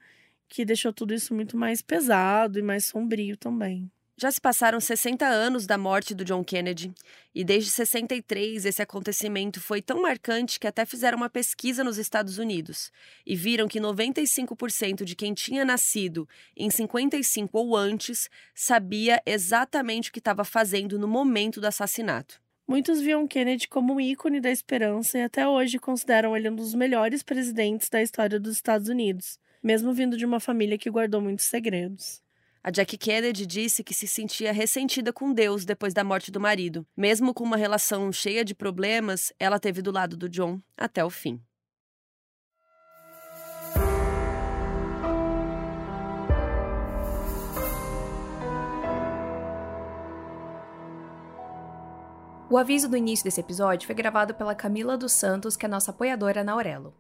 que 0.48 0.64
deixou 0.66 0.94
tudo 0.94 1.14
isso 1.14 1.34
muito 1.34 1.58
mais 1.58 1.82
pesado 1.82 2.60
e 2.60 2.62
mais 2.62 2.86
sombrio 2.86 3.38
também. 3.38 3.92
Já 4.20 4.32
se 4.32 4.42
passaram 4.42 4.80
60 4.80 5.28
anos 5.28 5.68
da 5.68 5.78
morte 5.78 6.16
do 6.16 6.26
John 6.26 6.44
Kennedy, 6.44 6.92
e 7.36 7.44
desde 7.44 7.70
63 7.70 8.66
esse 8.66 8.82
acontecimento 8.82 9.62
foi 9.62 9.80
tão 9.80 10.02
marcante 10.02 10.60
que 10.60 10.66
até 10.66 10.88
fizeram 10.88 11.20
uma 11.20 11.30
pesquisa 11.30 11.84
nos 11.84 12.00
Estados 12.00 12.40
Unidos 12.40 12.92
e 13.24 13.36
viram 13.36 13.68
que 13.68 13.80
95% 13.80 15.04
de 15.04 15.16
quem 15.16 15.36
tinha 15.36 15.64
nascido 15.64 16.28
em 16.56 16.68
55 16.68 17.56
ou 17.56 17.78
antes 17.78 18.28
sabia 18.56 19.22
exatamente 19.24 20.10
o 20.10 20.12
que 20.12 20.18
estava 20.18 20.44
fazendo 20.44 20.98
no 20.98 21.08
momento 21.08 21.62
do 21.62 21.68
assassinato. 21.68 22.42
Muitos 22.68 23.00
viam 23.00 23.28
Kennedy 23.28 23.68
como 23.68 23.94
um 23.94 24.02
ícone 24.02 24.42
da 24.42 24.50
esperança 24.50 25.20
e 25.20 25.22
até 25.22 25.48
hoje 25.48 25.78
consideram 25.78 26.36
ele 26.36 26.50
um 26.50 26.56
dos 26.56 26.74
melhores 26.74 27.22
presidentes 27.22 27.88
da 27.88 28.02
história 28.02 28.40
dos 28.40 28.54
Estados 28.54 28.90
Unidos, 28.90 29.38
mesmo 29.62 29.94
vindo 29.94 30.18
de 30.18 30.26
uma 30.26 30.40
família 30.40 30.76
que 30.76 30.90
guardou 30.90 31.22
muitos 31.22 31.46
segredos. 31.46 32.26
A 32.68 32.70
Jackie 32.70 32.98
Kennedy 32.98 33.46
disse 33.46 33.82
que 33.82 33.94
se 33.94 34.06
sentia 34.06 34.52
ressentida 34.52 35.14
com 35.14 35.32
Deus 35.32 35.64
depois 35.64 35.94
da 35.94 36.04
morte 36.04 36.30
do 36.30 36.38
marido. 36.38 36.86
Mesmo 36.98 37.34
com 37.34 37.46
uma 37.46 37.56
relação 37.56 38.12
cheia 38.12 38.44
de 38.44 38.54
problemas, 38.54 39.32
ela 39.40 39.58
teve 39.58 39.82
do 39.82 39.90
lado 39.90 40.18
do 40.18 40.28
John 40.28 40.60
até 40.76 41.02
o 41.06 41.10
fim. 41.10 41.42
O 52.50 52.58
aviso 52.58 52.90
do 52.90 52.98
início 52.98 53.24
desse 53.24 53.40
episódio 53.40 53.86
foi 53.86 53.96
gravado 53.96 54.36
pela 54.36 54.54
Camila 54.54 54.98
dos 54.98 55.14
Santos, 55.14 55.56
que 55.56 55.66
é 55.66 55.70
nossa 55.70 55.92
apoiadora 55.92 56.44
na 56.44 56.52
Aurelo. 56.52 56.94